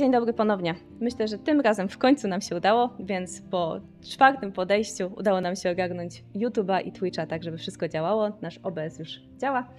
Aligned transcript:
Dzień 0.00 0.12
dobry 0.12 0.32
ponownie. 0.32 0.74
Myślę, 1.00 1.28
że 1.28 1.38
tym 1.38 1.60
razem 1.60 1.88
w 1.88 1.98
końcu 1.98 2.28
nam 2.28 2.40
się 2.40 2.56
udało, 2.56 2.96
więc 3.00 3.42
po 3.50 3.80
czwartym 4.10 4.52
podejściu 4.52 5.12
udało 5.16 5.40
nam 5.40 5.56
się 5.56 5.70
ogarnąć 5.70 6.22
YouTube'a 6.34 6.86
i 6.86 6.92
Twitcha, 6.92 7.26
tak 7.26 7.42
żeby 7.42 7.58
wszystko 7.58 7.88
działało. 7.88 8.38
Nasz 8.42 8.58
OBS 8.58 8.98
już 8.98 9.20
działa. 9.36 9.74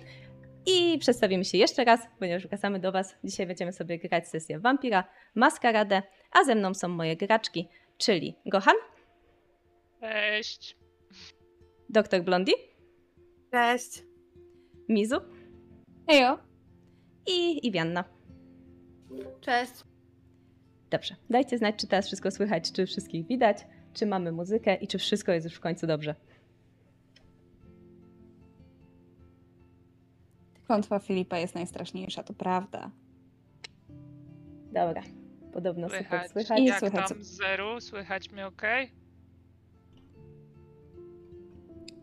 I 0.65 0.97
przedstawimy 0.99 1.45
się 1.45 1.57
jeszcze 1.57 1.83
raz, 1.83 1.99
ponieważ 2.19 2.47
wracamy 2.47 2.79
do 2.79 2.91
Was. 2.91 3.15
Dzisiaj 3.23 3.47
będziemy 3.47 3.73
sobie 3.73 3.99
grać 3.99 4.27
sesję 4.27 4.59
Vampira, 4.59 5.03
Maskaradę, 5.35 6.01
a 6.31 6.43
ze 6.43 6.55
mną 6.55 6.73
są 6.73 6.87
moje 6.87 7.15
graczki, 7.15 7.67
czyli 7.97 8.35
Gohan, 8.45 8.75
Cześć. 10.01 10.77
Dr. 11.89 12.23
Blondie, 12.23 12.53
Cześć. 13.51 14.03
Mizu 14.89 15.17
Ejo. 16.07 16.37
i 17.27 17.67
Iwianna. 17.67 18.03
Cześć. 19.41 19.90
Dobrze, 20.91 21.15
dajcie 21.29 21.57
znać, 21.57 21.75
czy 21.75 21.87
teraz 21.87 22.07
wszystko 22.07 22.31
słychać, 22.31 22.71
czy 22.71 22.85
wszystkich 22.85 23.27
widać, 23.27 23.57
czy 23.93 24.05
mamy 24.05 24.31
muzykę 24.31 24.75
i 24.75 24.87
czy 24.87 24.97
wszystko 24.97 25.31
jest 25.31 25.45
już 25.45 25.55
w 25.55 25.59
końcu 25.59 25.87
dobrze. 25.87 26.15
Klątwa 30.65 30.99
Filipa 30.99 31.37
jest 31.37 31.55
najstraszniejsza, 31.55 32.23
to 32.23 32.33
prawda. 32.33 32.91
Dobra, 34.73 35.01
podobno 35.53 35.89
Słychać. 35.89 36.31
słychać. 36.31 36.59
I 36.59 36.65
Jak 36.65 36.79
słychać. 36.79 37.09
tam 37.09 37.23
Zeru? 37.23 37.81
Słychać 37.81 38.31
mnie 38.31 38.47
ok? 38.47 38.61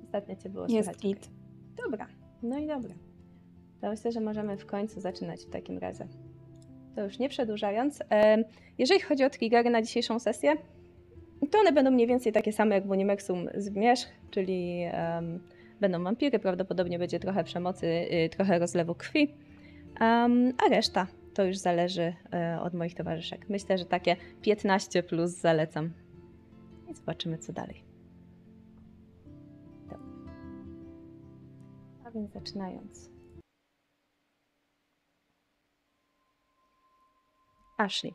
Ostatnio 0.05 0.37
cię 0.37 0.51
było 0.51 0.67
Jest 0.69 0.75
słychać. 0.89 1.03
git. 1.03 1.31
Dobra, 1.77 2.07
no 2.43 2.59
i 2.59 2.67
dobra. 2.67 2.95
To 3.81 3.89
myślę, 3.89 4.13
że 4.13 4.21
możemy 4.21 4.57
w 4.57 4.67
końcu 4.67 5.01
zaczynać 5.01 5.41
w 5.41 5.51
takim 5.51 5.79
razie. 5.79 6.07
To 6.99 7.05
już 7.05 7.19
nie 7.19 7.29
przedłużając, 7.29 8.03
em, 8.09 8.45
jeżeli 8.79 9.01
chodzi 9.01 9.25
o 9.25 9.31
triggery 9.31 9.71
na 9.71 9.83
dzisiejszą 9.83 10.19
sesję, 10.19 10.57
to 11.51 11.59
one 11.59 11.73
będą 11.73 11.91
mniej 11.91 12.07
więcej 12.07 12.33
takie 12.33 12.53
same 12.53 12.75
jak 12.75 12.87
w 12.87 12.91
Unimersum 12.91 13.49
Zmierzch, 13.55 14.09
czyli 14.31 14.83
em, 14.93 15.41
będą 15.81 16.05
wampiry, 16.05 16.39
prawdopodobnie 16.39 16.99
będzie 16.99 17.21
trochę 17.21 17.45
przemocy, 17.45 17.87
y, 17.87 18.29
trochę 18.29 18.59
rozlewu 18.59 18.95
krwi, 18.95 19.35
em, 20.01 20.53
a 20.67 20.69
reszta 20.69 21.07
to 21.35 21.45
już 21.45 21.57
zależy 21.57 22.15
e, 22.33 22.61
od 22.63 22.75
moich 22.75 22.95
towarzyszek. 22.95 23.49
Myślę, 23.49 23.79
że 23.79 23.85
takie 23.85 24.17
15 24.43 25.03
plus 25.03 25.31
zalecam. 25.31 25.91
I 26.89 26.95
zobaczymy 26.95 27.39
co 27.39 27.53
dalej. 27.53 27.85
Dobra. 29.83 29.99
A 32.05 32.11
więc 32.11 32.33
zaczynając. 32.33 33.18
Ashley. 37.79 38.15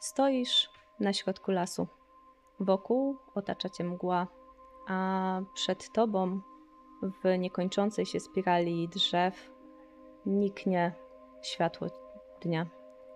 Stoisz 0.00 0.70
na 1.00 1.12
środku 1.12 1.50
lasu. 1.50 1.86
Wokół 2.60 3.16
otacza 3.34 3.68
cię 3.68 3.84
mgła, 3.84 4.26
a 4.88 5.40
przed 5.54 5.92
tobą 5.92 6.40
w 7.02 7.38
niekończącej 7.38 8.06
się 8.06 8.20
spirali 8.20 8.88
drzew 8.88 9.50
niknie 10.26 10.92
światło 11.42 11.88
dnia. 12.42 12.66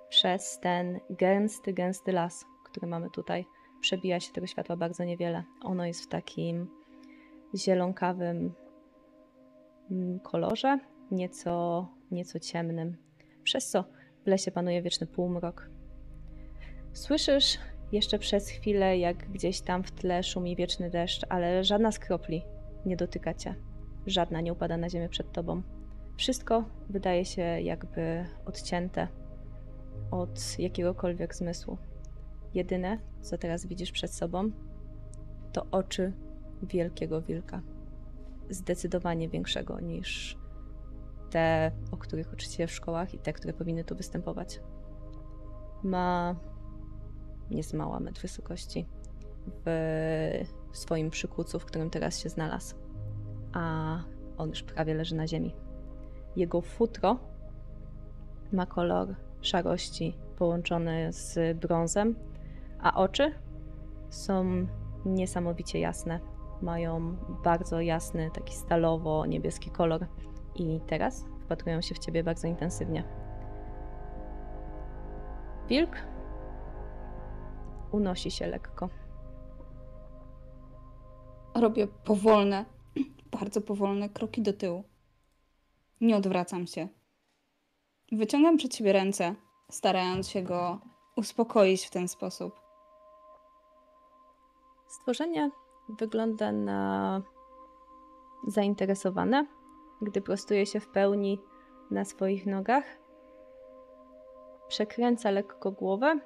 Przez 0.09 0.61
ten 0.61 1.01
gęsty, 1.11 1.73
gęsty 1.73 2.13
las, 2.13 2.45
który 2.65 2.87
mamy 2.87 3.11
tutaj, 3.11 3.47
przebija 3.81 4.21
się 4.21 4.33
tego 4.33 4.47
światła 4.47 4.77
bardzo 4.77 5.05
niewiele. 5.05 5.45
Ono 5.63 5.87
jest 5.87 6.05
w 6.05 6.09
takim 6.09 6.71
zielonkawym 7.55 8.55
mm, 9.91 10.21
kolorze, 10.21 10.79
nieco, 11.11 11.87
nieco 12.11 12.41
ciemnym, 12.41 12.97
przez 13.45 13.71
co 13.71 13.85
w 14.29 14.31
lesie 14.31 14.51
panuje 14.51 14.83
wieczny 14.83 15.07
półmrok. 15.07 15.71
Słyszysz 16.93 17.59
jeszcze 17.93 18.19
przez 18.19 18.49
chwilę, 18.49 18.99
jak 18.99 19.31
gdzieś 19.31 19.61
tam 19.61 19.83
w 19.83 19.91
tle 19.91 20.23
szumi 20.23 20.57
wieczny 20.57 20.91
deszcz, 20.91 21.27
ale 21.29 21.65
żadna 21.65 21.93
z 21.93 21.99
kropli 21.99 22.43
nie 22.87 22.97
dotyka 22.97 23.35
cię. 23.35 23.55
Żadna 24.07 24.41
nie 24.41 24.53
upada 24.53 24.77
na 24.77 24.91
ziemię 24.91 25.09
przed 25.09 25.33
tobą. 25.33 25.63
Wszystko 26.17 26.65
wydaje 26.89 27.25
się 27.25 27.43
jakby 27.43 28.25
odcięte 28.47 29.09
od 30.11 30.59
jakiegokolwiek 30.59 31.35
zmysłu. 31.35 31.79
Jedyne, 32.55 32.99
co 33.21 33.39
teraz 33.39 33.67
widzisz 33.67 33.93
przed 33.93 34.15
sobą, 34.15 34.51
to 35.53 35.67
oczy 35.71 36.13
wielkiego 36.63 37.23
wilka. 37.23 37.63
Zdecydowanie 38.51 39.29
większego 39.29 39.81
niż 39.81 40.39
te, 41.31 41.73
o 41.93 41.97
których 41.97 42.33
uczycie 42.33 42.67
w 42.67 42.73
szkołach 42.73 43.15
i 43.15 43.19
te, 43.19 43.33
które 43.33 43.53
powinny 43.53 43.85
tu 43.85 43.97
występować. 43.97 44.61
Ma 45.83 46.35
jest 47.51 47.75
mała 47.75 48.01
metr 48.01 48.23
wysokości 48.23 48.87
w 49.65 49.69
swoim 50.73 51.11
przykucu, 51.11 51.59
w 51.59 51.65
którym 51.65 51.91
teraz 51.91 52.19
się 52.19 52.29
znalazł, 52.29 52.77
a 53.53 53.99
on 54.39 54.49
już 54.49 54.63
prawie 54.63 54.95
leży 54.95 55.15
na 55.15 55.27
ziemi. 55.27 55.55
Jego 56.37 56.61
futro 56.61 57.19
ma 58.53 58.67
kolor 58.67 59.15
szarości 59.41 60.17
połączony 60.37 61.13
z 61.13 61.59
brązem, 61.59 62.15
a 62.81 62.95
oczy 62.95 63.33
są 64.11 64.67
niesamowicie 65.05 65.81
jasne. 65.81 66.21
Mają 66.63 67.17
bardzo 67.45 67.81
jasny, 67.81 68.31
taki 68.35 68.55
stalowo-niebieski 68.55 69.71
kolor 69.71 70.07
i 70.61 70.81
teraz 70.87 71.25
wpatrują 71.45 71.81
się 71.81 71.95
w 71.95 71.99
ciebie 71.99 72.25
bardzo 72.25 72.49
intensywnie. 72.49 73.05
Wilk 75.69 75.97
unosi 77.93 78.31
się 78.31 78.47
lekko. 78.47 78.89
Robię 81.55 81.87
powolne, 81.87 82.65
bardzo 83.41 83.61
powolne 83.61 84.09
kroki 84.09 84.43
do 84.43 84.53
tyłu. 84.53 84.85
Nie 86.01 86.17
odwracam 86.17 86.67
się. 86.67 86.89
Wyciągam 88.13 88.57
przed 88.57 88.75
siebie 88.75 88.93
ręce, 88.93 89.35
starając 89.71 90.29
się 90.29 90.43
go 90.43 90.81
uspokoić 91.17 91.87
w 91.87 91.91
ten 91.91 92.09
sposób. 92.09 92.61
Stworzenie 94.89 95.51
wygląda 95.89 96.53
na 96.53 97.23
zainteresowane, 98.47 99.47
gdy 100.03 100.21
prostuje 100.21 100.67
się 100.67 100.81
w 100.81 100.89
pełni 100.89 101.41
na 101.91 102.05
swoich 102.05 102.47
nogach. 102.47 102.85
Przekręca 104.69 105.31
lekko 105.31 105.73
głowę 105.73 106.21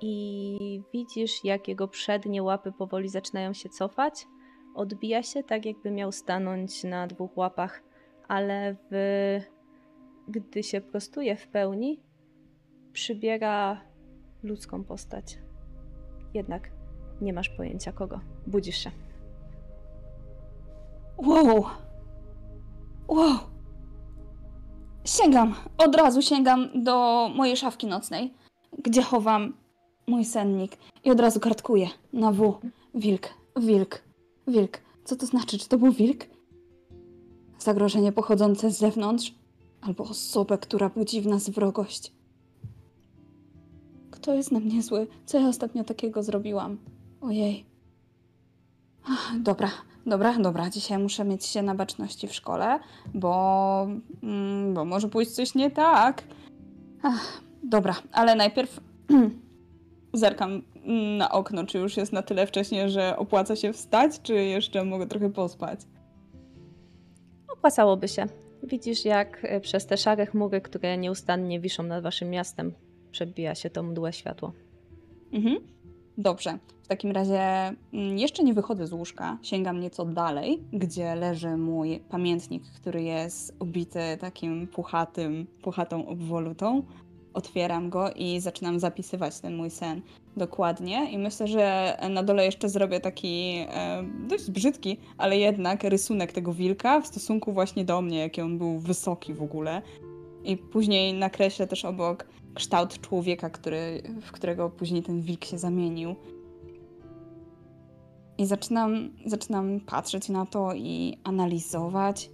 i 0.00 0.82
widzisz, 0.92 1.44
jak 1.44 1.68
jego 1.68 1.88
przednie 1.88 2.42
łapy 2.42 2.72
powoli 2.72 3.08
zaczynają 3.08 3.52
się 3.52 3.68
cofać. 3.68 4.26
Odbija 4.74 5.22
się 5.22 5.42
tak, 5.42 5.66
jakby 5.66 5.90
miał 5.90 6.12
stanąć 6.12 6.84
na 6.84 7.06
dwóch 7.06 7.36
łapach, 7.36 7.82
ale 8.28 8.76
w... 8.90 9.40
gdy 10.28 10.62
się 10.62 10.80
prostuje 10.80 11.36
w 11.36 11.48
pełni, 11.48 12.02
przybiera 12.92 13.80
ludzką 14.42 14.84
postać. 14.84 15.38
Jednak 16.34 16.70
nie 17.20 17.32
masz 17.32 17.48
pojęcia 17.48 17.92
kogo. 17.92 18.20
Budzisz 18.46 18.76
się. 18.76 18.90
Wow! 21.16 21.64
Wow! 23.08 23.38
Sięgam, 25.04 25.54
od 25.78 25.94
razu 25.96 26.22
sięgam 26.22 26.68
do 26.82 27.28
mojej 27.34 27.56
szafki 27.56 27.86
nocnej, 27.86 28.34
gdzie 28.78 29.02
chowam 29.02 29.52
mój 30.06 30.24
sennik 30.24 30.76
i 31.04 31.10
od 31.10 31.20
razu 31.20 31.40
kartkuję 31.40 31.88
na 32.12 32.32
W. 32.32 32.60
Wilk, 32.94 33.28
wilk, 33.56 34.02
wilk. 34.46 34.78
Co 35.04 35.16
to 35.16 35.26
znaczy? 35.26 35.58
Czy 35.58 35.68
to 35.68 35.78
był 35.78 35.92
wilk? 35.92 36.24
Zagrożenie 37.58 38.12
pochodzące 38.12 38.70
z 38.70 38.78
zewnątrz? 38.78 39.34
Albo 39.80 40.04
osobę, 40.04 40.58
która 40.58 40.88
budzi 40.88 41.20
w 41.20 41.26
nas 41.26 41.50
wrogość? 41.50 42.12
Kto 44.10 44.34
jest 44.34 44.52
na 44.52 44.60
mnie 44.60 44.82
zły? 44.82 45.06
Co 45.26 45.38
ja 45.38 45.48
ostatnio 45.48 45.84
takiego 45.84 46.22
zrobiłam? 46.22 46.78
Ojej. 47.20 47.64
Ach, 49.04 49.32
Dobra, 49.40 49.70
dobra, 50.06 50.38
dobra, 50.38 50.70
dzisiaj 50.70 50.98
muszę 50.98 51.24
mieć 51.24 51.46
się 51.46 51.62
na 51.62 51.74
baczności 51.74 52.28
w 52.28 52.34
szkole, 52.34 52.78
bo, 53.14 53.86
mm, 54.22 54.74
bo 54.74 54.84
może 54.84 55.08
pójść 55.08 55.30
coś 55.30 55.54
nie 55.54 55.70
tak. 55.70 56.22
Ach, 57.02 57.40
dobra, 57.62 57.94
ale 58.12 58.34
najpierw 58.34 58.80
zerkam 60.12 60.62
na 61.18 61.30
okno, 61.30 61.66
czy 61.66 61.78
już 61.78 61.96
jest 61.96 62.12
na 62.12 62.22
tyle 62.22 62.46
wcześnie, 62.46 62.88
że 62.88 63.16
opłaca 63.16 63.56
się 63.56 63.72
wstać, 63.72 64.20
czy 64.22 64.34
jeszcze 64.34 64.84
mogę 64.84 65.06
trochę 65.06 65.30
pospać. 65.30 65.80
Opłacałoby 67.52 68.08
się. 68.08 68.26
Widzisz, 68.62 69.04
jak 69.04 69.38
e, 69.44 69.60
przez 69.60 69.86
te 69.86 69.96
szare 69.96 70.26
chmury, 70.26 70.60
które 70.60 70.98
nieustannie 70.98 71.60
wiszą 71.60 71.82
nad 71.82 72.02
waszym 72.02 72.30
miastem, 72.30 72.72
przebija 73.10 73.54
się 73.54 73.70
to 73.70 73.82
mdłe 73.82 74.12
światło. 74.12 74.52
Mhm. 75.32 75.73
Dobrze. 76.18 76.58
W 76.82 76.88
takim 76.88 77.10
razie 77.10 77.40
mm, 77.92 78.18
jeszcze 78.18 78.44
nie 78.44 78.54
wychodzę 78.54 78.86
z 78.86 78.92
łóżka, 78.92 79.38
sięgam 79.42 79.80
nieco 79.80 80.04
dalej, 80.04 80.62
gdzie 80.72 81.14
leży 81.14 81.56
mój 81.56 82.00
pamiętnik, 82.10 82.62
który 82.76 83.02
jest 83.02 83.56
obity 83.58 84.00
takim 84.20 84.66
puchatym, 84.66 85.46
puchatą 85.62 86.06
obwolutą. 86.06 86.82
Otwieram 87.34 87.90
go 87.90 88.10
i 88.10 88.40
zaczynam 88.40 88.80
zapisywać 88.80 89.40
ten 89.40 89.56
mój 89.56 89.70
sen 89.70 90.00
dokładnie. 90.36 91.10
I 91.12 91.18
myślę, 91.18 91.46
że 91.46 91.96
na 92.10 92.22
dole 92.22 92.44
jeszcze 92.44 92.68
zrobię 92.68 93.00
taki 93.00 93.64
e, 93.68 94.04
dość 94.28 94.50
brzydki, 94.50 94.96
ale 95.18 95.38
jednak 95.38 95.84
rysunek 95.84 96.32
tego 96.32 96.52
wilka 96.52 97.00
w 97.00 97.06
stosunku 97.06 97.52
właśnie 97.52 97.84
do 97.84 98.02
mnie, 98.02 98.18
jaki 98.18 98.40
on 98.40 98.58
był 98.58 98.78
wysoki 98.78 99.34
w 99.34 99.42
ogóle. 99.42 99.82
I 100.44 100.56
później 100.56 101.14
nakreślę 101.14 101.66
też 101.66 101.84
obok 101.84 102.26
kształt 102.54 103.00
człowieka, 103.00 103.50
który, 103.50 104.02
w 104.22 104.32
którego 104.32 104.70
później 104.70 105.02
ten 105.02 105.20
wilk 105.20 105.44
się 105.44 105.58
zamienił. 105.58 106.14
I 108.38 108.46
zaczynam, 108.46 109.10
zaczynam 109.26 109.80
patrzeć 109.80 110.28
na 110.28 110.46
to 110.46 110.74
i 110.74 111.18
analizować. 111.24 112.30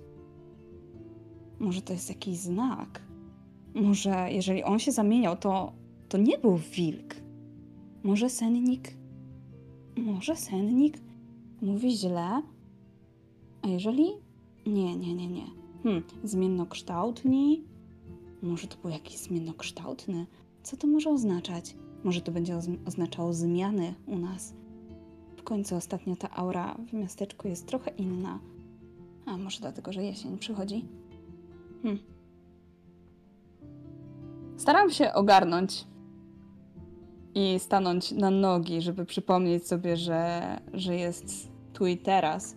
Może 1.58 1.82
to 1.82 1.93
jest 1.93 2.08
jakiś 2.08 2.38
znak. 2.38 3.02
Może 3.75 4.32
jeżeli 4.32 4.64
on 4.64 4.78
się 4.78 4.93
zamieniał, 4.93 5.37
to, 5.37 5.72
to 6.08 6.19
nie 6.19 6.38
był 6.38 6.56
wilk. 6.56 7.14
Może 8.02 8.31
sennik. 8.31 8.96
Może 9.96 10.37
sennik 10.37 10.99
mówi 11.62 11.96
źle? 11.96 12.43
A 13.62 13.69
jeżeli. 13.69 14.06
Nie, 14.67 14.96
nie, 14.96 15.14
nie, 15.14 15.28
nie. 15.28 15.46
Hmm, 15.82 16.02
zmiennokształtni? 16.25 17.64
Może 18.42 18.66
to 18.66 18.76
był 18.76 18.90
jakiś 18.90 19.16
zmiennokształtny? 19.16 20.26
Co 20.62 20.76
to 20.76 20.87
może 20.87 21.10
oznaczać? 21.10 21.75
Może 22.04 22.20
to 22.20 22.32
będzie 22.32 22.58
oznaczało 22.87 23.32
zmiany 23.32 23.94
u 24.06 24.19
nas? 24.19 24.54
W 25.37 25.42
końcu 25.42 25.76
ostatnio 25.76 26.16
ta 26.16 26.31
aura 26.31 26.76
w 26.88 26.92
miasteczku 26.92 27.48
jest 27.48 27.66
trochę 27.66 27.90
inna. 27.90 28.38
A 29.26 29.37
może 29.37 29.60
dlatego, 29.60 29.92
że 29.92 30.04
jesień 30.04 30.38
przychodzi? 30.38 30.84
Hmm. 31.82 32.02
Staram 34.56 34.90
się 34.90 35.12
ogarnąć 35.12 35.86
i 37.34 37.58
stanąć 37.58 38.12
na 38.12 38.31
nogi, 38.31 38.82
żeby 38.82 39.04
przypomnieć 39.04 39.66
sobie, 39.66 39.96
że, 39.96 40.60
że 40.72 40.96
jest 40.96 41.50
tu 41.72 41.86
i 41.86 41.98
teraz. 41.98 42.56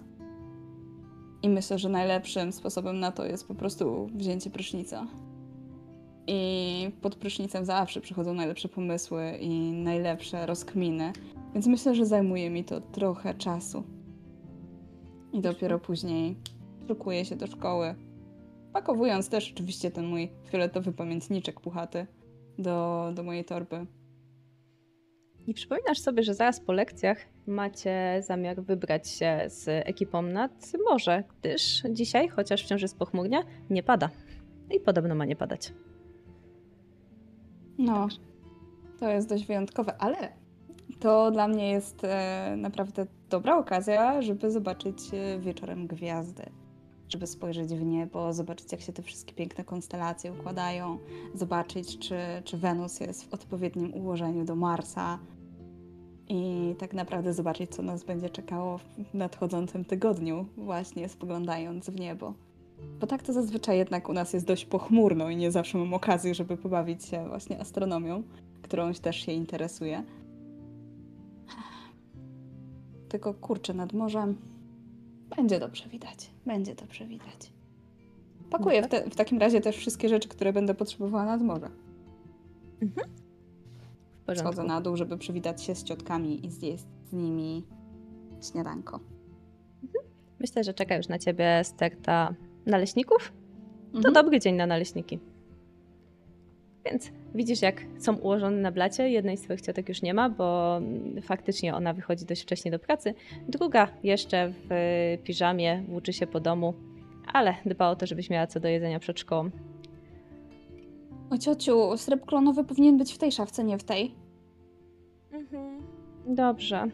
I 1.41 1.49
myślę, 1.49 1.79
że 1.79 1.89
najlepszym 1.89 2.51
sposobem 2.51 2.99
na 2.99 3.11
to 3.11 3.25
jest 3.25 3.47
po 3.47 3.55
prostu 3.55 4.09
wzięcie 4.15 4.49
prysznica. 4.49 5.07
I 6.27 6.91
pod 7.01 7.15
prysznicem 7.15 7.65
zawsze 7.65 8.01
przychodzą 8.01 8.33
najlepsze 8.33 8.69
pomysły 8.69 9.37
i 9.39 9.71
najlepsze 9.71 10.45
rozkminy. 10.45 11.13
Więc 11.53 11.67
myślę, 11.67 11.95
że 11.95 12.05
zajmuje 12.05 12.49
mi 12.49 12.63
to 12.63 12.81
trochę 12.81 13.33
czasu. 13.33 13.83
I 15.33 15.41
dopiero 15.41 15.79
później 15.79 16.35
szukuję 16.87 17.25
się 17.25 17.35
do 17.35 17.47
szkoły. 17.47 17.95
Pakowując 18.73 19.29
też 19.29 19.51
oczywiście 19.51 19.91
ten 19.91 20.05
mój 20.05 20.31
fioletowy 20.49 20.91
pamiętniczek 20.91 21.59
puchaty 21.59 22.07
do, 22.57 23.11
do 23.15 23.23
mojej 23.23 23.45
torby. 23.45 23.85
I 25.47 25.53
przypominasz 25.53 25.99
sobie, 25.99 26.23
że 26.23 26.33
zaraz 26.33 26.59
po 26.59 26.73
lekcjach 26.73 27.17
macie 27.47 28.21
zamiar 28.27 28.61
wybrać 28.61 29.09
się 29.09 29.39
z 29.47 29.67
ekipą 29.67 30.21
nad 30.21 30.71
morze, 30.89 31.23
gdyż 31.39 31.83
dzisiaj, 31.89 32.27
chociaż 32.29 32.63
wciąż 32.63 32.81
jest 32.81 32.97
pochmurnie, 32.97 33.43
nie 33.69 33.83
pada. 33.83 34.09
I 34.71 34.79
podobno 34.79 35.15
ma 35.15 35.25
nie 35.25 35.35
padać. 35.35 35.73
No, 37.77 38.07
to 38.99 39.09
jest 39.09 39.29
dość 39.29 39.45
wyjątkowe, 39.45 40.01
ale 40.01 40.33
to 40.99 41.31
dla 41.31 41.47
mnie 41.47 41.69
jest 41.69 42.03
e, 42.03 42.55
naprawdę 42.57 43.05
dobra 43.29 43.57
okazja, 43.57 44.21
żeby 44.21 44.51
zobaczyć 44.51 44.97
e, 45.13 45.39
wieczorem 45.39 45.87
gwiazdy. 45.87 46.43
Żeby 47.09 47.27
spojrzeć 47.27 47.69
w 47.69 47.83
niebo, 47.85 48.33
zobaczyć, 48.33 48.71
jak 48.71 48.81
się 48.81 48.93
te 48.93 49.01
wszystkie 49.01 49.33
piękne 49.33 49.63
konstelacje 49.63 50.33
układają, 50.33 50.97
zobaczyć, 51.33 51.99
czy, 51.99 52.17
czy 52.43 52.57
Wenus 52.57 52.99
jest 52.99 53.29
w 53.29 53.33
odpowiednim 53.33 53.93
ułożeniu 53.93 54.45
do 54.45 54.55
Marsa 54.55 55.19
i 56.29 56.75
tak 56.79 56.93
naprawdę 56.93 57.33
zobaczyć, 57.33 57.75
co 57.75 57.81
nas 57.81 58.03
będzie 58.03 58.29
czekało 58.29 58.77
w 58.77 59.13
nadchodzącym 59.13 59.85
tygodniu, 59.85 60.45
właśnie 60.57 61.09
spoglądając 61.09 61.89
w 61.89 61.99
niebo. 61.99 62.33
Bo 62.99 63.07
tak 63.07 63.23
to 63.23 63.33
zazwyczaj 63.33 63.77
jednak 63.77 64.09
u 64.09 64.13
nas 64.13 64.33
jest 64.33 64.45
dość 64.45 64.65
pochmurno 64.65 65.29
i 65.29 65.35
nie 65.35 65.51
zawsze 65.51 65.77
mam 65.77 65.93
okazję, 65.93 66.35
żeby 66.35 66.57
pobawić 66.57 67.05
się 67.05 67.27
właśnie 67.27 67.59
astronomią, 67.59 68.23
którą 68.61 68.93
też 68.93 69.15
się 69.15 69.31
interesuje. 69.31 70.03
Tylko 73.09 73.33
kurczę 73.33 73.73
nad 73.73 73.93
morzem. 73.93 74.37
Będzie 75.35 75.59
dobrze 75.59 75.89
widać. 75.89 76.31
Będzie 76.45 76.75
dobrze 76.75 77.05
widać. 77.05 77.53
Pakuję 78.49 78.83
w, 78.83 78.87
te, 78.87 79.09
w 79.09 79.15
takim 79.15 79.39
razie 79.39 79.61
też 79.61 79.77
wszystkie 79.77 80.09
rzeczy, 80.09 80.29
które 80.29 80.53
będę 80.53 80.73
potrzebowała 80.73 81.25
nad 81.25 81.41
morze. 81.41 81.69
Mhm. 82.81 83.09
Schodzę 84.35 84.63
na 84.63 84.81
dół, 84.81 84.97
żeby 84.97 85.17
przywitać 85.17 85.63
się 85.63 85.75
z 85.75 85.83
ciotkami 85.83 86.45
i 86.45 86.51
zjeść 86.51 86.83
z 87.09 87.13
nimi 87.13 87.63
śniadanko. 88.51 88.99
Mhm. 89.83 90.05
Myślę, 90.39 90.63
że 90.63 90.73
czeka 90.73 90.95
już 90.95 91.07
na 91.07 91.19
ciebie 91.19 91.61
sterta 91.63 92.35
naleśników. 92.65 93.33
To 93.91 93.97
Mhm. 93.97 94.13
dobry 94.13 94.39
dzień 94.39 94.55
na 94.55 94.65
naleśniki. 94.65 95.19
Więc 96.85 97.11
widzisz, 97.35 97.61
jak 97.61 97.81
są 97.99 98.15
ułożone 98.17 98.57
na 98.57 98.71
blacie. 98.71 99.09
Jednej 99.09 99.37
z 99.37 99.41
twoich 99.41 99.61
ciotek 99.61 99.89
już 99.89 100.01
nie 100.01 100.13
ma, 100.13 100.29
bo 100.29 100.79
faktycznie 101.21 101.75
ona 101.75 101.93
wychodzi 101.93 102.25
dość 102.25 102.41
wcześnie 102.41 102.71
do 102.71 102.79
pracy. 102.79 103.13
Druga 103.47 103.87
jeszcze 104.03 104.53
w 104.69 105.17
piżamie 105.23 105.83
włóczy 105.89 106.13
się 106.13 106.27
po 106.27 106.39
domu, 106.39 106.73
ale 107.33 107.55
dba 107.65 107.89
o 107.89 107.95
to, 107.95 108.05
żebyś 108.07 108.29
miała 108.29 108.47
co 108.47 108.59
do 108.59 108.67
jedzenia 108.67 108.99
przed 108.99 109.19
szkołą. 109.19 109.49
O 111.29 111.37
ciociu, 111.37 111.97
srebr 111.97 112.25
klonowy 112.25 112.63
powinien 112.63 112.97
być 112.97 113.13
w 113.13 113.17
tej 113.17 113.31
szafce, 113.31 113.63
nie 113.63 113.77
w 113.77 113.83
tej. 113.83 114.15
Dobrze. 116.27 116.87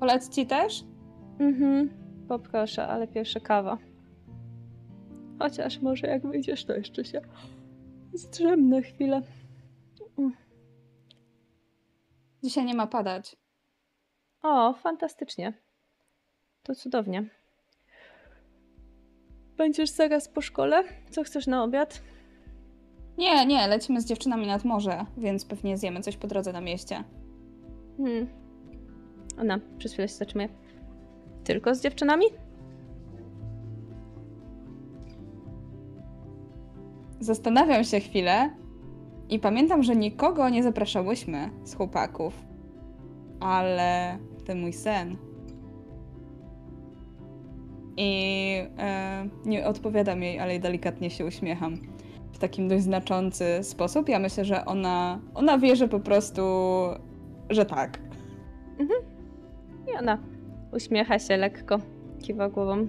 Polec 0.00 0.28
ci 0.28 0.46
też? 0.46 0.84
Mhm. 1.38 1.90
Poproszę, 2.28 2.86
ale 2.86 3.08
pierwsze 3.08 3.40
kawa. 3.40 3.78
Chociaż 5.44 5.80
może 5.80 6.06
jak 6.06 6.26
wyjdziesz, 6.26 6.64
to 6.64 6.76
jeszcze 6.76 7.04
się 7.04 7.20
zdrzemnę 8.14 8.82
chwilę. 8.82 9.22
Dzisiaj 12.42 12.64
nie 12.64 12.74
ma 12.74 12.86
padać. 12.86 13.36
O, 14.42 14.74
fantastycznie. 14.74 15.52
To 16.62 16.74
cudownie. 16.74 17.30
Będziesz 19.56 19.90
zaraz 19.90 20.28
po 20.28 20.40
szkole? 20.40 20.84
Co 21.10 21.22
chcesz 21.22 21.46
na 21.46 21.64
obiad? 21.64 22.02
Nie, 23.18 23.46
nie, 23.46 23.66
lecimy 23.66 24.00
z 24.00 24.06
dziewczynami 24.06 24.46
nad 24.46 24.64
morze, 24.64 25.06
więc 25.16 25.44
pewnie 25.44 25.76
zjemy 25.76 26.00
coś 26.00 26.16
po 26.16 26.26
drodze 26.26 26.52
na 26.52 26.60
mieście. 26.60 27.04
Hmm. 27.96 28.28
Ona 29.40 29.60
przez 29.78 29.92
chwilę 29.92 30.08
się 30.08 30.14
zatrzymuje. 30.14 30.48
Tylko 31.44 31.74
z 31.74 31.80
dziewczynami? 31.80 32.26
Zastanawiam 37.24 37.84
się 37.84 38.00
chwilę 38.00 38.50
i 39.28 39.38
pamiętam, 39.38 39.82
że 39.82 39.96
nikogo 39.96 40.48
nie 40.48 40.62
zapraszałyśmy 40.62 41.50
z 41.64 41.74
chłopaków. 41.74 42.44
Ale 43.40 44.18
ten 44.44 44.60
mój 44.60 44.72
sen. 44.72 45.16
I 47.96 48.52
e, 48.78 49.28
nie 49.44 49.66
odpowiadam 49.66 50.22
jej, 50.22 50.38
ale 50.38 50.58
delikatnie 50.58 51.10
się 51.10 51.26
uśmiecham. 51.26 51.76
W 52.32 52.38
takim 52.38 52.68
dość 52.68 52.82
znaczący 52.82 53.44
sposób. 53.62 54.08
Ja 54.08 54.18
myślę, 54.18 54.44
że 54.44 54.64
ona, 54.64 55.20
ona 55.34 55.58
wie, 55.58 55.76
że 55.76 55.88
po 55.88 56.00
prostu, 56.00 56.42
że 57.50 57.66
tak. 57.66 57.98
I 59.92 59.98
ona 59.98 60.18
uśmiecha 60.72 61.18
się 61.18 61.36
lekko, 61.36 61.78
kiwa 62.22 62.48
głową. 62.48 62.88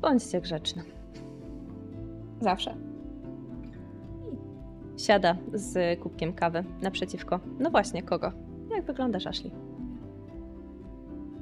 Bądźcie 0.00 0.40
grzeczne. 0.40 0.99
Zawsze. 2.40 2.74
Siada 4.96 5.36
z 5.54 6.00
kubkiem 6.00 6.32
kawy 6.32 6.64
naprzeciwko. 6.82 7.40
No 7.58 7.70
właśnie, 7.70 8.02
kogo? 8.02 8.32
Jak 8.70 8.84
wyglądasz, 8.84 9.26
Ashley? 9.26 9.52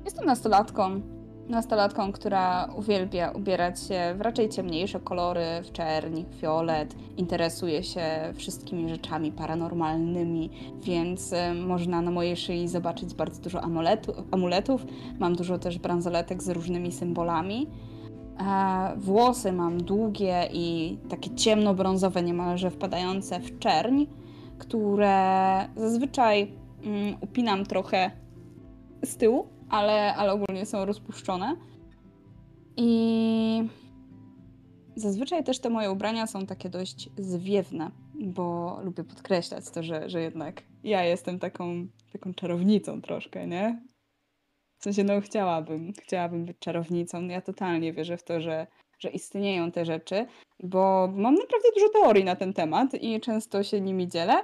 Jestem 0.04 0.26
nastolatką. 0.26 1.00
Nastolatką, 1.48 2.12
która 2.12 2.68
uwielbia 2.76 3.30
ubierać 3.30 3.80
się 3.80 4.14
w 4.18 4.20
raczej 4.20 4.48
ciemniejsze 4.48 5.00
kolory, 5.00 5.46
w 5.64 5.72
czerń, 5.72 6.24
fiolet. 6.40 6.94
Interesuje 7.16 7.82
się 7.82 8.02
wszystkimi 8.34 8.88
rzeczami 8.88 9.32
paranormalnymi, 9.32 10.50
więc 10.82 11.32
y, 11.32 11.54
można 11.54 12.02
na 12.02 12.10
mojej 12.10 12.36
szyi 12.36 12.68
zobaczyć 12.68 13.14
bardzo 13.14 13.42
dużo 13.42 13.60
amuletu, 13.60 14.12
amuletów. 14.30 14.86
Mam 15.18 15.34
dużo 15.34 15.58
też 15.58 15.78
bransoletek 15.78 16.42
z 16.42 16.48
różnymi 16.48 16.92
symbolami. 16.92 17.66
Włosy 18.97 19.52
mam 19.52 19.83
długie 19.83 20.49
i 20.52 20.99
takie 21.09 21.35
ciemnobrązowe, 21.35 22.23
niemalże 22.23 22.71
wpadające 22.71 23.40
w 23.40 23.59
czerń, 23.59 24.04
które 24.59 25.68
zazwyczaj 25.76 26.52
mm, 26.85 27.16
upinam 27.21 27.66
trochę 27.66 28.11
z 29.04 29.16
tyłu, 29.16 29.47
ale, 29.68 30.14
ale 30.14 30.33
ogólnie 30.33 30.66
są 30.66 30.85
rozpuszczone. 30.85 31.57
I 32.76 33.68
zazwyczaj 34.97 35.45
też 35.45 35.59
te 35.59 35.71
moje 35.71 35.90
ubrania 35.90 36.26
są 36.26 36.47
takie 36.47 36.68
dość 36.68 37.11
zwiewne, 37.18 37.90
bo 38.14 38.78
lubię 38.83 39.04
podkreślać 39.04 39.71
to, 39.71 39.83
że, 39.83 40.11
że 40.11 40.23
jednak 40.23 40.62
ja 40.85 41.04
jestem 41.04 41.38
taką, 41.38 41.87
taką 42.12 42.35
czarownicą 42.35 43.00
troszkę, 43.00 43.47
nie? 43.47 43.83
W 44.78 44.82
sensie, 44.82 45.04
no 45.04 45.20
chciałabym, 45.20 45.92
chciałabym 46.02 46.44
być 46.44 46.58
czarownicą. 46.58 47.26
Ja 47.26 47.40
totalnie 47.40 47.92
wierzę 47.92 48.16
w 48.16 48.23
to, 48.23 48.40
że, 48.40 48.66
że 48.99 49.08
istnieją 49.08 49.73
te 49.73 49.85
rzeczy, 49.85 50.26
bo 50.62 51.08
mam 51.14 51.35
naprawdę 51.35 51.68
dużo 51.75 51.88
teorii 51.88 52.25
na 52.25 52.37
ten 52.37 52.52
temat 52.52 52.94
i 52.94 53.20
często 53.20 53.62
się 53.62 53.80
nimi 53.80 54.08
dzielę. 54.08 54.42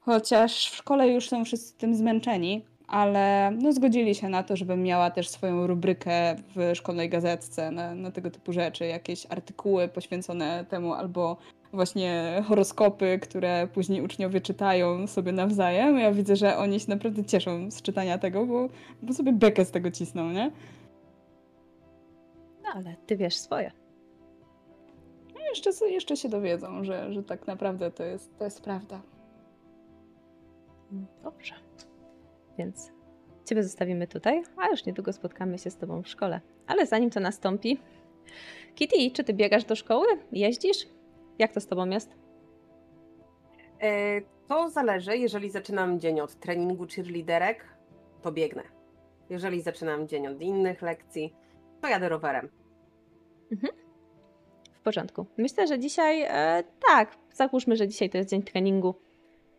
Chociaż 0.00 0.70
w 0.70 0.74
szkole 0.74 1.08
już 1.08 1.28
są 1.28 1.44
wszyscy 1.44 1.78
tym 1.78 1.94
zmęczeni, 1.94 2.64
ale 2.86 3.52
no 3.62 3.72
zgodzili 3.72 4.14
się 4.14 4.28
na 4.28 4.42
to, 4.42 4.56
żebym 4.56 4.82
miała 4.82 5.10
też 5.10 5.28
swoją 5.28 5.66
rubrykę 5.66 6.36
w 6.56 6.76
szkolnej 6.76 7.08
gazetce 7.08 7.70
na, 7.70 7.94
na 7.94 8.10
tego 8.10 8.30
typu 8.30 8.52
rzeczy, 8.52 8.86
jakieś 8.86 9.26
artykuły 9.30 9.88
poświęcone 9.88 10.64
temu 10.68 10.94
albo 10.94 11.36
właśnie 11.74 12.42
horoskopy, 12.48 13.18
które 13.22 13.68
później 13.74 14.02
uczniowie 14.02 14.40
czytają 14.40 15.06
sobie 15.06 15.32
nawzajem. 15.32 15.98
Ja 15.98 16.12
widzę, 16.12 16.36
że 16.36 16.56
oni 16.56 16.80
się 16.80 16.86
naprawdę 16.88 17.24
cieszą 17.24 17.70
z 17.70 17.82
czytania 17.82 18.18
tego, 18.18 18.46
bo, 18.46 18.68
bo 19.02 19.12
sobie 19.12 19.32
bekę 19.32 19.64
z 19.64 19.70
tego 19.70 19.90
cisną, 19.90 20.30
nie? 20.30 20.50
No 22.62 22.68
ale 22.74 22.96
ty 23.06 23.16
wiesz 23.16 23.36
swoje. 23.36 23.72
No 25.34 25.40
jeszcze, 25.48 25.70
jeszcze 25.88 26.16
się 26.16 26.28
dowiedzą, 26.28 26.84
że, 26.84 27.12
że 27.12 27.22
tak 27.22 27.46
naprawdę 27.46 27.90
to 27.90 28.04
jest, 28.04 28.38
to 28.38 28.44
jest 28.44 28.62
prawda. 28.62 29.02
Dobrze. 31.22 31.54
Więc 32.58 32.92
ciebie 33.44 33.62
zostawimy 33.62 34.06
tutaj, 34.06 34.42
a 34.56 34.68
już 34.68 34.86
niedługo 34.86 35.12
spotkamy 35.12 35.58
się 35.58 35.70
z 35.70 35.76
tobą 35.76 36.02
w 36.02 36.08
szkole. 36.08 36.40
Ale 36.66 36.86
zanim 36.86 37.10
to 37.10 37.20
nastąpi, 37.20 37.78
Kitty, 38.74 39.10
czy 39.10 39.24
ty 39.24 39.34
biegasz 39.34 39.64
do 39.64 39.76
szkoły? 39.76 40.06
Jeździsz? 40.32 40.86
Jak 41.38 41.52
to 41.52 41.60
z 41.60 41.66
tobą 41.66 41.86
jest? 41.90 42.10
E, 43.82 44.20
To 44.48 44.70
zależy. 44.70 45.16
Jeżeli 45.18 45.50
zaczynam 45.50 46.00
dzień 46.00 46.20
od 46.20 46.34
treningu 46.34 46.86
cheerleaderek, 46.86 47.64
to 48.22 48.32
biegnę. 48.32 48.62
Jeżeli 49.30 49.62
zaczynam 49.62 50.08
dzień 50.08 50.26
od 50.26 50.40
innych 50.42 50.82
lekcji, 50.82 51.34
to 51.80 51.88
jadę 51.88 52.08
rowerem. 52.08 52.48
W 54.72 54.80
porządku. 54.80 55.26
Myślę, 55.36 55.66
że 55.66 55.78
dzisiaj 55.78 56.22
e, 56.22 56.64
tak, 56.88 57.16
załóżmy, 57.32 57.76
że 57.76 57.88
dzisiaj 57.88 58.10
to 58.10 58.18
jest 58.18 58.30
dzień 58.30 58.42
treningu. 58.42 58.94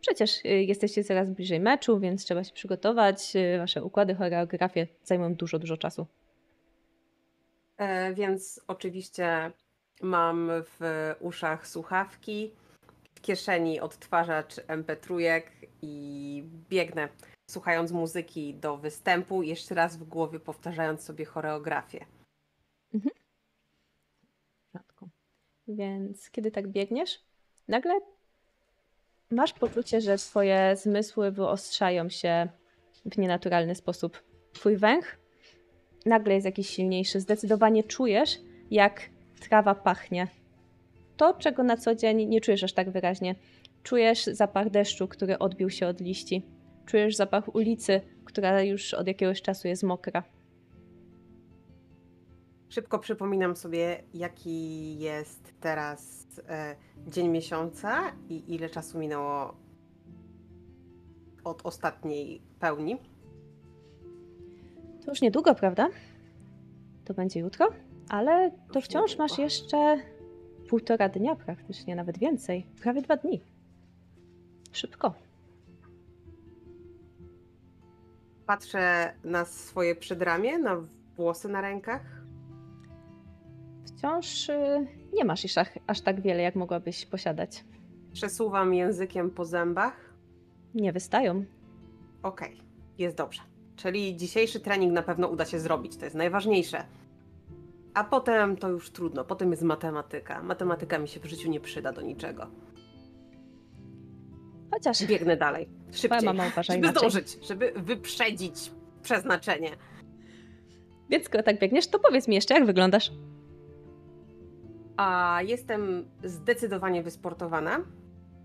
Przecież 0.01 0.45
e, 0.45 0.63
jesteście 0.63 1.03
coraz 1.03 1.29
bliżej 1.29 1.59
meczu, 1.59 1.99
więc 1.99 2.25
trzeba 2.25 2.43
się 2.43 2.53
przygotować. 2.53 3.35
E, 3.35 3.57
wasze 3.57 3.83
układy, 3.83 4.15
choreografie 4.15 4.87
zajmują 5.03 5.35
dużo, 5.35 5.59
dużo 5.59 5.77
czasu. 5.77 6.05
E, 7.77 8.13
Więc 8.13 8.61
oczywiście 8.67 9.51
mam 10.01 10.49
w 10.49 11.13
uszach 11.19 11.67
słuchawki, 11.67 12.51
w 13.15 13.21
kieszeni 13.21 13.79
odtwarzacz 13.79 14.55
MP3 14.55 15.41
i 15.81 16.43
biegnę, 16.69 17.09
słuchając 17.49 17.91
muzyki 17.91 18.53
do 18.53 18.77
występu, 18.77 19.43
jeszcze 19.43 19.75
raz 19.75 19.97
w 19.97 20.03
głowie 20.03 20.39
powtarzając 20.39 21.01
sobie 21.01 21.25
choreografię. 21.25 22.05
W 22.93 24.71
porządku. 24.71 25.09
Więc 25.67 26.29
kiedy 26.29 26.51
tak 26.51 26.67
biegniesz, 26.67 27.21
nagle 27.67 27.99
masz 29.31 29.53
poczucie, 29.53 30.01
że 30.01 30.17
twoje 30.17 30.75
zmysły 30.75 31.31
wyostrzają 31.31 32.09
się 32.09 32.47
w 33.05 33.17
nienaturalny 33.17 33.75
sposób. 33.75 34.23
Twój 34.53 34.77
węch 34.77 35.17
nagle 36.05 36.33
jest 36.33 36.45
jakiś 36.45 36.69
silniejszy. 36.69 37.19
Zdecydowanie 37.19 37.83
czujesz, 37.83 38.39
jak 38.71 39.09
trawa 39.39 39.75
pachnie. 39.75 40.27
To, 41.17 41.33
czego 41.33 41.63
na 41.63 41.77
co 41.77 41.95
dzień 41.95 42.25
nie 42.25 42.41
czujesz 42.41 42.63
aż 42.63 42.73
tak 42.73 42.89
wyraźnie. 42.89 43.35
Czujesz 43.83 44.25
zapach 44.25 44.69
deszczu, 44.69 45.07
który 45.07 45.39
odbił 45.39 45.69
się 45.69 45.87
od 45.87 46.01
liści. 46.01 46.45
Czujesz 46.85 47.15
zapach 47.15 47.55
ulicy, 47.55 48.01
która 48.25 48.61
już 48.61 48.93
od 48.93 49.07
jakiegoś 49.07 49.41
czasu 49.41 49.67
jest 49.67 49.83
mokra. 49.83 50.23
Szybko 52.69 52.99
przypominam 52.99 53.55
sobie, 53.55 54.03
jaki 54.13 54.99
jest 54.99 55.53
teraz 55.59 56.27
e, 56.49 56.75
dzień 57.07 57.27
miesiąca 57.27 58.11
i 58.29 58.55
ile 58.55 58.69
czasu 58.69 58.99
minęło 58.99 59.57
od 61.43 61.65
ostatniej 61.65 62.41
pełni. 62.59 62.97
To 65.05 65.11
już 65.11 65.21
niedługo, 65.21 65.55
prawda? 65.55 65.89
To 67.05 67.13
będzie 67.13 67.39
jutro, 67.39 67.69
ale 68.09 68.51
to 68.73 68.81
wciąż 68.81 69.17
masz 69.17 69.37
jeszcze 69.37 69.97
półtora 70.69 71.09
dnia 71.09 71.35
praktycznie, 71.35 71.95
nawet 71.95 72.17
więcej. 72.17 72.65
Prawie 72.81 73.01
dwa 73.01 73.17
dni. 73.17 73.41
Szybko. 74.71 75.13
Patrzę 78.45 79.13
na 79.23 79.45
swoje 79.45 79.95
przedramię, 79.95 80.57
na 80.57 80.77
włosy 81.17 81.49
na 81.49 81.61
rękach. 81.61 82.01
Wciąż 83.85 84.49
y, 84.49 84.87
nie 85.13 85.25
masz 85.25 85.57
ach- 85.57 85.79
aż 85.87 86.01
tak 86.01 86.21
wiele, 86.21 86.43
jak 86.43 86.55
mogłabyś 86.55 87.05
posiadać. 87.05 87.63
Przesuwam 88.13 88.73
językiem 88.73 89.31
po 89.31 89.45
zębach. 89.45 90.13
Nie 90.75 90.93
wystają. 90.93 91.45
Okej, 92.23 92.57
jest 92.97 93.17
dobrze. 93.17 93.41
Czyli 93.75 94.15
dzisiejszy 94.17 94.59
trening 94.59 94.93
na 94.93 95.01
pewno 95.03 95.27
uda 95.27 95.45
się 95.45 95.59
zrobić, 95.59 95.97
to 95.97 96.05
jest 96.05 96.15
najważniejsze. 96.15 96.85
A 97.95 98.03
potem 98.03 98.57
to 98.57 98.69
już 98.69 98.89
trudno, 98.89 99.25
potem 99.25 99.51
jest 99.51 99.63
matematyka. 99.63 100.43
Matematyka 100.43 100.99
mi 100.99 101.07
się 101.07 101.19
w 101.19 101.25
życiu 101.25 101.49
nie 101.49 101.59
przyda 101.59 101.91
do 101.91 102.01
niczego. 102.01 102.47
Chociaż 104.71 105.05
Biegnę 105.05 105.37
dalej, 105.37 105.69
szybciej, 105.91 106.25
mama 106.25 106.47
uważa 106.47 106.73
żeby 106.73 106.77
inaczej. 106.87 106.99
zdążyć, 106.99 107.47
żeby 107.47 107.73
wyprzedzić 107.75 108.71
przeznaczenie. 109.01 109.71
Więc 111.09 111.25
skoro 111.25 111.43
tak 111.43 111.59
biegniesz, 111.59 111.87
to 111.87 111.99
powiedz 111.99 112.27
mi 112.27 112.35
jeszcze, 112.35 112.53
jak 112.53 112.65
wyglądasz. 112.65 113.11
A 114.97 115.39
jestem 115.45 116.05
zdecydowanie 116.23 117.03
wysportowana, 117.03 117.79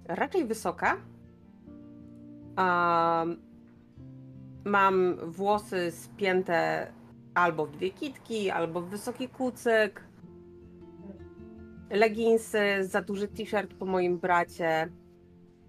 raczej 0.05 0.45
wysoka. 0.45 0.97
A 2.57 3.25
mam 4.65 5.17
włosy 5.31 5.91
spięte 5.91 6.87
albo 7.35 7.67
w 7.67 7.71
dwie 7.71 7.91
kitki, 7.91 8.51
albo 8.51 8.81
w 8.81 8.89
wysoki 8.89 9.29
kucyk. 9.29 10.05
Leginsy, 11.91 12.59
za 12.81 13.03
duży 13.03 13.29
t-shirt 13.29 13.75
po 13.75 13.87
moim 13.87 14.19
bracie 14.19 14.89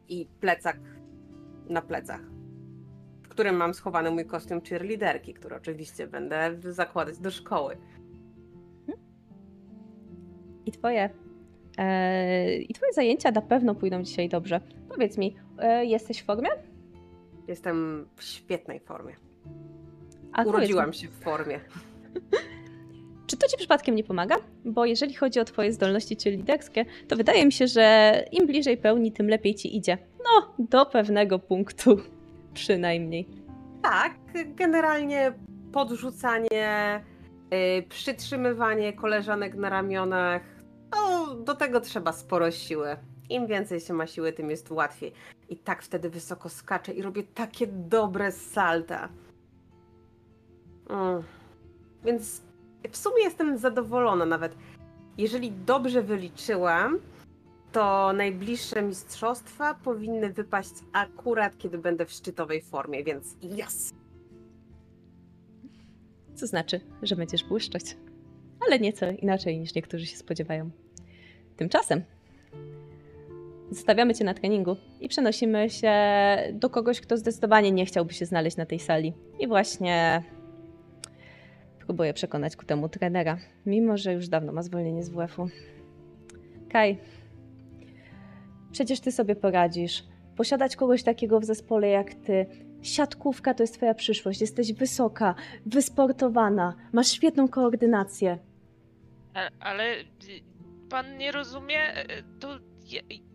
i 0.10 0.28
plecak 0.40 0.80
na 1.70 1.82
plecach, 1.82 2.22
w 3.24 3.28
którym 3.28 3.56
mam 3.56 3.74
schowany 3.74 4.12
mój 4.12 4.26
kostium 4.26 4.62
cheerleaderki, 4.62 5.34
który 5.34 5.56
oczywiście 5.56 6.08
będę 6.08 6.58
zakładać 6.60 7.18
do 7.18 7.32
szkoły. 7.32 7.78
I 10.66 10.72
twoje. 10.72 11.10
E, 11.78 12.58
I 12.58 12.74
twoje 12.74 12.94
zajęcia 12.94 13.32
na 13.32 13.42
pewno 13.42 13.76
pójdą 13.76 14.04
dzisiaj 14.04 14.30
dobrze. 14.30 14.62
Powiedz 14.90 15.18
mi, 15.18 15.36
e, 15.58 15.86
jesteś 15.86 16.22
w 16.22 16.26
formie? 16.26 16.50
Jestem 17.48 18.08
w 18.16 18.24
świetnej 18.24 18.80
formie. 18.80 19.31
A 20.34 20.44
Urodziłam 20.44 20.94
się 20.94 21.08
w 21.08 21.24
formie. 21.24 21.60
Czy 23.28 23.38
to 23.38 23.48
ci 23.48 23.58
przypadkiem 23.58 23.96
nie 23.96 24.04
pomaga? 24.04 24.36
Bo 24.66 24.86
jeżeli 24.86 25.14
chodzi 25.14 25.40
o 25.40 25.46
twoje 25.46 25.74
zdolności 25.74 26.18
czy 26.18 26.32
liderskie, 26.32 26.86
to 27.08 27.16
wydaje 27.16 27.46
mi 27.46 27.52
się, 27.52 27.68
że 27.68 28.26
im 28.32 28.48
bliżej 28.48 28.78
pełni, 28.78 29.12
tym 29.12 29.30
lepiej 29.30 29.56
ci 29.56 29.78
idzie. 29.78 29.98
No, 30.18 30.54
do 30.60 30.86
pewnego 30.86 31.40
punktu 31.40 31.98
przynajmniej. 32.54 33.28
Tak, 33.82 34.14
generalnie 34.56 35.34
podrzucanie, 35.72 37.04
yy, 37.52 37.84
przytrzymywanie 37.90 38.94
koleżanek 38.94 39.56
na 39.56 39.70
ramionach, 39.70 40.42
to 40.92 41.36
do 41.36 41.56
tego 41.56 41.82
trzeba 41.82 42.12
sporo 42.12 42.52
siły. 42.52 42.96
Im 43.30 43.48
więcej 43.48 43.80
się 43.80 43.94
ma 43.94 44.08
siły, 44.08 44.34
tym 44.34 44.50
jest 44.50 44.72
łatwiej. 44.72 45.14
I 45.50 45.58
tak 45.58 45.82
wtedy 45.82 46.10
wysoko 46.10 46.50
skaczę 46.50 46.94
i 46.94 47.02
robię 47.02 47.24
takie 47.24 47.68
dobre 47.68 48.32
salta. 48.32 49.10
Mm. 50.92 51.24
Więc 52.06 52.42
w 52.92 52.98
sumie 52.98 53.24
jestem 53.24 53.58
zadowolona 53.58 54.26
nawet. 54.26 54.56
Jeżeli 55.18 55.52
dobrze 55.52 56.02
wyliczyłam, 56.02 57.00
to 57.72 58.14
najbliższe 58.14 58.82
mistrzostwa 58.82 59.74
powinny 59.74 60.30
wypaść 60.30 60.74
akurat, 60.94 61.58
kiedy 61.58 61.78
będę 61.78 62.06
w 62.06 62.12
szczytowej 62.12 62.62
formie, 62.62 63.04
więc 63.04 63.36
yes! 63.44 63.94
Co 66.36 66.48
znaczy, 66.48 66.80
że 67.04 67.16
będziesz 67.16 67.44
błyszczeć. 67.44 67.98
Ale 68.68 68.80
nieco 68.80 69.06
inaczej 69.10 69.60
niż 69.60 69.76
niektórzy 69.76 70.06
się 70.06 70.18
spodziewają. 70.18 70.70
Tymczasem 71.58 72.04
zostawiamy 73.72 74.16
cię 74.16 74.26
na 74.26 74.34
treningu 74.34 74.76
i 75.00 75.08
przenosimy 75.08 75.70
się 75.70 75.94
do 76.54 76.70
kogoś, 76.70 77.02
kto 77.02 77.18
zdecydowanie 77.18 77.72
nie 77.72 77.86
chciałby 77.86 78.14
się 78.14 78.26
znaleźć 78.26 78.58
na 78.58 78.66
tej 78.66 78.80
sali. 78.80 79.14
I 79.40 79.48
właśnie 79.48 80.24
próbuję 81.92 82.14
przekonać 82.14 82.56
ku 82.56 82.66
temu 82.66 82.90
trenera, 82.90 83.38
mimo 83.66 83.98
że 83.98 84.14
już 84.14 84.28
dawno 84.28 84.52
ma 84.54 84.64
zwolnienie 84.64 85.04
z 85.04 85.10
WF-u. 85.10 85.48
Kaj, 86.70 86.98
przecież 88.72 89.00
ty 89.00 89.12
sobie 89.12 89.36
poradzisz. 89.36 90.04
Posiadać 90.38 90.76
kogoś 90.76 91.04
takiego 91.04 91.40
w 91.40 91.46
zespole 91.46 91.88
jak 91.88 92.14
ty. 92.14 92.46
Siatkówka 92.82 93.54
to 93.54 93.64
jest 93.64 93.74
twoja 93.74 93.94
przyszłość. 93.94 94.42
Jesteś 94.42 94.74
wysoka, 94.74 95.36
wysportowana, 95.66 96.76
masz 96.94 97.08
świetną 97.08 97.48
koordynację. 97.48 98.38
Ale 99.60 100.00
y, 100.00 100.04
pan 100.90 101.18
nie 101.18 101.32
rozumie, 101.32 101.80
e, 101.96 102.24
to 102.40 102.60
je- 102.92 103.31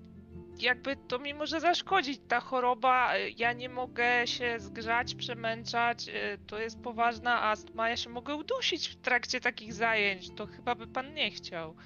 jakby 0.62 0.96
to 1.08 1.18
mi 1.18 1.34
może 1.34 1.60
zaszkodzić 1.60 2.20
ta 2.28 2.40
choroba. 2.40 3.14
e, 3.14 3.30
Ja 3.30 3.52
nie 3.52 3.68
mogę 3.68 4.26
się 4.26 4.60
zgrzać, 4.60 5.14
przemęczać. 5.14 6.08
e, 6.08 6.38
To 6.46 6.58
jest 6.58 6.82
poważna 6.82 7.42
astma. 7.42 7.88
Ja 7.88 7.96
się 7.96 8.10
mogę 8.10 8.34
udusić 8.34 8.88
w 8.88 8.96
trakcie 8.96 9.40
takich 9.40 9.72
zajęć. 9.74 10.34
To 10.34 10.46
chyba 10.46 10.74
by 10.74 10.86
pan 10.86 11.14
nie 11.14 11.30
chciał. 11.30 11.76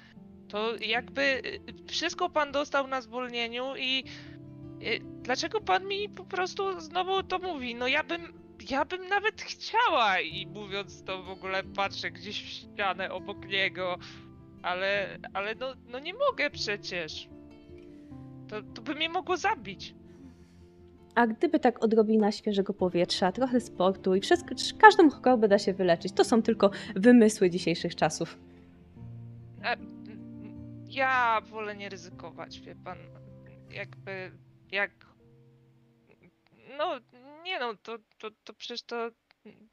To 0.49 0.75
jakby 0.75 1.21
e, 1.23 1.41
wszystko 1.87 2.29
pan 2.29 2.51
dostał 2.51 2.87
na 2.87 3.01
zwolnieniu 3.01 3.75
i 3.77 4.03
dlaczego 5.23 5.61
pan 5.61 5.87
mi 5.87 6.09
po 6.09 6.25
prostu 6.25 6.79
znowu 6.81 7.23
to 7.23 7.39
mówi? 7.39 7.75
No 7.75 7.87
ja 7.87 8.03
bym 8.03 8.41
ja 8.69 8.85
bym 8.85 9.07
nawet 9.07 9.41
chciała 9.41 10.19
i 10.19 10.47
mówiąc 10.47 11.03
to 11.03 11.23
w 11.23 11.29
ogóle 11.29 11.63
patrzę 11.63 12.11
gdzieś 12.11 12.43
w 12.43 12.47
ścianę 12.49 13.11
obok 13.11 13.45
niego, 13.45 13.97
ale, 14.63 15.17
ale 15.33 15.55
no, 15.55 15.73
no 15.87 15.99
nie 15.99 16.13
mogę 16.13 16.49
przecież. 16.49 17.27
To, 18.51 18.61
to 18.61 18.81
by 18.81 18.95
mnie 18.95 19.09
mogło 19.09 19.37
zabić. 19.37 19.95
A 21.15 21.27
gdyby 21.27 21.59
tak 21.59 21.83
odrobina 21.83 22.31
świeżego 22.31 22.73
powietrza, 22.73 23.31
trochę 23.31 23.59
sportu 23.59 24.15
i 24.15 24.21
wszystko, 24.21 24.55
każdą 24.79 25.09
chorobę 25.09 25.47
da 25.47 25.59
się 25.59 25.73
wyleczyć. 25.73 26.13
To 26.13 26.23
są 26.23 26.41
tylko 26.41 26.71
wymysły 26.95 27.49
dzisiejszych 27.49 27.95
czasów. 27.95 28.37
A, 29.63 29.73
mm, 29.73 30.85
ja 30.89 31.41
wolę 31.41 31.75
nie 31.75 31.89
ryzykować, 31.89 32.59
wie 32.59 32.75
pan. 32.75 32.97
Jakby, 33.69 34.31
jak... 34.71 34.91
No, 36.77 36.99
nie 37.43 37.59
no, 37.59 37.73
to, 37.83 37.97
to, 38.17 38.31
to 38.43 38.53
przecież 38.53 38.83
to 38.83 39.11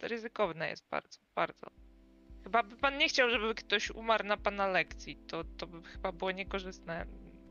ryzykowne 0.02 0.68
jest 0.68 0.88
bardzo, 0.90 1.20
bardzo. 1.34 1.66
Chyba 2.44 2.62
by 2.62 2.76
pan 2.76 2.98
nie 2.98 3.08
chciał, 3.08 3.30
żeby 3.30 3.54
ktoś 3.54 3.90
umarł 3.90 4.26
na 4.26 4.36
pana 4.36 4.66
lekcji. 4.66 5.16
To, 5.16 5.44
to 5.44 5.66
by 5.66 5.82
chyba 5.82 6.12
było 6.12 6.30
niekorzystne 6.30 7.06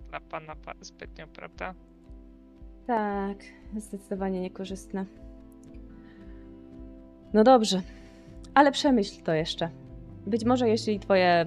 dla 0.10 0.20
pana 0.20 0.56
pa- 0.56 0.74
zbytnio, 0.82 1.28
prawda? 1.28 1.74
Tak, 2.88 3.38
zdecydowanie 3.78 4.42
niekorzystne. 4.42 5.06
No 7.34 7.44
dobrze, 7.44 7.82
ale 8.54 8.72
przemyśl 8.72 9.24
to 9.24 9.34
jeszcze. 9.34 9.70
Być 10.28 10.46
może 10.46 10.70
jeśli 10.70 11.00
twoje 11.00 11.46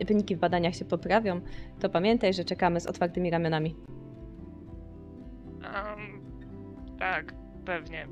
y, 0.00 0.04
wyniki 0.04 0.36
w 0.36 0.38
badaniach 0.38 0.74
się 0.74 0.84
poprawią, 0.84 1.40
to 1.80 1.88
pamiętaj, 1.88 2.34
że 2.34 2.44
czekamy 2.44 2.80
z 2.80 2.86
otwartymi 2.86 3.30
ramionami. 3.30 3.76
Em, 5.62 6.20
tak, 6.98 7.34
pewnie. 7.64 8.06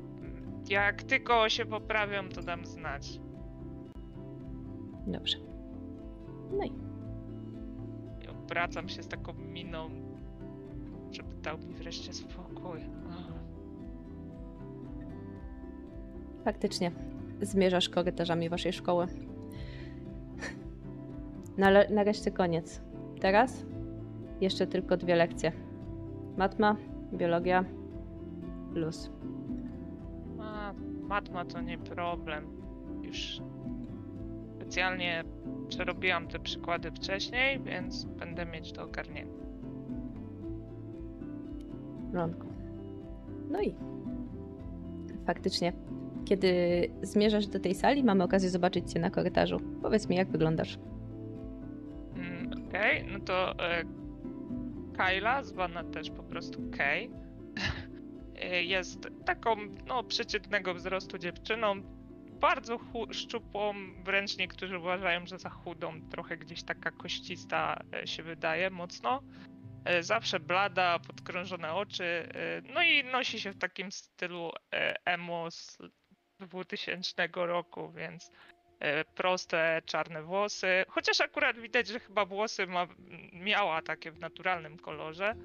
Jak 0.69 1.03
tylko 1.03 1.49
się 1.49 1.65
poprawią, 1.65 2.29
to 2.29 2.41
dam 2.41 2.65
znać. 2.65 3.19
Dobrze. 5.07 5.37
No 6.51 6.65
I 6.65 6.71
obracam 8.47 8.89
się 8.89 9.03
z 9.03 9.07
taką 9.07 9.33
miną, 9.33 9.89
żeby 11.11 11.29
dał 11.41 11.57
mi 11.57 11.73
wreszcie 11.73 12.13
spokój. 12.13 12.79
Faktycznie 16.45 16.91
zmierzasz 17.41 17.89
korytarzami 17.89 18.49
waszej 18.49 18.73
szkoły. 18.73 19.07
Na, 21.57 21.69
nareszcie 21.89 22.31
koniec. 22.31 22.81
Teraz 23.21 23.65
jeszcze 24.41 24.67
tylko 24.67 24.97
dwie 24.97 25.15
lekcje. 25.15 25.51
Matma, 26.37 26.75
biologia, 27.13 27.65
luz. 28.73 29.11
A, 30.39 30.73
matma 31.01 31.45
to 31.45 31.61
nie 31.61 31.77
problem. 31.77 32.47
Już 33.01 33.41
specjalnie 34.55 35.23
przerobiłam 35.69 36.27
te 36.27 36.39
przykłady 36.39 36.91
wcześniej, 36.91 37.59
więc 37.59 38.05
będę 38.05 38.45
mieć 38.45 38.71
to 38.71 38.83
ogarnięte. 38.83 39.47
porządku. 42.17 42.47
No 43.49 43.61
i 43.61 43.75
faktycznie, 45.25 45.73
kiedy 46.25 46.51
zmierzasz 47.01 47.47
do 47.47 47.59
tej 47.59 47.75
sali, 47.75 48.03
mamy 48.03 48.23
okazję 48.23 48.49
zobaczyć 48.49 48.93
cię 48.93 48.99
na 48.99 49.09
korytarzu. 49.09 49.59
Powiedz 49.81 50.09
mi, 50.09 50.15
jak 50.15 50.29
wyglądasz. 50.31 50.77
Mm, 52.15 52.67
Okej, 52.67 53.05
no 53.11 53.19
to 53.19 53.59
e, 53.59 53.83
Kyla, 54.97 55.43
zwana 55.43 55.83
też 55.83 56.09
po 56.09 56.23
prostu 56.23 56.61
Kay, 56.77 57.09
e, 58.41 58.63
jest 58.63 59.07
taką 59.25 59.55
no, 59.87 60.03
przeciętnego 60.03 60.73
wzrostu 60.73 61.17
dziewczyną, 61.17 61.75
bardzo 62.39 62.79
szczupłą, 63.11 63.73
wręcz 64.03 64.37
niektórzy 64.37 64.79
uważają, 64.79 65.25
że 65.25 65.39
za 65.39 65.49
chudą, 65.49 66.01
trochę 66.09 66.37
gdzieś 66.37 66.63
taka 66.63 66.91
koścista 66.91 67.83
e, 67.93 68.07
się 68.07 68.23
wydaje 68.23 68.69
mocno. 68.69 69.21
E, 69.85 70.03
Zawsze 70.03 70.39
blada, 70.39 70.99
podkrążone 70.99 71.73
oczy, 71.73 72.03
e, 72.03 72.61
no 72.73 72.83
i 72.83 73.03
nosi 73.03 73.39
się 73.39 73.51
w 73.51 73.57
takim 73.57 73.91
stylu 73.91 74.51
emo 75.05 75.51
z 75.51 75.77
2000 76.39 77.29
roku, 77.35 77.91
więc 77.91 78.31
proste, 79.15 79.81
czarne 79.85 80.23
włosy. 80.23 80.85
Chociaż 80.87 81.21
akurat 81.21 81.59
widać, 81.59 81.87
że 81.87 81.99
chyba 81.99 82.25
włosy 82.25 82.67
ma, 82.67 82.87
miała 83.33 83.81
takie 83.81 84.11
w 84.11 84.19
naturalnym 84.19 84.79
kolorze. 84.79 85.35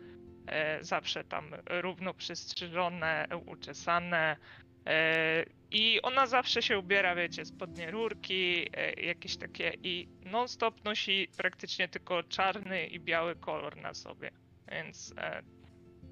Zawsze 0.81 1.25
tam 1.25 1.51
równo 1.67 2.15
przystrzyżone, 2.15 3.29
uczesane. 3.47 4.37
E, 4.87 5.45
I 5.71 6.03
ona 6.03 6.27
zawsze 6.27 6.63
się 6.63 6.79
ubiera, 6.79 7.15
wiecie, 7.15 7.45
spodnie 7.45 7.91
rurki, 7.91 8.67
e, 8.77 8.93
jakieś 8.93 9.37
takie 9.37 9.73
i 9.83 10.09
non-stop 10.25 10.85
nosi 10.85 11.29
praktycznie 11.37 11.89
tylko 11.89 12.23
czarny 12.23 12.87
i 12.87 13.01
biały 13.01 13.37
kolor 13.37 13.77
na 13.77 13.95
sobie. 13.95 14.31
Więc 14.71 15.15
e, 15.19 15.43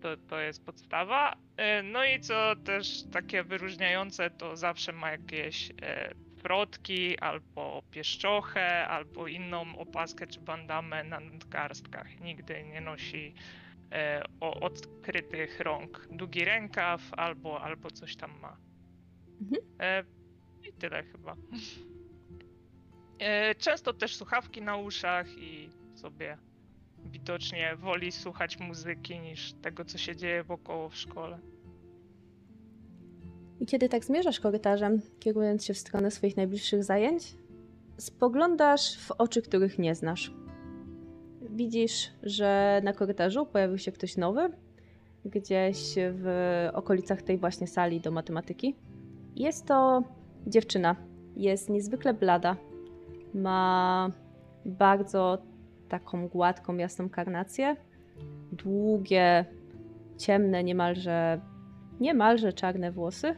to, 0.01 0.17
to 0.17 0.41
jest 0.41 0.65
podstawa. 0.65 1.37
No 1.85 2.05
i 2.05 2.21
co 2.21 2.57
też 2.57 3.03
takie 3.13 3.45
wyróżniające, 3.45 4.31
to 4.31 4.57
zawsze 4.57 4.93
ma 4.93 5.11
jakieś 5.11 5.71
frotki, 6.43 7.19
albo 7.19 7.83
pieszczochę, 7.91 8.89
albo 8.89 9.27
inną 9.29 9.79
opaskę 9.79 10.27
czy 10.27 10.41
bandamę 10.41 11.05
na 11.05 11.21
nadgarstkach. 11.21 12.21
Nigdy 12.21 12.63
nie 12.63 12.81
nosi 12.81 13.35
o, 14.41 14.61
odkrytych 14.61 15.61
rąk. 15.61 16.09
Długi 16.11 16.45
rękaw 16.45 17.01
albo, 17.13 17.61
albo 17.61 17.91
coś 17.91 18.17
tam 18.17 18.41
ma. 18.41 18.57
Mhm. 19.41 19.63
E, 19.81 20.05
I 20.69 20.73
tyle 20.73 21.03
chyba. 21.03 21.37
E, 23.19 23.55
często 23.55 23.93
też 23.93 24.17
słuchawki 24.17 24.63
na 24.63 24.77
uszach 24.77 25.27
i 25.39 25.71
sobie 25.95 26.39
widocznie 27.05 27.77
woli 27.77 28.13
słuchać 28.13 28.59
muzyki 28.59 29.19
niż 29.19 29.53
tego, 29.53 29.85
co 29.85 29.99
się 29.99 30.17
dzieje 30.17 30.45
wokoło 30.45 30.89
w 30.89 30.97
szkole. 30.97 31.39
I 33.61 33.67
kiedy 33.67 33.89
tak 33.89 34.05
zmierzasz 34.05 34.41
korytarzem, 34.41 35.01
kierując 35.21 35.65
się 35.65 35.75
w 35.75 35.79
stronę 35.79 36.11
swoich 36.11 36.37
najbliższych 36.37 36.85
zajęć, 36.85 37.35
spoglądasz 37.99 38.99
w 38.99 39.11
oczy, 39.11 39.43
których 39.43 39.79
nie 39.79 39.95
znasz. 39.95 40.33
Widzisz, 41.61 42.11
że 42.23 42.81
na 42.85 42.93
korytarzu 42.93 43.47
pojawił 43.47 43.79
się 43.79 43.93
ktoś 43.93 44.17
nowy, 44.17 44.41
gdzieś 45.25 45.95
w 45.97 46.69
okolicach 46.73 47.23
tej 47.23 47.39
właśnie 47.39 47.67
sali 47.67 48.01
do 48.01 48.11
matematyki. 48.11 48.75
Jest 49.37 49.67
to 49.67 50.03
dziewczyna. 50.47 50.97
Jest 51.37 51.71
niezwykle 51.71 52.15
blada. 52.15 52.57
Ma 53.35 54.11
bardzo 54.65 55.39
taką 55.89 56.29
gładką, 56.29 56.77
jasną 56.77 57.09
karnację. 57.09 57.77
Długie, 58.53 59.45
ciemne, 60.19 60.65
niemalże, 60.65 61.41
niemalże 62.01 62.53
czarne 62.53 62.93
włosy 62.93 63.35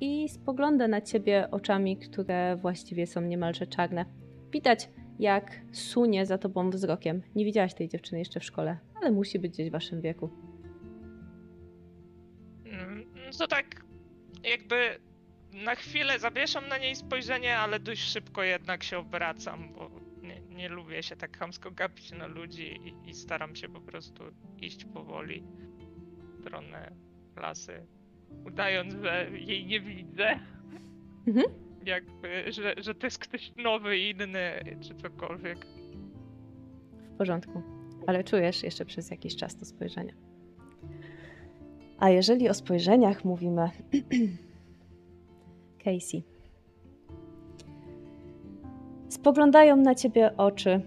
i 0.00 0.28
spogląda 0.28 0.88
na 0.88 1.00
ciebie 1.00 1.50
oczami, 1.50 1.96
które 1.96 2.56
właściwie 2.56 3.06
są 3.06 3.20
niemalże 3.20 3.66
czarne. 3.66 4.04
Widać, 4.52 4.88
jak 5.18 5.60
sunie 5.72 6.26
za 6.26 6.38
tobą 6.38 6.70
wzrokiem. 6.70 7.22
Nie 7.34 7.44
widziałaś 7.44 7.74
tej 7.74 7.88
dziewczyny 7.88 8.18
jeszcze 8.18 8.40
w 8.40 8.44
szkole, 8.44 8.78
ale 8.94 9.10
musi 9.10 9.38
być 9.38 9.52
gdzieś 9.52 9.68
w 9.68 9.72
waszym 9.72 10.00
wieku. 10.00 10.30
Mm, 12.64 13.04
To 13.38 13.46
tak 13.46 13.84
jakby 14.44 14.76
na 15.64 15.74
chwilę 15.74 16.18
zawieszam 16.18 16.68
na 16.68 16.78
niej 16.78 16.96
spojrzenie, 16.96 17.58
ale 17.58 17.80
dość 17.80 18.02
szybko 18.02 18.42
jednak 18.42 18.82
się 18.82 18.98
obracam, 18.98 19.72
bo 19.74 19.90
nie, 20.22 20.40
nie 20.40 20.68
lubię 20.68 21.02
się 21.02 21.16
tak 21.16 21.38
chamsko 21.38 21.70
gapić 21.70 22.12
na 22.12 22.26
ludzi 22.26 22.78
i, 22.84 23.10
i 23.10 23.14
staram 23.14 23.56
się 23.56 23.68
po 23.68 23.80
prostu 23.80 24.22
iść 24.58 24.84
powoli 24.84 25.42
w 26.36 26.40
stronę 26.40 26.92
klasy, 27.34 27.86
udając, 28.46 28.94
że 28.94 29.30
jej 29.34 29.66
nie 29.66 29.80
widzę. 29.80 30.38
Mhm. 31.26 31.46
Jakby, 31.86 32.52
że, 32.52 32.74
że 32.76 32.94
to 32.94 33.06
jest 33.06 33.18
ktoś 33.18 33.52
nowy, 33.56 33.98
inny, 33.98 34.76
czy 34.80 34.94
cokolwiek. 34.94 35.66
W 37.14 37.18
porządku, 37.18 37.62
ale 38.06 38.24
czujesz 38.24 38.62
jeszcze 38.62 38.84
przez 38.84 39.10
jakiś 39.10 39.36
czas 39.36 39.56
to 39.56 39.64
spojrzenie. 39.64 40.14
A 41.98 42.10
jeżeli 42.10 42.48
o 42.48 42.54
spojrzeniach 42.54 43.24
mówimy, 43.24 43.70
Casey. 45.84 46.22
Spoglądają 49.08 49.76
na 49.76 49.94
ciebie 49.94 50.36
oczy 50.36 50.80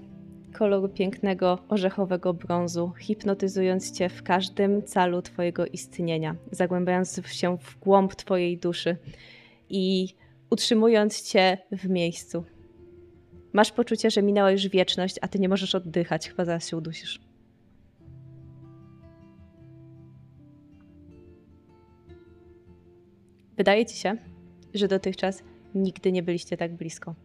koloru 0.54 0.90
pięknego 0.90 1.60
orzechowego 1.70 2.34
brązu, 2.34 2.92
hipnotyzując 3.00 3.92
cię 3.92 4.10
w 4.10 4.24
każdym 4.24 4.84
calu 4.84 5.22
twojego 5.22 5.66
istnienia, 5.66 6.36
zagłębiając 6.52 7.22
się 7.26 7.58
w 7.58 7.80
głąb 7.80 8.16
twojej 8.16 8.58
duszy 8.58 8.98
i 9.70 10.08
utrzymując 10.50 11.22
cię 11.22 11.58
w 11.72 11.90
miejscu. 11.90 12.44
Masz 13.54 13.72
poczucie, 13.72 14.12
że 14.12 14.22
minęła 14.22 14.52
już 14.52 14.68
wieczność, 14.68 15.16
a 15.22 15.28
ty 15.28 15.40
nie 15.40 15.50
możesz 15.50 15.76
oddychać, 15.76 16.30
chyba 16.30 16.46
zaraz 16.46 16.68
się 16.68 16.78
udusisz. 16.78 17.20
Wydaje 23.58 23.86
ci 23.86 23.98
się, 23.98 24.18
że 24.74 24.88
dotychczas 24.88 25.44
nigdy 25.76 26.12
nie 26.12 26.24
byliście 26.24 26.58
tak 26.58 26.76
blisko. 26.76 27.16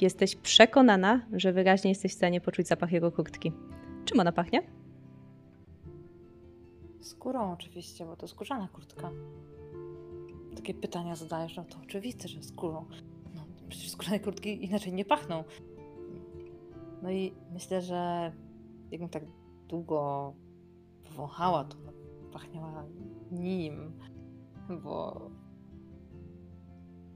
Jesteś 0.00 0.36
przekonana, 0.36 1.26
że 1.32 1.52
wyraźnie 1.52 1.90
jesteś 1.90 2.12
w 2.12 2.16
stanie 2.16 2.40
poczuć 2.40 2.68
zapach 2.68 2.92
jego 2.92 3.12
kurtki. 3.12 3.52
Czym 4.04 4.20
ona 4.20 4.32
pachnie? 4.32 4.62
Skórą 7.00 7.52
oczywiście, 7.52 8.04
bo 8.04 8.16
to 8.16 8.28
skórzana 8.28 8.68
kurtka. 8.68 9.10
Takie 10.56 10.74
pytania 10.74 11.16
zadajesz, 11.16 11.56
no 11.56 11.64
to 11.64 11.78
oczywiste, 11.84 12.28
że 12.28 12.42
skórą. 12.42 12.84
No 13.34 13.44
przecież 13.68 13.90
skórzane 13.90 14.20
kurtki 14.20 14.64
inaczej 14.64 14.92
nie 14.92 15.04
pachną. 15.04 15.44
No 17.02 17.10
i 17.10 17.34
myślę, 17.52 17.82
że 17.82 18.32
jakbym 18.90 19.08
tak 19.08 19.22
długo 19.68 20.32
wąchała, 21.16 21.64
to 21.64 21.76
pachniała 22.32 22.84
nim, 23.32 23.92
bo 24.84 25.30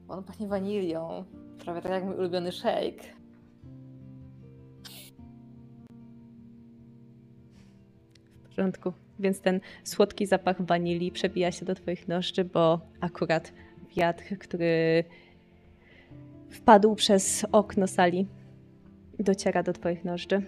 on 0.07 0.23
pachnie 0.23 0.47
wanilią. 0.47 1.25
Prawie 1.59 1.81
tak 1.81 1.91
jak 1.91 2.05
mój 2.05 2.15
ulubiony 2.15 2.51
shake. 2.51 3.03
W 8.43 8.47
porządku. 8.47 8.93
Więc 9.19 9.39
ten 9.39 9.59
słodki 9.83 10.25
zapach 10.25 10.61
wanilii 10.61 11.11
przebija 11.11 11.51
się 11.51 11.65
do 11.65 11.75
twoich 11.75 12.07
nozdrzy, 12.07 12.43
bo 12.43 12.79
akurat 13.01 13.53
wiatr, 13.95 14.23
który 14.39 15.03
wpadł 16.49 16.95
przez 16.95 17.45
okno 17.51 17.87
sali, 17.87 18.27
dociera 19.19 19.63
do 19.63 19.73
twoich 19.73 20.05
nozdrzy. 20.05 20.41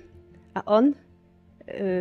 A 0.53 0.65
on 0.65 0.88
y, 0.88 0.93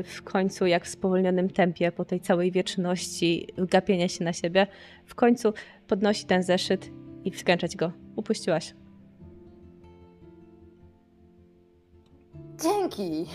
w 0.03 0.23
końcu, 0.23 0.67
jak 0.67 0.85
w 0.85 0.89
spowolnionym 0.89 1.51
tempie, 1.51 1.93
po 1.93 2.05
tej 2.05 2.21
całej 2.21 2.53
wieczności 2.53 3.47
gapienia 3.59 4.09
się 4.09 4.25
na 4.25 4.33
siebie, 4.33 4.67
w 5.07 5.15
końcu 5.15 5.53
podnosi 5.87 6.25
ten 6.25 6.43
zeszyt 6.43 6.91
i 7.25 7.31
wkręcać 7.31 7.77
go. 7.77 7.93
Upuściłaś. 8.17 8.75
Dzięki! 12.63 13.27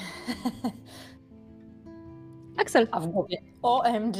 Axel 2.61 2.87
A 2.91 2.99
w 2.99 3.07
głowie 3.07 3.37
OMG! 3.61 4.17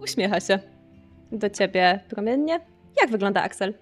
uśmiecha 0.00 0.40
się 0.40 0.58
do 1.32 1.50
ciebie 1.50 2.04
promiennie. 2.08 2.66
Jak 3.00 3.10
wygląda 3.10 3.42
Axel? 3.42 3.74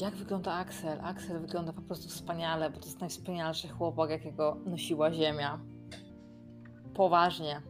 Jak 0.00 0.14
wygląda 0.14 0.52
Axel? 0.52 1.00
Axel 1.00 1.40
wygląda 1.40 1.72
po 1.72 1.82
prostu 1.82 2.08
wspaniale, 2.08 2.70
bo 2.70 2.78
to 2.78 2.86
jest 2.86 3.00
najwspanialszy 3.00 3.68
chłopak, 3.68 4.10
jakiego 4.10 4.56
nosiła 4.64 5.12
Ziemia. 5.12 5.60
Poważnie. 6.94 7.62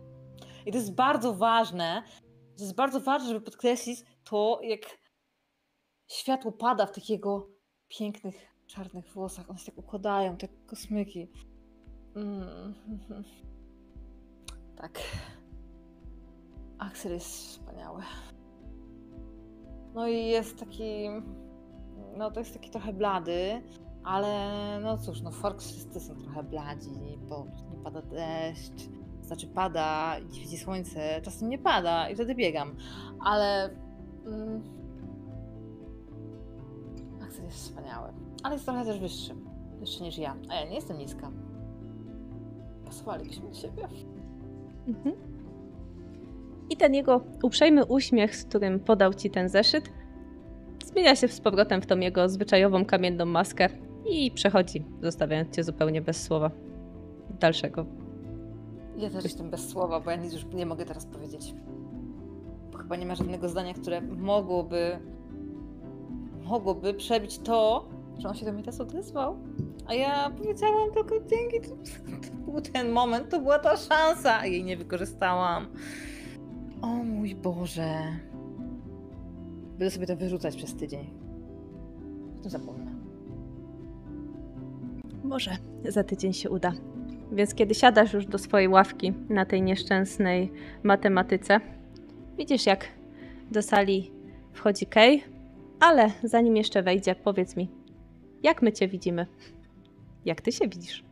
I 0.66 0.72
to 0.72 0.78
jest 0.78 0.94
bardzo 0.94 1.35
ważne, 1.35 2.02
to 2.56 2.62
jest 2.62 2.74
bardzo 2.74 3.00
ważne, 3.00 3.28
żeby 3.28 3.40
podkreślić 3.40 4.00
to, 4.24 4.61
jak 4.62 4.80
światło 6.06 6.52
pada 6.52 6.87
w 6.87 6.92
tych 6.92 7.11
jego 7.11 7.48
pięknych, 7.88 8.55
czarnych 8.66 9.09
włosach. 9.09 9.50
One 9.50 9.59
się 9.59 9.66
tak 9.66 9.79
układają, 9.79 10.37
te 10.37 10.48
kosmyki. 10.48 11.29
Mm. 12.16 12.74
Tak. 14.76 15.00
Axel 16.79 17.12
jest 17.12 17.26
wspaniały. 17.26 18.02
No 19.94 20.09
i 20.09 20.26
jest 20.26 20.59
taki. 20.59 21.09
No 22.16 22.31
to 22.31 22.40
jest 22.40 22.52
taki 22.52 22.70
trochę 22.70 22.92
blady, 22.92 23.62
ale 24.05 24.81
no 24.83 24.98
cóż, 24.98 25.20
no 25.20 25.31
Forks 25.31 25.70
wszyscy 25.70 26.00
są 26.00 26.14
trochę 26.14 26.42
bladzi, 26.42 26.90
bo 27.29 27.46
nie 27.70 27.76
pada 27.85 28.02
deszcz. 28.02 28.88
Znaczy 29.22 29.46
pada, 29.46 30.18
nie 30.18 30.40
widzi 30.40 30.59
słońce, 30.59 31.20
czasem 31.22 31.48
nie 31.48 31.59
pada 31.59 32.11
i 32.11 32.14
wtedy 32.14 32.35
biegam. 32.35 32.76
Ale. 33.20 33.70
Mm, 34.26 34.62
Axel 37.22 37.44
jest 37.44 37.57
wspaniały. 37.57 38.25
Ale 38.46 38.54
jest 38.54 38.64
trochę 38.64 38.85
też 38.85 38.98
wyższy. 39.00 39.35
Wyższy 39.80 40.02
niż 40.02 40.18
ja. 40.18 40.37
A 40.48 40.54
ja 40.54 40.68
nie 40.68 40.74
jestem 40.74 40.98
niska. 40.98 41.30
Pasowalibyśmy 42.85 43.48
do 43.48 43.54
siebie. 43.54 43.88
Mhm. 44.88 45.14
I 46.70 46.76
ten 46.76 46.94
jego 46.94 47.20
uprzejmy 47.42 47.85
uśmiech, 47.85 48.37
z 48.37 48.44
którym 48.44 48.80
podał 48.80 49.14
ci 49.14 49.30
ten 49.30 49.48
zeszyt, 49.48 49.92
zmienia 50.85 51.16
się 51.16 51.28
z 51.28 51.40
powrotem 51.40 51.82
w 51.82 51.87
tą 51.87 51.98
jego 51.98 52.28
zwyczajową 52.28 52.85
kamienną 52.85 53.24
maskę 53.24 53.68
i 54.11 54.30
przechodzi, 54.30 54.85
zostawiając 55.02 55.56
cię 55.56 55.64
zupełnie 55.64 56.02
bez 56.02 56.22
słowa 56.22 56.50
dalszego. 57.40 57.87
Ja 58.96 59.11
też 59.11 59.24
jestem 59.24 59.50
bez 59.50 59.68
słowa, 59.68 60.00
bo 60.00 60.11
ja 60.11 60.16
nic 60.16 60.32
już 60.32 60.44
nie 60.44 60.66
mogę 60.66 60.85
teraz 60.85 61.06
powiedzieć. 61.06 61.54
Bo 62.72 62.78
chyba 62.78 62.96
nie 62.96 63.06
ma 63.06 63.14
żadnego 63.14 63.48
zdania, 63.48 63.74
które 63.74 64.00
mogłoby 64.00 64.98
mogłoby 66.44 66.94
przebić 66.94 67.38
to, 67.38 67.88
że 68.18 68.29
on 68.29 68.35
się 68.35 68.46
do 68.46 68.52
mnie 68.52 68.62
teraz 68.62 68.81
odezwał. 68.81 69.37
A 69.87 69.94
ja 69.94 70.31
powiedziałam 70.31 70.92
tylko 70.94 71.14
dzięki. 71.20 71.61
To, 71.61 71.76
to 72.29 72.50
był 72.52 72.61
ten 72.61 72.90
moment, 72.90 73.29
to 73.29 73.40
była 73.40 73.59
ta 73.59 73.76
szansa, 73.76 74.38
a 74.38 74.46
jej 74.46 74.64
nie 74.64 74.76
wykorzystałam. 74.76 75.66
O 76.83 76.87
mój 76.87 77.35
Boże. 77.35 78.02
Będę 79.68 79.90
sobie 79.90 80.07
to 80.07 80.16
wyrzucać 80.16 80.57
przez 80.57 80.74
tydzień. 80.74 81.11
Potem 82.37 82.50
zapomnę. 82.50 82.92
Może 85.24 85.57
za 85.88 86.05
tydzień 86.05 86.33
się 86.33 86.50
uda. 86.50 86.72
Więc 87.33 87.55
kiedy 87.55 87.74
siadasz 87.74 88.12
już 88.12 88.26
do 88.26 88.38
swojej 88.38 88.68
ławki 88.68 89.12
na 89.29 89.44
tej 89.44 89.62
nieszczęsnej 89.62 90.52
matematyce, 90.83 91.61
widzisz 92.38 92.66
jak 92.66 92.85
do 93.50 93.62
sali 93.62 94.11
wchodzi 94.52 94.87
Kay, 94.87 95.20
ale 95.81 96.11
zanim 96.24 96.57
jeszcze 96.57 96.83
wejdzie, 96.83 97.14
powiedz 97.14 97.57
mi, 97.57 97.68
jak 98.46 98.62
my 98.62 98.72
cię 98.72 98.88
widzimy? 98.88 99.26
Jak 100.24 100.40
ty 100.40 100.52
się 100.52 100.68
widzisz? 100.68 101.04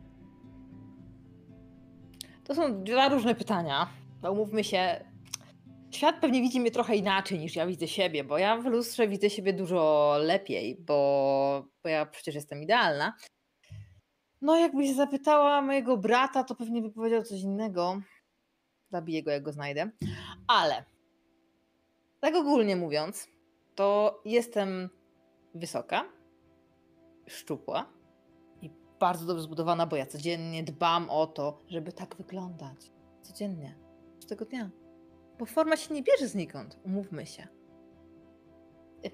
To 2.43 2.55
są 2.55 2.83
dwa 2.83 3.09
różne 3.09 3.35
pytania. 3.35 3.89
No 4.23 4.31
umówmy 4.31 4.63
się, 4.63 5.05
świat 5.91 6.15
pewnie 6.21 6.41
widzi 6.41 6.59
mnie 6.59 6.71
trochę 6.71 6.95
inaczej 6.95 7.39
niż 7.39 7.55
ja 7.55 7.67
widzę 7.67 7.87
siebie, 7.87 8.23
bo 8.23 8.37
ja 8.37 8.57
w 8.57 8.65
lustrze 8.65 9.07
widzę 9.07 9.29
siebie 9.29 9.53
dużo 9.53 10.15
lepiej, 10.19 10.75
bo, 10.79 11.65
bo 11.83 11.89
ja 11.89 12.05
przecież 12.05 12.35
jestem 12.35 12.63
idealna. 12.63 13.13
No 14.41 14.57
jakbyś 14.57 14.95
zapytała 14.95 15.61
mojego 15.61 15.97
brata, 15.97 16.43
to 16.43 16.55
pewnie 16.55 16.81
by 16.81 16.91
powiedział 16.91 17.23
coś 17.23 17.41
innego. 17.41 18.01
Zabiję 18.91 19.23
go, 19.23 19.31
jak 19.31 19.43
go 19.43 19.51
znajdę. 19.51 19.91
Ale 20.47 20.85
tak 22.19 22.35
ogólnie 22.35 22.75
mówiąc, 22.75 23.27
to 23.75 24.21
jestem 24.25 24.89
wysoka, 25.55 26.14
szczupła 27.27 27.85
i 28.61 28.69
bardzo 28.99 29.25
dobrze 29.25 29.43
zbudowana, 29.43 29.85
bo 29.85 29.95
ja 29.95 30.05
codziennie 30.05 30.63
dbam 30.63 31.09
o 31.09 31.27
to, 31.27 31.59
żeby 31.67 31.91
tak 31.91 32.15
wyglądać. 32.15 32.91
Codziennie. 33.21 33.75
Każdego 34.15 34.45
dnia. 34.45 34.69
Bo 35.39 35.45
forma 35.45 35.77
się 35.77 35.93
nie 35.93 36.03
bierze 36.03 36.27
znikąd, 36.27 36.79
umówmy 36.83 37.25
się. 37.25 37.47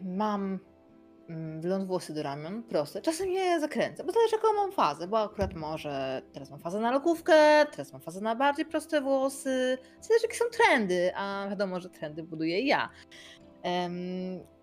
Mam 0.01 0.59
mm, 1.29 1.61
wląd 1.61 1.87
włosy 1.87 2.13
do 2.13 2.23
ramion, 2.23 2.63
proste. 2.63 3.01
Czasem 3.01 3.29
je 3.29 3.59
zakręcę, 3.59 4.03
bo 4.03 4.11
zależy 4.11 4.35
jaką 4.35 4.53
mam 4.53 4.71
fazę, 4.71 5.07
bo 5.07 5.19
akurat 5.19 5.53
może 5.53 6.21
teraz 6.33 6.51
mam 6.51 6.59
fazę 6.59 6.79
na 6.79 6.91
lokówkę, 6.91 7.65
teraz 7.71 7.93
mam 7.93 8.01
fazę 8.01 8.21
na 8.21 8.35
bardziej 8.35 8.65
proste 8.65 9.01
włosy. 9.01 9.77
Zależy 10.01 10.25
jakie 10.25 10.37
są 10.37 10.45
trendy, 10.51 11.11
a 11.15 11.47
wiadomo, 11.49 11.79
że 11.79 11.89
trendy 11.89 12.23
buduję 12.23 12.61
ja. 12.61 12.89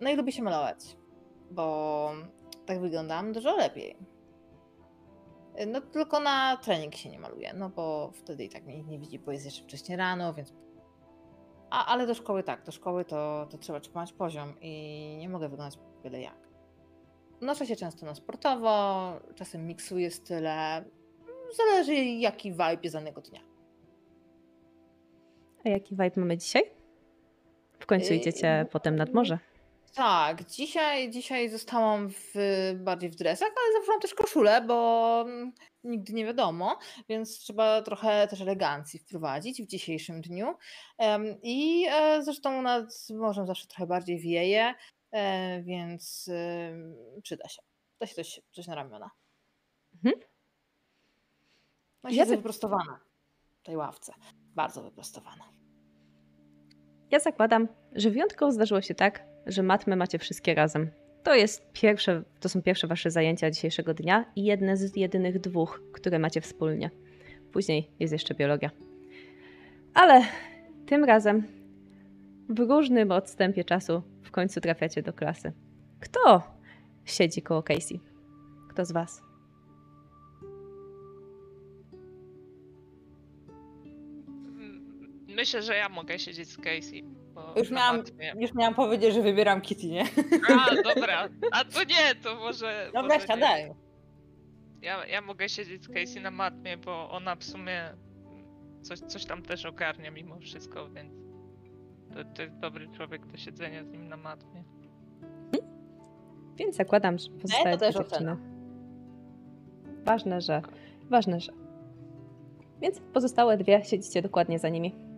No 0.01 0.09
i 0.09 0.15
lubię 0.15 0.31
się 0.31 0.43
malować, 0.43 0.97
bo 1.51 2.11
tak 2.69 2.79
wyglądam 2.79 3.33
dużo 3.33 3.55
lepiej. 3.55 3.97
No 5.67 5.81
tylko 5.81 6.19
na 6.19 6.57
trening 6.57 6.95
się 6.95 7.09
nie 7.09 7.19
maluję, 7.19 7.53
no 7.53 7.69
bo 7.69 8.11
wtedy 8.13 8.43
i 8.43 8.49
tak 8.49 8.63
mnie 8.63 8.83
nie 8.83 8.99
widzi, 8.99 9.19
bo 9.19 9.31
jest 9.31 9.45
jeszcze 9.45 9.63
wcześniej 9.63 9.97
rano, 9.97 10.33
więc... 10.33 10.53
A, 11.69 11.85
ale 11.85 12.07
do 12.07 12.13
szkoły 12.13 12.43
tak, 12.43 12.63
do 12.63 12.71
szkoły 12.71 13.05
to, 13.05 13.47
to 13.49 13.57
trzeba 13.57 13.79
trzymać 13.79 14.13
poziom 14.13 14.53
i 14.61 15.15
nie 15.19 15.29
mogę 15.29 15.49
wyglądać 15.49 15.79
byle 16.03 16.21
jak. 16.21 16.49
Noszę 17.41 17.65
się 17.65 17.75
często 17.75 18.05
na 18.05 18.15
sportowo, 18.15 19.11
czasem 19.35 19.67
miksuję 19.67 20.11
style, 20.11 20.85
zależy 21.57 21.93
jaki 21.95 22.51
vibe 22.51 22.77
jest 22.83 22.95
danego 22.95 23.21
dnia. 23.21 23.41
A 25.65 25.69
jaki 25.69 25.95
vibe 25.95 26.11
mamy 26.15 26.37
dzisiaj? 26.37 26.63
W 27.79 27.85
końcu 27.85 28.13
Yy, 28.13 28.19
idziecie 28.19 28.65
potem 28.71 28.95
nad 28.95 29.13
morze. 29.13 29.39
Tak, 29.99 30.45
dzisiaj, 30.45 31.09
dzisiaj 31.09 31.49
zostałam 31.49 32.09
w, 32.09 32.33
bardziej 32.75 33.09
w 33.09 33.15
dresach, 33.15 33.49
ale 33.49 33.73
założyłam 33.73 33.99
też 33.99 34.13
koszulę, 34.13 34.61
bo 34.61 35.21
mm, 35.27 35.53
nigdy 35.83 36.13
nie 36.13 36.25
wiadomo, 36.25 36.77
więc 37.09 37.39
trzeba 37.39 37.81
trochę 37.81 38.27
też 38.27 38.41
elegancji 38.41 38.99
wprowadzić 38.99 39.61
w 39.61 39.67
dzisiejszym 39.67 40.21
dniu. 40.21 40.55
I 41.43 41.85
e, 41.91 42.23
zresztą 42.23 42.61
nad 42.61 43.07
morzem 43.09 43.47
zawsze 43.47 43.67
trochę 43.67 43.87
bardziej 43.87 44.19
wieje, 44.19 44.73
e, 45.11 45.61
więc 45.61 46.29
przyda 47.23 47.47
się. 47.47 47.61
Da 47.99 48.07
się 48.07 48.15
coś, 48.15 48.41
coś 48.51 48.67
na 48.67 48.75
ramiona. 48.75 49.11
Mhm. 49.95 50.21
No 52.03 52.09
i 52.09 52.15
Ja 52.15 52.23
siedzę 52.23 52.33
tak- 52.33 52.39
wyprostowana 52.39 52.99
w 53.61 53.65
tej 53.65 53.77
ławce. 53.77 54.13
Bardzo 54.55 54.83
wyprostowana. 54.83 55.43
Ja 57.11 57.19
zakładam, 57.19 57.67
że 57.95 58.09
wyjątkowo 58.09 58.51
zdarzyło 58.51 58.81
się 58.81 58.95
tak, 58.95 59.28
że 59.49 59.63
matmy 59.63 59.95
macie 59.95 60.19
wszystkie 60.19 60.55
razem. 60.55 60.89
To 61.23 61.35
jest 61.35 61.71
pierwsze, 61.73 62.23
to 62.39 62.49
są 62.49 62.61
pierwsze 62.61 62.87
wasze 62.87 63.11
zajęcia 63.11 63.51
dzisiejszego 63.51 63.93
dnia 63.93 64.25
i 64.35 64.43
jedne 64.43 64.77
z 64.77 64.95
jedynych 64.95 65.39
dwóch, 65.39 65.81
które 65.93 66.19
macie 66.19 66.41
wspólnie. 66.41 66.89
Później 67.51 67.89
jest 67.99 68.13
jeszcze 68.13 68.35
biologia. 68.35 68.71
Ale 69.93 70.21
tym 70.85 71.03
razem 71.03 71.43
w 72.49 72.59
różnym 72.59 73.11
odstępie 73.11 73.63
czasu 73.63 74.01
w 74.23 74.31
końcu 74.31 74.61
trafiacie 74.61 75.01
do 75.01 75.13
klasy. 75.13 75.51
Kto 75.99 76.43
siedzi 77.05 77.41
koło 77.41 77.63
Casey? 77.63 77.99
Kto 78.69 78.85
z 78.85 78.91
was? 78.91 79.28
Myślę, 85.39 85.61
że 85.61 85.75
ja 85.75 85.89
mogę 85.89 86.19
siedzieć 86.19 86.49
z 86.49 86.57
Casey. 86.57 87.03
Już 87.55 87.71
miałam, 87.71 88.03
już 88.39 88.53
miałam 88.53 88.75
powiedzieć, 88.75 89.13
że 89.13 89.21
wybieram 89.21 89.61
Kitty, 89.61 89.87
nie? 89.87 90.03
A, 90.49 90.93
dobra. 90.95 91.29
A 91.51 91.65
to 91.65 91.83
nie, 91.83 92.15
to 92.23 92.35
może. 92.35 92.85
Dobra, 92.93 93.15
może 93.15 93.27
siadaj. 93.27 93.71
Ja, 94.81 95.05
ja 95.05 95.21
mogę 95.21 95.49
siedzieć 95.49 95.83
z 95.83 95.87
Casey 95.87 96.21
na 96.21 96.31
matmie, 96.31 96.77
bo 96.77 97.09
ona 97.09 97.35
w 97.35 97.43
sumie 97.43 97.89
coś, 98.81 98.99
coś 98.99 99.25
tam 99.25 99.41
też 99.41 99.65
ogarnia 99.65 100.11
mimo 100.11 100.39
wszystko, 100.39 100.89
więc 100.89 101.13
to, 102.13 102.23
to 102.35 102.41
jest 102.41 102.57
dobry 102.57 102.87
człowiek 102.87 103.25
do 103.25 103.37
siedzenia 103.37 103.83
z 103.83 103.91
nim 103.91 104.07
na 104.07 104.17
matmie. 104.17 104.63
Więc 106.55 106.75
zakładam, 106.75 107.17
że 107.17 107.29
też 107.29 107.77
dwie 107.77 107.91
dziewczyny. 107.91 108.05
ocena. 108.05 108.37
Ważne, 110.05 110.41
że. 110.41 110.61
Ważne, 111.09 111.39
że. 111.39 111.51
Więc 112.81 113.01
pozostałe 113.13 113.57
dwie 113.57 113.85
siedzicie 113.85 114.21
dokładnie 114.21 114.59
za 114.59 114.69
nimi. 114.69 115.08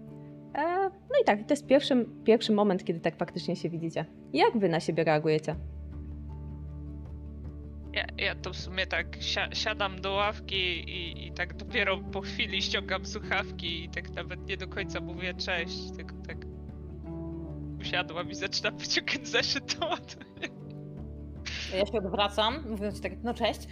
E, 0.55 0.89
no 0.89 1.15
i 1.21 1.25
tak, 1.25 1.39
to 1.47 1.53
jest 1.53 1.67
pierwszy, 1.67 2.05
pierwszy 2.23 2.51
moment, 2.51 2.83
kiedy 2.83 2.99
tak 2.99 3.15
faktycznie 3.15 3.55
się 3.55 3.69
widzicie. 3.69 4.05
Jak 4.33 4.57
wy 4.57 4.69
na 4.69 4.79
siebie 4.79 5.03
reagujecie? 5.03 5.55
Ja, 7.93 8.05
ja 8.17 8.35
to 8.35 8.53
w 8.53 8.55
sumie 8.57 8.87
tak 8.87 9.15
si- 9.15 9.55
siadam 9.55 10.01
do 10.01 10.11
ławki 10.11 10.55
i, 10.89 11.27
i 11.27 11.31
tak 11.31 11.53
dopiero 11.57 11.97
po 11.97 12.21
chwili 12.21 12.61
ściągam 12.61 13.05
słuchawki 13.05 13.83
i 13.83 13.89
tak 13.89 14.09
nawet 14.09 14.47
nie 14.47 14.57
do 14.57 14.67
końca 14.67 15.01
mówię 15.01 15.33
cześć, 15.33 15.91
tylko 15.95 16.15
tak 16.27 16.37
usiadłam 17.81 18.29
i 18.29 18.35
zaczynam 18.35 18.77
wyciągać 18.77 19.27
zeszyt 19.27 19.77
Ja 21.73 21.85
się 21.85 21.97
odwracam, 21.97 22.69
mówiąc 22.69 23.01
tak, 23.01 23.11
no 23.23 23.33
cześć. 23.33 23.67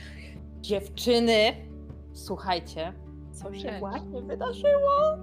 Dziewczyny, 0.61 1.51
słuchajcie, 2.13 2.93
co 3.31 3.53
się 3.53 3.79
właśnie 3.79 4.21
wydarzyło? 4.21 5.17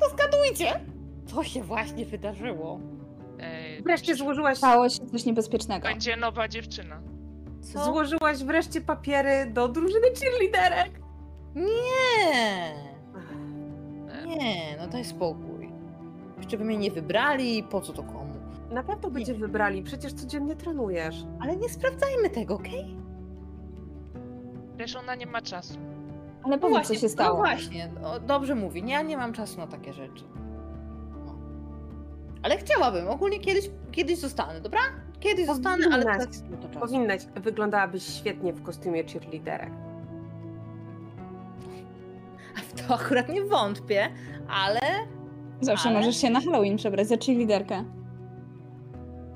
To 0.00 0.08
zgadujcie, 0.10 0.80
co 1.26 1.44
się 1.44 1.62
właśnie 1.62 2.06
wydarzyło. 2.06 2.80
Ej, 3.38 3.82
Wreszcie 3.82 4.14
złożyłaś, 4.14 4.58
Stało 4.58 4.88
się 4.88 5.06
coś 5.06 5.24
niebezpiecznego. 5.24 5.88
Będzie 5.88 6.16
nowa 6.16 6.48
dziewczyna. 6.48 7.00
Co? 7.60 7.84
złożyłaś 7.84 8.38
wreszcie 8.44 8.80
papiery 8.80 9.50
do 9.52 9.68
drużyny 9.68 10.06
cheerleaderek. 10.20 11.00
Nie, 11.54 12.74
nie, 14.26 14.76
no 14.78 14.88
daj 14.88 15.04
spokój. 15.04 15.72
Jeszcze 16.36 16.58
by 16.58 16.64
mnie 16.64 16.78
nie 16.78 16.90
wybrali, 16.90 17.62
po 17.62 17.80
co 17.80 17.92
to 17.92 18.02
komu? 18.02 18.34
Na 18.70 18.82
pewno 18.82 19.10
będzie 19.10 19.34
wybrali, 19.34 19.82
przecież 19.82 20.12
codziennie 20.12 20.56
trenujesz. 20.56 21.16
Ale 21.40 21.56
nie 21.56 21.68
sprawdzajmy 21.68 22.30
tego, 22.30 22.54
okej? 22.54 22.96
Wiesz, 24.76 24.96
ona 24.96 25.14
nie 25.14 25.26
ma 25.26 25.42
czasu. 25.42 25.78
Ale 26.42 26.56
No 26.56 26.58
powiedz, 26.60 26.76
właśnie, 26.76 26.94
co 26.96 27.00
się 27.00 27.06
No 27.06 27.12
stało. 27.12 27.36
właśnie, 27.36 27.90
no, 28.02 28.20
dobrze 28.20 28.54
mówi. 28.54 28.82
Ja 28.86 29.02
nie 29.02 29.16
mam 29.16 29.32
czasu 29.32 29.58
na 29.58 29.66
takie 29.66 29.92
rzeczy. 29.92 30.24
No. 31.24 31.34
Ale 32.42 32.56
chciałabym, 32.58 33.08
ogólnie 33.08 33.38
kiedyś, 33.40 33.70
kiedyś 33.92 34.18
zostanę, 34.18 34.60
dobra? 34.60 34.80
Kiedyś 35.20 35.46
zostanę, 35.46 35.84
ale 35.92 36.02
teraz 36.04 36.42
nie 36.50 36.56
to 36.56 36.68
czas. 36.68 36.82
Powinnaś, 36.82 37.26
wyglądałabyś 37.26 38.02
świetnie 38.02 38.52
w 38.52 38.62
kostiumie 38.62 39.04
cheerleaderek. 39.04 39.70
W 42.56 42.86
to 42.88 42.94
akurat 42.94 43.28
nie 43.28 43.44
wątpię, 43.44 44.08
ale 44.48 44.80
Zawsze 45.60 45.88
Ale- 45.88 45.98
możesz 45.98 46.16
się 46.16 46.30
na 46.30 46.40
Halloween 46.40 46.76
przebrać 46.76 47.08
za 47.08 47.16
cheerleaderkę. 47.16 47.84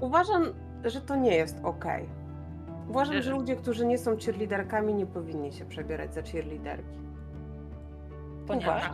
Uważam, 0.01 0.43
że 0.85 1.01
to 1.01 1.17
nie 1.17 1.35
jest 1.35 1.57
okej. 1.63 2.09
Uważam, 2.89 3.23
że 3.23 3.31
ludzie, 3.31 3.57
którzy 3.57 3.87
nie 3.87 3.99
są 3.99 4.17
cheerleaderkami, 4.17 4.95
nie 4.95 5.07
powinni 5.07 5.53
się 5.53 5.65
przebierać 5.65 6.15
za 6.15 6.23
cheerleaderki. 6.23 6.99
ponieważ... 8.47 8.91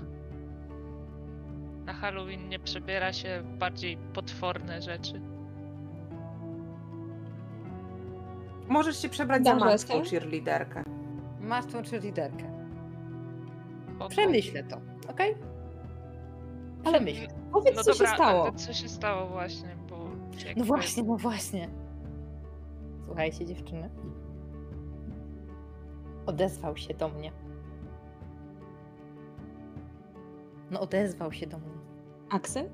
Na 1.85 1.93
Halloween 1.93 2.49
nie 2.49 2.59
przebiera 2.59 3.13
się 3.13 3.43
w 3.43 3.59
bardziej 3.59 3.97
potworne 4.15 4.83
rzeczy. 4.83 5.21
Możesz 8.69 9.03
się 9.03 9.09
przebrać 9.09 9.45
za 9.45 9.51
Dobrze, 9.51 9.65
matką 9.65 9.75
Esther? 9.95 10.07
cheerleaderkę. 10.21 10.83
Masz 11.41 11.67
tą 11.67 11.83
cheerleaderkę. 11.83 12.45
Spoko. 13.95 14.09
Przemyślę 14.11 14.63
to, 14.65 14.81
okej? 15.11 15.35
Ale 16.85 16.93
Przemyślę. 16.99 17.27
Powiedz, 17.53 17.77
No 17.77 17.83
co 17.83 17.93
dobra, 17.93 18.07
się 18.09 18.15
stało. 18.15 18.53
co 18.53 18.73
się 18.73 18.89
stało 18.89 19.27
właśnie, 19.27 19.69
bo... 19.91 19.99
No 20.57 20.65
właśnie, 20.65 21.03
no 21.03 21.17
właśnie. 21.17 21.69
Słuchajcie, 23.09 23.47
dziewczyny. 23.47 23.91
Odezwał 26.27 26.77
się 26.77 26.95
do 26.95 27.09
mnie. 27.09 27.33
No 30.71 30.81
odezwał 30.81 31.33
się 31.33 31.47
do 31.47 31.59
mnie. 31.59 31.79
Aksel? 32.31 32.71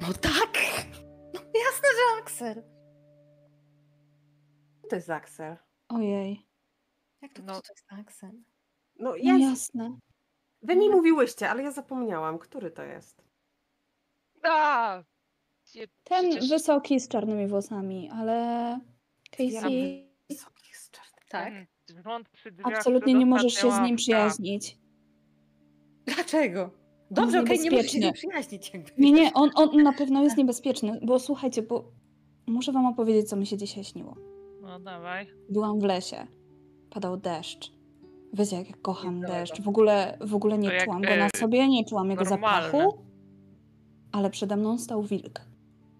No 0.00 0.06
tak! 0.12 0.58
No 1.34 1.40
jasne, 1.40 1.88
że. 1.98 2.62
Co 4.82 4.88
to 4.88 4.96
jest 4.96 5.10
Axel? 5.10 5.56
Ojej. 5.88 6.46
Jak 7.22 7.32
to, 7.32 7.42
No. 7.42 7.52
to 7.52 7.72
jest 7.72 7.86
Axel? 7.92 8.30
No 8.98 9.10
No 9.10 9.14
jest. 9.16 9.40
jasne. 9.40 9.98
Wy 10.62 10.76
mi 10.76 10.90
mówiłyście, 10.90 11.50
ale 11.50 11.62
ja 11.62 11.70
zapomniałam, 11.70 12.38
który 12.38 12.70
to 12.70 12.82
jest. 12.82 13.22
A! 14.44 15.02
Ten 16.04 16.30
przecież- 16.30 16.50
wysoki 16.50 17.00
z 17.00 17.08
czarnymi 17.08 17.46
włosami, 17.46 18.10
ale 18.10 18.78
Casey 19.36 20.08
Wysokich 20.30 20.76
z 20.76 20.90
czarnych. 20.90 21.28
Tak. 21.28 21.52
ten 21.86 22.02
rząd 22.02 22.28
przy 22.28 22.52
drzwiach, 22.52 22.76
absolutnie 22.76 23.14
nie 23.14 23.26
możesz 23.26 23.54
się 23.54 23.72
z 23.72 23.80
nim 23.80 23.96
przyjaźnić. 23.96 24.78
Dlaczego? 26.06 26.70
Dobrze, 27.10 27.36
jest 27.38 27.46
okej, 27.50 27.60
nie 27.60 27.70
możesz 27.70 27.86
się 27.86 27.90
z 27.90 27.94
nim 27.94 28.02
niebezpieczny. 28.02 28.12
przyjaźnić. 28.12 28.74
Jakby. 28.74 28.90
Nie, 28.98 29.12
nie, 29.12 29.32
on, 29.34 29.50
on 29.54 29.76
na 29.82 29.92
pewno 29.92 30.22
jest 30.22 30.36
niebezpieczny, 30.36 31.00
bo 31.02 31.18
słuchajcie, 31.18 31.62
bo 31.62 31.84
muszę 32.46 32.72
wam 32.72 32.86
opowiedzieć, 32.86 33.28
co 33.28 33.36
mi 33.36 33.46
się 33.46 33.56
dzisiaj 33.56 33.84
śniło. 33.84 34.16
No 34.62 34.80
dawaj. 34.80 35.26
Byłam 35.50 35.80
w 35.80 35.84
lesie, 35.84 36.26
padał 36.90 37.16
deszcz. 37.16 37.72
Wiecie, 38.32 38.56
jak 38.56 38.68
ja 38.68 38.74
kocham 38.82 39.20
deszcz. 39.20 39.60
W 39.60 39.68
ogóle, 39.68 40.18
w 40.20 40.34
ogóle 40.34 40.58
nie 40.58 40.68
To 40.68 40.74
jak, 40.74 40.84
czułam 40.84 41.02
go 41.02 41.08
e, 41.08 41.18
na 41.18 41.28
sobie, 41.36 41.68
nie 41.68 41.84
czułam 41.84 42.10
jego 42.10 42.24
normalne. 42.24 42.66
zapachu. 42.72 42.98
ale 44.12 44.30
przede 44.30 44.56
mną 44.56 44.78
stał 44.78 45.02
wilk. 45.02 45.40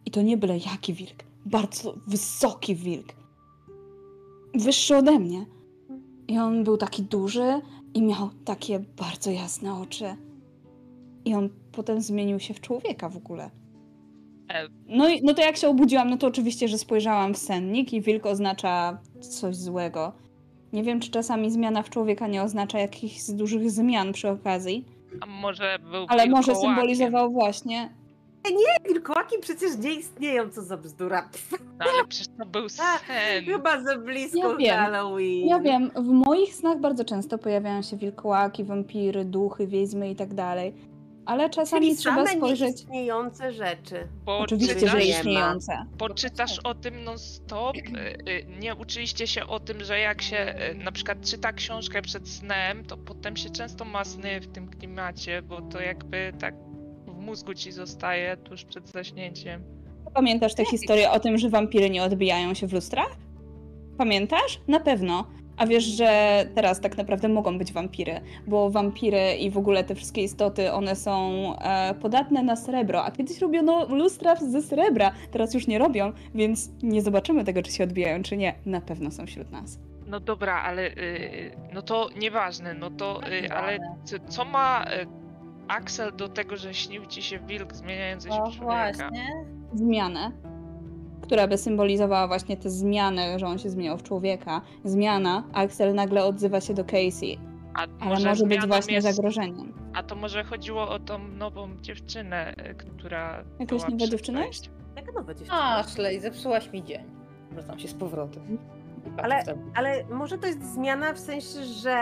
I 0.07 0.11
to 0.11 0.23
nie 0.23 0.37
byle 0.37 0.59
jaki 0.59 0.95
wilk, 0.95 1.25
bardzo 1.47 1.95
wysoki 2.07 2.75
wilk. 2.75 3.07
Wyższy 4.54 4.96
ode 4.96 5.18
mnie. 5.18 5.46
I 6.28 6.38
on 6.38 6.64
był 6.64 6.76
taki 6.76 7.02
duży 7.02 7.60
i 7.94 8.02
miał 8.02 8.30
takie 8.44 8.78
bardzo 8.78 9.30
jasne 9.30 9.74
oczy. 9.74 10.16
I 11.24 11.34
on 11.34 11.48
potem 11.72 12.00
zmienił 12.00 12.40
się 12.40 12.54
w 12.54 12.60
człowieka 12.60 13.08
w 13.08 13.16
ogóle. 13.16 13.50
E. 14.48 14.68
No, 14.86 15.08
i, 15.08 15.22
no 15.22 15.34
to 15.34 15.42
jak 15.42 15.56
się 15.56 15.68
obudziłam, 15.68 16.10
no 16.10 16.16
to 16.16 16.26
oczywiście, 16.26 16.68
że 16.68 16.78
spojrzałam 16.78 17.34
w 17.34 17.38
sennik 17.38 17.92
i 17.92 18.00
wilk 18.00 18.26
oznacza 18.26 18.98
coś 19.20 19.56
złego. 19.56 20.12
Nie 20.72 20.82
wiem, 20.82 21.00
czy 21.00 21.10
czasami 21.10 21.50
zmiana 21.50 21.82
w 21.82 21.90
człowieka 21.90 22.26
nie 22.26 22.42
oznacza 22.42 22.78
jakichś 22.78 23.30
dużych 23.30 23.70
zmian 23.70 24.12
przy 24.12 24.30
okazji, 24.30 24.84
A 25.20 25.26
może 25.26 25.78
był 25.90 26.06
ale 26.08 26.26
może 26.26 26.54
symbolizował 26.54 27.32
właśnie. 27.32 27.90
Wilkołaki 28.88 29.37
przecież 29.40 29.78
nie 29.78 29.92
istnieją, 29.94 30.50
co 30.50 30.62
za 30.62 30.76
bzdura. 30.76 31.28
No, 31.78 31.85
ale 31.94 32.07
przecież 32.09 32.26
to 32.38 32.46
był 32.46 32.68
sen. 32.78 32.85
Chyba 33.46 33.83
za 33.83 33.98
blisko 33.98 34.38
Ja 34.38 34.57
wiem. 34.59 34.76
Halloween. 34.76 35.46
Ja 35.48 35.61
wiem, 35.61 35.90
w 35.96 36.09
moich 36.09 36.55
snach 36.55 36.81
bardzo 36.81 37.05
często 37.05 37.38
pojawiają 37.38 37.83
się 37.83 37.96
wilkołaki, 37.96 38.64
wampiry, 38.64 39.24
duchy, 39.24 39.66
wiedźmy 39.66 40.11
i 40.11 40.16
tak 40.16 40.35
dalej. 40.35 40.74
Ale 41.26 41.50
czasami 41.50 41.87
Czyli 41.87 41.98
trzeba 41.98 42.16
same 42.26 42.38
spojrzeć. 42.38 42.68
nieistniejące 42.68 43.52
rzeczy. 43.52 44.09
Bo 44.24 44.38
Oczywiście, 44.38 44.74
czytasz- 44.74 44.90
że 44.92 44.98
nie 44.98 45.05
istniejące. 45.11 45.87
poczytasz 45.98 46.59
o 46.64 46.74
tym 46.74 47.05
non-stop. 47.05 47.76
y, 47.76 47.81
y, 48.31 48.46
Nie 48.61 48.74
uczyliście 48.74 49.26
się 49.26 49.46
o 49.46 49.61
tym, 49.61 49.85
że 49.85 49.98
jak 49.98 50.22
się 50.22 50.55
y, 50.72 50.74
na 50.74 50.92
przykład 50.92 51.20
czyta 51.20 51.52
książkę 51.52 52.02
przed 52.02 52.28
snem, 52.28 52.85
to 52.85 52.96
potem 52.96 53.37
się 53.37 53.50
często 53.50 53.85
ma 53.85 54.05
sny 54.05 54.40
w 54.40 54.46
tym 54.46 54.68
klimacie, 54.68 55.42
bo 55.42 55.61
to 55.62 55.81
jakby 55.81 56.33
tak 56.40 56.55
mózgu 57.22 57.54
ci 57.54 57.72
zostaje 57.72 58.37
tuż 58.37 58.64
przed 58.64 58.88
zaśnięciem. 58.88 59.62
Pamiętasz 60.14 60.54
tę 60.54 60.64
historię 60.64 61.11
o 61.11 61.20
tym, 61.20 61.38
że 61.38 61.48
wampiry 61.48 61.90
nie 61.90 62.02
odbijają 62.02 62.54
się 62.54 62.66
w 62.66 62.72
lustrach? 62.72 63.16
Pamiętasz? 63.98 64.61
Na 64.68 64.80
pewno. 64.80 65.26
A 65.56 65.66
wiesz, 65.66 65.85
że 65.85 66.44
teraz 66.54 66.80
tak 66.80 66.96
naprawdę 66.96 67.28
mogą 67.28 67.58
być 67.58 67.72
wampiry, 67.72 68.20
bo 68.46 68.70
wampiry 68.70 69.35
i 69.35 69.50
w 69.50 69.58
ogóle 69.58 69.85
te 69.85 69.94
wszystkie 69.94 70.22
istoty, 70.22 70.72
one 70.72 70.96
są 70.96 71.42
e, 71.58 71.94
podatne 71.94 72.42
na 72.42 72.56
srebro, 72.56 73.04
a 73.04 73.11
kiedyś 73.11 73.40
robiono 73.40 73.87
lustra 73.88 74.37
ze 74.37 74.62
srebra, 74.62 75.12
teraz 75.30 75.54
już 75.54 75.66
nie 75.66 75.78
robią, 75.78 76.12
więc 76.35 76.70
nie 76.82 77.02
zobaczymy 77.02 77.44
tego, 77.44 77.62
czy 77.62 77.72
się 77.72 77.85
odbijają, 77.85 78.22
czy 78.22 78.37
nie. 78.37 78.54
Na 78.66 78.80
pewno 78.80 79.11
są 79.11 79.26
wśród 79.26 79.50
nas. 79.50 79.78
No 80.06 80.20
dobra, 80.20 80.62
ale 80.62 80.90
y, 80.90 81.56
no 81.72 81.82
to 81.82 82.08
nieważne, 82.16 82.74
no 82.74 82.90
to 82.90 83.20
y, 83.28 83.52
ale 83.52 83.78
co, 84.04 84.16
co 84.28 84.44
ma 84.44 84.85
y, 84.85 85.06
Axel 85.68 86.16
do 86.16 86.29
tego, 86.29 86.57
że 86.57 86.75
śnił 86.75 87.07
ci 87.07 87.22
się 87.22 87.38
wilk 87.38 87.75
zmieniający 87.75 88.29
się 88.29 88.35
No 88.38 88.51
w 88.51 88.55
człowieka? 88.57 88.92
właśnie. 89.09 89.44
Zmianę, 89.75 90.33
która 91.22 91.46
by 91.48 91.59
symbolizowała 91.59 92.27
właśnie 92.29 92.57
tę 92.57 92.70
zmianę, 92.70 93.38
że 93.38 93.46
on 93.46 93.59
się 93.59 93.70
zmieniał 93.70 93.98
w 93.98 94.03
człowieka. 94.03 94.61
Zmiana, 94.85 95.44
Axel 95.53 95.94
nagle 95.94 96.25
odzywa 96.25 96.61
się 96.61 96.75
do 96.75 96.85
Casey, 96.85 97.38
A 97.75 97.87
ale 98.01 98.20
może 98.25 98.46
być 98.46 98.66
właśnie 98.66 98.94
jest, 98.94 99.07
zagrożeniem. 99.16 99.72
A 99.94 100.03
to 100.03 100.16
może 100.16 100.44
chodziło 100.44 100.88
o 100.88 100.98
tą 100.98 101.18
nową 101.18 101.68
dziewczynę, 101.81 102.55
y, 102.70 102.75
która 102.75 103.44
Jakaś 103.59 103.79
była 103.79 103.85
nowa 103.90 103.96
przed 103.96 104.11
dziewczyna? 104.11 104.40
wejściem. 104.40 104.75
Jaka 104.96 105.12
nowa 105.12 105.35
dziewczyna? 105.35 105.59
A, 105.62 105.79
Ashley, 105.79 106.20
zepsułaś 106.20 106.72
mi 106.72 106.85
dzień. 106.85 107.05
Wracam 107.51 107.79
się 107.79 107.88
z 107.88 107.94
powrotem. 107.94 108.59
Ale- 109.16 109.42
Ale 109.74 110.04
może 110.04 110.38
to 110.38 110.46
jest 110.46 110.74
zmiana 110.74 111.12
w 111.12 111.18
sensie, 111.18 111.62
że 111.64 111.96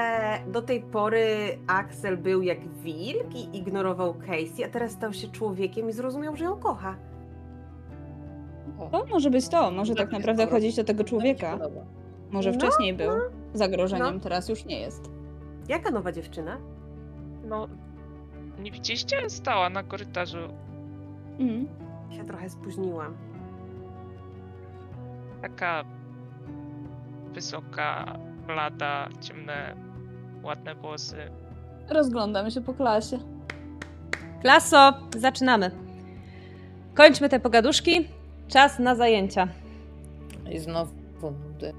do 0.53 0.63
tej 0.63 0.81
pory 0.83 1.27
Axel 1.67 2.19
był 2.19 2.43
jak 2.43 2.69
wilk 2.69 3.35
i 3.35 3.59
ignorował 3.59 4.15
Casey, 4.15 4.65
a 4.65 4.69
teraz 4.69 4.93
stał 4.93 5.13
się 5.13 5.29
człowiekiem 5.29 5.89
i 5.89 5.93
zrozumiał, 5.93 6.37
że 6.37 6.45
ją 6.45 6.57
kocha. 6.57 6.97
To 8.93 9.07
może 9.11 9.31
być 9.31 9.49
to, 9.49 9.71
może 9.71 9.95
tak 9.95 10.13
naprawdę 10.13 10.47
chodzić 10.47 10.79
o 10.79 10.85
tego 10.85 11.05
człowieka. 11.05 11.59
Może 12.31 12.51
No, 12.53 12.59
wcześniej 12.59 12.95
był 12.95 13.11
zagrożeniem, 13.55 14.15
no. 14.15 14.21
teraz 14.21 14.49
już 14.49 14.65
nie 14.65 14.81
jest. 14.81 15.11
Jaka 15.69 15.91
nowa 15.91 16.13
dziewczyna? 16.13 16.59
No, 17.45 17.69
nie 18.63 18.71
widzieliście? 18.71 19.31
Stała 19.31 19.71
na 19.71 19.83
korytarzu. 19.83 20.39
Mhm. 21.39 21.69
Się 22.11 22.25
trochę 22.25 22.51
spóźniłam. 22.51 23.17
Taka 25.43 25.85
wysoka, 27.35 28.19
blada, 28.47 29.09
ciemne, 29.21 29.75
ładne 30.43 30.75
włosy. 30.75 31.17
Rozglądam 31.89 32.51
się 32.51 32.61
po 32.61 32.75
klasie. 32.75 33.19
Klaso, 34.41 34.93
zaczynamy. 35.17 35.71
Kończmy 36.95 37.29
te 37.29 37.41
pogaduszki. 37.41 38.09
Czas 38.49 38.79
na 38.79 38.95
zajęcia. 38.95 39.49
I 40.53 40.59
znowu 40.59 40.95
nudy. 41.21 41.73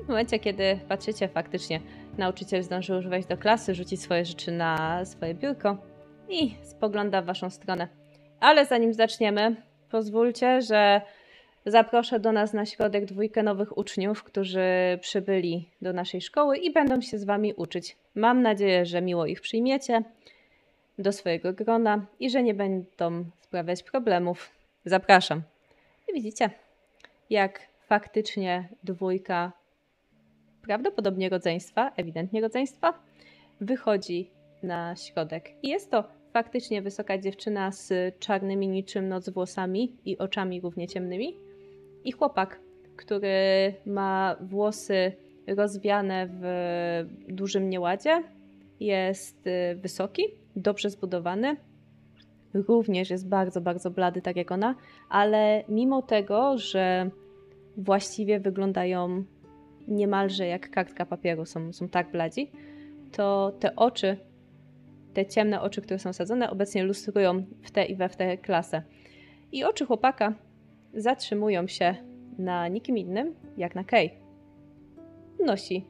I 0.00 0.04
w 0.04 0.08
momencie, 0.08 0.38
kiedy 0.38 0.80
patrzycie 0.88 1.28
faktycznie, 1.28 1.80
nauczyciel 2.18 2.62
zdążył 2.62 2.96
już 2.96 3.08
wejść 3.08 3.28
do 3.28 3.36
klasy, 3.36 3.74
rzucić 3.74 4.02
swoje 4.02 4.24
rzeczy 4.24 4.52
na 4.52 5.04
swoje 5.04 5.34
biurko 5.34 5.76
i 6.28 6.54
spogląda 6.62 7.22
w 7.22 7.26
waszą 7.26 7.50
stronę. 7.50 7.88
Ale 8.40 8.66
zanim 8.66 8.94
zaczniemy, 8.94 9.56
pozwólcie, 9.90 10.62
że 10.62 11.00
zaproszę 11.66 12.20
do 12.20 12.32
nas 12.32 12.52
na 12.52 12.66
środek 12.66 13.04
dwójkę 13.04 13.42
nowych 13.42 13.78
uczniów, 13.78 14.22
którzy 14.22 14.98
przybyli 15.00 15.68
do 15.82 15.92
naszej 15.92 16.20
szkoły 16.20 16.56
i 16.56 16.72
będą 16.72 17.00
się 17.00 17.18
z 17.18 17.24
wami 17.24 17.54
uczyć. 17.54 17.96
Mam 18.14 18.42
nadzieję, 18.42 18.86
że 18.86 19.02
miło 19.02 19.26
ich 19.26 19.40
przyjmiecie 19.40 20.02
do 20.98 21.12
swojego 21.12 21.52
grona 21.52 22.06
i 22.20 22.30
że 22.30 22.42
nie 22.42 22.54
będą 22.54 23.24
sprawiać 23.40 23.82
problemów. 23.82 24.50
Zapraszam. 24.84 25.42
I 26.08 26.14
widzicie, 26.14 26.50
jak 27.30 27.60
faktycznie 27.86 28.68
dwójka 28.84 29.52
prawdopodobnie 30.62 31.28
rodzeństwa, 31.28 31.92
ewidentnie 31.96 32.40
rodzeństwa, 32.40 32.94
wychodzi 33.60 34.30
na 34.62 34.96
środek. 34.96 35.50
I 35.62 35.68
jest 35.68 35.90
to 35.90 36.04
faktycznie 36.32 36.82
wysoka 36.82 37.18
dziewczyna 37.18 37.72
z 37.72 38.18
czarnymi 38.18 38.68
niczym 38.68 39.08
noc 39.08 39.28
włosami 39.28 39.96
i 40.04 40.18
oczami 40.18 40.60
równie 40.60 40.88
ciemnymi. 40.88 41.49
I 42.04 42.12
chłopak, 42.12 42.60
który 42.96 43.74
ma 43.86 44.36
włosy 44.40 45.12
rozwiane 45.46 46.28
w 46.30 46.44
dużym 47.28 47.70
nieładzie, 47.70 48.22
jest 48.80 49.46
y, 49.46 49.76
wysoki, 49.76 50.22
dobrze 50.56 50.90
zbudowany. 50.90 51.56
Również 52.54 53.10
jest 53.10 53.28
bardzo, 53.28 53.60
bardzo 53.60 53.90
blady, 53.90 54.22
tak 54.22 54.36
jak 54.36 54.52
ona, 54.52 54.74
ale 55.08 55.64
mimo 55.68 56.02
tego, 56.02 56.58
że 56.58 57.10
właściwie 57.76 58.40
wyglądają 58.40 59.24
niemalże 59.88 60.46
jak 60.46 60.70
kartka 60.70 61.06
papieru, 61.06 61.46
są, 61.46 61.72
są 61.72 61.88
tak 61.88 62.10
bladzi, 62.10 62.50
to 63.12 63.52
te 63.60 63.76
oczy, 63.76 64.16
te 65.14 65.26
ciemne 65.26 65.60
oczy, 65.60 65.82
które 65.82 65.98
są 65.98 66.12
sadzone, 66.12 66.50
obecnie 66.50 66.82
lustrują 66.82 67.44
w 67.62 67.70
tę 67.70 67.84
i 67.84 67.96
we 67.96 68.08
w 68.08 68.16
tę 68.16 68.38
klasę. 68.38 68.82
I 69.52 69.64
oczy 69.64 69.86
chłopaka 69.86 70.34
zatrzymują 70.94 71.66
się 71.66 71.94
na 72.38 72.68
nikim 72.68 72.98
innym, 72.98 73.34
jak 73.56 73.74
na 73.74 73.84
Kay. 73.84 74.10
Nosi 75.46 75.84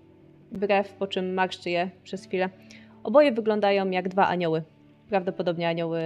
brew, 0.53 0.93
po 0.93 1.07
czym 1.07 1.35
marszczy 1.35 1.71
je 1.71 1.91
przez 2.03 2.25
chwilę. 2.25 2.51
Oboje 3.05 3.33
wyglądają 3.33 3.91
jak 3.91 4.09
dwa 4.09 4.27
anioły. 4.27 4.63
Prawdopodobnie 5.09 5.69
anioły 5.69 6.01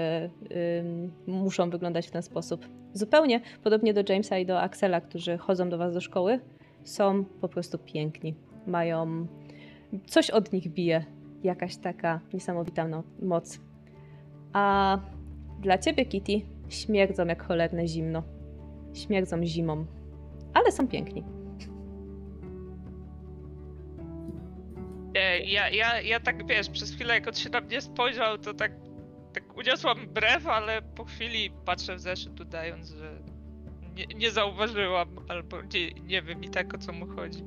ym, 0.80 1.12
muszą 1.26 1.70
wyglądać 1.70 2.08
w 2.08 2.10
ten 2.10 2.22
sposób. 2.22 2.68
Zupełnie 2.92 3.40
podobnie 3.62 3.94
do 3.94 4.02
Jamesa 4.08 4.38
i 4.38 4.46
do 4.46 4.60
Axela, 4.60 5.00
którzy 5.00 5.38
chodzą 5.38 5.68
do 5.68 5.78
was 5.78 5.94
do 5.94 6.00
szkoły, 6.00 6.40
są 6.84 7.24
po 7.24 7.48
prostu 7.48 7.78
piękni. 7.78 8.34
Mają. 8.66 9.26
Coś 10.06 10.30
od 10.30 10.52
nich 10.52 10.68
bije. 10.68 11.04
Jakaś 11.42 11.76
taka 11.76 12.20
niesamowita 12.34 12.88
no, 12.88 13.02
moc. 13.22 13.60
A 14.52 14.98
dla 15.60 15.78
ciebie, 15.78 16.04
Kitty, 16.04 16.40
śmierdzą 16.68 17.26
jak 17.26 17.42
cholerne 17.42 17.88
zimno. 17.88 18.22
Śmierdzą 18.94 19.44
zimą. 19.46 19.86
Ale 20.54 20.72
są 20.72 20.88
piękni. 20.88 21.24
Nie, 25.14 25.52
ja, 25.52 25.68
ja, 25.70 26.00
ja 26.00 26.20
tak 26.20 26.46
wiesz, 26.46 26.70
przez 26.70 26.92
chwilę 26.92 27.14
jak 27.14 27.28
on 27.28 27.34
się 27.34 27.50
na 27.50 27.60
mnie 27.60 27.80
spojrzał, 27.80 28.38
to 28.38 28.54
tak, 28.54 28.72
tak 29.32 29.56
uniosłam 29.56 29.98
brew, 30.14 30.46
ale 30.46 30.82
po 30.82 31.04
chwili 31.04 31.50
patrzę 31.64 31.96
w 31.96 32.00
zeszyt, 32.00 32.40
udając, 32.40 32.88
że 32.90 33.18
nie, 33.96 34.06
nie 34.06 34.30
zauważyłam, 34.30 35.08
albo 35.28 35.56
nie, 35.62 35.90
nie 36.06 36.22
wiem 36.22 36.44
i 36.44 36.48
tak 36.48 36.74
o 36.74 36.78
co 36.78 36.92
mu 36.92 37.06
chodzi. 37.06 37.44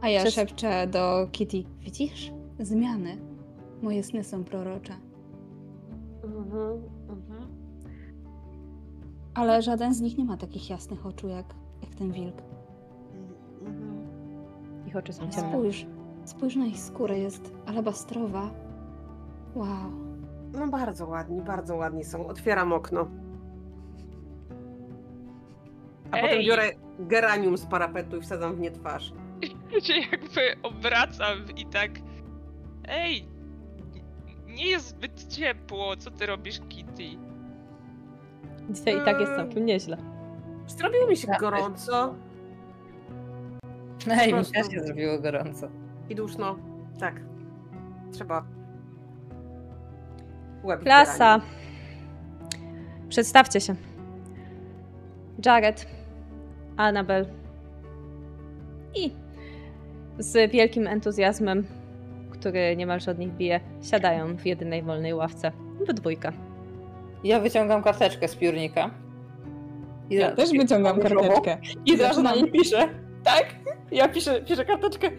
A 0.00 0.08
ja 0.08 0.20
Przez- 0.20 0.34
szepczę 0.34 0.86
do 0.86 1.28
Kitty. 1.32 1.64
Widzisz? 1.80 2.32
Zmiany. 2.58 3.18
Moje 3.82 4.02
sny 4.02 4.24
są 4.24 4.44
prorocze. 4.44 4.94
Mhm, 6.24 6.42
mhm. 6.44 6.99
Ale 9.34 9.62
żaden 9.62 9.94
z 9.94 10.00
nich 10.00 10.18
nie 10.18 10.24
ma 10.24 10.36
takich 10.36 10.70
jasnych 10.70 11.06
oczu 11.06 11.28
jak, 11.28 11.46
jak 11.82 11.94
ten 11.94 12.12
wilk. 12.12 12.42
Mhm. 13.60 14.06
Ich 14.86 14.96
oczy 14.96 15.12
są 15.12 15.30
ciemne. 15.30 15.50
Spójrz. 15.50 15.86
Spójrz 16.24 16.56
na 16.56 16.66
ich 16.66 16.78
skórę. 16.78 17.18
Jest 17.18 17.54
alabastrowa. 17.66 18.50
Wow. 19.54 19.92
No 20.52 20.68
bardzo 20.68 21.06
ładni, 21.06 21.40
bardzo 21.40 21.76
ładni 21.76 22.04
są. 22.04 22.26
Otwieram 22.26 22.72
okno. 22.72 23.06
A 26.10 26.16
potem 26.16 26.38
Ej! 26.38 26.46
biorę 26.46 26.70
geranium 26.98 27.58
z 27.58 27.66
parapetu 27.66 28.16
i 28.16 28.20
wsadzam 28.20 28.56
w 28.56 28.60
nie 28.60 28.70
twarz. 28.70 29.12
się 29.82 29.94
jakby 29.94 30.62
obracam 30.62 31.38
i 31.56 31.66
tak. 31.66 31.90
Ej! 32.88 33.28
Nie 34.46 34.66
jest 34.66 34.88
zbyt 34.88 35.26
ciepło, 35.26 35.96
co 35.96 36.10
ty 36.10 36.26
robisz, 36.26 36.60
Kitty? 36.68 37.29
Dzisiaj 38.70 38.96
i 38.96 39.04
tak 39.04 39.20
jest 39.20 39.32
całkiem 39.36 39.66
nieźle. 39.66 39.96
Zrobiło 40.66 41.06
mi 41.06 41.16
się 41.16 41.26
Tak. 41.26 41.40
gorąco 41.40 42.14
Ej, 44.10 44.26
mi 44.26 44.32
prostu. 44.34 44.52
też 44.52 44.66
się 44.72 44.80
zrobiło 44.80 45.18
gorąco. 45.18 45.68
i 46.08 46.14
duszno. 46.14 46.56
Tak. 47.00 47.20
Trzeba. 48.12 48.44
Łeb 50.64 50.80
Klasa. 50.80 51.40
Przedstawcie 53.08 53.60
się. 53.60 53.74
Jared, 55.44 55.86
Annabel 56.76 57.26
i 58.94 59.12
z 60.18 60.50
wielkim 60.52 60.86
entuzjazmem, 60.86 61.66
który 62.30 62.76
niemalże 62.76 63.10
od 63.10 63.18
nich 63.18 63.32
bije, 63.32 63.60
siadają 63.82 64.36
w 64.36 64.46
jedynej 64.46 64.82
wolnej 64.82 65.14
ławce. 65.14 65.52
We 65.86 65.94
dwójkę. 65.94 66.32
Ja 67.24 67.40
wyciągam 67.40 67.82
karteczkę 67.82 68.28
z 68.28 68.36
piórnika. 68.36 68.90
I 70.10 70.14
Ja 70.14 70.30
też 70.30 70.50
wyciągam 70.50 71.00
karteczkę. 71.00 71.58
I 71.86 71.96
zaraz 71.96 72.18
na 72.18 72.34
niej 72.34 72.52
piszę. 72.52 72.88
Tak? 73.24 73.54
Ja 73.90 74.08
piszę, 74.08 74.42
piszę 74.42 74.64
karteczkę. 74.64 75.10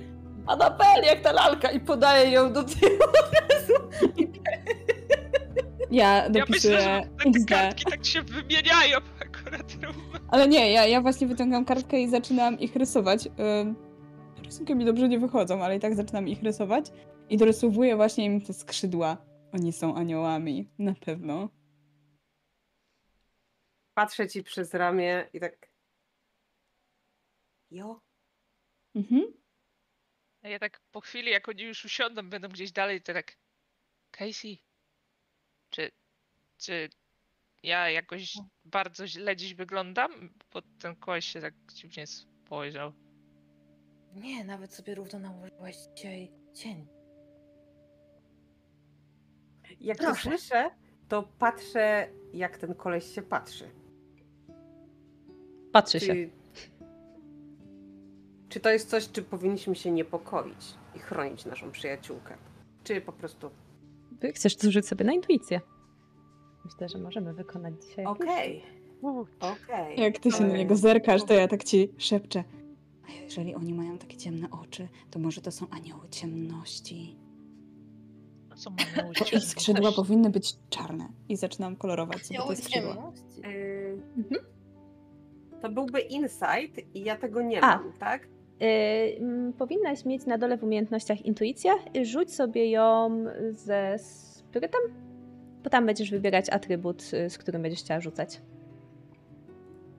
Anabel, 0.47 1.03
jak 1.03 1.21
ta 1.21 1.31
lalka! 1.31 1.71
I 1.71 1.79
podaję 1.79 2.31
ją 2.31 2.53
do 2.53 2.63
tyłu 2.63 2.91
od 3.03 3.31
razu. 3.51 3.73
Ja 5.91 6.15
Ja 6.15 6.29
myślę, 6.29 6.41
dopisuję 6.41 6.81
że 6.81 7.01
te 7.33 7.45
kartki 7.45 7.85
tak 7.91 8.05
się 8.05 8.21
wymieniają 8.21 8.97
akurat. 9.21 9.73
Ale 10.27 10.47
nie, 10.47 10.71
ja, 10.71 10.85
ja 10.85 11.01
właśnie 11.01 11.27
wyciągam 11.27 11.65
kartkę 11.65 12.01
i 12.01 12.09
zaczynam 12.09 12.59
ich 12.59 12.75
rysować. 12.75 13.27
Rysunki 14.45 14.75
mi 14.75 14.85
dobrze 14.85 15.09
nie 15.09 15.19
wychodzą, 15.19 15.63
ale 15.63 15.75
i 15.75 15.79
tak 15.79 15.95
zaczynam 15.95 16.27
ich 16.27 16.43
rysować. 16.43 16.85
I 17.29 17.37
dorysowuję 17.37 17.95
właśnie 17.95 18.25
im 18.25 18.41
te 18.41 18.53
skrzydła. 18.53 19.17
Oni 19.53 19.73
są 19.73 19.95
aniołami, 19.95 20.69
na 20.79 20.93
pewno. 21.05 21.49
Patrzę 23.93 24.27
ci 24.29 24.43
przez 24.43 24.73
ramię 24.73 25.29
i 25.33 25.39
tak. 25.39 25.67
Jo. 27.71 28.01
Mhm. 28.95 29.33
A 30.41 30.47
ja 30.47 30.59
tak 30.59 30.79
po 30.91 31.01
chwili, 31.01 31.31
jak 31.31 31.49
oni 31.49 31.63
już 31.63 31.85
usiądą, 31.85 32.29
będą 32.29 32.47
gdzieś 32.47 32.71
dalej, 32.71 33.01
to 33.01 33.13
tak. 33.13 33.37
Casey, 34.11 34.57
czy, 35.69 35.91
czy 36.57 36.89
ja 37.63 37.89
jakoś 37.89 38.37
bardzo 38.65 39.07
źle 39.07 39.35
dziś 39.35 39.53
wyglądam? 39.53 40.33
Bo 40.53 40.61
ten 40.79 40.95
koleś 40.95 41.25
się 41.25 41.41
tak 41.41 41.53
dziwnie 41.73 42.07
spojrzał. 42.07 42.93
Nie, 44.13 44.43
nawet 44.43 44.73
sobie 44.73 44.95
równo 44.95 45.19
nałożyłaś 45.19 45.75
dzisiaj 45.95 46.31
cień. 46.53 46.87
Jak 49.79 49.97
to 49.97 50.03
Proszę. 50.03 50.21
słyszę, 50.21 50.69
to 51.07 51.23
patrzę, 51.23 52.11
jak 52.33 52.57
ten 52.57 52.75
koleś 52.75 53.15
się 53.15 53.21
patrzy. 53.21 53.80
Patrzy 55.71 55.99
się. 55.99 56.13
Czy, 56.13 56.29
czy 58.49 58.59
to 58.59 58.69
jest 58.69 58.89
coś, 58.89 59.11
czym 59.11 59.25
powinniśmy 59.25 59.75
się 59.75 59.91
niepokoić 59.91 60.73
i 60.95 60.99
chronić 60.99 61.45
naszą 61.45 61.71
przyjaciółkę? 61.71 62.37
Czy 62.83 63.01
po 63.01 63.11
prostu. 63.11 63.49
Ty 64.19 64.33
chcesz 64.33 64.57
zużyć 64.57 64.87
sobie 64.87 65.05
na 65.05 65.13
intuicję. 65.13 65.61
Myślę, 66.65 66.89
że 66.89 66.97
możemy 66.97 67.33
wykonać 67.33 67.73
dzisiaj. 67.87 68.05
Okej. 68.05 68.63
Okej. 69.39 69.99
Jak 69.99 70.19
ty 70.19 70.31
się 70.31 70.43
na 70.43 70.57
niego 70.57 70.75
zerkasz, 70.75 71.23
to 71.23 71.33
ja 71.33 71.47
tak 71.47 71.63
ci 71.63 71.91
szepczę. 71.97 72.43
A 73.09 73.11
jeżeli 73.23 73.55
oni 73.55 73.73
mają 73.73 73.97
takie 73.97 74.17
ciemne 74.17 74.47
oczy, 74.51 74.87
to 75.11 75.19
może 75.19 75.41
to 75.41 75.51
są 75.51 75.69
anioły 75.69 76.09
ciemności. 76.09 77.15
No 78.49 78.55
co 78.55 78.71
Bo 78.71 78.77
ich 79.37 79.43
skrzydła 79.43 79.91
powinny 79.91 80.29
być 80.29 80.55
czarne. 80.69 81.09
I 81.29 81.37
zaczynam 81.37 81.75
kolorować 81.75 82.25
sobie 82.25 82.39
te 82.47 82.55
skrzydła. 82.55 83.11
Yy, 83.43 84.01
Mhm. 84.17 84.41
To 85.61 85.69
byłby 85.69 85.99
insight 85.99 86.95
i 86.95 87.03
ja 87.03 87.15
tego 87.17 87.41
nie 87.41 87.61
A. 87.63 87.77
mam, 87.77 87.93
tak? 87.99 88.27
Yy, 88.59 89.53
powinnaś 89.57 90.05
mieć 90.05 90.25
na 90.25 90.37
dole 90.37 90.57
w 90.57 90.63
umiejętnościach 90.63 91.25
intuicję. 91.25 91.71
Rzuć 92.03 92.33
sobie 92.35 92.69
ją 92.71 93.23
ze 93.51 93.95
spirytem, 93.99 94.81
bo 95.63 95.69
tam 95.69 95.85
będziesz 95.85 96.11
wybierać 96.11 96.49
atrybut, 96.49 97.01
y, 97.13 97.29
z 97.29 97.37
którym 97.37 97.61
będziesz 97.61 97.79
chciała 97.79 97.99
rzucać. 97.99 98.41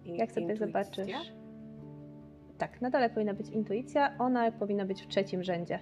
I- 0.04 0.16
Jak 0.16 0.32
sobie 0.32 0.42
intuicja? 0.52 0.66
zobaczysz. 0.66 1.32
Tak, 2.58 2.80
na 2.80 2.90
dole 2.90 3.10
powinna 3.10 3.34
być 3.34 3.48
intuicja, 3.48 4.18
ona 4.18 4.52
powinna 4.52 4.84
być 4.84 5.02
w 5.02 5.06
trzecim 5.08 5.42
rzędzie. 5.42 5.78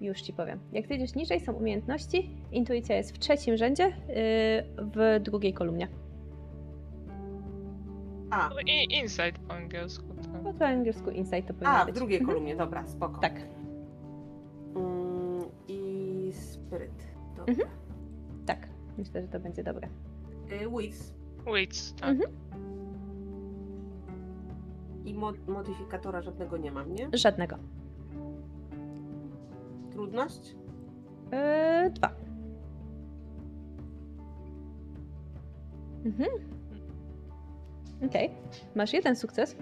Już 0.00 0.20
ci 0.22 0.32
powiem. 0.32 0.58
Jak 0.72 0.86
zejdziesz 0.86 1.14
niżej, 1.14 1.40
są 1.40 1.52
umiejętności. 1.52 2.30
Intuicja 2.52 2.96
jest 2.96 3.16
w 3.16 3.18
trzecim 3.18 3.56
rzędzie, 3.56 3.84
yy, 3.84 3.94
w 4.94 5.20
drugiej 5.22 5.52
kolumnie. 5.52 5.88
A, 8.30 8.48
No 8.48 8.60
i 8.66 8.84
insight 9.00 9.38
po 9.38 9.54
angielsku. 9.54 10.04
Tak. 10.32 10.42
Bo 10.42 10.52
po 10.52 10.64
angielsku 10.66 11.10
insight 11.10 11.46
to 11.48 11.54
powinno 11.54 11.70
a 11.70 11.82
w 11.82 11.86
być. 11.86 11.94
drugiej 11.94 12.18
Mhm. 12.18 12.26
kolumnie, 12.34 12.56
dobra, 12.56 12.86
spoko. 12.86 13.20
Tak. 13.20 13.32
Mm, 14.76 15.44
I 15.68 16.32
spiryt. 16.32 17.06
Dobra. 17.36 17.52
Mhm. 17.54 17.68
Tak, 18.46 18.68
myślę, 18.98 19.22
że 19.22 19.28
to 19.28 19.40
będzie 19.40 19.64
dobre. 19.64 19.88
Y, 20.52 20.70
Wits. 20.78 21.12
Wits, 21.54 21.94
tak. 21.94 22.08
Mhm. 22.10 22.30
I 25.04 25.14
mo- 25.14 25.32
modyfikatora 25.48 26.22
żadnego 26.22 26.56
nie 26.56 26.72
mam, 26.72 26.94
nie? 26.94 27.08
Żadnego. 27.12 27.56
Trudność? 29.92 30.56
Yy, 31.32 31.90
dwa. 31.90 32.10
Mhm. 36.04 36.28
Okej, 38.04 38.30
masz 38.74 38.92
jeden 38.92 39.16
sukces. 39.16 39.56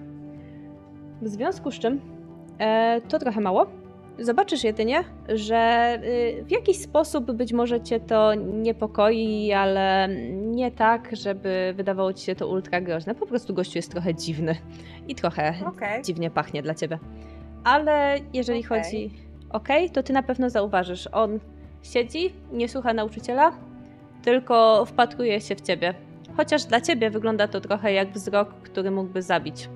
W 1.22 1.28
związku 1.28 1.70
z 1.70 1.78
czym 1.78 2.01
e, 2.59 3.01
to 3.09 3.18
trochę 3.18 3.41
mało. 3.41 3.66
Zobaczysz 4.18 4.64
jedynie, 4.64 5.05
że 5.28 5.95
y, 6.05 6.45
w 6.45 6.51
jakiś 6.51 6.78
sposób 6.78 7.32
być 7.32 7.53
może 7.53 7.80
cię 7.80 8.01
to 8.01 8.35
niepokoi, 8.35 9.53
ale 9.53 10.09
nie 10.32 10.70
tak, 10.70 11.09
żeby 11.16 11.72
wydawało 11.76 12.12
ci 12.12 12.24
się 12.24 12.35
to 12.35 12.49
ultra 12.49 12.80
groźne. 12.80 13.14
Po 13.14 13.26
prostu 13.26 13.55
gościu 13.55 13.78
jest 13.78 13.91
trochę 13.91 14.14
dziwny 14.14 14.57
i 15.09 15.14
trochę 15.14 15.55
Okej. 15.66 16.03
dziwnie 16.03 16.30
pachnie 16.30 16.62
dla 16.62 16.74
ciebie. 16.74 16.99
Ale 17.64 18.18
jeżeli 18.32 18.64
Okej. 18.66 18.82
chodzi 18.82 19.11
ok, 19.51 19.68
to 19.93 20.03
ty 20.03 20.12
na 20.12 20.22
pewno 20.22 20.51
zauważysz. 20.51 21.09
On 21.12 21.41
siedzi, 21.82 22.32
nie 22.53 22.68
słucha 22.68 22.95
nauczyciela, 22.95 23.53
tylko 24.22 24.85
wpatruje 24.85 25.41
się 25.41 25.57
w 25.57 25.61
ciebie. 25.61 25.95
Chociaż 26.37 26.64
dla 26.64 26.80
ciebie 26.80 27.11
wygląda 27.11 27.49
to 27.49 27.61
trochę 27.61 27.93
jak 27.93 28.12
wzrok, 28.12 28.55
który 28.55 28.91
mógłby 28.91 29.22
zabić. 29.22 29.68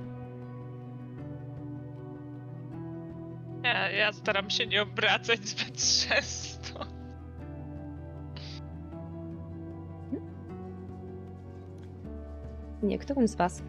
Ja, 3.63 3.91
ja 3.91 4.13
staram 4.13 4.51
się 4.51 4.67
nie 4.67 4.83
obracać 4.83 5.49
zbyt 5.49 5.77
często. 5.77 6.87
Niektórym 12.83 13.29
z 13.29 13.35
Was 13.35 13.63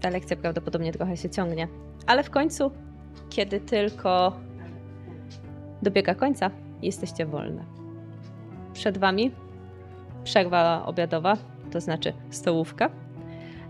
ta 0.00 0.10
lekcja 0.10 0.36
prawdopodobnie 0.36 0.92
trochę 0.92 1.16
się 1.16 1.30
ciągnie, 1.30 1.68
ale 2.06 2.22
w 2.22 2.30
końcu, 2.30 2.70
kiedy 3.30 3.60
tylko 3.60 4.36
dobiega 5.82 6.14
końca, 6.14 6.50
jesteście 6.82 7.26
wolne. 7.26 7.64
Przed 8.72 8.98
Wami 8.98 9.30
przerwa 10.24 10.86
obiadowa, 10.86 11.36
to 11.76 11.80
znaczy 11.80 12.12
stołówka, 12.30 12.90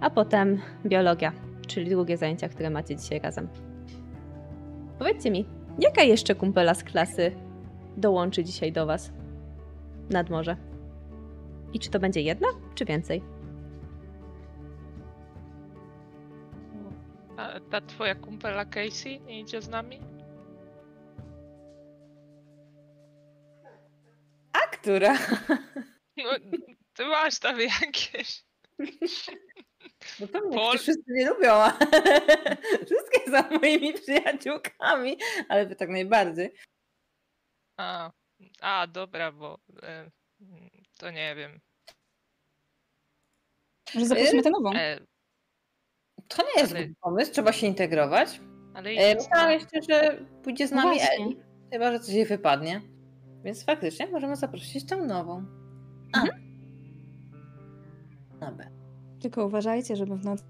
a 0.01 0.11
potem 0.11 0.61
biologia, 0.85 1.33
czyli 1.67 1.91
drugie 1.91 2.17
zajęcia, 2.17 2.49
które 2.49 2.71
macie 2.71 2.97
dzisiaj 2.97 3.21
razem. 3.21 3.49
Powiedzcie 4.99 5.31
mi, 5.31 5.47
jaka 5.79 6.03
jeszcze 6.03 6.35
kumpela 6.35 6.75
z 6.75 6.85
klasy 6.85 7.33
dołączy 7.97 8.45
dzisiaj 8.45 8.73
do 8.73 8.87
Was 8.87 9.13
nad 10.11 10.31
morze? 10.31 10.57
I 11.73 11.79
czy 11.79 11.91
to 11.91 11.99
będzie 11.99 12.21
jedna, 12.21 12.49
czy 12.75 12.85
więcej? 12.85 13.23
A 17.37 17.61
ta 17.71 17.81
twoja 17.81 18.15
kumpela 18.15 18.65
Casey 18.65 19.21
nie 19.21 19.41
idzie 19.41 19.63
z 19.63 19.69
nami? 19.69 20.01
A 24.53 24.59
która? 24.59 25.15
No, 26.17 26.31
ty 26.97 27.05
masz 27.07 27.39
tam 27.39 27.61
jakieś. 27.61 28.45
No 30.21 30.27
to 30.29 30.41
mnie 30.41 30.57
Pol- 30.57 30.79
wszyscy 30.79 31.05
nie 31.13 31.29
lubią. 31.29 31.53
Wszystkie 32.87 33.31
są 33.31 33.51
moimi 33.61 33.93
przyjaciółkami, 33.95 35.19
ale 35.49 35.67
wy 35.67 35.77
tak 35.77 35.89
najbardziej. 35.89 36.55
A, 37.81 38.11
a 38.61 38.87
dobra, 38.87 39.33
bo 39.33 39.59
e, 39.83 40.11
to 40.99 41.11
nie 41.11 41.35
wiem. 41.35 41.61
Może 43.95 44.07
zaprosimy 44.07 44.43
tę 44.43 44.51
nową. 44.51 44.73
E, 44.75 45.01
To 46.29 46.43
nie 46.43 46.61
jest 46.63 46.73
Ale- 46.73 46.85
zły 46.87 46.95
pomysł, 47.01 47.33
trzeba 47.33 47.53
się 47.53 47.67
integrować. 47.67 48.41
ale 48.75 48.91
E, 48.91 49.15
Myślałam 49.15 49.51
jeszcze, 49.51 49.83
że 49.91 50.25
pójdzie 50.43 50.69
z 50.69 50.71
No 50.71 50.77
nami 50.77 50.99
właśnie. 50.99 51.25
Eli. 51.25 51.37
Chyba, 51.73 51.93
że 51.93 52.01
coś 52.01 52.15
jej 52.15 52.27
wypadnie. 52.27 52.83
Więc 53.45 53.65
faktycznie 53.65 54.07
możemy 54.07 54.37
zaprosić 54.37 54.87
tę 54.87 54.97
nową. 54.97 55.45
A. 56.13 56.23
Dobra. 58.41 58.67
Tylko 59.21 59.47
uważajcie, 59.47 59.97
żeby 59.97 60.17
w 60.17 60.25
nocy 60.25 60.45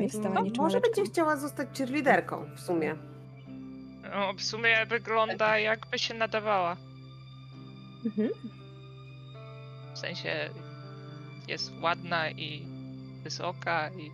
nie 0.00 0.08
wstała 0.08 0.34
No, 0.34 0.40
niczym 0.40 0.62
może 0.64 0.76
Aleczka. 0.76 0.94
będzie 0.96 1.12
chciała 1.12 1.36
zostać 1.36 1.68
cheerleaderką 1.78 2.44
w 2.56 2.60
sumie. 2.60 2.94
no, 4.02 4.32
w 4.38 4.42
sumie 4.42 4.86
wygląda 4.86 5.58
jakby 5.58 5.98
się 5.98 6.14
nadawała. 6.14 6.76
Mhm. 8.06 8.28
W 9.94 9.98
sensie 9.98 10.50
jest 11.48 11.72
ładna 11.82 12.30
i 12.30 12.66
wysoka 13.22 13.90
i 13.90 14.10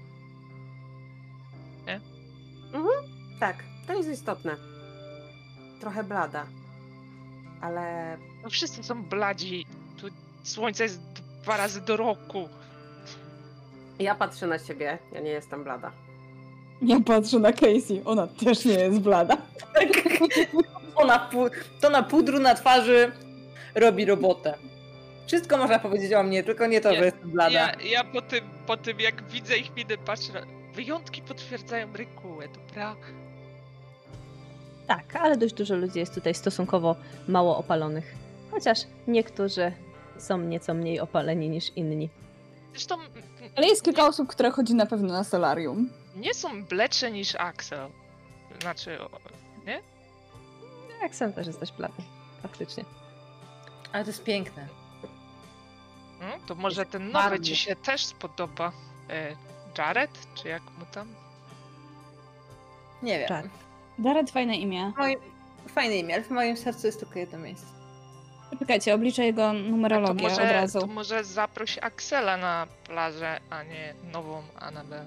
Tak, 3.41 3.65
to 3.87 3.93
jest 3.95 4.09
istotne. 4.11 4.57
Trochę 5.81 6.05
blada. 6.05 6.47
Ale 7.61 8.17
no 8.43 8.51
wszyscy 8.51 8.83
są 8.83 9.03
bladzi. 9.05 9.67
Tu 9.97 10.07
słońce 10.43 10.83
jest 10.83 11.01
dwa 11.43 11.57
razy 11.57 11.81
do 11.81 11.97
roku. 11.97 12.49
ja 13.99 14.15
patrzę 14.15 14.47
na 14.47 14.59
siebie, 14.59 14.99
ja 15.13 15.21
nie 15.21 15.31
jestem 15.31 15.65
blada. 15.65 15.93
Ja 16.83 17.01
patrzę 17.01 17.39
na 17.39 17.53
Casey, 17.53 18.03
ona 18.05 18.27
też 18.27 18.65
nie 18.65 18.75
jest 18.75 18.99
blada. 19.01 19.37
To 20.99 21.07
na, 21.07 21.31
pu- 21.33 21.51
to 21.81 21.91
na 21.91 22.03
pudru 22.03 22.39
na 22.39 22.55
twarzy 22.55 23.13
robi 23.75 24.05
robotę. 24.05 24.55
Wszystko 25.27 25.57
można 25.59 25.79
powiedzieć 25.79 26.13
o 26.13 26.23
mnie, 26.23 26.43
tylko 26.45 26.67
nie 26.67 26.81
to, 26.81 26.95
że 26.95 27.05
jestem 27.05 27.31
blada. 27.31 27.51
Ja, 27.51 27.73
ja 27.91 28.05
po, 28.05 28.23
tym, 28.23 28.45
po 28.67 28.77
tym 28.77 29.01
jak 29.01 29.23
widzę 29.29 29.57
ich 29.57 29.77
miny 29.77 29.99
patrzę 29.99 30.33
na... 30.33 30.41
Wyjątki 30.75 31.23
potwierdzają 31.23 31.89
regułę, 31.97 32.49
dobra? 32.49 32.97
Tak, 34.87 35.17
ale 35.17 35.37
dość 35.37 35.55
dużo 35.55 35.77
ludzi 35.77 35.99
jest 35.99 36.15
tutaj 36.15 36.35
stosunkowo 36.35 36.97
mało 37.29 37.57
opalonych. 37.59 38.15
Chociaż 38.51 38.79
niektórzy 39.07 39.73
są 40.21 40.39
nieco 40.39 40.75
mniej 40.75 41.01
opaleni 41.01 41.49
niż 41.49 41.77
inni. 41.77 42.09
Zresztą 42.71 42.97
Ale 43.57 43.67
jest 43.67 43.83
kilka 43.85 44.07
osób, 44.07 44.29
które 44.29 44.51
chodzi 44.51 44.75
na 44.75 44.87
pewno 44.87 45.13
na 45.13 45.25
solarium. 45.25 45.91
nie 46.17 46.35
są 46.35 46.65
bledsze 46.65 47.11
niż 47.11 47.35
Axel. 47.35 47.89
Znaczy, 48.61 49.01
o, 49.01 49.09
Axel 51.05 51.33
też 51.33 51.47
jest 51.47 51.61
dość 51.61 51.73
blady, 51.73 52.03
faktycznie. 52.43 52.85
Ale 53.93 54.05
to 54.05 54.11
jest 54.11 54.25
piękne. 54.25 54.69
no, 56.21 56.27
to 56.47 56.55
może 56.55 56.87
ten 56.87 57.11
nowy 57.11 57.41
ci 57.41 57.57
się 57.57 57.77
też 57.77 58.05
spodoba. 58.05 58.73
E, 59.11 59.37
Jared, 59.79 60.11
czy 60.35 60.49
jak 60.49 60.63
mu 60.63 60.87
tam? 60.93 61.15
Nie 63.03 63.19
wiem. 63.19 63.29
Tak. 63.29 63.47
Jared, 63.99 64.31
fajne 64.31 64.57
imię. 64.57 64.93
Moim... 64.97 65.19
Fajne 65.69 65.97
imię, 65.97 66.15
ale 66.15 66.25
w 66.25 66.31
moim 66.31 66.57
sercu 66.57 66.87
jest 66.87 67.01
tylko 67.01 67.19
jedno 67.19 67.39
miejsce. 67.39 67.67
Czekajcie, 68.59 68.95
obliczę 68.95 69.25
jego 69.25 69.49
A 69.49 69.53
to 69.53 69.59
numerologię 69.59 70.23
może, 70.29 70.43
od 70.43 70.51
razu. 70.51 70.81
to 70.81 70.87
może 70.87 71.25
zaproś 71.25 71.79
Axela 71.79 72.37
na 72.37 72.67
plażę, 72.87 73.41
a 73.51 73.63
nie 73.63 73.95
nową 74.13 74.43
Anabel. 74.59 75.05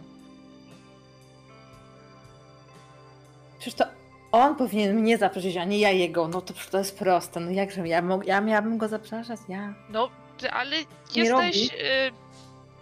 Przecież 3.59 3.73
to 3.73 3.85
on 4.31 4.55
powinien 4.55 4.95
mnie 4.95 5.17
zaprosić, 5.17 5.57
a 5.57 5.65
nie 5.65 5.79
ja 5.79 5.91
jego. 5.91 6.27
No 6.27 6.41
to 6.41 6.53
to 6.71 6.77
jest 6.77 6.99
proste. 6.99 7.39
No 7.39 7.51
jakże 7.51 7.87
ja, 7.87 8.01
mog- 8.01 8.25
ja 8.27 8.41
miałabym 8.41 8.77
go 8.77 8.87
zapraszać? 8.87 9.39
Ja. 9.49 9.73
No, 9.89 10.09
ty, 10.37 10.51
ale 10.51 10.75
Nie 11.15 11.23
jesteś. 11.23 11.69
E, 11.73 12.11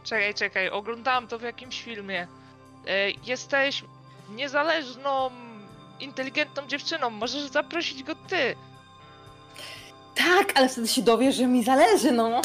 czekaj, 0.03 0.33
czekaj, 0.33 0.69
oglądałam 0.69 1.27
to 1.27 1.39
w 1.39 1.41
jakimś 1.41 1.81
filmie. 1.83 2.27
E, 2.87 3.11
jesteś 3.11 3.83
niezależną, 4.29 5.29
inteligentną 5.99 6.67
dziewczyną. 6.67 7.09
Możesz 7.09 7.41
zaprosić 7.43 8.03
go 8.03 8.15
ty. 8.15 8.55
Tak, 10.15 10.51
ale 10.55 10.69
wtedy 10.69 10.87
się 10.87 11.01
dowie, 11.01 11.31
że 11.31 11.47
mi 11.47 11.63
zależy, 11.63 12.11
no. 12.11 12.41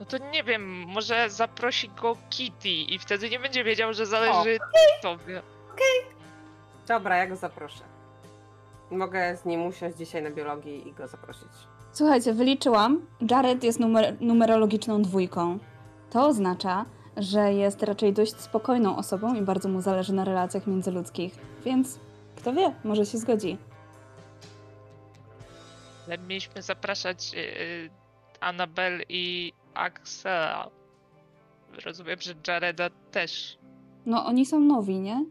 No 0.00 0.06
to 0.06 0.18
nie 0.18 0.44
wiem, 0.44 0.84
może 0.86 1.30
zaprosi 1.30 1.88
go 1.88 2.16
Kitty 2.30 2.68
i 2.68 2.98
wtedy 2.98 3.30
nie 3.30 3.38
będzie 3.38 3.64
wiedział, 3.64 3.94
że 3.94 4.06
zależy 4.06 4.58
tobie. 5.02 5.42
Dobra, 6.88 7.16
ja 7.16 7.26
go 7.26 7.36
zaproszę. 7.36 7.84
Mogę 8.90 9.36
z 9.36 9.44
nim 9.44 9.66
usiąść 9.66 9.96
dzisiaj 9.96 10.22
na 10.22 10.30
biologii 10.30 10.88
i 10.88 10.92
go 10.92 11.08
zaprosić. 11.08 11.48
Słuchajcie, 11.92 12.32
wyliczyłam. 12.32 13.06
Jared 13.30 13.64
jest 13.64 13.80
numer 13.80 14.16
numerologiczną 14.20 15.02
dwójką. 15.02 15.58
To 16.10 16.26
oznacza, 16.26 16.84
że 17.16 17.52
jest 17.52 17.82
raczej 17.82 18.12
dość 18.12 18.40
spokojną 18.40 18.96
osobą 18.96 19.34
i 19.34 19.42
bardzo 19.42 19.68
mu 19.68 19.80
zależy 19.80 20.12
na 20.12 20.24
relacjach 20.24 20.66
międzyludzkich. 20.66 21.34
Więc 21.64 21.98
kto 22.36 22.52
wie, 22.52 22.74
może 22.84 23.06
się 23.06 23.18
zgodzi. 23.18 23.58
Ale 26.06 26.18
mieliśmy 26.18 26.62
zapraszać 26.62 27.32
e, 27.34 27.40
Annabel 28.40 29.02
i 29.08 29.52
Axela. 29.74 30.70
Rozumiem, 31.84 32.20
że 32.20 32.34
Jareda 32.48 32.90
też. 33.10 33.58
No, 34.06 34.26
oni 34.26 34.46
są 34.46 34.60
nowi, 34.60 34.98
nie? 35.00 35.24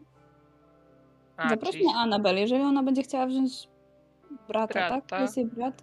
A, 1.36 1.48
Zaprośmy 1.48 1.72
czyli- 1.72 1.92
Annabel, 1.96 2.36
jeżeli 2.38 2.62
ona 2.62 2.82
będzie 2.82 3.02
chciała 3.02 3.26
wziąć 3.26 3.68
brata, 4.48 4.74
tak? 4.74 4.90
Brata. 4.90 5.20
Jest 5.20 5.36
jej 5.36 5.46
brat? 5.46 5.82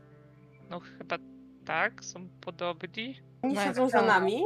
No 0.69 0.79
chyba 0.79 1.17
tak, 1.65 2.03
są 2.03 2.27
podobni. 2.41 3.15
Oni 3.41 3.55
siedzą 3.57 3.89
za 3.89 3.97
tak. 3.99 4.07
nami. 4.07 4.41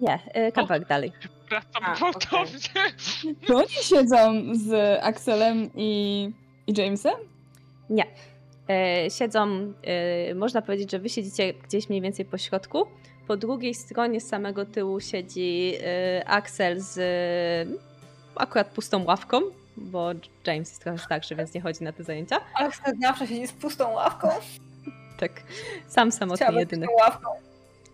Nie, 0.00 0.46
y, 0.48 0.52
kawałek 0.52 0.88
dalej. 0.88 1.12
Bratam 1.48 1.84
A, 1.84 1.94
gwałtownie. 1.94 2.58
Czy 3.46 3.56
oni 3.56 3.68
siedzą 3.68 4.42
z 4.52 4.98
Axelem 5.02 5.70
i, 5.74 6.30
i 6.66 6.72
Jamesem? 6.80 7.14
Nie. 7.90 8.06
E, 8.70 9.10
siedzą, 9.10 9.72
e, 9.82 10.34
można 10.34 10.62
powiedzieć, 10.62 10.90
że 10.90 10.98
wy 10.98 11.08
siedzicie 11.08 11.54
gdzieś 11.54 11.88
mniej 11.88 12.00
więcej 12.00 12.24
po 12.24 12.38
środku. 12.38 12.86
Po 13.26 13.36
drugiej 13.36 13.74
stronie 13.74 14.20
z 14.20 14.28
samego 14.28 14.66
tyłu 14.66 15.00
siedzi 15.00 15.74
e, 15.84 16.28
Axel 16.28 16.80
z 16.80 16.98
akurat 18.36 18.66
pustą 18.68 19.04
ławką, 19.04 19.40
bo 19.76 20.10
James 20.46 20.68
jest 20.68 20.82
trochę 20.82 20.98
starszy, 20.98 21.36
więc 21.36 21.54
nie 21.54 21.60
chodzi 21.60 21.84
na 21.84 21.92
te 21.92 22.04
zajęcia. 22.04 22.40
Ale 22.54 22.70
zawsze 23.02 23.26
siedzi 23.26 23.46
z 23.46 23.52
pustą 23.52 23.92
ławką. 23.92 24.28
Tak, 25.20 25.42
sam 25.88 26.12
samotny 26.12 26.36
Chciałabym 26.36 26.60
jedyny. 26.60 26.86
pustą 26.86 27.04
ławką. 27.04 27.28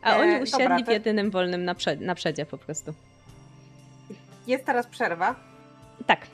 A 0.02 0.16
oni 0.16 0.30
dobra, 0.32 0.42
usiedli 0.42 0.82
w 0.82 0.86
to- 0.86 0.92
jedynym 0.92 1.30
wolnym 1.30 1.64
naprze- 1.64 2.00
naprzedzie 2.00 2.46
po 2.46 2.58
prostu. 2.58 2.94
Jest 4.46 4.64
teraz 4.64 4.86
przerwa. 4.86 5.34
Tak, 6.06 6.26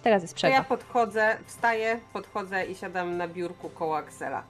teraz 0.00 0.22
jest 0.22 0.34
To 0.34 0.46
ja 0.46 0.52
przerwa. 0.52 0.68
podchodzę, 0.68 1.36
wstaję, 1.46 2.00
podchodzę 2.12 2.64
i 2.66 2.74
siadam 2.74 3.16
na 3.16 3.28
biurku 3.28 3.68
koło 3.68 3.96
Axela. 3.96 4.42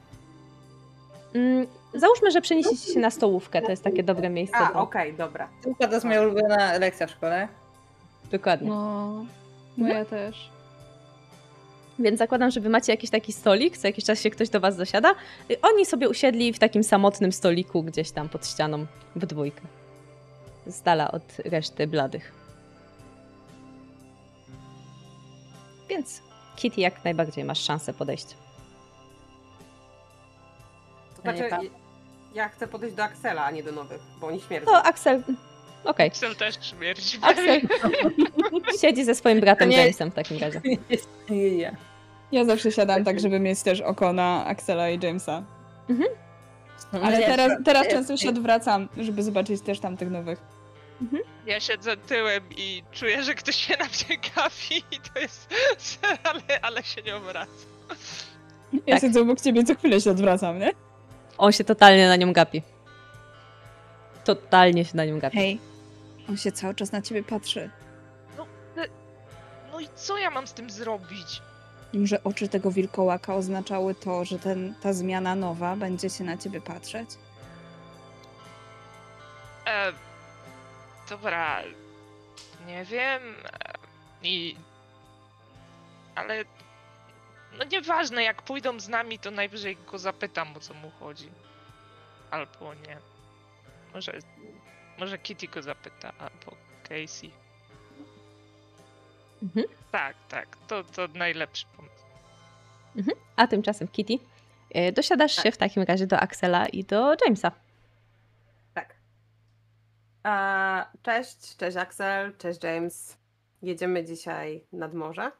Mm, 1.34 1.66
załóżmy, 1.94 2.30
że 2.30 2.40
przeniesiecie 2.40 2.92
się 2.92 3.00
na 3.00 3.10
stołówkę, 3.10 3.62
to 3.62 3.70
jest 3.70 3.84
takie 3.84 4.02
dobre 4.02 4.30
miejsce. 4.30 4.56
A, 4.56 4.72
do... 4.72 4.80
okej, 4.80 5.14
dobra. 5.14 5.48
To 5.78 5.90
jest 5.92 6.04
moja 6.04 6.22
ulubiona 6.22 6.78
lekcja 6.78 7.06
w 7.06 7.10
szkole. 7.10 7.48
Dokładnie. 8.30 8.68
No, 8.68 9.24
moja 9.76 10.04
też. 10.04 10.50
Więc 11.98 12.18
zakładam, 12.18 12.50
że 12.50 12.60
wy 12.60 12.68
macie 12.68 12.92
jakiś 12.92 13.10
taki 13.10 13.32
stolik, 13.32 13.76
co 13.78 13.86
jakiś 13.86 14.04
czas 14.04 14.20
się 14.20 14.30
ktoś 14.30 14.48
do 14.48 14.60
was 14.60 14.76
dosiada. 14.76 15.14
Y, 15.50 15.60
Oni 15.62 15.86
sobie 15.86 16.08
usiedli 16.08 16.52
w 16.52 16.58
takim 16.58 16.84
samotnym 16.84 17.32
stoliku 17.32 17.82
gdzieś 17.82 18.10
tam 18.10 18.28
pod 18.28 18.46
ścianą 18.46 18.86
w 19.16 19.26
dwójkę. 19.26 19.60
Z 20.66 20.82
dala 20.82 21.10
od 21.10 21.22
reszty 21.44 21.86
bladych. 21.86 22.32
Więc 25.88 26.22
Kitty 26.56 26.80
jak 26.80 27.04
najbardziej 27.04 27.44
masz 27.44 27.60
szansę 27.64 27.92
podejść. 27.92 28.26
To 31.16 31.22
Ja 31.24 31.32
znaczy, 31.36 31.50
patrzę. 31.50 31.68
ja 32.34 32.48
chcę 32.48 32.68
podejść 32.68 32.96
do 32.96 33.04
Axela, 33.04 33.44
a 33.44 33.50
nie 33.50 33.62
do 33.62 33.72
nowych, 33.72 34.00
bo 34.20 34.26
oni 34.26 34.40
śmierdzą. 34.40 34.70
To 34.70 34.82
Axel. 34.82 35.22
Okej. 35.84 36.06
Axel 36.08 36.36
też 36.36 36.54
śmierci. 36.70 37.18
Axel 37.22 37.60
siedzi 38.80 39.04
ze 39.04 39.14
swoim 39.14 39.40
bratem 39.40 39.68
nie- 39.68 39.76
Jamesem 39.76 40.10
w 40.10 40.14
takim 40.14 40.38
razie. 40.38 40.60
Nie, 41.30 41.50
nie. 41.56 41.76
Ja 42.32 42.44
zawsze 42.44 42.72
siadam 42.72 43.04
tak, 43.04 43.20
żeby 43.20 43.40
mieć 43.40 43.62
też 43.62 43.80
oko 43.80 44.12
na 44.12 44.46
Axela 44.46 44.90
i 44.90 44.98
Jamesa. 45.02 45.42
No, 46.92 47.00
Ale 47.02 47.20
ja- 47.20 47.26
teraz, 47.26 47.52
teraz 47.64 47.84
ja- 47.86 47.90
często 47.90 48.16
się 48.16 48.28
odwracam, 48.28 48.88
żeby 48.96 49.22
zobaczyć 49.22 49.62
też 49.62 49.80
tamtych 49.80 50.10
nowych. 50.10 50.40
Ja 51.46 51.60
siedzę 51.60 51.96
tyłem 51.96 52.42
i 52.56 52.82
czuję, 52.92 53.22
że 53.22 53.34
ktoś 53.34 53.56
się 53.56 53.76
na 53.76 53.84
mnie 53.84 54.18
gapi 54.36 54.76
i 54.96 55.00
to 55.14 55.20
jest 55.20 55.48
ale, 56.24 56.60
ale 56.62 56.82
się 56.82 57.02
nie 57.02 57.16
obraca. 57.16 57.50
Ja 58.86 58.94
Tak. 58.94 59.00
siedzę 59.02 59.20
obok 59.20 59.40
ciebie 59.40 59.64
co 59.64 59.74
chwilę 59.74 60.00
się 60.00 60.10
odwracam, 60.10 60.58
nie? 60.58 60.72
On 61.38 61.52
się 61.52 61.64
totalnie 61.64 62.08
na 62.08 62.16
nią 62.16 62.32
gapi. 62.32 62.62
Totalnie 64.24 64.84
się 64.84 64.96
na 64.96 65.04
nią 65.04 65.18
gapi. 65.18 65.36
Hej, 65.36 65.60
on 66.28 66.36
się 66.36 66.52
cały 66.52 66.74
czas 66.74 66.92
na 66.92 67.02
ciebie 67.02 67.22
patrzy. 67.22 67.70
No 69.72 69.80
i 69.80 69.88
co 69.94 70.18
ja 70.18 70.30
mam 70.30 70.46
z 70.46 70.52
tym 70.52 70.70
zrobić? 70.70 71.42
Że 72.04 72.24
oczy 72.24 72.48
tego 72.48 72.70
wilkołaka 72.70 73.34
oznaczały 73.34 73.94
to, 73.94 74.24
że 74.24 74.38
ten, 74.38 74.74
ta 74.82 74.92
zmiana 74.92 75.34
nowa 75.34 75.76
będzie 75.76 76.10
się 76.10 76.24
na 76.24 76.36
ciebie 76.36 76.60
patrzeć? 76.60 77.08
E, 79.66 79.92
dobra, 81.08 81.62
nie 82.66 82.84
wiem. 82.84 83.22
e, 83.44 83.72
I. 84.22 84.56
Ale. 86.14 86.44
No 87.58 87.64
nieważne, 87.64 88.22
jak 88.22 88.42
pójdą 88.42 88.80
z 88.80 88.88
nami, 88.88 89.18
to 89.18 89.30
najwyżej 89.30 89.76
go 89.76 89.98
zapytam, 89.98 90.56
o 90.56 90.60
co 90.60 90.74
mu 90.74 90.90
chodzi. 90.90 91.28
Albo 92.30 92.74
nie. 92.74 92.96
Może. 93.94 94.12
Może 94.98 95.18
Kitty 95.18 95.48
go 95.48 95.62
zapyta, 95.62 96.12
albo 96.18 96.56
Casey. 96.82 97.30
Mhm. 99.42 99.66
Tak, 99.92 100.16
tak, 100.28 100.56
to, 100.68 100.84
to 100.84 101.08
najlepszy 101.14 101.66
pomysł. 101.76 102.04
A 103.36 103.46
tymczasem 103.46 103.88
Kitty, 103.88 104.18
y, 104.76 104.92
dosiadasz 104.92 105.42
się 105.42 105.52
w 105.52 105.56
takim 105.56 105.82
razie 105.82 106.06
do 106.06 106.20
Axela 106.20 106.66
i 106.66 106.84
do 106.84 107.16
Jamesa. 107.24 107.52
Cześć, 111.02 111.56
cześć 111.56 111.76
Axel, 111.76 112.36
cześć 112.36 112.64
James. 112.64 113.18
Jedziemy 113.62 114.04
dzisiaj 114.04 114.66
nad 114.72 114.94
morze 114.94 115.32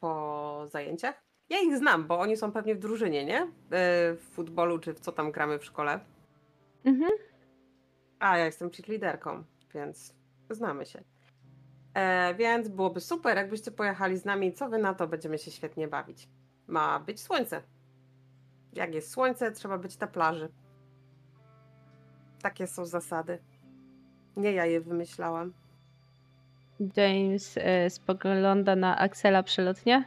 po 0.00 0.64
zajęciach. 0.68 1.22
Ja 1.48 1.58
ich 1.60 1.76
znam, 1.76 2.06
bo 2.06 2.18
oni 2.18 2.36
są 2.36 2.52
pewnie 2.52 2.74
w 2.74 2.78
drużynie, 2.78 3.24
nie? 3.24 3.40
E, 3.42 3.48
W 4.14 4.20
futbolu 4.32 4.78
czy 4.78 4.94
w 4.94 5.00
co 5.00 5.12
tam 5.12 5.32
gramy 5.32 5.58
w 5.58 5.64
szkole. 5.64 6.00
Mhm. 6.84 7.10
A 8.18 8.38
ja 8.38 8.44
jestem 8.44 8.70
cheerleaderką, 8.70 9.44
więc 9.74 10.14
znamy 10.50 10.86
się. 10.86 11.04
E, 11.94 12.34
więc 12.34 12.68
byłoby 12.68 13.00
super, 13.00 13.36
jakbyście 13.36 13.70
pojechali 13.70 14.16
z 14.18 14.24
nami. 14.24 14.52
Co 14.52 14.68
wy 14.68 14.78
na 14.78 14.94
to? 14.94 15.08
Będziemy 15.08 15.38
się 15.38 15.50
świetnie 15.50 15.88
bawić. 15.88 16.28
Ma 16.66 17.00
być 17.00 17.20
słońce. 17.20 17.62
Jak 18.72 18.94
jest 18.94 19.10
słońce, 19.10 19.52
trzeba 19.52 19.78
być 19.78 19.98
na 19.98 20.06
plaży. 20.06 20.48
Takie 22.42 22.66
są 22.66 22.86
zasady. 22.86 23.38
Nie 24.36 24.52
ja 24.52 24.66
je 24.66 24.80
wymyślałam. 24.80 25.52
James 26.96 27.56
y, 27.56 27.90
spogląda 27.90 28.76
na 28.76 28.98
Axela 28.98 29.42
przelotnie. 29.42 30.04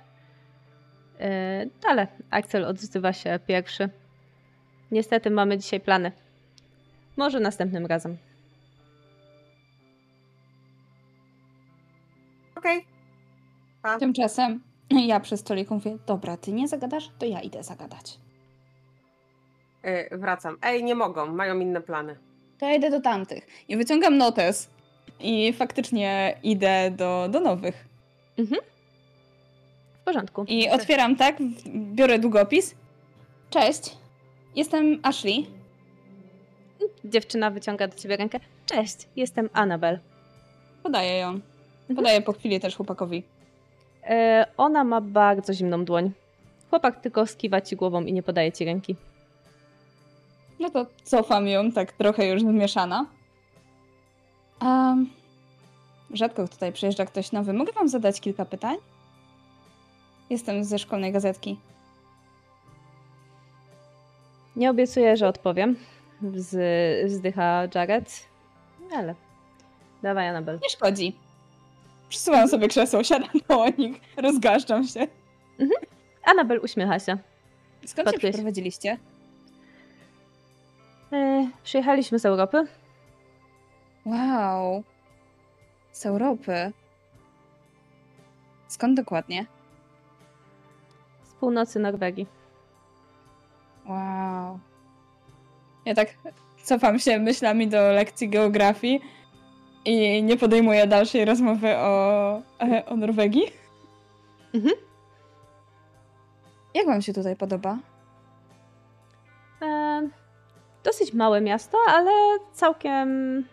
Y, 1.22 1.70
ale 1.88 2.08
Axel 2.30 2.66
odzywa 2.66 3.14
się 3.14 3.40
pierwszy. 3.48 3.90
Niestety 4.92 5.32
mamy 5.32 5.58
dzisiaj 5.58 5.80
plany. 5.80 6.12
Może 7.18 7.40
następnym 7.40 7.86
razem. 7.86 8.18
Okej. 12.56 12.86
Pa. 13.82 14.00
Tymczasem 14.00 14.62
ja 14.90 15.20
przy 15.20 15.38
stoliku 15.38 15.74
mówię, 15.74 15.98
dobra, 16.06 16.38
ty 16.38 16.54
nie 16.54 16.68
zagadasz, 16.68 17.10
to 17.20 17.26
ja 17.26 17.42
idę 17.42 17.64
zagadać. 17.64 18.20
E, 19.82 20.18
wracam. 20.18 20.58
Ej, 20.62 20.84
nie 20.84 20.96
mogą, 20.96 21.26
mają 21.26 21.60
inne 21.60 21.82
plany. 21.82 22.29
To 22.60 22.66
ja 22.66 22.76
idę 22.76 22.90
do 22.90 23.02
tamtych. 23.02 23.48
I 23.68 23.78
wyciągam 23.78 24.18
notes. 24.18 24.70
I 25.20 25.54
faktycznie 25.54 26.38
idę 26.44 26.92
do, 26.92 27.28
do 27.32 27.40
nowych. 27.40 27.86
W 30.02 30.04
porządku. 30.06 30.46
I 30.48 30.70
otwieram 30.70 31.16
tak, 31.16 31.38
biorę 31.94 32.20
długopis. 32.20 32.76
Cześć, 33.50 33.98
jestem 34.56 35.00
Ashley. 35.04 35.46
Dziewczyna 37.06 37.52
wyciąga 37.52 37.88
do 37.88 37.98
ciebie 37.98 38.18
rękę. 38.18 38.40
Cześć, 38.66 38.96
jestem 39.16 39.50
Annabel. 39.54 40.00
Podaję 40.84 41.18
ją. 41.18 41.40
Podaję 41.96 42.22
po 42.22 42.34
chwili 42.34 42.60
też 42.60 42.76
chłopakowi. 42.76 43.24
E, 44.04 44.46
ona 44.58 44.84
ma 44.84 45.02
bardzo 45.02 45.54
zimną 45.54 45.86
dłoń. 45.86 46.12
Chłopak 46.70 47.02
tylko 47.02 47.26
skiwa 47.26 47.62
ci 47.62 47.76
głową 47.76 48.02
i 48.02 48.14
nie 48.14 48.24
podaje 48.24 48.52
ci 48.52 48.66
ręki. 48.66 48.96
No 50.60 50.70
to 50.70 50.86
cofam 51.04 51.48
ją 51.48 51.72
tak 51.72 51.92
trochę 51.92 52.28
już 52.28 52.42
zmieszana. 52.42 53.06
Um, 54.62 55.10
rzadko 56.12 56.48
tutaj 56.48 56.74
przyjeżdża 56.74 57.06
ktoś 57.06 57.32
nowy. 57.32 57.54
Mogę 57.54 57.74
wam 57.74 57.90
zadać 57.90 58.22
kilka 58.22 58.46
pytań? 58.46 58.78
Jestem 60.30 60.64
ze 60.64 60.80
szkolnej 60.80 61.12
gazetki. 61.12 61.58
Nie 64.56 64.70
obiecuję, 64.70 65.18
że 65.18 65.28
odpowiem. 65.28 65.76
Wzy- 66.22 67.06
wzdycha 67.06 67.62
Jared. 67.76 68.24
Ale. 68.96 69.16
Dawaj, 70.02 70.28
Annabel. 70.28 70.60
Nie 70.64 70.70
szkodzi. 70.70 71.16
Przesuwam 72.10 72.48
sobie 72.48 72.68
krzesło, 72.68 73.04
siadam 73.04 73.30
koło 73.48 73.66
nich, 73.78 74.02
rozgaszczam 74.18 74.88
się. 74.88 75.08
Annabel 76.24 76.60
uśmiecha 76.64 77.00
się. 77.00 77.18
Skąd 77.86 78.12
się 78.12 78.18
przeprowadziliście? 78.18 78.98
E, 81.14 81.50
przyjechaliśmy 81.64 82.20
z 82.20 82.26
Europy. 82.26 82.68
Wow. 84.06 84.84
Z 85.92 86.06
Europy. 86.06 86.72
Skąd 88.68 88.98
dokładnie? 88.98 89.46
Z 91.24 91.34
północy 91.34 91.80
Norwegii. 91.80 92.28
Wow. 93.86 94.60
Ja 95.86 95.96
tak 95.96 96.14
cofam 96.64 97.00
się 97.00 97.20
myślami 97.20 97.68
do 97.68 97.92
lekcji 97.92 98.30
geografii 98.30 99.02
i 99.86 100.24
nie 100.24 100.38
podejmuję 100.38 100.88
dalszej 100.88 101.26
rozmowy 101.26 101.78
o, 101.78 102.42
e, 102.62 102.86
o 102.86 102.96
Norwegii. 102.96 103.44
Mhm. 104.54 104.74
Jak 106.74 106.86
wam 106.86 107.02
się 107.02 107.14
tutaj 107.14 107.36
podoba? 107.36 107.78
E, 110.80 110.84
dosyć 110.84 111.14
małe 111.14 111.42
miasto, 111.42 111.78
ale 111.88 112.12
całkiem. 112.54 113.44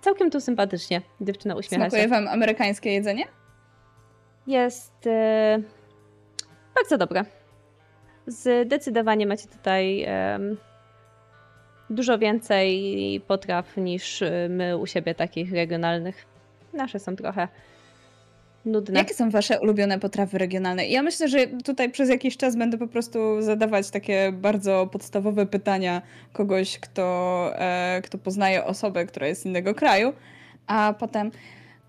Całkiem 0.00 0.30
tu 0.30 0.40
sympatycznie. 0.40 1.02
Dziewczyna 1.20 1.54
uśmiecha 1.54 1.84
Smakuje 1.84 2.02
się. 2.02 2.08
wam 2.08 2.28
amerykańskie 2.28 2.92
jedzenie? 2.92 3.24
Jest 4.46 5.06
e, 5.06 5.58
bardzo 6.74 6.98
dobre. 6.98 7.24
Zdecydowanie 8.26 9.26
macie 9.26 9.48
tutaj 9.48 10.02
em, 10.06 10.56
dużo 11.90 12.18
więcej 12.18 13.22
potraw 13.26 13.76
niż 13.76 14.22
e, 14.22 14.48
my 14.50 14.76
u 14.76 14.86
siebie 14.86 15.14
takich 15.14 15.52
regionalnych. 15.52 16.26
Nasze 16.72 16.98
są 16.98 17.16
trochę 17.16 17.48
nudne. 18.64 18.98
Jakie 18.98 19.14
są 19.14 19.30
wasze 19.30 19.60
ulubione 19.60 19.98
potrawy 19.98 20.38
regionalne? 20.38 20.86
Ja 20.86 21.02
myślę, 21.02 21.28
że 21.28 21.46
tutaj 21.46 21.90
przez 21.90 22.08
jakiś 22.08 22.36
czas 22.36 22.56
będę 22.56 22.78
po 22.78 22.86
prostu 22.86 23.42
zadawać 23.42 23.90
takie 23.90 24.32
bardzo 24.32 24.88
podstawowe 24.92 25.46
pytania 25.46 26.02
kogoś, 26.32 26.78
kto, 26.78 27.50
e, 27.58 28.02
kto 28.04 28.18
poznaje 28.18 28.64
osobę, 28.64 29.06
która 29.06 29.26
jest 29.26 29.42
z 29.42 29.46
innego 29.46 29.74
kraju, 29.74 30.12
a 30.66 30.94
potem 30.98 31.30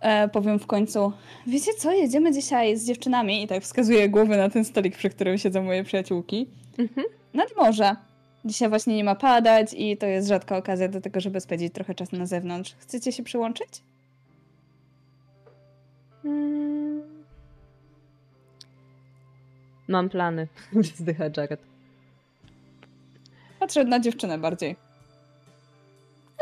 e, 0.01 0.27
powiem 0.29 0.59
w 0.59 0.67
końcu, 0.67 1.13
wiecie 1.47 1.71
co, 1.77 1.91
jedziemy 1.91 2.31
dzisiaj 2.31 2.77
z 2.77 2.87
dziewczynami 2.87 3.43
i 3.43 3.47
tak 3.47 3.63
wskazuję 3.63 4.09
głowy 4.09 4.37
na 4.37 4.49
ten 4.49 4.65
stolik, 4.65 4.97
przy 4.97 5.09
którym 5.09 5.37
siedzą 5.37 5.63
moje 5.63 5.83
przyjaciółki, 5.83 6.47
Mhm. 6.77 7.07
nad 7.33 7.49
morze. 7.57 7.95
Dzisiaj 8.45 8.69
właśnie 8.69 8.95
nie 8.95 9.03
ma 9.03 9.15
padać 9.15 9.73
i 9.77 9.97
to 9.97 10.05
jest 10.05 10.27
rzadka 10.27 10.57
okazja 10.57 10.87
do 10.87 11.01
tego, 11.01 11.19
żeby 11.19 11.41
spędzić 11.41 11.73
trochę 11.73 11.95
czasu 11.95 12.15
na 12.17 12.25
zewnątrz. 12.25 12.75
Chcecie 12.79 13.11
się 13.11 13.23
przyłączyć? 13.23 13.67
Mm. 16.25 17.01
Mam 19.87 20.09
plany. 20.09 20.47
Wzdycha 20.73 21.23
Jared. 21.37 21.59
Patrzę 23.59 23.83
na 23.83 23.99
dziewczynę 23.99 24.37
bardziej. 24.37 24.75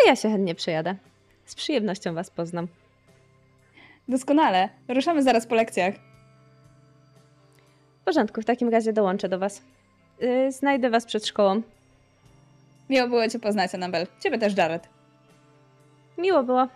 A 0.03 0.09
ja 0.09 0.15
się 0.15 0.29
chętnie 0.29 0.55
przyjadę. 0.55 0.95
Z 1.45 1.55
przyjemnością 1.55 2.13
was 2.13 2.29
poznam. 2.29 2.67
Doskonale. 4.07 4.69
Ruszamy 4.87 5.23
zaraz 5.23 5.47
po 5.47 5.55
lekcjach. 5.55 5.95
W 8.01 8.05
porządku, 8.05 8.41
w 8.41 8.45
takim 8.45 8.69
razie 8.69 8.93
dołączę 8.93 9.29
do 9.29 9.39
was. 9.39 9.61
Yy, 10.19 10.51
znajdę 10.51 10.89
was 10.89 11.05
przed 11.05 11.27
szkołą. 11.27 11.61
Miło 12.89 13.07
było 13.07 13.27
Cię 13.27 13.39
poznać, 13.39 13.75
Anabel. 13.75 14.07
Ciebie 14.19 14.37
też, 14.37 14.57
Jared. 14.57 14.89
Miło 16.17 16.43
było. 16.43 16.67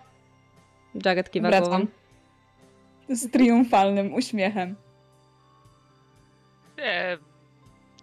Jared 1.06 1.32
kiwa 1.32 1.48
Wracam. 1.50 1.70
głową. 1.70 1.86
Z 3.10 3.32
triumfalnym 3.32 4.14
uśmiechem. 4.14 4.76
Nie, 6.78 7.18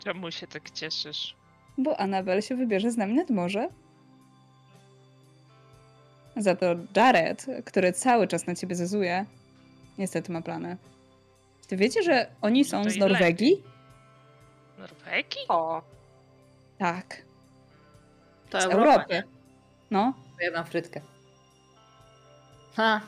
czemu 0.04 0.30
się 0.30 0.46
tak 0.46 0.70
cieszysz? 0.70 1.36
Bo 1.78 2.00
Anabel 2.00 2.42
się 2.42 2.56
wybierze 2.56 2.90
z 2.90 2.96
nami 2.96 3.14
nad 3.14 3.30
morze. 3.30 3.68
Za 6.36 6.56
to 6.56 6.66
Jared, 6.96 7.46
który 7.64 7.92
cały 7.92 8.28
czas 8.28 8.46
na 8.46 8.54
ciebie 8.54 8.74
zezuje, 8.74 9.26
niestety 9.98 10.32
ma 10.32 10.42
plany. 10.42 10.76
Ty 11.68 11.76
wiecie, 11.76 12.02
że 12.02 12.26
oni 12.42 12.64
są 12.64 12.84
To 12.84 12.90
z 12.90 12.96
Norwegii? 12.96 13.62
Norwegii? 14.78 15.40
O, 15.48 15.82
Tak. 16.78 17.22
To 18.50 18.60
Z 18.60 18.64
Europa, 18.64 18.92
Europy. 18.92 19.14
nie? 19.14 19.24
No. 19.90 20.12
Jedna 20.40 20.64
frytkę. 20.64 21.00
Ha, 22.76 23.00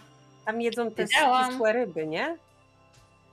tam 0.44 0.60
jedzą 0.60 0.90
te 0.90 1.02
Wiedziałam. 1.02 1.62
ryby, 1.64 2.06
nie? 2.06 2.36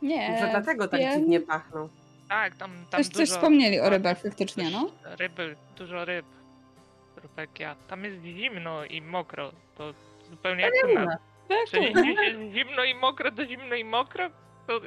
Nie, 0.02 0.32
Może 0.32 0.48
dlatego 0.52 0.88
tak 0.88 1.00
wiem. 1.00 1.20
dziwnie 1.20 1.40
pachną. 1.40 1.90
Tak, 2.30 2.56
tam, 2.56 2.72
tam 2.90 3.04
Coś, 3.04 3.08
dużo... 3.10 3.20
coś 3.26 3.30
wspomnieli 3.30 3.80
o 3.80 3.90
rybach 3.90 4.22
faktycznie, 4.22 4.70
no. 4.70 4.90
Ryby, 5.20 5.56
dużo 5.78 6.06
ryb. 6.06 6.26
Rybek 7.24 7.50
Tam 7.88 8.04
jest 8.04 8.24
zimno 8.24 8.86
i 8.86 9.02
mokro. 9.02 9.52
To 9.78 9.94
zupełnie 10.30 10.64
jak 10.64 10.74
u 10.92 10.94
nas. 10.94 11.18
Czyli 11.72 11.86
jest 12.26 12.56
zimno 12.56 12.84
i 12.84 12.96
mokro, 12.96 13.32
to 13.32 13.46
zimno 13.46 13.76
i 13.76 13.84
mokro? 13.84 14.30
To 14.68 14.80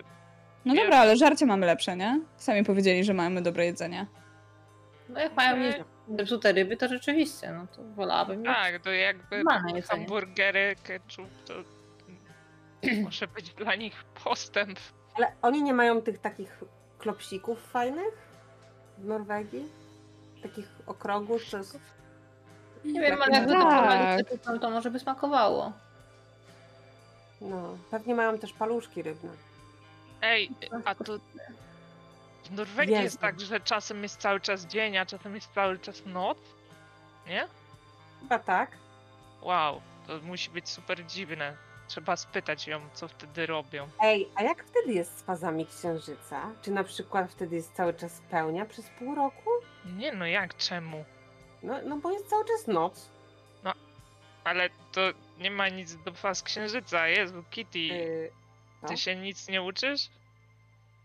No 0.64 0.74
dobra, 0.74 0.98
ale 0.98 1.16
żarcie 1.16 1.46
mamy 1.46 1.66
lepsze, 1.66 1.96
nie? 1.96 2.20
Sami 2.36 2.64
powiedzieli, 2.64 3.04
że 3.04 3.14
mamy 3.14 3.42
dobre 3.42 3.64
jedzenie. 3.66 4.06
No 5.08 5.20
jak 5.20 5.36
mają 5.36 5.56
mieć 5.56 5.76
zepsute 6.18 6.52
ryby, 6.52 6.76
to 6.76 6.88
rzeczywiście, 6.88 7.50
no 7.52 7.66
to 7.76 7.82
wolałabym 7.82 8.42
mieć. 8.42 8.46
tak, 8.56 8.82
to 8.82 8.90
jakby 8.92 9.42
hamburgery, 9.88 10.76
ketchup, 10.82 11.28
to 11.46 11.54
może 13.04 13.26
być 13.26 13.54
dla 13.54 13.74
nich 13.74 14.04
postęp. 14.24 14.78
Ale 15.14 15.32
oni 15.42 15.62
nie 15.62 15.74
mają 15.74 16.02
tych 16.02 16.18
takich 16.18 16.60
klopsików 16.98 17.70
fajnych 17.70 18.14
w 18.98 19.04
Norwegii? 19.04 19.68
Takich 20.42 20.68
okrągłych, 20.86 21.52
jest... 21.52 21.78
Nie 22.84 23.00
wiem, 23.00 23.22
ale 23.22 23.32
jak 23.32 23.46
dodawali 23.46 24.24
ketchupem, 24.24 24.60
to 24.60 24.70
może 24.70 24.90
by 24.90 24.98
smakowało. 24.98 25.72
No, 27.40 27.78
pewnie 27.90 28.14
mają 28.14 28.38
też 28.38 28.52
paluszki 28.52 29.02
rybne. 29.02 29.30
Ej, 30.22 30.50
a 30.84 30.94
to 30.94 31.18
w 32.44 32.50
Norwegii 32.50 32.94
jest 32.94 33.18
tak, 33.18 33.40
że 33.40 33.60
czasem 33.60 34.02
jest 34.02 34.20
cały 34.20 34.40
czas 34.40 34.66
dzień, 34.66 34.96
a 34.96 35.06
czasem 35.06 35.34
jest 35.34 35.52
cały 35.54 35.78
czas 35.78 36.02
noc? 36.06 36.38
Nie? 37.26 37.46
Chyba 38.20 38.38
tak. 38.38 38.70
Wow, 39.42 39.80
to 40.06 40.18
musi 40.18 40.50
być 40.50 40.68
super 40.68 41.06
dziwne. 41.06 41.56
Trzeba 41.92 42.16
spytać 42.16 42.66
ją, 42.66 42.80
co 42.92 43.08
wtedy 43.08 43.46
robią. 43.46 43.88
Ej, 44.00 44.28
a 44.34 44.42
jak 44.42 44.64
wtedy 44.64 44.92
jest 44.92 45.18
z 45.18 45.22
fazami 45.22 45.66
księżyca? 45.66 46.50
Czy 46.62 46.70
na 46.70 46.84
przykład 46.84 47.30
wtedy 47.32 47.56
jest 47.56 47.72
cały 47.74 47.94
czas 47.94 48.22
pełnia 48.30 48.66
przez 48.66 48.88
pół 48.98 49.14
roku? 49.14 49.50
Nie 49.96 50.12
no, 50.12 50.26
jak, 50.26 50.56
czemu? 50.56 51.04
No, 51.62 51.74
no 51.84 51.96
bo 51.96 52.10
jest 52.10 52.26
cały 52.26 52.44
czas 52.44 52.66
noc. 52.66 53.10
Ale 54.44 54.70
to 54.92 55.00
nie 55.38 55.50
ma 55.50 55.68
nic 55.68 55.96
do 55.96 56.12
faz 56.12 56.42
księżyca. 56.42 57.08
Jezu, 57.08 57.44
Kitty, 57.50 57.78
Yy, 57.78 58.30
no. 58.82 58.88
ty 58.88 58.96
się 58.96 59.16
nic 59.16 59.48
nie 59.48 59.62
uczysz? 59.62 60.08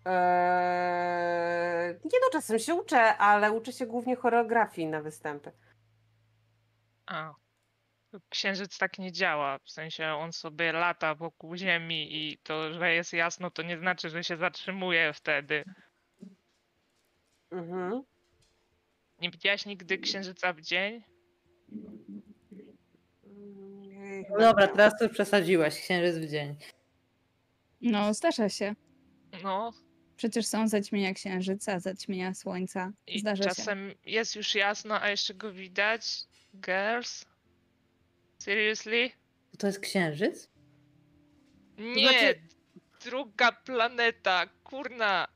Eee, 0.05 1.93
nie 1.93 2.19
no, 2.21 2.29
czasem 2.31 2.59
się 2.59 2.75
uczę, 2.75 3.17
ale 3.17 3.51
uczę 3.51 3.71
się 3.73 3.85
głównie 3.85 4.15
choreografii 4.15 4.87
na 4.87 5.01
występy. 5.01 5.51
A. 7.05 7.33
Księżyc 8.29 8.77
tak 8.77 8.99
nie 8.99 9.11
działa. 9.11 9.59
W 9.59 9.71
sensie 9.71 10.07
on 10.13 10.33
sobie 10.33 10.71
lata 10.71 11.15
wokół 11.15 11.55
Ziemi 11.55 12.15
i 12.31 12.37
to, 12.37 12.73
że 12.73 12.93
jest 12.93 13.13
jasno, 13.13 13.51
to 13.51 13.61
nie 13.61 13.77
znaczy, 13.77 14.09
że 14.09 14.23
się 14.23 14.37
zatrzymuje 14.37 15.13
wtedy. 15.13 15.63
Mhm. 17.51 18.01
Nie 19.21 19.31
widziałaś 19.31 19.65
nigdy 19.65 19.97
księżyca 19.97 20.53
w 20.53 20.61
dzień? 20.61 21.03
Mm, 23.25 24.23
No 24.29 24.37
dobra, 24.39 24.67
teraz 24.67 24.93
to 24.99 25.05
już 25.05 25.13
przesadziłaś, 25.13 25.79
księżyc 25.81 26.17
w 26.17 26.29
dzień. 26.31 26.55
No, 27.81 28.13
zdarza 28.13 28.49
się. 28.49 28.75
No, 29.43 29.73
Przecież 30.17 30.45
są 30.47 30.67
zaćmienia 30.67 31.13
księżyca, 31.13 31.79
zaćmienia 31.79 32.33
słońca. 32.33 32.91
i 33.07 33.19
Zdarza 33.19 33.43
się. 33.43 33.49
czasem 33.49 33.91
jest 34.05 34.35
już 34.35 34.55
jasno, 34.55 35.01
a 35.01 35.09
jeszcze 35.09 35.33
go 35.33 35.51
widać. 35.53 36.03
Girls? 36.55 37.25
Seriously? 38.39 39.09
To 39.57 39.67
jest 39.67 39.79
księżyc? 39.79 40.49
Nie! 41.77 42.03
znaczy- 42.09 42.47
Druga 43.05 43.51
planeta, 43.51 44.45
kurna! 44.63 45.27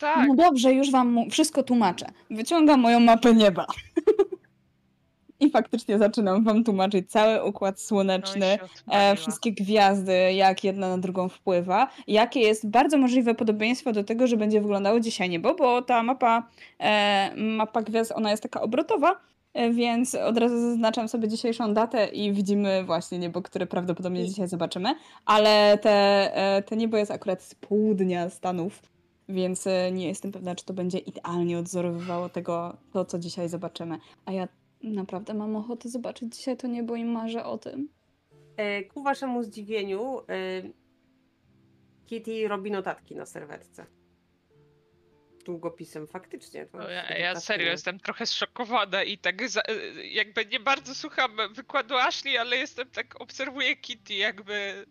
Tak! 0.00 0.28
No 0.28 0.34
dobrze, 0.34 0.72
już 0.72 0.90
wam 0.90 1.30
wszystko 1.30 1.62
tłumaczę. 1.62 2.06
Wyciągam 2.30 2.80
moją 2.80 3.00
mapę 3.00 3.34
nieba. 3.34 3.66
I 5.40 5.50
faktycznie 5.50 5.98
zaczynam 5.98 6.44
wam 6.44 6.64
tłumaczyć 6.64 7.10
cały 7.10 7.44
układ 7.44 7.74
No 7.74 7.80
słoneczny, 7.86 8.40
się 8.40 8.58
e, 8.90 9.16
wszystkie 9.16 9.52
gwiazdy, 9.52 10.32
jak 10.32 10.64
jedna 10.64 10.88
na 10.88 10.98
drugą 10.98 11.28
wpływa, 11.28 11.88
jakie 12.06 12.40
jest 12.40 12.70
bardzo 12.70 12.98
możliwe 12.98 13.34
podobieństwo 13.34 13.92
do 13.92 14.04
tego, 14.04 14.26
że 14.26 14.36
będzie 14.36 14.60
wyglądało 14.60 15.00
dzisiaj 15.00 15.28
niebo, 15.28 15.54
bo 15.54 15.82
ta 15.82 16.02
mapa, 16.02 16.48
e, 16.78 17.34
mapa 17.36 17.82
gwiazd, 17.82 18.12
ona 18.12 18.30
jest 18.30 18.42
taka 18.42 18.60
obrotowa, 18.60 19.20
więc 19.54 20.14
od 20.14 20.38
razu 20.38 20.60
zaznaczam 20.60 21.08
sobie 21.08 21.28
dzisiejszą 21.28 21.74
datę 21.74 22.06
i 22.06 22.32
widzimy 22.32 22.84
właśnie 22.84 23.18
niebo, 23.18 23.42
które 23.42 23.66
prawdopodobnie 23.66 24.28
dzisiaj 24.28 24.48
zobaczymy, 24.48 24.94
ale 25.26 25.78
te, 25.78 25.90
e, 26.34 26.62
te 26.62 26.76
niebo 26.76 26.96
jest 26.96 27.10
akurat 27.10 27.42
z 27.42 27.54
południa 27.54 28.30
Stanów, 28.30 28.82
więc 29.28 29.66
e, 29.66 29.92
nie 29.92 30.06
jestem 30.08 30.32
pewna, 30.32 30.54
czy 30.54 30.64
to 30.64 30.74
będzie 30.74 30.98
idealnie 30.98 31.58
odzorowywało 31.58 32.28
tego, 32.28 32.76
to 32.92 33.04
co 33.04 33.18
dzisiaj 33.18 33.48
zobaczymy. 33.48 33.98
A 34.24 34.32
ja 34.32 34.48
naprawdę 34.82 35.34
mam 35.34 35.56
ochotę 35.56 35.88
zobaczyć 35.88 36.36
dzisiaj 36.36 36.56
to 36.56 36.66
niebo 36.66 36.96
i 36.96 37.04
marzę 37.04 37.44
o 37.44 37.58
tym. 37.58 37.88
E, 38.56 38.84
Ku 38.84 39.02
waszemu 39.02 39.42
zdziwieniu, 39.42 40.18
e, 40.28 40.62
Kitty 42.06 42.48
robi 42.48 42.70
notatki 42.70 43.16
na 43.16 43.26
serwetce. 43.26 43.86
Długopisem, 45.52 46.06
faktycznie. 46.06 46.66
to 46.66 46.78
No 46.78 46.88
ja, 46.90 47.18
ja 47.18 47.34
tak 47.34 47.42
serio 47.42 47.64
nie- 47.66 47.70
jestem 47.72 48.00
trochę 48.00 48.26
zszokowana 48.26 49.02
i 49.02 49.18
tak 49.18 49.48
za, 49.48 49.62
jakby 50.04 50.46
nie 50.46 50.60
bardzo 50.60 50.94
słucham 50.94 51.36
wykładu 51.52 51.96
Ashley, 51.96 52.38
ale 52.38 52.56
jestem 52.56 52.90
tak, 52.90 53.20
obserwuję 53.20 53.76
Kitty, 53.76 54.14
jakby 54.14 54.86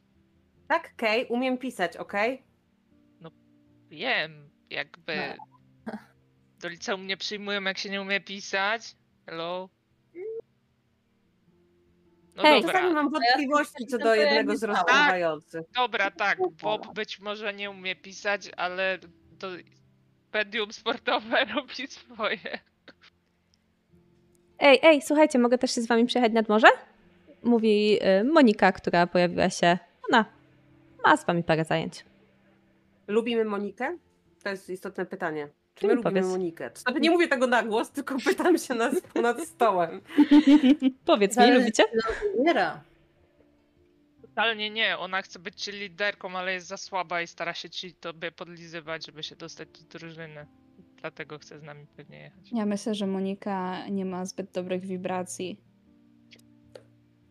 Tak, 0.68 0.95
Kay, 0.95 1.26
umiem 1.30 1.58
pisać, 1.58 1.97
okej? 1.97 2.43
wiem, 3.89 4.49
jakby 4.70 5.14
do 6.62 6.68
liceum 6.70 7.08
nie 7.08 7.18
przyjmują 7.18 7.62
jak 7.64 7.78
się 7.78 7.89
nie 7.89 8.01
umie 8.01 8.22
pisać. 8.22 8.95
Hello? 9.26 9.70
No 12.36 12.43
Hej, 12.43 12.62
dobra, 12.62 12.74
Czasami 12.74 12.93
mam 12.93 13.10
wątpliwości 13.12 13.86
co 13.88 13.97
do 13.97 14.16
jednego 14.16 14.58
z 14.58 14.64
rozmawiających. 14.64 15.62
dobra, 15.76 16.12
tak, 16.12 16.39
Bob 16.62 16.93
być 16.93 17.20
może 17.20 17.53
nie 17.53 17.70
umie 17.70 17.95
pisać, 17.95 18.49
ale 18.58 18.99
to 19.39 19.47
pedium 20.38 20.73
sportowe 20.73 21.45
robi 21.55 21.88
swoje. 21.88 22.59
Ej, 24.59 24.79
ej, 24.83 25.01
słuchajcie, 25.01 25.39
mogę 25.39 25.57
też 25.57 25.75
się 25.75 25.81
z 25.81 25.88
wami 25.88 26.05
przejechać 26.05 26.33
nad 26.33 26.49
morze? 26.49 26.67
Mówi 27.43 27.99
y, 28.21 28.23
Monika, 28.23 28.71
która 28.71 29.07
pojawiła 29.07 29.49
się. 29.49 29.77
Ona 30.09 30.25
ma 31.05 31.17
z 31.17 31.25
wami 31.25 31.43
parę 31.43 31.65
zajęć. 31.65 32.05
Lubimy 33.07 33.45
Monikę? 33.45 33.97
To 34.43 34.49
jest 34.49 34.69
istotne 34.69 35.05
pytanie. 35.05 35.47
Czy 35.75 35.88
my 35.88 35.93
lubimy 35.95 36.11
powiedz. 36.11 36.27
Monikę? 36.27 36.71
Nawet 36.88 37.03
nie 37.03 37.11
mówię 37.11 37.27
tego 37.27 37.47
na 37.47 37.63
głos, 37.63 37.91
tylko 37.91 38.15
pytam 38.25 38.57
się 38.57 38.75
nas 38.75 39.01
ponad 39.13 39.41
stołem. 39.41 40.01
Powiedz 41.05 41.31
mi, 41.31 41.35
Zależy, 41.35 41.59
lubicie? 41.59 41.83
Wybiera. 42.38 42.81
Totalnie 44.38 44.69
nie, 44.69 44.97
ona 44.97 45.21
chce 45.21 45.39
być 45.39 45.67
liderką, 45.67 46.35
ale 46.35 46.53
jest 46.53 46.67
za 46.67 46.77
słaba 46.77 47.21
i 47.21 47.27
stara 47.27 47.53
się 47.53 47.69
ci 47.69 47.93
tobie 47.93 48.31
podlizywać, 48.31 49.05
żeby 49.05 49.23
się 49.23 49.35
dostać 49.35 49.69
do 49.69 49.99
drużyny. 49.99 50.47
Dlatego 51.01 51.39
chce 51.39 51.59
z 51.59 51.63
nami 51.63 51.88
pewnie 51.88 52.17
jechać. 52.17 52.51
Ja 52.51 52.65
myślę, 52.65 52.95
że 52.95 53.07
Monika 53.07 53.88
nie 53.88 54.05
ma 54.05 54.25
zbyt 54.25 54.51
dobrych 54.51 54.85
wibracji. 54.85 55.61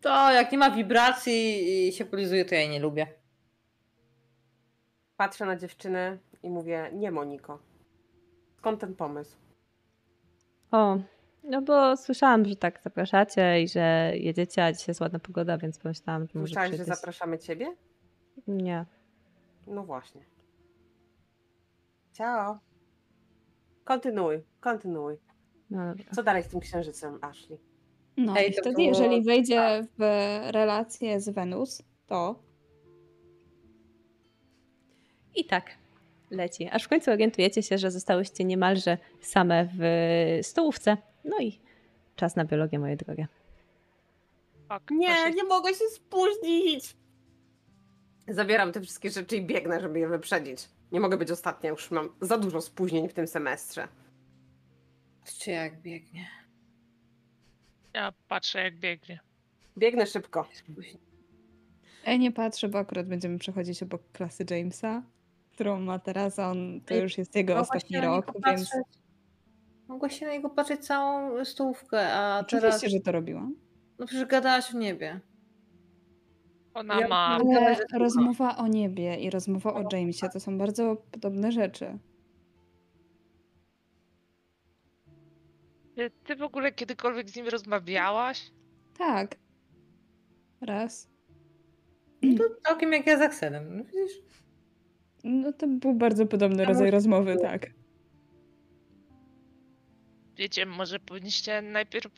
To 0.01 0.31
jak 0.31 0.51
nie 0.51 0.57
ma 0.57 0.71
wibracji 0.71 1.87
i 1.87 1.93
się 1.93 2.05
polizuje, 2.05 2.45
to 2.45 2.55
ja 2.55 2.61
jej 2.61 2.69
nie 2.69 2.79
lubię. 2.79 3.07
Patrzę 5.17 5.45
na 5.45 5.55
dziewczynę 5.55 6.17
i 6.43 6.49
mówię, 6.49 6.89
nie 6.93 7.11
Moniko. 7.11 7.59
Skąd 8.57 8.81
ten 8.81 8.95
pomysł? 8.95 9.37
O, 10.71 10.97
no 11.43 11.61
bo 11.61 11.97
słyszałam, 11.97 12.45
że 12.45 12.55
tak 12.55 12.81
zapraszacie 12.83 13.61
i 13.61 13.67
że 13.67 14.11
jedziecie, 14.15 14.65
a 14.65 14.71
dzisiaj 14.73 14.85
jest 14.87 15.01
ładna 15.01 15.19
pogoda, 15.19 15.57
więc 15.57 15.79
pomyślałam, 15.79 16.27
że 16.27 16.39
może 16.39 16.47
Słyszałeś, 16.47 16.77
że 16.77 16.85
zapraszamy 16.85 17.39
ciebie? 17.39 17.75
Nie. 18.47 18.85
No 19.67 19.83
właśnie. 19.83 20.21
Ciao. 22.13 22.59
Kontynuuj, 23.83 24.43
kontynuuj. 24.59 25.17
No 25.69 25.87
dobra. 25.89 26.05
Co 26.15 26.23
dalej 26.23 26.43
z 26.43 26.47
tym 26.47 26.59
księżycem, 26.59 27.19
Ashley? 27.21 27.59
No 28.17 28.37
Ej, 28.37 28.49
i 28.51 28.53
to 28.55 28.61
wtedy, 28.61 28.75
było- 28.75 28.87
jeżeli 28.87 29.23
wejdzie 29.23 29.87
w 29.99 30.01
relację 30.51 31.19
z 31.19 31.29
Wenus, 31.29 31.81
to 32.07 32.39
I 35.35 35.45
tak 35.45 35.65
leci. 36.31 36.69
Aż 36.71 36.83
w 36.83 36.87
końcu 36.87 37.11
orientujecie 37.11 37.63
się, 37.63 37.77
że 37.77 37.91
zostałyście 37.91 38.43
niemalże 38.43 38.97
same 39.21 39.69
w 39.79 40.39
stołówce. 40.41 40.97
No 41.27 41.39
i 41.39 41.59
czas 42.15 42.35
na 42.35 42.45
biologię, 42.45 42.79
moje 42.79 42.97
drogie. 42.97 43.27
To 44.69 44.93
Nie, 44.93 45.07
się- 45.15 45.31
nie 45.31 45.43
mogę 45.43 45.69
się 45.69 45.85
spóźnić. 45.93 46.95
Zabieram 48.27 48.71
te 48.71 48.81
wszystkie 48.81 49.09
rzeczy 49.09 49.35
i 49.37 49.45
biegnę, 49.45 49.81
żeby 49.81 49.99
je 49.99 50.07
wyprzedzić. 50.07 50.69
Nie 50.91 50.99
mogę 50.99 51.17
być 51.17 51.31
ostatnia, 51.31 51.69
już 51.69 51.91
mam 51.91 52.09
za 52.21 52.37
dużo 52.37 52.61
spóźnień 52.61 53.09
w 53.09 53.13
tym 53.13 53.27
semestrze. 53.27 53.87
Czy 55.39 55.51
jak 55.51 55.81
biegnie? 55.81 56.27
Ja 57.93 58.13
patrzę 58.27 58.63
jak 58.63 58.75
biegnie. 58.79 59.19
Biegnę 59.77 60.05
szybko. 60.05 60.47
ja 62.05 62.17
nie 62.17 62.31
patrzę, 62.31 62.67
bo 62.69 62.79
akurat 62.79 63.07
będziemy 63.07 63.39
przechodzić 63.39 63.83
obok 63.83 64.01
klasy 64.11 64.45
Jamesa. 64.49 65.03
którą 65.51 65.79
ma 65.79 65.99
teraz, 65.99 66.39
a 66.39 66.49
on 66.51 66.81
to 66.85 66.95
już 66.95 67.17
jest 67.17 67.35
jego 67.35 67.53
Mogłaś 67.53 67.67
ostatni 67.69 68.01
rok, 68.01 68.25
więc 68.45 68.69
patrzeć- 68.69 69.06
Mogłaś 69.87 70.19
się 70.19 70.25
na 70.25 70.31
niego 70.31 70.49
patrzeć 70.49 70.85
całą 70.85 71.45
stołówkę, 71.45 72.13
a 72.13 72.39
oczywiście, 72.39 72.79
teraz... 72.79 72.91
że 72.91 72.99
to 72.99 73.11
robiłam. 73.11 73.55
No 73.99 74.05
przecież 74.05 74.25
gadałaś 74.25 74.75
o 74.75 74.77
niebie. 74.77 75.19
Ona 76.73 76.99
Ja- 76.99 77.07
ma. 77.07 77.39
Ale 77.57 77.75
rozmowa 77.93 78.57
o 78.57 78.67
niebie 78.67 79.15
i 79.15 79.29
rozmowa 79.29 79.73
o 79.73 79.83
Jamesie 79.91 80.29
to 80.33 80.39
są 80.39 80.57
bardzo 80.57 80.95
podobne 81.11 81.51
rzeczy. 81.51 81.99
Ty- 86.23 86.35
w 86.35 86.41
ogóle 86.41 86.71
kiedykolwiek 86.71 87.29
z 87.29 87.35
nim 87.35 87.47
rozmawiałaś? 87.47 88.51
Tak. 88.97 89.35
Raz. 90.61 91.09
No 92.21 92.37
to 92.37 92.43
całkiem 92.67 92.93
jak 92.93 93.07
ja 93.07 93.17
z 93.17 93.21
Axelem. 93.21 93.77
No 93.77 93.83
widzisz? 93.83 94.21
No 95.23 95.53
to 95.53 95.67
był 95.67 95.93
bardzo 95.93 96.25
podobny 96.25 96.65
rodzaj 96.65 96.91
rozmowy, 96.91 97.37
tak. 97.41 97.67
Wiecie, 100.37 100.65
może 100.65 100.99
powinniście 100.99 101.61
najpierw 101.61 102.13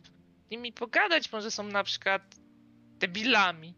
z 0.47 0.51
nimi 0.51 0.73
pogadać, 0.73 1.31
może 1.31 1.51
są 1.51 1.63
na 1.63 1.83
przykład 1.83 2.35
debilami. 2.99 3.73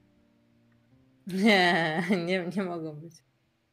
Nie, 1.28 2.04
nie, 2.26 2.50
nie 2.56 2.64
mogą 2.64 2.94
być. 2.94 3.14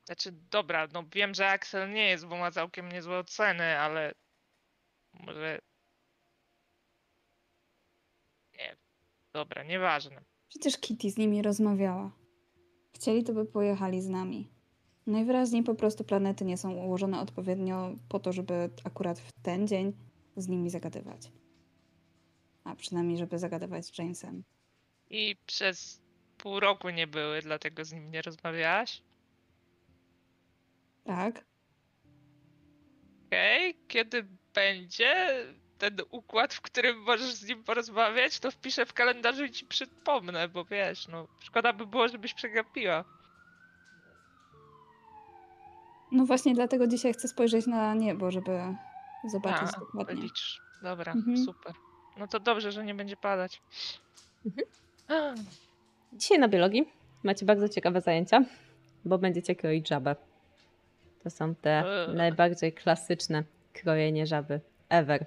Znaczy, 0.05 0.33
dobra, 0.51 0.89
no 0.93 1.05
wiem, 1.13 1.35
że 1.35 1.49
Axel 1.49 1.93
nie 1.93 2.09
jest, 2.09 2.27
bo 2.27 2.37
ma 2.37 2.51
całkiem 2.51 2.89
niezłe 2.89 3.19
oceny, 3.19 3.79
ale 3.79 4.13
może... 5.13 5.59
Nie, 8.53 8.77
dobra, 9.33 9.65
nieważne. 9.65 10.25
Przecież 10.49 10.79
Kitty 10.79 11.11
z 11.11 11.17
nimi 11.17 11.43
rozmawiała. 11.43 12.13
Chcieli, 12.95 13.25
to 13.25 13.33
by 13.33 13.45
pojechali 13.45 14.03
z 14.03 14.09
nami. 14.09 14.51
Najwyraźniej 15.07 15.63
po 15.63 15.75
prostu 15.75 16.05
planety 16.05 16.45
nie 16.45 16.57
są 16.57 16.73
ułożone 16.73 17.21
odpowiednio 17.21 17.95
po 18.09 18.21
to, 18.21 18.33
żeby 18.33 18.71
akurat 18.85 19.21
w 19.21 19.33
ten 19.43 19.69
dzień 19.69 20.08
z 20.43 20.49
nimi 20.49 20.71
zagadywać. 20.71 21.31
A 22.65 22.75
przynajmniej, 22.75 23.19
żeby 23.19 23.39
zagadywać 23.39 23.87
z 23.87 23.99
Jamesem. 23.99 24.45
I 25.11 25.37
przez 25.47 26.01
pół 26.39 26.61
roku 26.61 26.91
nie 26.91 27.07
były, 27.07 27.43
dlatego 27.43 27.85
z 27.85 27.93
nim 27.93 28.11
nie 28.11 28.23
rozmawiałaś? 28.23 29.03
Tak? 31.05 31.45
Okej, 33.27 33.75
kiedy 33.89 34.27
będzie 34.55 35.45
ten 35.79 35.97
układ, 36.11 36.55
w 36.55 36.61
którym 36.61 37.03
możesz 37.03 37.35
z 37.35 37.49
nim 37.49 37.65
porozmawiać, 37.65 38.39
to 38.39 38.51
wpiszę 38.51 38.87
w 38.87 38.93
kalendarzu 38.93 39.45
i 39.45 39.51
ci 39.51 39.67
przypomnę, 39.67 40.49
bo 40.49 40.65
wiesz, 40.65 41.09
no 41.09 41.29
szkoda 41.41 41.73
by 41.73 41.87
było, 41.87 42.09
żebyś 42.09 42.35
przegapiła. 42.35 43.05
No 46.13 46.27
właśnie 46.27 46.55
dlatego 46.55 46.87
dzisiaj 46.87 47.13
chcę 47.13 47.29
spojrzeć 47.29 47.67
na 47.67 47.95
niebo, 47.95 48.31
żeby 48.31 48.51
zobaczyć 49.25 49.69
A, 49.77 49.81
dokładnie. 49.81 50.23
Liczysz. 50.23 50.61
Dobra, 50.83 51.13
Mhm. 51.13 51.37
super. 51.45 51.73
No 52.19 52.27
to 52.29 52.41
dobrze, 52.41 52.73
że 52.73 52.85
nie 52.85 52.95
będzie 52.95 53.17
padać. 53.17 53.63
Mhm. 54.47 55.45
Dzisiaj 56.13 56.39
na 56.39 56.49
biologii 56.49 56.93
macie 57.23 57.47
bardzo 57.47 57.69
ciekawe 57.69 58.01
zajęcia, 58.01 58.45
bo 59.05 59.19
będziecie 59.19 59.55
kroić 59.57 59.89
żabę. 59.89 60.17
To 61.23 61.31
są 61.31 61.55
te 61.55 61.71
Eee. 61.87 62.15
najbardziej 62.17 62.73
klasyczne 62.73 63.45
krojenie 63.73 64.27
żaby 64.27 64.61
ever. 64.89 65.27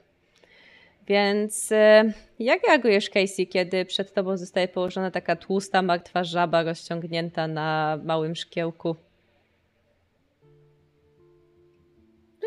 Więc 1.08 1.72
e, 1.72 2.14
jak 2.39 2.68
reagujesz, 2.68 3.10
Casey, 3.10 3.48
kiedy 3.48 3.86
przed 3.86 4.14
tobą 4.14 4.38
zostaje 4.38 4.68
położona 4.68 5.12
taka 5.12 5.36
tłusta, 5.36 5.82
martwa 5.82 6.24
żaba 6.24 6.64
rozciągnięta 6.64 7.48
na 7.48 8.00
małym 8.04 8.36
szkiełku? 8.36 8.96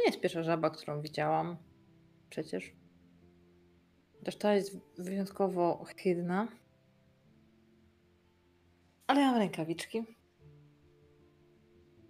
Nie 0.05 0.11
jest 0.11 0.21
pierwsza 0.21 0.43
żaba, 0.43 0.71
którą 0.71 1.01
widziałam. 1.01 1.57
Przecież. 2.31 2.73
Też 4.25 4.37
ta 4.37 4.55
jest 4.55 4.79
wyjątkowo 4.99 5.85
hydna. 5.97 6.49
Ale 9.07 9.21
ja 9.21 9.31
mam 9.31 9.39
rękawiczki. 9.39 10.05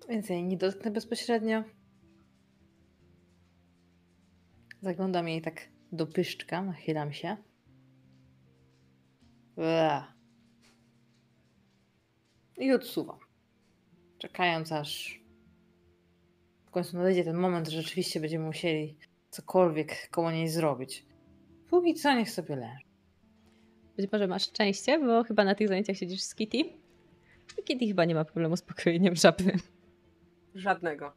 Więc 0.09 0.28
jej 0.28 0.45
nie 0.45 0.57
dotknę 0.57 0.90
bezpośrednio. 0.90 1.64
Zaglądam 4.82 5.28
jej 5.28 5.42
tak 5.42 5.68
do 5.92 6.07
pyszczka, 6.07 6.62
nachylam 6.62 7.12
się. 7.12 7.36
Ua. 9.57 10.14
I 12.57 12.72
odsuwam. 12.72 13.18
Czekając 14.18 14.72
aż 14.72 15.24
końcu 16.75 16.97
nadejdzie 16.97 17.25
ten 17.25 17.37
moment, 17.37 17.68
że 17.68 17.83
rzeczywiście 17.83 18.20
będziemy 18.20 18.45
musieli 18.45 18.97
cokolwiek 19.31 20.11
koło 20.11 20.31
niej 20.31 20.49
zrobić. 20.49 21.07
Póki 21.70 21.95
co 21.95 22.14
niech 22.14 22.31
sobie 22.31 22.57
leży. 22.57 22.85
Być 23.97 24.12
może 24.12 24.27
masz 24.27 24.43
szczęście, 24.43 24.99
bo 24.99 25.25
chyba 25.25 25.45
na 25.45 25.55
tych 25.55 25.68
zajęciach 25.68 25.97
siedzisz 25.97 26.22
z 26.22 26.35
Kitty. 26.35 26.59
I 27.59 27.62
Kitty 27.64 27.87
chyba 27.87 28.05
nie 28.05 28.14
ma 28.14 28.25
problemu 28.25 28.57
z 28.57 28.62
pokrojeniem 28.62 29.16
żaby. 29.16 29.53
Żadnego. 30.55 31.12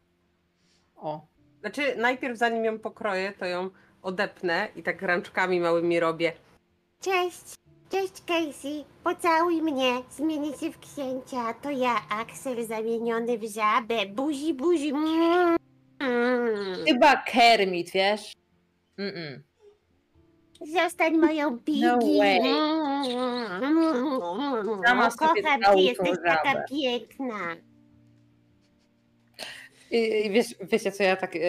O, 0.95 1.27
Znaczy, 1.59 1.95
najpierw 1.97 2.37
zanim 2.37 2.65
ją 2.65 2.79
pokroję, 2.79 3.33
to 3.39 3.45
ją 3.45 3.69
odepnę 4.01 4.67
i 4.75 4.83
tak 4.83 5.01
rączkami 5.01 5.59
małymi 5.59 5.99
robię. 5.99 6.33
Cześć, 7.01 7.56
cześć 7.89 8.23
Casey, 8.25 8.85
pocałuj 9.03 9.61
mnie, 9.61 9.91
zmienię 10.09 10.57
się 10.57 10.71
w 10.71 10.79
księcia, 10.79 11.53
to 11.53 11.69
ja, 11.71 11.95
Axel 12.09 12.65
zamieniony 12.65 13.37
w 13.37 13.43
żabę, 13.43 14.05
buzi, 14.05 14.53
buzi. 14.53 14.91
Mm. 15.99 16.85
chyba 16.87 17.15
Kermit, 17.15 17.91
wiesz? 17.91 18.33
Mm-mm. 18.99 19.39
Zostań 20.73 21.17
moją 21.17 21.59
Piggy. 21.59 21.87
No 21.87 21.97
way. 21.97 22.41
Sama 24.85 25.11
sobie 25.11 25.43
Kocham 25.43 25.61
cię, 25.75 25.81
jesteś 25.81 26.17
taka 26.25 26.51
żabę. 26.53 26.65
piękna. 26.69 27.55
I, 29.91 30.25
i 30.25 30.29
wiesz, 30.29 30.55
wiecie 30.61 30.91
co, 30.91 31.03
ja 31.03 31.15
tak, 31.15 31.35
e, 31.35 31.39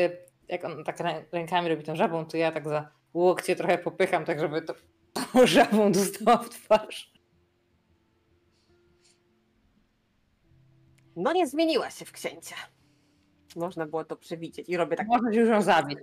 jak 0.49 0.65
on 0.65 0.85
tak 0.85 0.99
rę- 0.99 1.23
rękami 1.33 1.69
robi 1.69 1.83
tą 1.85 1.97
żabą, 1.97 2.27
to 2.27 2.37
ja 2.37 2.53
tak 2.53 2.69
za 2.69 2.91
łokcie 3.15 3.57
trochę 3.57 3.79
popycham, 3.79 4.25
tak 4.25 4.41
żeby 4.41 4.63
to 4.63 4.75
tą 5.33 5.47
żabą 5.47 5.93
dostała 5.93 6.37
w 6.39 6.49
twarz. 6.51 7.13
No 11.17 11.33
nie 11.33 11.47
zmieniła 11.47 11.91
się 11.91 12.05
w 12.05 12.13
księcia. 12.13 12.57
Można 13.57 13.87
było 13.87 14.05
to 14.05 14.17
przewidzieć. 14.17 14.69
I 14.69 14.77
robię 14.77 14.97
tak 14.97 15.07
Można 15.07 15.33
już 15.33 15.49
ją 15.49 15.63
zabić. 15.63 15.99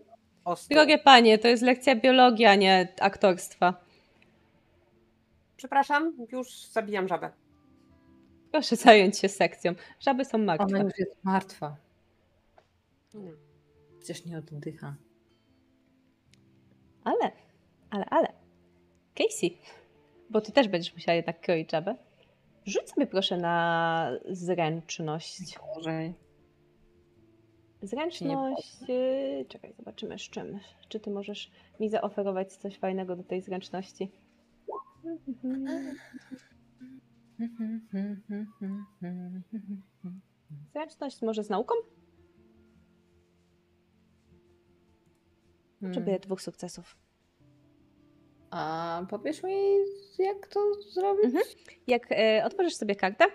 ostro. 0.45 0.75
Drogie 0.75 0.97
panie, 0.97 1.37
to 1.39 1.47
jest 1.47 1.63
lekcja 1.63 1.95
biologii, 1.95 2.45
a 2.45 2.55
nie 2.55 2.93
aktorstwa. 3.01 3.73
Przepraszam, 5.57 6.13
już 6.31 6.65
zabijam 6.65 7.07
żabę. 7.07 7.31
Proszę 8.51 8.75
zająć 8.75 9.17
się 9.17 9.29
sekcją. 9.29 9.73
Żaby 9.99 10.25
są 10.25 10.37
Ona 10.37 10.45
martwe. 10.57 10.79
już 10.79 10.97
jest 10.97 11.23
martwa. 11.23 11.75
Nie. 13.13 13.31
Przecież 13.99 14.25
nie 14.25 14.37
oddycha. 14.37 14.95
Ale, 17.03 17.31
ale, 17.89 18.05
ale. 18.05 18.44
Casey, 19.15 19.57
bo 20.29 20.41
ty 20.41 20.51
też 20.51 20.67
będziesz 20.67 20.93
musiała 20.93 21.15
jednak 21.15 21.41
kroić 21.41 21.71
żabę. 21.71 21.95
Rzuć 22.65 22.89
sobie 22.89 23.07
proszę 23.07 23.37
na 23.37 24.11
zręczność. 24.29 25.57
Gorzej. 25.75 26.13
Zręczność. 27.81 28.81
yy, 28.87 29.45
Czekaj, 29.49 29.73
zobaczymy 29.77 30.19
z 30.19 30.21
czym. 30.21 30.59
Czy 30.89 30.99
ty 30.99 31.11
możesz 31.11 31.51
mi 31.79 31.89
zaoferować 31.89 32.53
coś 32.53 32.77
fajnego 32.77 33.15
do 33.15 33.23
tej 33.23 33.41
zręczności? 33.41 34.11
Zręczność 40.73 41.21
może 41.21 41.43
z 41.43 41.49
nauką? 41.49 41.73
Potrzebuję 45.81 46.19
dwóch 46.19 46.41
sukcesów. 46.41 47.04
A 48.55 49.01
powiesz 49.09 49.43
mi, 49.43 49.55
jak 50.19 50.47
to 50.47 50.73
zrobić? 50.93 51.25
Mhm. 51.25 51.43
Jak 51.87 52.11
e, 52.11 52.43
otworzysz 52.45 52.75
sobie 52.75 52.95
kartę, 52.95 53.25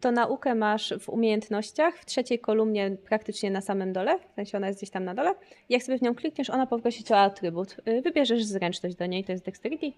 to 0.00 0.12
naukę 0.12 0.54
masz 0.54 0.94
w 1.00 1.08
umiejętnościach, 1.08 1.98
w 1.98 2.04
trzeciej 2.04 2.38
kolumnie 2.38 2.96
praktycznie 3.04 3.50
na 3.50 3.60
samym 3.60 3.92
dole, 3.92 4.18
w 4.18 4.34
sensie 4.34 4.58
ona 4.58 4.66
jest 4.66 4.78
gdzieś 4.78 4.90
tam 4.90 5.04
na 5.04 5.14
dole. 5.14 5.34
Jak 5.68 5.82
sobie 5.82 5.98
w 5.98 6.02
nią 6.02 6.14
klikniesz, 6.14 6.50
ona 6.50 6.66
poprosi 6.66 7.04
cię 7.04 7.14
o 7.14 7.18
atrybut. 7.18 7.76
E, 7.84 8.02
Wybierzesz 8.02 8.44
zręczność 8.44 8.96
do 8.96 9.06
niej, 9.06 9.24
to 9.24 9.32
jest 9.32 9.44
dexterity 9.44 9.92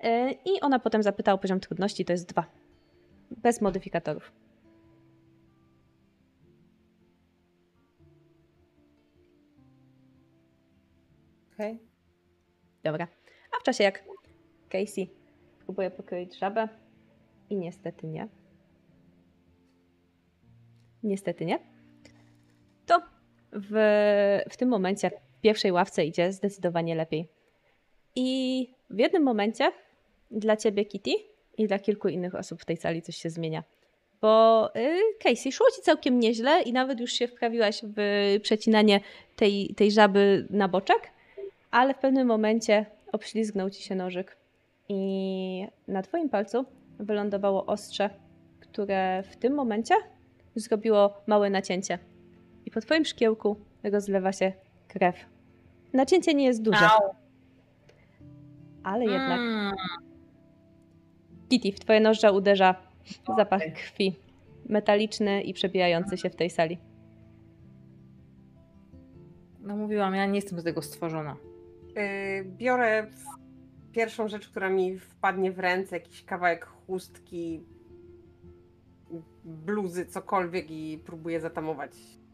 e, 0.00 0.32
i 0.32 0.60
ona 0.60 0.78
potem 0.78 1.02
zapyta 1.02 1.32
o 1.32 1.38
poziom 1.38 1.60
trudności, 1.60 2.04
to 2.04 2.12
jest 2.12 2.28
dwa. 2.28 2.44
Bez 3.30 3.60
modyfikatorów. 3.60 4.32
Okej. 11.54 11.78
Dobra. 12.84 13.08
A 13.56 13.60
w 13.60 13.62
czasie 13.62 13.84
jak 13.84 14.09
Casey 14.70 15.10
próbuje 15.64 15.90
pokroić 15.90 16.38
żabę 16.38 16.68
i 17.50 17.56
niestety 17.56 18.06
nie. 18.06 18.28
Niestety 21.02 21.46
nie. 21.46 21.58
to 22.86 23.02
w, 23.52 23.72
w 24.50 24.56
tym 24.56 24.68
momencie 24.68 25.10
w 25.10 25.40
pierwszej 25.40 25.72
ławce 25.72 26.04
idzie 26.04 26.32
zdecydowanie 26.32 26.94
lepiej. 26.94 27.28
I 28.16 28.68
w 28.90 28.98
jednym 28.98 29.22
momencie 29.22 29.72
dla 30.30 30.56
ciebie, 30.56 30.84
Kitty, 30.84 31.10
i 31.58 31.66
dla 31.66 31.78
kilku 31.78 32.08
innych 32.08 32.34
osób 32.34 32.62
w 32.62 32.64
tej 32.64 32.76
sali 32.76 33.02
coś 33.02 33.16
się 33.16 33.30
zmienia. 33.30 33.62
Bo 34.20 34.68
y, 34.76 34.98
Casey, 35.18 35.52
szło 35.52 35.66
ci 35.76 35.82
całkiem 35.82 36.20
nieźle 36.20 36.62
i 36.62 36.72
nawet 36.72 37.00
już 37.00 37.12
się 37.12 37.28
wprawiłaś 37.28 37.80
w 37.96 38.36
przecinanie 38.42 39.00
tej, 39.36 39.74
tej 39.76 39.90
żaby 39.90 40.46
na 40.50 40.68
boczek, 40.68 41.10
ale 41.70 41.94
w 41.94 41.98
pewnym 41.98 42.26
momencie 42.26 42.86
obślizgnął 43.12 43.70
ci 43.70 43.82
się 43.82 43.94
nożyk 43.94 44.36
i 44.92 45.66
na 45.88 46.02
twoim 46.02 46.28
palcu 46.28 46.64
wylądowało 46.98 47.66
ostrze, 47.66 48.10
które 48.60 49.22
w 49.22 49.36
tym 49.36 49.54
momencie 49.54 49.94
zrobiło 50.54 51.22
małe 51.26 51.50
nacięcie. 51.50 51.98
I 52.66 52.70
po 52.70 52.80
twoim 52.80 53.04
szkiełku 53.04 53.56
rozlewa 53.84 54.32
się 54.32 54.52
krew. 54.88 55.16
Nacięcie 55.92 56.34
nie 56.34 56.44
jest 56.44 56.62
duże, 56.62 56.88
ale 58.82 59.04
jednak 59.04 59.40
Mm, 59.40 59.72
Kitty, 61.48 61.72
w 61.72 61.80
twoje 61.80 62.00
nożdża 62.00 62.30
uderza 62.30 62.74
zapach 63.36 63.62
krwi, 63.74 64.16
metaliczny 64.68 65.42
i 65.42 65.54
przebijający 65.54 66.18
się 66.18 66.30
w 66.30 66.36
tej 66.36 66.50
sali. 66.50 66.78
no 69.60 69.76
mówiłam, 69.76 70.14
ja 70.14 70.26
nie 70.26 70.34
jestem 70.34 70.60
z 70.60 70.64
tego 70.64 70.82
stworzona. 70.82 71.36
Yy, 71.96 72.44
biorę 72.44 73.06
pierwszą 73.92 74.28
rzecz, 74.28 74.48
która 74.48 74.70
mi 74.70 74.98
wpadnie 74.98 75.52
w 75.52 75.58
ręce, 75.58 75.96
jakiś 75.96 76.24
kawałek 76.24 76.66
chustki, 76.66 77.64
bluzy, 79.44 80.06
cokolwiek 80.06 80.70
i 80.70 81.02
próbuję 81.04 81.40
zatamować. 81.40 81.92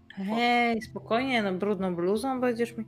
Hej, 0.09 0.83
spokojnie, 0.83 1.43
no 1.43 1.53
brudną 1.53 1.97
bluzą 1.97 2.41
będziesz 2.41 2.77
mi... 2.77 2.85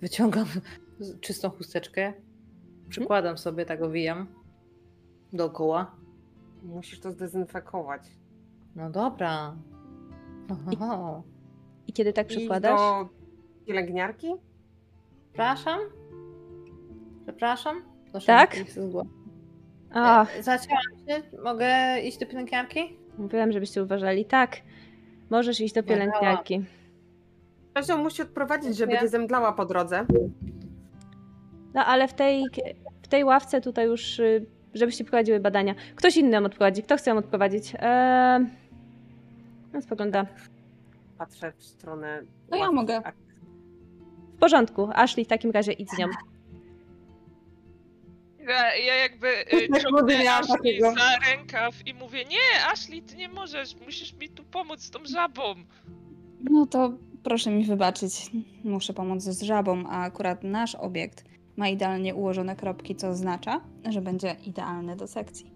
Wyciągam 0.00 0.46
czystą 1.20 1.50
chusteczkę, 1.50 2.12
przykładam 2.88 3.38
sobie, 3.38 3.66
tak 3.66 3.82
owijam 3.82 4.26
dookoła. 5.32 5.96
Musisz 6.62 7.00
to 7.00 7.12
zdezynfekować. 7.12 8.02
No 8.76 8.90
dobra. 8.90 9.56
Oho. 10.50 11.22
I 11.86 11.92
kiedy 11.92 12.12
tak 12.12 12.32
I 12.32 12.36
przykładasz, 12.36 12.80
do 12.80 13.08
pielęgniarki? 13.66 14.34
Przepraszam? 15.32 15.80
Przepraszam? 17.30 17.82
Proszę, 18.10 18.26
Tak? 18.26 18.56
nie 18.56 18.64
chcę 18.64 18.80
zgła- 18.82 19.04
a, 19.92 20.26
E, 20.38 20.42
Zacięłam 20.42 20.82
się, 21.08 21.22
mogę 21.44 22.00
iść 22.00 22.18
do 22.18 22.26
pielęgniarki? 22.26 22.96
mówiłam, 23.18 23.52
żebyście 23.52 23.82
uważali. 23.82 24.24
Tak, 24.24 24.56
możesz 25.30 25.60
iść 25.60 25.74
do 25.74 25.82
pielęgniarki. 25.82 26.64
Kazio 27.74 27.98
musi 27.98 28.22
odprowadzić, 28.22 28.76
żeby 28.76 28.92
nie 28.92 29.08
zemdlała 29.08 29.52
po 29.52 29.66
drodze. 29.66 30.06
No 31.74 31.84
ale 31.84 32.08
w 32.08 32.14
tej, 32.14 32.44
w 33.02 33.08
tej 33.08 33.24
ławce 33.24 33.60
tutaj 33.60 33.86
już, 33.86 34.18
y, 34.18 34.46
żebyście 34.74 35.04
prowadziły 35.04 35.40
badania. 35.40 35.74
Ktoś 35.96 36.16
inny 36.16 36.36
ją 36.36 36.44
odprowadzi. 36.44 36.82
Kto 36.82 36.96
chce 36.96 37.10
ją 37.10 37.16
odprowadzić? 37.18 37.72
Eee... 37.80 38.46
No, 39.72 39.82
spogląda. 39.82 40.26
Patrzę 41.18 41.52
w 41.56 41.62
stronę. 41.64 42.22
No 42.50 42.56
ja 42.56 42.72
mogę. 42.72 42.96
A- 43.04 43.12
W 44.36 44.38
porządku. 44.40 44.88
Ashley, 44.94 45.24
w 45.24 45.28
takim 45.28 45.50
razie 45.50 45.72
idź 45.72 45.90
z 45.90 45.98
nią. 45.98 46.06
Ja, 48.50 48.76
ja 48.76 48.94
jakby 48.94 49.28
Tak 49.72 49.82
ciągnę 49.82 50.32
Ashley 50.32 50.80
za 50.80 51.18
rękaw 51.30 51.86
i 51.86 51.94
mówię, 51.94 52.24
nie, 52.24 52.66
Ashley, 52.72 53.02
ty 53.02 53.16
nie 53.16 53.28
możesz, 53.28 53.76
musisz 53.84 54.12
mi 54.12 54.28
tu 54.28 54.44
pomóc 54.44 54.80
z 54.80 54.90
tą 54.90 54.98
żabą. 55.04 55.54
No 56.40 56.66
to 56.66 56.92
proszę 57.22 57.50
mi 57.50 57.64
wybaczyć. 57.64 58.12
Muszę 58.64 58.92
pomóc 58.92 59.22
z 59.22 59.42
żabą, 59.42 59.84
a 59.88 60.02
akurat 60.02 60.44
nasz 60.44 60.74
obiekt 60.74 61.24
ma 61.56 61.68
idealnie 61.68 62.14
ułożone 62.14 62.56
kropki, 62.56 62.96
co 62.96 63.08
oznacza, 63.08 63.60
że 63.88 64.00
będzie 64.00 64.36
idealny 64.46 64.96
do 64.96 65.06
sekcji. 65.06 65.52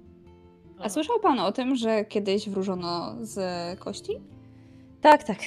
A 0.79 0.89
słyszał 0.89 1.21
pan 1.21 1.39
o 1.39 1.53
tym, 1.53 1.77
że 1.77 2.05
kiedyś 2.05 2.49
wróżono 2.49 3.17
z 3.21 3.39
kości? 3.79 4.13
Tak, 5.01 5.25
tak. 5.25 5.39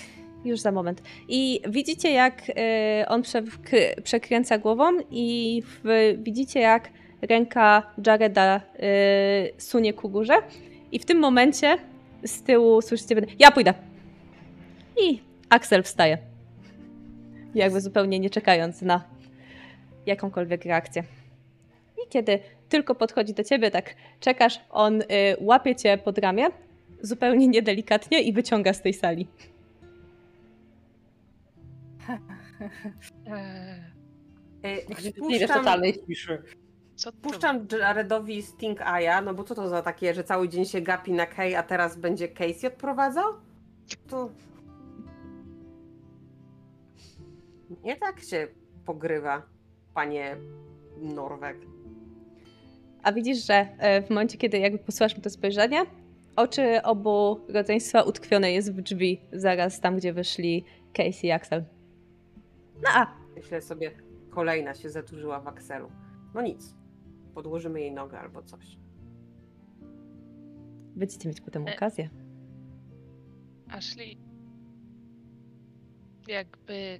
Już 0.45 0.59
za 0.59 0.71
moment. 0.71 1.01
I 1.27 1.61
widzicie, 1.69 2.11
jak 2.11 2.49
y, 2.49 2.53
on 3.07 3.21
przekręca 4.03 4.57
głową, 4.57 4.91
i 5.11 5.63
w, 5.65 5.83
widzicie, 6.17 6.59
jak 6.59 6.89
ręka 7.21 7.93
Jareda 8.05 8.57
y, 8.57 9.61
sunie 9.61 9.93
ku 9.93 10.09
górze. 10.09 10.33
I 10.91 10.99
w 10.99 11.05
tym 11.05 11.19
momencie 11.19 11.77
z 12.23 12.43
tyłu 12.43 12.81
słyszycie: 12.81 13.15
Ja 13.39 13.51
pójdę. 13.51 13.73
I 15.01 15.21
Axel 15.49 15.83
wstaje. 15.83 16.17
Jakby 17.55 17.81
zupełnie 17.81 18.19
nie 18.19 18.29
czekając 18.29 18.81
na 18.81 19.03
jakąkolwiek 20.05 20.65
reakcję. 20.65 21.03
I 22.05 22.09
kiedy 22.09 22.39
tylko 22.69 22.95
podchodzi 22.95 23.33
do 23.33 23.43
ciebie, 23.43 23.71
tak 23.71 23.95
czekasz, 24.19 24.59
on 24.69 25.01
y, 25.01 25.05
łapie 25.39 25.75
cię 25.75 25.97
pod 25.97 26.17
ramię, 26.17 26.47
zupełnie 27.01 27.47
niedelikatnie 27.47 28.21
i 28.21 28.33
wyciąga 28.33 28.73
z 28.73 28.81
tej 28.81 28.93
sali. 28.93 29.27
Eee, 33.27 33.87
E, 34.63 34.75
Nie 34.75 34.95
wiesz, 34.95 35.13
Puszczam, 35.19 35.59
totalnej 35.59 35.93
ciszy. 36.07 36.43
Co 36.97 37.11
to? 37.11 37.17
puszczam 37.21 37.67
Jaredowi 37.79 38.43
Sting 38.43 38.79
Eye'a, 38.79 39.23
no 39.23 39.33
bo 39.33 39.43
co 39.43 39.55
to 39.55 39.69
za 39.69 39.81
takie, 39.81 40.13
że 40.13 40.23
cały 40.23 40.49
dzień 40.49 40.65
się 40.65 40.81
gapi 40.81 41.11
na 41.11 41.25
Kay, 41.25 41.57
a 41.57 41.63
teraz 41.63 41.97
będzie 41.97 42.27
Casey 42.27 42.67
odprowadzał? 42.67 43.33
To... 44.07 44.29
Nie 47.83 47.95
tak 47.95 48.19
się 48.19 48.47
pogrywa, 48.85 49.41
panie 49.93 50.37
Norweg. 51.01 51.57
A 53.03 53.11
widzisz, 53.11 53.45
że 53.45 53.53
e, 53.53 54.01
w 54.01 54.09
momencie, 54.09 54.37
kiedy 54.37 54.57
jakby 54.57 54.79
posłuchasz 54.79 55.15
mu 55.15 55.21
to 55.21 55.29
spojrzenie, 55.29 55.85
oczy 56.35 56.83
obu 56.83 57.39
rodzeństwa 57.49 58.03
utkwione 58.03 58.51
jest 58.51 58.73
w 58.73 58.81
drzwi, 58.81 59.21
zaraz 59.33 59.81
tam, 59.81 59.97
gdzie 59.97 60.13
wyszli 60.13 60.65
Casey 60.93 61.27
i 61.27 61.31
Axel. 61.31 61.63
No 62.83 62.89
a, 62.93 63.27
Myślę 63.37 63.61
sobie, 63.61 63.91
kolejna 64.29 64.73
się 64.73 64.89
zaturzyła 64.89 65.39
w 65.39 65.47
akselu. 65.47 65.91
No 66.33 66.41
nic, 66.41 66.75
podłożymy 67.37 67.79
jej 67.81 67.91
nogę 67.91 68.19
albo 68.19 68.43
coś. 68.43 68.77
będziecie 70.95 71.29
mieć 71.29 71.41
potem 71.41 71.67
E. 71.67 71.75
okazję. 71.75 72.09
Ashley, 73.69 74.17
jakby... 76.27 76.99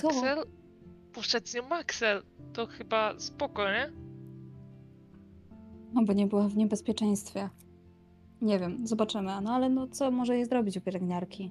Co? 0.00 0.08
Axel? 0.08 0.44
Poszedł 1.12 1.46
z 1.46 1.54
nią 1.54 1.68
Axel. 1.70 2.22
To 2.52 2.66
chyba 2.66 3.18
spoko, 3.18 3.64
nie? 3.64 3.92
No 5.92 6.04
bo 6.04 6.12
nie 6.12 6.26
była 6.26 6.48
w 6.48 6.56
niebezpieczeństwie. 6.56 7.48
Nie 8.42 8.58
wiem, 8.58 8.86
zobaczymy. 8.86 9.40
No 9.42 9.52
ale 9.54 9.68
no 9.68 9.88
co 9.88 10.10
może 10.10 10.34
jej 10.36 10.46
zrobić 10.46 10.76
u 10.76 10.80
pielęgniarki? 10.80 11.50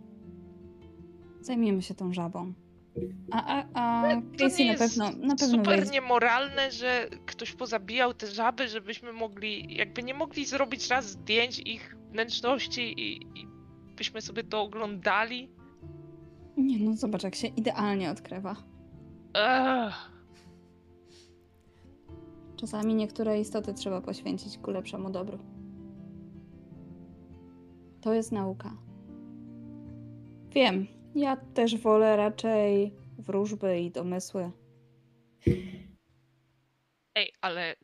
Zajmiemy 1.41 1.81
się 1.81 1.95
tą 1.95 2.13
żabą. 2.13 2.53
A, 3.31 3.45
a, 3.45 3.65
a 3.73 4.03
Casey 4.37 4.65
nie 4.65 4.73
na 4.73 4.77
jest 4.77 4.97
pewno, 4.97 5.27
na 5.27 5.35
pewno 5.35 5.57
super 5.57 5.79
wejdzie. 5.79 5.91
niemoralne, 5.91 6.71
że 6.71 7.09
ktoś 7.25 7.51
pozabijał 7.51 8.13
te 8.13 8.27
żaby, 8.27 8.67
żebyśmy 8.67 9.13
mogli, 9.13 9.75
jakby 9.75 10.03
nie 10.03 10.13
mogli 10.13 10.45
zrobić 10.45 10.87
raz 10.87 11.09
zdjęć 11.09 11.59
ich 11.59 11.95
wnętrzności 12.11 12.81
i, 13.01 13.21
i 13.41 13.47
byśmy 13.97 14.21
sobie 14.21 14.43
to 14.43 14.61
oglądali. 14.61 15.49
Nie 16.57 16.79
no, 16.79 16.93
zobacz 16.93 17.23
jak 17.23 17.35
się 17.35 17.47
idealnie 17.47 18.11
odkrywa. 18.11 18.55
Ugh. 19.29 19.93
Czasami 22.55 22.95
niektóre 22.95 23.39
istoty 23.39 23.73
trzeba 23.73 24.01
poświęcić 24.01 24.57
ku 24.57 24.71
lepszemu 24.71 25.09
dobru. 25.09 25.39
To 28.01 28.13
jest 28.13 28.31
nauka. 28.31 28.71
Wiem, 30.51 30.87
ja 31.15 31.37
też 31.37 31.77
wolę 31.77 32.17
raczej 32.17 32.93
wróżby 33.17 33.79
i 33.79 33.91
domysły. 33.91 34.51
Ej, 37.15 37.33
ale 37.41 37.75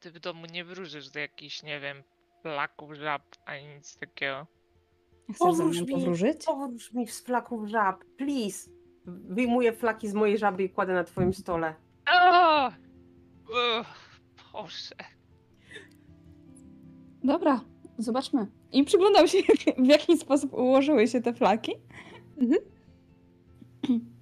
ty 0.00 0.10
w 0.10 0.18
domu 0.20 0.46
nie 0.46 0.64
wróżysz 0.64 1.10
do 1.10 1.18
jakichś, 1.20 1.62
nie 1.62 1.80
wiem, 1.80 2.02
flaków, 2.42 2.92
żab, 2.92 3.22
ani 3.46 3.66
nic 3.68 3.98
takiego. 3.98 4.46
Chcesz 5.24 5.38
ze 5.38 5.44
Powróż 5.44 5.76
mną 5.76 5.86
mi. 5.86 5.92
powróżyć? 5.92 6.44
Powróż 6.44 6.92
mi 6.92 7.06
z 7.06 7.20
flaków 7.24 7.68
żab, 7.68 8.04
please. 8.18 8.70
Wyjmuję 9.06 9.72
flaki 9.72 10.08
z 10.08 10.14
mojej 10.14 10.38
żaby 10.38 10.62
i 10.64 10.70
kładę 10.70 10.94
na 10.94 11.04
twoim 11.04 11.34
stole. 11.34 11.74
O! 12.14 12.68
Ugh, 13.48 13.86
Boże. 14.52 14.94
Dobra, 17.24 17.60
zobaczmy. 17.98 18.46
I 18.72 18.84
przyglądał 18.84 19.28
się, 19.28 19.38
w 19.78 19.86
jaki 19.86 20.18
sposób 20.18 20.52
ułożyły 20.54 21.08
się 21.08 21.20
te 21.20 21.32
flaki. 21.34 21.72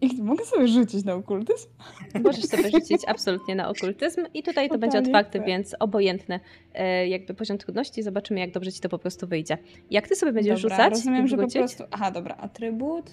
I 0.00 0.22
mogę 0.22 0.44
sobie 0.44 0.68
rzucić 0.68 1.04
na 1.04 1.14
okultyzm? 1.14 1.68
Możesz 2.24 2.44
sobie 2.44 2.70
rzucić 2.70 3.02
absolutnie 3.06 3.54
na 3.54 3.68
okultyzm 3.68 4.24
i 4.34 4.42
tutaj 4.42 4.68
to 4.68 4.74
Totalnie 4.74 4.78
będzie 4.78 4.98
otwarte, 4.98 5.38
chcę. 5.38 5.46
więc 5.46 5.76
obojętny 5.80 6.40
e, 6.74 7.08
jakby 7.08 7.34
poziom 7.34 7.58
trudności. 7.58 8.02
Zobaczymy, 8.02 8.40
jak 8.40 8.50
dobrze 8.50 8.72
ci 8.72 8.80
to 8.80 8.88
po 8.88 8.98
prostu 8.98 9.26
wyjdzie. 9.26 9.58
Jak 9.90 10.08
ty 10.08 10.16
sobie 10.16 10.32
będziesz 10.32 10.62
dobra, 10.62 10.76
rzucać 10.76 10.90
rozumiem, 10.90 11.28
że 11.28 11.36
po 11.36 11.48
prostu... 11.48 11.84
Aha, 11.90 12.10
dobra, 12.10 12.36
atrybut. 12.36 13.10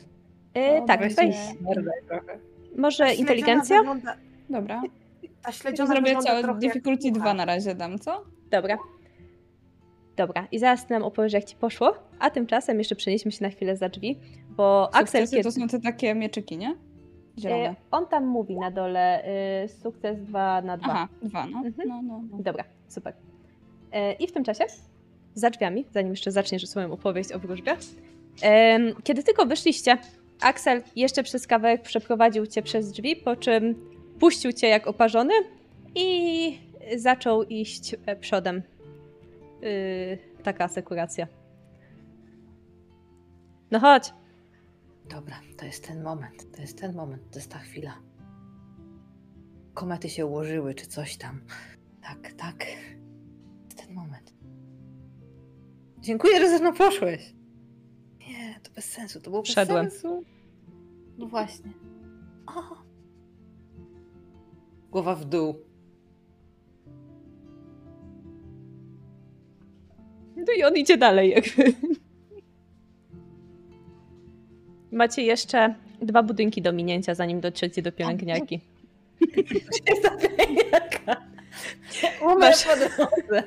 e, 0.57 0.81
O, 0.83 0.85
tak, 0.85 1.13
trochę. 1.13 2.39
może 2.77 3.13
inteligencja? 3.13 3.77
Wygląda, 3.77 4.17
Dobra. 4.49 4.81
To 5.45 5.51
śledziona 5.51 5.93
zrobię 5.93 6.11
jak 6.11 6.57
difficulty 6.57 7.09
pucha. 7.09 7.19
2 7.21 7.33
na 7.33 7.45
razie 7.45 7.75
dam, 7.75 7.99
co? 7.99 8.23
Dobra. 8.51 8.77
Dobra, 10.17 10.47
i 10.51 10.59
zaraz 10.59 10.89
nam 10.89 11.03
opowiesz, 11.03 11.33
jak 11.33 11.43
ci 11.43 11.55
poszło, 11.55 11.93
a 12.19 12.29
tymczasem 12.29 12.77
jeszcze 12.77 12.95
przenieśmy 12.95 13.31
się 13.31 13.43
na 13.43 13.49
chwilę 13.49 13.77
za 13.77 13.89
drzwi, 13.89 14.19
bo 14.49 14.89
Axel, 14.95 15.05
Sukcesy 15.05 15.31
kiedy... 15.31 15.43
to 15.43 15.51
są 15.51 15.67
te 15.67 15.79
takie 15.79 16.15
mieczyki, 16.15 16.57
nie? 16.57 16.75
Zielone. 17.39 17.69
E, 17.69 17.75
on 17.91 18.07
tam 18.07 18.25
mówi 18.25 18.55
na 18.55 18.71
dole 18.71 19.23
y, 19.63 19.67
sukces 19.67 20.23
2 20.23 20.61
na 20.61 20.77
2. 20.77 20.87
Aha, 20.91 21.07
dwa, 21.21 21.47
no. 21.47 21.57
Mhm. 21.57 21.87
no, 21.87 22.01
no, 22.01 22.21
no. 22.31 22.43
Dobra, 22.43 22.63
super. 22.87 23.13
E, 23.91 24.13
I 24.13 24.27
w 24.27 24.31
tym 24.31 24.43
czasie, 24.43 24.65
za 25.33 25.49
drzwiami, 25.49 25.85
zanim 25.91 26.11
jeszcze 26.11 26.31
zaczniesz 26.31 26.67
swoją 26.67 26.91
opowieść 26.91 27.31
o 27.31 27.39
wróżbie, 27.39 27.77
kiedy 29.03 29.23
tylko 29.23 29.45
wyszliście, 29.45 29.97
Axel 30.41 30.81
jeszcze 30.95 31.23
przez 31.23 31.47
kawałek 31.47 31.81
przeprowadził 31.81 32.47
cię 32.47 32.61
przez 32.61 32.91
drzwi, 32.91 33.15
po 33.15 33.35
czym 33.35 33.75
puścił 34.19 34.53
cię 34.53 34.67
jak 34.67 34.87
oparzony 34.87 35.33
i 35.95 36.59
zaczął 36.95 37.43
iść 37.43 37.95
e, 38.05 38.15
przodem. 38.15 38.61
Y, 39.65 40.17
taka 40.43 40.63
asekuracja. 40.63 41.27
No 43.71 43.79
chodź. 43.79 44.13
Dobra, 45.09 45.39
to 45.57 45.65
jest 45.65 45.87
ten 45.87 46.03
moment, 46.03 46.51
to 46.55 46.61
jest 46.61 46.77
ten 46.81 46.95
moment, 46.95 47.31
to 47.31 47.39
jest 47.39 47.51
ta 47.51 47.59
chwila. 47.59 47.93
Komety 49.73 50.09
się 50.09 50.25
ułożyły, 50.25 50.73
czy 50.73 50.87
coś 50.87 51.17
tam. 51.17 51.41
Tak, 52.01 52.33
tak. 52.33 52.57
To 52.59 52.65
jest 53.65 53.77
ten 53.87 53.93
moment. 53.95 54.33
Dziękuję, 55.99 56.39
że 56.39 56.49
ze 56.49 56.59
mną 56.59 56.73
poszłeś. 56.73 57.35
Nie, 58.19 58.59
to 58.63 58.71
bez 58.71 58.85
sensu, 58.85 59.21
to 59.21 59.29
było 59.29 59.41
bez 59.41 59.51
Wszedłem. 59.51 59.89
sensu. 59.89 60.23
No 61.17 61.27
właśnie. 61.27 61.71
O. 62.47 62.61
Głowa 64.91 65.15
w 65.15 65.25
dół. 65.25 65.64
No 70.35 70.53
i 70.57 70.63
on 70.63 70.75
idzie 70.77 70.97
dalej, 70.97 71.29
jakby. 71.29 71.73
Macie 74.91 75.21
jeszcze 75.21 75.75
dwa 76.01 76.23
budynki 76.23 76.61
do 76.61 76.73
minięcia, 76.73 77.15
zanim 77.15 77.41
dotrzecie 77.41 77.81
do 77.81 77.91
pielęgniarki. 77.91 78.59
Drodze. 82.95 83.43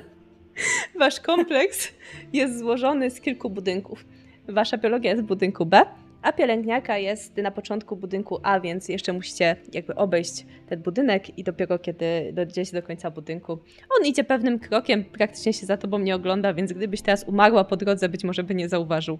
Wasz 0.99 1.19
kompleks 1.19 1.87
jest 2.33 2.59
złożony 2.59 3.11
z 3.11 3.21
kilku 3.21 3.49
budynków. 3.49 4.05
Wasza 4.47 4.77
biologia 4.77 5.11
jest 5.11 5.23
w 5.23 5.25
budynku 5.25 5.65
B, 5.65 5.81
a 6.21 6.33
pielęgniarka 6.33 6.97
jest 6.97 7.37
na 7.37 7.51
początku 7.51 7.95
budynku 7.95 8.39
A, 8.43 8.59
więc 8.59 8.89
jeszcze 8.89 9.13
musicie 9.13 9.55
jakby 9.73 9.95
obejść 9.95 10.45
ten 10.67 10.81
budynek 10.81 11.37
i 11.37 11.43
dopiero 11.43 11.79
kiedy 11.79 12.31
dojdziecie 12.33 12.81
do 12.81 12.87
końca 12.87 13.11
budynku. 13.11 13.51
On 13.99 14.05
idzie 14.05 14.23
pewnym 14.23 14.59
krokiem, 14.59 15.05
praktycznie 15.05 15.53
się 15.53 15.65
za 15.65 15.77
tobą 15.77 15.99
nie 15.99 16.15
ogląda, 16.15 16.53
więc 16.53 16.73
gdybyś 16.73 17.01
teraz 17.01 17.23
umarła 17.23 17.63
po 17.63 17.77
drodze, 17.77 18.09
być 18.09 18.23
może 18.23 18.43
by 18.43 18.55
nie 18.55 18.69
zauważył. 18.69 19.19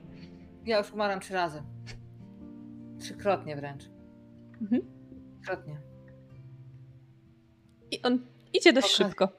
Ja 0.66 0.78
już 0.78 0.92
umarłam 0.94 1.20
trzy 1.20 1.34
razy. 1.34 1.64
Trzykrotnie 3.00 3.56
wręcz. 3.56 3.84
Mhm. 4.62 4.82
Trzykrotnie. 5.42 5.78
I 7.92 8.02
on 8.02 8.20
idzie 8.54 8.74
dość 8.74 8.96
Okej. 8.96 9.08
szybko. 9.08 9.30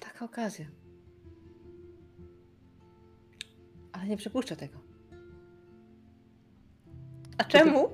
Taka 0.00 0.24
okazja. 0.24 0.66
Ale 3.92 4.06
nie 4.06 4.16
przypuszczę 4.16 4.56
tego. 4.56 4.85
A 7.38 7.44
czemu? 7.44 7.88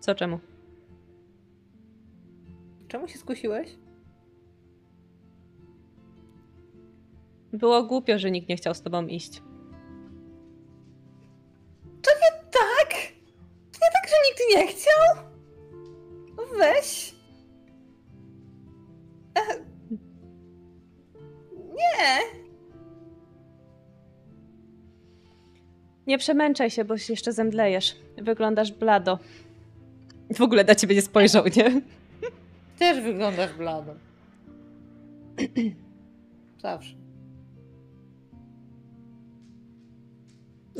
Co 0.00 0.14
czemu? 0.14 0.40
Czemu 2.88 3.08
się 3.08 3.18
skusiłeś? 3.18 3.78
Było 7.52 7.82
głupio, 7.82 8.18
że 8.18 8.30
nikt 8.30 8.48
nie 8.48 8.56
chciał 8.56 8.74
z 8.74 8.82
tobą 8.82 9.06
iść. 9.06 9.42
Tak! 12.52 12.94
Nie 13.74 13.88
tak, 13.92 14.08
że 14.08 14.16
nikt 14.28 14.40
nie 14.56 14.66
chciał? 14.66 15.24
No 16.36 16.42
Weź. 16.58 17.14
Nie. 21.74 22.41
Nie 26.06 26.18
przemęczaj 26.18 26.70
się, 26.70 26.84
bo 26.84 26.98
się 26.98 27.12
jeszcze 27.12 27.32
zemdlejesz. 27.32 27.96
Wyglądasz 28.22 28.72
blado. 28.72 29.18
W 30.34 30.40
ogóle 30.40 30.64
na 30.64 30.74
ciebie 30.74 30.94
nie 30.94 31.02
spojrzał, 31.02 31.44
nie? 31.56 31.80
Też 32.78 33.00
wyglądasz 33.00 33.52
blado. 33.54 33.94
Zawsze. 36.62 36.94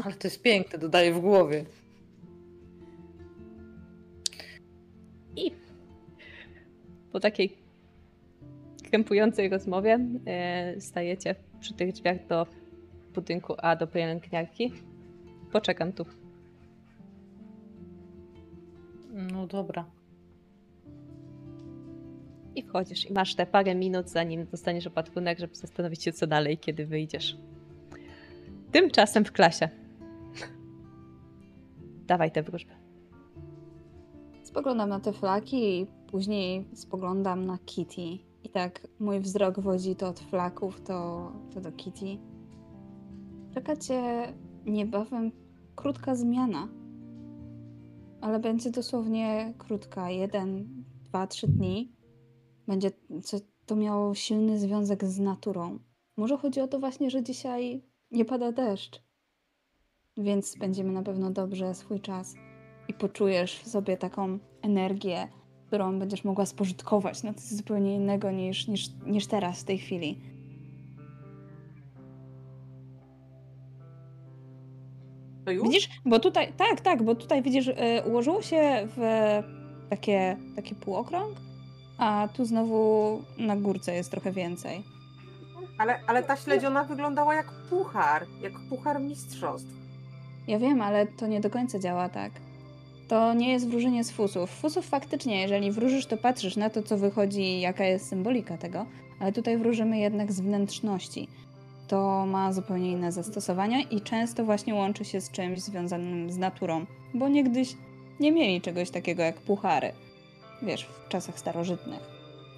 Ale 0.04 0.14
to 0.14 0.28
jest 0.28 0.42
piękne, 0.42 0.78
dodaję 0.78 1.12
w 1.12 1.20
głowie. 1.20 1.64
I 5.36 5.52
po 7.12 7.20
takiej 7.20 7.56
krępującej 8.90 9.48
rozmowie 9.48 9.98
e, 10.26 10.80
stajecie 10.80 11.34
przy 11.60 11.74
tych 11.74 11.92
drzwiach 11.92 12.26
do 12.26 12.46
budynku 13.14 13.54
A, 13.58 13.76
do 13.76 13.86
pielęgniarki. 13.86 14.72
Poczekam 15.52 15.92
tu. 15.92 16.04
No 19.12 19.46
dobra. 19.46 19.84
I 22.54 22.62
wchodzisz. 22.62 23.10
I 23.10 23.12
masz 23.12 23.34
te 23.34 23.46
parę 23.46 23.74
minut, 23.74 24.08
zanim 24.08 24.46
dostaniesz 24.46 24.86
opatrunek, 24.86 25.38
żeby 25.38 25.54
zastanowić 25.54 26.02
się, 26.02 26.12
co 26.12 26.26
dalej, 26.26 26.58
kiedy 26.58 26.86
wyjdziesz. 26.86 27.36
Tymczasem 28.72 29.24
w 29.24 29.32
klasie. 29.32 29.68
Dawaj 32.08 32.32
tę 32.32 32.42
wróżbę. 32.42 32.72
Spoglądam 34.42 34.88
na 34.88 35.00
te 35.00 35.12
flaki 35.12 35.80
i 35.80 35.86
później 36.10 36.64
spoglądam 36.74 37.44
na 37.44 37.58
Kitty. 37.58 38.18
I 38.44 38.48
tak 38.52 38.88
mój 39.00 39.20
wzrok 39.20 39.60
wodzi 39.60 39.96
to 39.96 40.08
od 40.08 40.20
flaków, 40.20 40.80
to, 40.80 41.32
to 41.54 41.60
do 41.60 41.72
Kitty. 41.72 42.18
Czeka 43.54 43.76
cię 43.76 44.02
niebawem 44.66 45.32
krótka 45.82 46.14
zmiana. 46.14 46.68
Ale 48.20 48.40
będzie 48.40 48.70
dosłownie 48.70 49.54
krótka. 49.58 50.10
Jeden, 50.10 50.68
dwa, 51.04 51.26
trzy 51.26 51.48
dni. 51.48 51.92
Będzie 52.68 52.90
to 53.66 53.76
miało 53.76 54.14
silny 54.14 54.58
związek 54.58 55.04
z 55.04 55.18
naturą. 55.18 55.78
Może 56.16 56.36
chodzi 56.36 56.60
o 56.60 56.68
to 56.68 56.78
właśnie, 56.78 57.10
że 57.10 57.22
dzisiaj 57.22 57.82
nie 58.10 58.24
pada 58.24 58.52
deszcz. 58.52 59.02
Więc 60.16 60.46
spędzimy 60.46 60.92
na 60.92 61.02
pewno 61.02 61.30
dobrze 61.30 61.74
swój 61.74 62.00
czas 62.00 62.34
i 62.88 62.94
poczujesz 62.94 63.58
w 63.58 63.68
sobie 63.68 63.96
taką 63.96 64.38
energię, 64.62 65.28
którą 65.66 65.98
będziesz 65.98 66.24
mogła 66.24 66.46
spożytkować 66.46 67.22
na 67.22 67.34
coś 67.34 67.44
zupełnie 67.44 67.94
innego 67.94 68.30
niż, 68.30 68.68
niż, 68.68 68.90
niż 69.06 69.26
teraz, 69.26 69.60
w 69.60 69.64
tej 69.64 69.78
chwili. 69.78 70.20
Już? 75.52 75.68
Widzisz? 75.68 75.88
Bo 76.04 76.18
tutaj, 76.18 76.52
tak, 76.56 76.80
tak, 76.80 77.02
bo 77.02 77.14
tutaj 77.14 77.42
widzisz, 77.42 77.66
y, 77.68 77.74
ułożyło 78.06 78.42
się 78.42 78.88
w 78.96 79.02
takie, 79.90 80.36
taki 80.56 80.74
półokrąg, 80.74 81.36
a 81.98 82.28
tu 82.34 82.44
znowu 82.44 83.22
na 83.38 83.56
górce 83.56 83.94
jest 83.94 84.10
trochę 84.10 84.32
więcej. 84.32 84.84
Ale, 85.78 86.00
ale 86.06 86.22
ta 86.22 86.36
śledziona 86.36 86.84
wyglądała 86.84 87.34
jak 87.34 87.52
puchar, 87.70 88.26
jak 88.42 88.52
puchar 88.68 89.00
mistrzostw. 89.00 89.70
Ja 90.48 90.58
wiem, 90.58 90.82
ale 90.82 91.06
to 91.06 91.26
nie 91.26 91.40
do 91.40 91.50
końca 91.50 91.78
działa 91.78 92.08
tak. 92.08 92.32
To 93.08 93.34
nie 93.34 93.52
jest 93.52 93.68
wróżenie 93.68 94.04
z 94.04 94.10
fusów. 94.10 94.50
Fusów 94.50 94.86
faktycznie, 94.86 95.40
jeżeli 95.40 95.72
wróżysz, 95.72 96.06
to 96.06 96.16
patrzysz 96.16 96.56
na 96.56 96.70
to, 96.70 96.82
co 96.82 96.98
wychodzi, 96.98 97.60
jaka 97.60 97.84
jest 97.84 98.08
symbolika 98.08 98.58
tego, 98.58 98.86
ale 99.20 99.32
tutaj 99.32 99.58
wróżymy 99.58 99.98
jednak 99.98 100.32
z 100.32 100.40
wnętrzności. 100.40 101.28
To 101.88 102.26
ma 102.26 102.52
zupełnie 102.52 102.90
inne 102.90 103.12
zastosowania 103.12 103.80
i 103.80 104.00
często 104.00 104.44
właśnie 104.44 104.74
łączy 104.74 105.04
się 105.04 105.20
z 105.20 105.30
czymś 105.30 105.60
związanym 105.60 106.30
z 106.30 106.38
naturą, 106.38 106.86
bo 107.14 107.28
niegdyś 107.28 107.76
nie 108.20 108.32
mieli 108.32 108.60
czegoś 108.60 108.90
takiego 108.90 109.22
jak 109.22 109.40
puchary. 109.40 109.92
Wiesz, 110.62 110.84
w 111.06 111.08
czasach 111.08 111.38
starożytnych. 111.38 112.00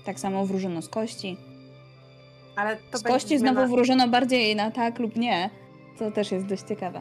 Tak 0.05 0.21
samo 0.21 0.47
wróżono 0.47 0.83
z 0.83 0.89
kości. 0.89 1.37
Ale 2.57 2.77
to 2.91 2.99
Z 2.99 3.03
kości 3.03 3.39
zmiana- 3.39 3.53
znowu 3.61 3.75
wróżono 3.75 4.09
bardziej 4.09 4.57
na 4.57 4.71
tak 4.71 4.99
lub 4.99 5.17
nie, 5.17 5.51
co 5.99 6.11
też 6.11 6.33
jest 6.33 6.47
dość 6.47 6.63
ciekawe. 6.63 7.01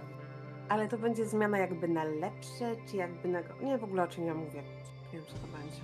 Ale 0.69 0.87
to 0.87 0.97
będzie 0.97 1.25
zmiana 1.25 1.57
jakby 1.57 1.87
na 1.87 2.03
lepsze, 2.03 2.75
czy 2.91 2.97
jakby 2.97 3.27
na... 3.27 3.39
Nie, 3.63 3.77
w 3.77 3.83
ogóle 3.83 4.03
o 4.03 4.07
czym 4.07 4.25
ja 4.25 4.33
mówię. 4.33 4.63
Nie 5.13 5.19
wiem, 5.19 5.23
co 5.27 5.33
to 5.33 5.47
będzie. 5.57 5.81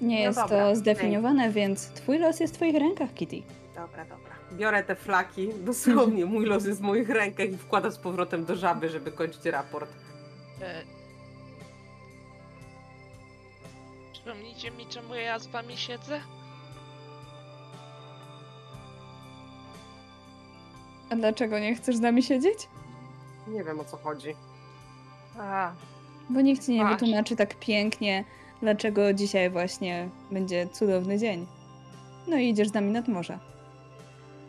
Nie 0.00 0.16
No 0.16 0.22
jest 0.22 0.38
dobra, 0.38 0.58
to 0.68 0.76
zdefiniowane, 0.76 1.50
więc 1.50 1.86
twój 1.88 2.18
los 2.18 2.40
jest 2.40 2.54
w 2.54 2.56
twoich 2.56 2.74
rękach, 2.74 3.14
Kitty. 3.14 3.42
Dobra, 3.74 4.04
dobra. 4.04 4.31
Biorę 4.56 4.82
te 4.84 4.96
flaki, 4.96 5.48
dosłownie 5.64 6.26
mój 6.26 6.46
los 6.46 6.64
jest 6.66 6.80
w 6.80 6.82
moich 6.82 7.08
rękach 7.08 7.48
i 7.52 7.56
wkładam 7.56 7.92
z 7.92 7.98
powrotem 7.98 8.44
do 8.44 8.56
żaby, 8.56 8.88
żeby 8.88 9.12
kończyć 9.12 9.44
raport. 9.46 9.90
E... 10.62 10.82
Przypomnijcie 14.12 14.70
mi, 14.70 14.86
czemu 14.86 15.14
ja 15.14 15.38
z 15.38 15.46
wami 15.46 15.76
siedzę? 15.76 16.20
A 21.10 21.16
dlaczego 21.16 21.58
nie 21.58 21.74
chcesz 21.74 21.96
z 21.96 22.00
nami 22.00 22.22
siedzieć? 22.22 22.68
Nie 23.48 23.64
wiem 23.64 23.80
o 23.80 23.84
co 23.84 23.96
chodzi. 23.96 24.34
A, 25.38 25.72
Bo 26.30 26.40
nikt 26.40 26.66
ci 26.66 26.72
nie 26.72 26.78
Właśnie. 26.80 26.96
wytłumaczy 26.96 27.36
tak 27.36 27.54
pięknie, 27.58 28.24
dlaczego 28.62 29.12
dzisiaj 29.12 29.50
właśnie 29.50 30.08
będzie 30.30 30.68
cudowny 30.68 31.18
dzień. 31.18 31.46
No 32.28 32.36
i 32.36 32.48
idziesz 32.48 32.68
z 32.68 32.74
nami 32.74 32.90
nad 32.92 33.08
morze. 33.08 33.38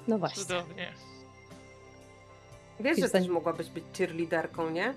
No 0.08 0.18
właśnie. 0.18 0.44
cudownie. 0.44 0.94
Wiesz, 2.80 3.00
że 3.00 3.10
też 3.10 3.28
mogłabyś 3.28 3.70
być 3.70 3.84
cheerleaderką, 3.98 4.70
nie? 4.70 4.94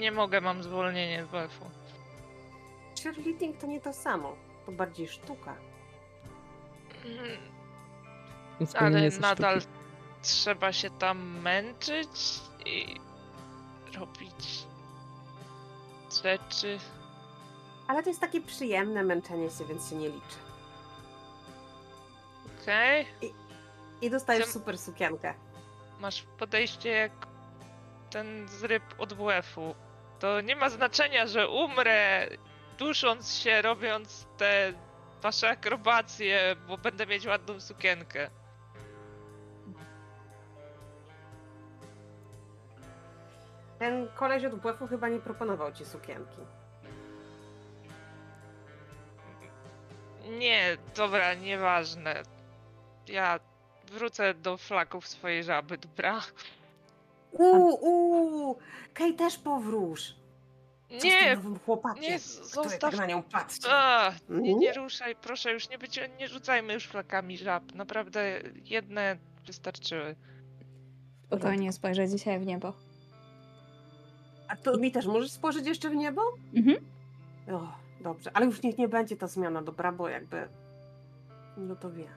Nie 0.00 0.12
mogę, 0.12 0.40
mam 0.40 0.62
zwolnienie 0.62 1.24
z 1.24 1.28
WF-u. 1.28 1.64
Cheerleading 3.02 3.58
to 3.58 3.66
nie 3.66 3.80
to 3.80 3.92
samo. 3.92 4.36
To 4.66 4.72
bardziej 4.72 5.08
sztuka. 5.08 5.54
Mm, 7.04 7.38
Wspomnienie 8.66 9.08
Ale 9.10 9.18
nadal 9.20 9.60
sztuki. 9.60 9.76
trzeba 10.22 10.72
się 10.72 10.90
tam 10.90 11.40
męczyć 11.40 12.40
i 12.66 13.00
robić 13.98 14.64
rzeczy. 16.22 16.78
Ale 17.88 18.02
to 18.02 18.08
jest 18.08 18.20
takie 18.20 18.40
przyjemne 18.40 19.02
męczenie 19.02 19.50
się, 19.50 19.64
więc 19.64 19.90
się 19.90 19.96
nie 19.96 20.08
liczy. 20.08 20.36
Okej? 22.62 23.06
I 23.22 23.32
dostajesz 24.10 24.44
Chcę- 24.44 24.52
super 24.52 24.78
sukienkę. 24.78 25.34
Masz 26.00 26.22
podejście 26.38 26.88
jak 26.90 27.12
ten 28.10 28.48
z 28.48 28.64
ryb 28.64 28.82
od 28.98 29.12
WF-u. 29.12 29.74
To 30.18 30.40
nie 30.40 30.56
ma 30.56 30.70
znaczenia, 30.70 31.26
że 31.26 31.48
umrę 31.48 32.28
dusząc 32.78 33.34
się, 33.34 33.62
robiąc 33.62 34.26
te 34.36 34.72
wasze 35.22 35.48
akrobacje, 35.50 36.56
bo 36.68 36.78
będę 36.78 37.06
mieć 37.06 37.26
ładną 37.26 37.60
sukienkę. 37.60 38.30
Ten 43.78 44.08
koleś 44.14 44.44
od 44.44 44.54
WF-u 44.54 44.86
chyba 44.86 45.08
nie 45.08 45.18
proponował 45.20 45.72
ci 45.72 45.84
sukienki. 45.84 46.40
Nie, 50.38 50.76
dobra, 50.96 51.34
nieważne. 51.34 52.22
Ja 53.06 53.40
wrócę 53.92 54.34
do 54.34 54.56
flaków 54.56 55.08
swojej 55.08 55.44
żaby, 55.44 55.78
dobra? 55.78 56.20
Uuu, 57.32 57.74
uuu! 57.80 58.58
Kej 58.94 59.14
też 59.14 59.38
powróż! 59.38 60.14
Co 60.98 61.06
Nie, 61.06 61.36
chłopakiem, 61.64 62.02
nie, 62.02 62.18
zostaw. 62.18 62.78
tak 62.78 62.96
na 62.96 63.06
nią 63.06 63.22
patrzy. 63.22 63.68
A, 63.70 64.12
nie, 64.28 64.54
nie 64.54 64.72
ruszaj, 64.72 65.16
proszę, 65.16 65.52
już 65.52 65.68
nie, 65.68 65.78
będzie, 65.78 66.08
nie 66.08 66.28
rzucajmy 66.28 66.72
już 66.74 66.86
flakami 66.86 67.38
żab. 67.38 67.74
Naprawdę 67.74 68.40
jedne 68.64 69.16
wystarczyły. 69.46 70.16
Spokojnie 71.26 71.72
spojrzę 71.72 72.08
dzisiaj 72.08 72.40
w 72.40 72.46
niebo. 72.46 72.72
A 74.48 74.56
to 74.56 74.76
mi 74.78 74.92
też 74.92 75.06
możesz 75.06 75.30
spojrzeć 75.30 75.66
jeszcze 75.66 75.90
w 75.90 75.94
niebo? 75.94 76.22
Mhm. 76.56 76.76
O, 77.52 77.72
dobrze, 78.00 78.30
ale 78.34 78.46
już 78.46 78.62
niech 78.62 78.78
nie 78.78 78.88
będzie 78.88 79.16
ta 79.16 79.26
zmiana, 79.26 79.62
dobra, 79.62 79.92
bo 79.92 80.08
jakby... 80.08 80.48
No 81.56 81.76
to 81.76 81.90
wie. 81.90 82.08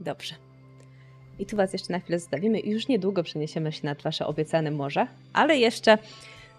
Dobrze. 0.00 0.34
I 1.38 1.46
tu 1.46 1.56
was 1.56 1.72
jeszcze 1.72 1.92
na 1.92 2.00
chwilę 2.00 2.18
zostawimy 2.18 2.60
i 2.60 2.70
już 2.70 2.88
niedługo 2.88 3.22
przeniesiemy 3.22 3.72
się 3.72 3.86
nad 3.86 4.02
wasze 4.02 4.26
obiecane 4.26 4.70
morze, 4.70 5.06
ale 5.32 5.56
jeszcze 5.56 5.98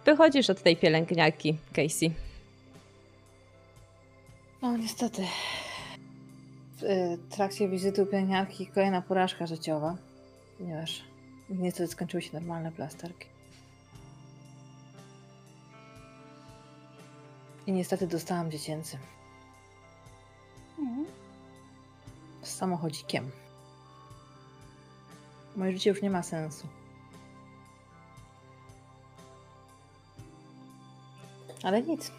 wychodzisz 0.05 0.49
od 0.49 0.61
tej 0.61 0.77
pielęgniarki, 0.77 1.57
Casey. 1.73 2.11
No 4.61 4.77
niestety. 4.77 5.21
W 6.77 6.83
y, 6.83 7.17
trakcie 7.29 7.69
wizyty 7.69 8.03
u 8.03 8.05
pielęgniarki 8.05 8.67
kolejna 8.67 9.01
porażka 9.01 9.47
życiowa. 9.47 9.97
Ponieważ 10.57 11.03
niestety 11.49 11.91
skończyły 11.91 12.21
się 12.21 12.29
normalne 12.33 12.71
plasterki. 12.71 13.25
I 17.67 17.71
niestety 17.71 18.07
dostałam 18.07 18.51
dziecięcy. 18.51 18.97
Mhm. 20.79 21.22
Z 22.43 22.55
samochodzikiem. 22.55 23.31
Moje 25.55 25.71
życie 25.71 25.89
już 25.89 26.01
nie 26.01 26.09
ma 26.09 26.23
sensu. 26.23 26.67
Ale 31.63 31.81
nic. 31.81 32.11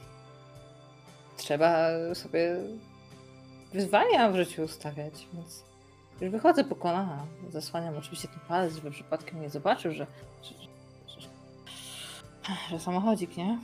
Trzeba 1.36 1.76
sobie 2.14 2.56
wyzwania 3.72 4.30
w 4.30 4.36
życiu 4.36 4.62
ustawiać, 4.62 5.26
więc 5.32 5.64
już 6.20 6.30
wychodzę 6.30 6.64
po 6.64 6.76
kolana. 6.76 7.26
Zasłaniam 7.50 7.96
oczywiście 7.96 8.28
ten 8.28 8.40
palec, 8.48 8.74
żeby 8.74 8.90
przypadkiem 8.90 9.40
nie 9.40 9.50
zobaczył, 9.50 9.92
że, 9.92 10.06
że, 10.42 10.54
że, 11.20 11.28
że 12.70 12.78
samochodzik, 12.80 13.36
nie? 13.36 13.58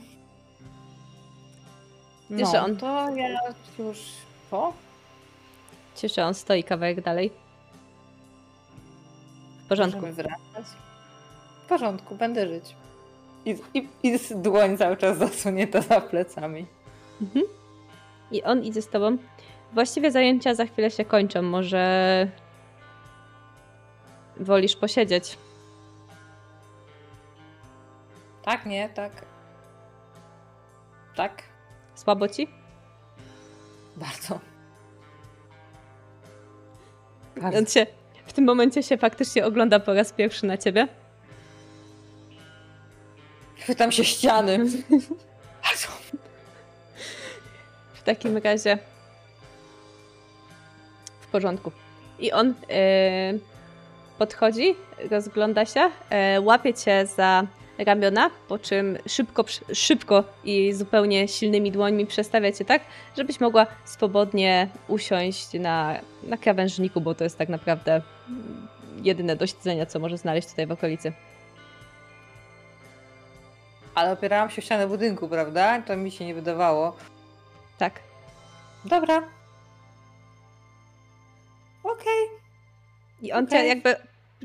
Wiesz, 2.29 2.51
że 2.51 2.61
on- 2.63 2.77
to 2.77 3.09
ja 3.15 3.27
już 3.79 3.99
po? 4.51 4.73
Cieszę, 5.95 6.25
on 6.25 6.33
stoi 6.33 6.63
kawałek 6.63 7.01
dalej. 7.01 7.31
W 9.65 9.67
porządku. 9.69 10.01
Możemy 10.01 10.13
wracać. 10.13 10.65
W 11.63 11.69
porządku, 11.69 12.15
będę 12.15 12.47
żyć. 12.47 12.75
I, 13.45 13.55
i, 13.73 13.87
I 14.03 14.19
dłoń 14.35 14.77
cały 14.77 14.97
czas 14.97 15.17
zasunięta 15.17 15.81
za 15.81 16.01
plecami. 16.01 16.65
Mhm. 17.21 17.45
I 18.31 18.43
on 18.43 18.63
idzie 18.63 18.81
z 18.81 18.87
tobą. 18.89 19.17
Właściwie 19.73 20.11
zajęcia 20.11 20.55
za 20.55 20.65
chwilę 20.65 20.91
się 20.91 21.05
kończą. 21.05 21.41
Może 21.41 22.27
wolisz 24.37 24.75
posiedzieć? 24.75 25.37
Tak, 28.43 28.65
nie, 28.65 28.89
tak. 28.89 29.11
Tak, 31.15 31.43
Słabo 31.95 32.27
ci? 32.27 32.47
bardzo. 33.97 34.39
On 37.43 37.65
się 37.65 37.85
w 38.25 38.33
tym 38.33 38.45
momencie 38.45 38.83
się 38.83 38.97
faktycznie 38.97 39.45
ogląda 39.45 39.79
po 39.79 39.93
raz 39.93 40.13
pierwszy 40.13 40.45
na 40.45 40.57
ciebie. 40.57 40.87
Chwytam 43.57 43.91
się 43.91 44.03
ściany. 44.03 44.59
W 47.93 48.03
takim 48.03 48.37
razie 48.37 48.77
w 51.21 51.27
porządku. 51.27 51.71
I 52.19 52.31
on 52.31 52.53
e, 52.69 53.33
podchodzi, 54.17 54.75
rozgląda 55.11 55.65
się, 55.65 55.91
e, 56.09 56.41
łapie 56.41 56.73
cię 56.73 57.05
za 57.05 57.47
ramiona, 57.83 58.29
po 58.47 58.59
czym 58.59 58.97
szybko, 59.07 59.45
szybko 59.73 60.23
i 60.43 60.73
zupełnie 60.73 61.27
silnymi 61.27 61.71
dłońmi 61.71 62.05
przestawia 62.05 62.51
cię 62.51 62.65
tak, 62.65 62.81
żebyś 63.17 63.39
mogła 63.39 63.67
swobodnie 63.85 64.69
usiąść 64.87 65.53
na, 65.53 65.99
na 66.23 66.37
krawężniku, 66.37 67.01
bo 67.01 67.15
to 67.15 67.23
jest 67.23 67.37
tak 67.37 67.49
naprawdę 67.49 68.01
jedyne 69.03 69.35
do 69.35 69.47
siedzenia, 69.47 69.85
co 69.85 69.99
może 69.99 70.17
znaleźć 70.17 70.49
tutaj 70.49 70.67
w 70.67 70.71
okolicy. 70.71 71.13
Ale 73.95 74.11
opierałam 74.11 74.49
się 74.49 74.61
o 74.61 74.65
ścianę 74.65 74.87
budynku, 74.87 75.27
prawda? 75.27 75.81
To 75.81 75.97
mi 75.97 76.11
się 76.11 76.25
nie 76.25 76.33
wydawało. 76.33 76.95
Tak. 77.77 77.99
Dobra. 78.85 79.23
Okej. 81.83 82.27
I 83.21 83.31
on 83.31 83.47
cię 83.47 83.55
Okej. 83.55 83.69
jakby 83.69 83.95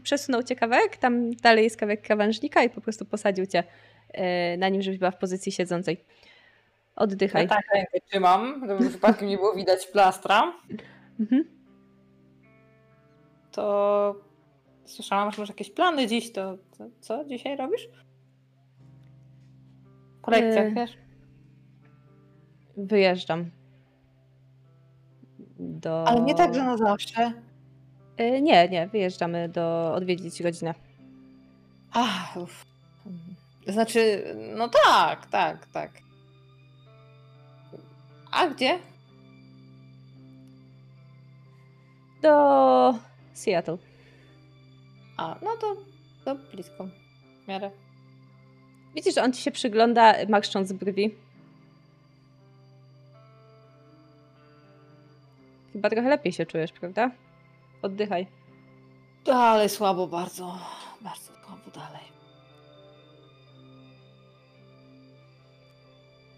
przesunął 0.03 0.43
cię 0.43 0.57
kawałek, 0.57 0.97
tam 0.97 1.31
dalej 1.31 1.65
jest 1.65 1.77
kawałek 1.77 2.03
krawężnika 2.03 2.63
i 2.63 2.71
po 2.71 2.81
prostu 2.81 3.05
posadził 3.05 3.47
cię 3.47 3.65
e, 4.13 4.57
na 4.57 4.69
nim, 4.69 4.83
żebyś 4.83 4.99
była 4.99 5.11
w 5.11 5.19
pozycji 5.19 5.53
siedzącej. 5.53 6.05
Oddychaj. 6.97 7.43
Ja 7.43 7.49
tak 7.49 7.65
rękę 7.75 7.99
trzymam, 8.11 8.63
żeby 8.69 8.89
przypadkiem 8.89 9.29
nie 9.29 9.37
było 9.37 9.55
widać 9.55 9.87
plastra. 9.87 10.53
Mhm. 11.21 11.45
To 13.53 14.15
słyszałam, 14.85 15.33
że 15.33 15.43
masz 15.43 15.49
jakieś 15.49 15.71
plany 15.71 16.07
dziś, 16.07 16.33
to, 16.33 16.59
to 16.79 16.85
co 17.01 17.25
dzisiaj 17.25 17.57
robisz? 17.57 17.89
Po 20.23 20.31
lekcjach, 20.31 20.67
E, 20.67 20.71
wiesz? 20.71 20.99
Wyjeżdżam. 22.77 23.51
Do... 25.59 26.09
Ale 26.09 26.21
nie 26.21 26.35
tak, 26.35 26.55
że 26.55 26.65
na 26.65 26.77
zawsze. 26.77 27.33
E, 28.17 28.41
Nie, 28.41 28.69
nie, 28.69 28.87
wyjeżdżamy 28.87 29.49
do 29.49 29.95
odwiedzić 29.95 30.41
rodzinę. 30.41 30.75
Ach, 31.93 32.37
uff. 32.37 32.67
Znaczy, 33.67 34.25
no 34.57 34.69
tak, 34.69 35.27
tak, 35.27 35.67
tak. 35.67 35.91
A 38.31 38.47
gdzie? 38.47 38.79
Do 42.23 42.95
Seattle. 43.33 43.79
A, 45.17 45.37
no 45.43 45.57
to, 45.61 45.77
to 46.25 46.35
blisko. 46.35 46.89
W 47.45 47.49
miarę. 47.49 47.71
Widzisz, 48.95 49.15
że 49.15 49.23
on 49.23 49.33
ci 49.33 49.43
się 49.43 49.51
przygląda, 49.51 50.15
marszcząc 50.29 50.73
brwi. 50.73 51.15
Chyba 55.73 55.91
trochę 55.91 56.09
lepiej 56.09 56.33
się 56.33 56.47
czujesz, 56.47 56.73
prawda? 56.73 57.11
Oddychaj. 57.87 58.27
Dalej 59.25 59.69
słabo 59.69 60.07
bardzo. 60.07 60.59
Bardzo 61.01 61.33
słabo 61.45 61.71
dalej. 61.75 62.07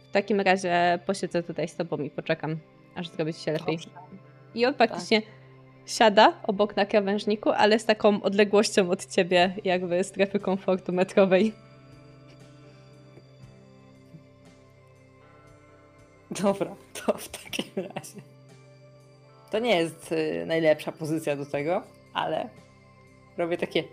W 0.09 0.13
takim 0.13 0.41
razie 0.41 0.99
posiedzę 1.07 1.43
tutaj 1.43 1.69
z 1.69 1.77
tobą 1.77 1.97
i 1.97 2.11
poczekam, 2.11 2.57
aż 2.95 3.09
zrobi 3.09 3.33
się 3.33 3.53
lepiej. 3.53 3.77
Dobrze. 3.77 3.91
I 4.55 4.67
on 4.67 4.75
faktycznie 4.75 5.23
siada 5.87 6.33
obok 6.43 6.77
na 6.77 6.87
krawężniku, 6.87 7.51
ale 7.51 7.79
z 7.79 7.85
taką 7.85 8.23
odległością 8.23 8.91
od 8.91 9.07
ciebie, 9.07 9.55
jakby 9.65 10.05
strefy 10.05 10.41
komfortu 10.41 10.93
metrowej. 10.93 11.53
Dobra, 16.31 16.77
to 16.93 17.19
w 17.19 17.29
takim 17.29 17.73
razie. 17.77 18.38
To 19.51 19.59
nie 19.59 19.77
jest 19.77 20.13
y, 20.13 20.45
najlepsza 20.47 20.93
pozycja 20.93 21.37
do 21.37 21.47
tego, 21.47 21.83
ale 22.15 22.49
robię 23.39 23.59
takie 23.59 23.85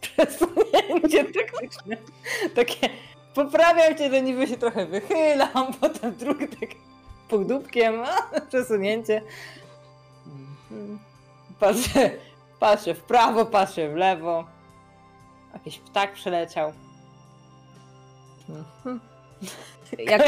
przesunięcie 0.00 1.24
taktyczne. 1.40 1.96
Takie 2.54 2.88
poprawiam 3.34 3.98
cię, 3.98 4.10
to 4.10 4.20
niby 4.20 4.46
się 4.46 4.56
trochę 4.56 4.86
wychylam, 4.86 5.74
potem 5.80 6.16
drugi 6.16 6.48
tak 6.48 6.70
półdubkiem, 7.28 8.02
a, 8.02 8.40
przesunięcie. 8.48 9.22
Mhm. 10.26 10.98
Patrzę, 11.60 12.10
patrzę 12.60 12.94
w 12.94 13.02
prawo, 13.02 13.46
patrzę 13.46 13.88
w 13.88 13.96
lewo. 13.96 14.44
Jakiś 15.52 15.78
ptak 15.78 16.12
przeleciał. 16.12 16.72
Mhm. 18.48 19.00
Jak... 19.98 20.22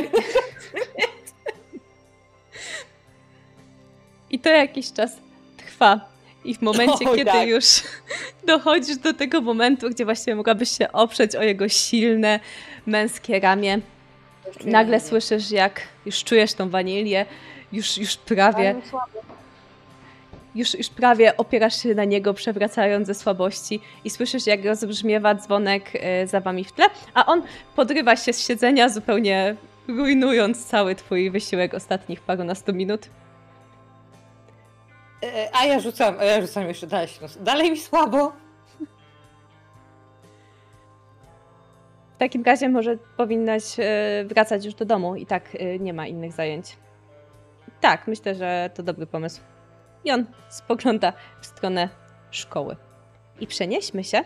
I 4.31 4.39
to 4.39 4.48
jakiś 4.48 4.93
czas 4.93 5.16
trwa. 5.57 6.01
I 6.44 6.55
w 6.55 6.62
momencie, 6.62 7.05
kiedy 7.05 7.24
tak. 7.24 7.48
już 7.48 7.65
dochodzisz 8.47 8.97
do 8.97 9.15
tego 9.15 9.40
momentu, 9.40 9.90
gdzie 9.90 10.05
właściwie 10.05 10.35
mogłabyś 10.35 10.70
się 10.70 10.93
oprzeć 10.93 11.36
o 11.36 11.43
jego 11.43 11.69
silne, 11.69 12.40
męskie 12.86 13.40
ramię, 13.40 13.81
nagle 14.65 15.01
słyszysz, 15.01 15.51
jak 15.51 15.81
już 16.07 16.24
czujesz 16.24 16.55
tą 16.55 16.70
wanilię, 16.70 17.27
już, 17.73 17.98
już 17.98 18.16
prawie, 18.16 18.74
już, 20.55 20.74
już 20.74 20.89
prawie 20.89 21.36
opierasz 21.36 21.82
się 21.82 21.94
na 21.94 22.05
niego, 22.05 22.35
przewracając 22.35 23.07
ze 23.07 23.15
słabości 23.15 23.81
i 24.05 24.11
słyszysz, 24.11 24.47
jak 24.47 24.65
rozbrzmiewa 24.65 25.35
dzwonek 25.35 25.90
e, 25.94 26.27
za 26.27 26.40
wami 26.40 26.65
w 26.65 26.73
tle, 26.73 26.85
a 27.15 27.27
on 27.27 27.43
podrywa 27.77 28.16
się 28.16 28.32
z 28.32 28.47
siedzenia, 28.47 28.89
zupełnie 28.89 29.57
rujnując 29.89 30.66
cały 30.66 30.94
twój 30.94 31.31
wysiłek 31.31 31.74
ostatnich 31.74 32.20
parunastu 32.20 32.74
minut. 32.74 33.09
A 35.53 35.65
ja 35.66 35.81
rzucam, 35.81 36.16
a 36.19 36.24
ja 36.24 36.40
rzucam 36.40 36.69
jeszcze 36.69 36.86
dalej. 36.86 37.09
się 37.09 37.27
Dalej 37.40 37.70
mi 37.70 37.78
słabo. 37.78 38.32
W 42.15 42.19
takim 42.19 42.44
razie 42.44 42.69
może 42.69 42.97
powinnaś 43.16 43.81
e, 43.81 44.24
wracać 44.24 44.65
już 44.65 44.74
do 44.74 44.85
domu 44.85 45.16
i 45.16 45.27
tak 45.27 45.55
e, 45.55 45.78
nie 45.78 45.93
ma 45.93 46.07
innych 46.07 46.32
zajęć. 46.32 46.77
Tak, 47.81 48.07
myślę, 48.07 48.35
że 48.35 48.70
to 48.74 48.82
dobry 48.82 49.07
pomysł. 49.07 49.40
I 50.05 50.12
on 50.12 50.27
spogląda 50.48 51.12
w 51.40 51.47
stronę 51.47 51.89
szkoły. 52.31 52.77
I 53.40 53.47
przenieśmy 53.47 54.05
się 54.05 54.24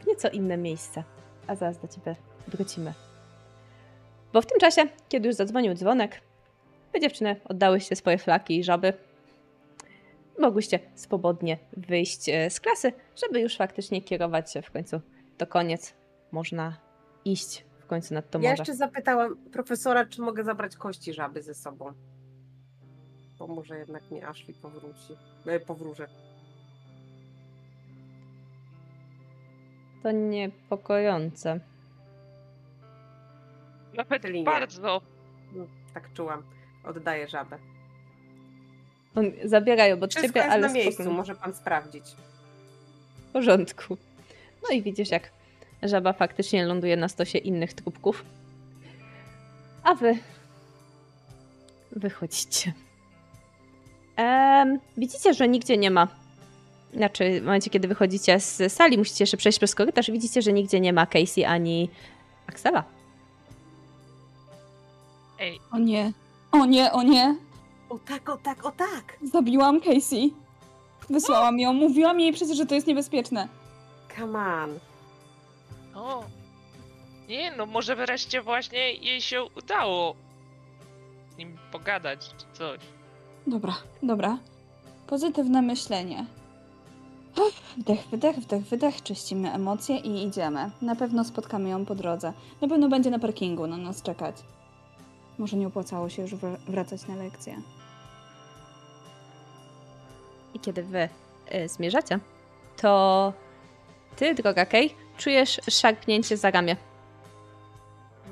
w 0.00 0.06
nieco 0.06 0.28
inne 0.28 0.56
miejsce, 0.56 1.02
a 1.46 1.54
zaraz 1.54 1.78
do 1.78 1.88
ciebie 1.88 2.16
wrócimy. 2.48 2.92
Bo 4.32 4.42
w 4.42 4.46
tym 4.46 4.58
czasie, 4.58 4.82
kiedy 5.08 5.28
już 5.28 5.36
zadzwonił 5.36 5.74
dzwonek, 5.74 6.20
wy 6.92 7.00
dziewczyny 7.00 7.40
oddałyście 7.44 7.96
swoje 7.96 8.18
flaki 8.18 8.58
i 8.58 8.64
żaby. 8.64 8.92
Mogłyście 10.38 10.78
swobodnie 10.94 11.58
wyjść 11.76 12.28
e, 12.28 12.50
z 12.50 12.60
klasy, 12.60 12.92
żeby 13.24 13.40
już 13.40 13.56
faktycznie 13.56 14.02
kierować 14.02 14.52
się 14.52 14.62
w 14.62 14.70
końcu 14.70 15.00
do 15.38 15.46
koniec. 15.46 15.94
Można 16.32 16.76
iść 17.24 17.64
w 17.80 17.86
końcu 17.86 18.14
nad 18.14 18.30
to 18.30 18.38
Ja 18.38 18.50
morze. 18.50 18.60
jeszcze 18.60 18.74
zapytałam 18.74 19.36
profesora, 19.52 20.06
czy 20.06 20.22
mogę 20.22 20.44
zabrać 20.44 20.76
kości 20.76 21.12
żaby 21.12 21.42
ze 21.42 21.54
sobą. 21.54 21.92
Bo 23.38 23.46
może 23.46 23.78
jednak 23.78 24.10
nie 24.10 24.26
Ashley 24.28 24.54
powróci. 24.54 25.16
E, 25.46 25.60
powróży. 25.60 26.06
To 30.02 30.10
niepokojące. 30.10 31.60
Nawet 33.94 34.22
Czyli 34.22 34.38
nie. 34.38 34.44
bardzo. 34.44 35.00
No, 35.52 35.66
tak 35.94 36.12
czułam. 36.12 36.42
Oddaję 36.84 37.28
żabę. 37.28 37.58
On 39.16 39.32
zabiera 39.44 39.86
ją 39.86 40.00
od 40.00 40.10
Wszystko 40.10 40.28
ciebie, 40.28 40.40
jest 40.40 40.52
ale 40.52 40.66
na 40.68 40.72
miejscu, 40.74 40.92
spokojnie. 40.92 41.16
może 41.18 41.34
pan 41.34 41.54
sprawdzić. 41.54 42.04
W 43.28 43.32
porządku. 43.32 43.96
No 44.62 44.76
i 44.76 44.82
widzisz, 44.82 45.10
jak 45.10 45.30
żaba 45.82 46.12
faktycznie 46.12 46.66
ląduje 46.66 46.96
na 46.96 47.08
stosie 47.08 47.38
innych 47.38 47.72
trupków. 47.72 48.24
A 49.82 49.94
wy 49.94 50.18
wychodzicie. 51.92 52.72
Em, 54.16 54.78
widzicie, 54.96 55.34
że 55.34 55.48
nigdzie 55.48 55.76
nie 55.76 55.90
ma. 55.90 56.08
Znaczy, 56.94 57.40
w 57.40 57.44
momencie, 57.44 57.70
kiedy 57.70 57.88
wychodzicie 57.88 58.40
z 58.40 58.72
sali, 58.72 58.98
musicie 58.98 59.22
jeszcze 59.22 59.36
przejść 59.36 59.58
przez 59.58 59.74
korytarz. 59.74 60.10
Widzicie, 60.10 60.42
że 60.42 60.52
nigdzie 60.52 60.80
nie 60.80 60.92
ma 60.92 61.06
Casey 61.06 61.44
ani 61.44 61.90
Axela. 62.46 62.84
Ej, 65.40 65.60
O 65.72 65.78
nie, 65.78 66.12
o 66.52 66.66
nie, 66.66 66.92
o 66.92 67.02
nie. 67.02 67.36
O 67.90 67.98
tak, 67.98 68.28
o 68.28 68.36
tak, 68.36 68.66
o 68.66 68.70
tak! 68.70 69.18
Zabiłam 69.32 69.80
Casey. 69.80 70.34
Wysłałam 71.10 71.58
ją, 71.58 71.72
mówiłam 71.72 72.20
jej 72.20 72.32
przecież, 72.32 72.56
że 72.56 72.66
to 72.66 72.74
jest 72.74 72.86
niebezpieczne. 72.86 73.48
Come 74.16 74.38
on. 74.62 74.78
o. 75.94 76.24
Nie, 77.28 77.52
no 77.56 77.66
może 77.66 77.96
wreszcie 77.96 78.42
właśnie 78.42 78.92
jej 78.92 79.20
się 79.20 79.44
udało 79.56 80.14
z 81.34 81.36
nim 81.36 81.58
pogadać 81.72 82.28
czy 82.38 82.58
coś. 82.58 82.80
Dobra, 83.46 83.74
dobra. 84.02 84.38
Pozytywne 85.06 85.62
myślenie. 85.62 86.26
Wdech, 87.76 88.06
wydech, 88.10 88.36
wdech, 88.36 88.62
wydech, 88.64 89.02
czyścimy 89.02 89.52
emocje 89.52 89.96
i 89.96 90.22
idziemy. 90.26 90.70
Na 90.82 90.96
pewno 90.96 91.24
spotkamy 91.24 91.68
ją 91.68 91.84
po 91.86 91.94
drodze. 91.94 92.32
Na 92.60 92.68
pewno 92.68 92.88
będzie 92.88 93.10
na 93.10 93.18
parkingu 93.18 93.66
na 93.66 93.76
nas 93.76 94.02
czekać. 94.02 94.36
Może 95.38 95.56
nie 95.56 95.66
opłacało 95.66 96.08
się 96.08 96.22
już 96.22 96.34
wr- 96.34 96.56
wracać 96.68 97.06
na 97.06 97.16
lekcję. 97.16 97.56
I 100.56 100.60
kiedy 100.60 100.82
wy 100.82 101.08
y, 101.54 101.68
zmierzacie, 101.68 102.18
to 102.76 103.32
ty, 104.16 104.34
droga 104.34 104.66
Kay, 104.66 104.90
czujesz 105.16 105.60
szarpnięcie 105.70 106.36
za 106.36 106.50
ramię. 106.50 106.76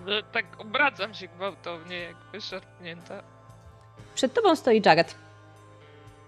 No, 0.06 0.12
tak 0.32 0.46
obracam 0.58 1.14
się 1.14 1.28
gwałtownie, 1.28 1.98
jakby 1.98 2.40
szarpnięta. 2.40 3.22
Przed 4.14 4.34
tobą 4.34 4.56
stoi 4.56 4.82
Jared. 4.86 5.14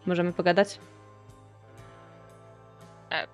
Możemy 0.06 0.32
pogadać? 0.32 0.78
E. 3.12 3.26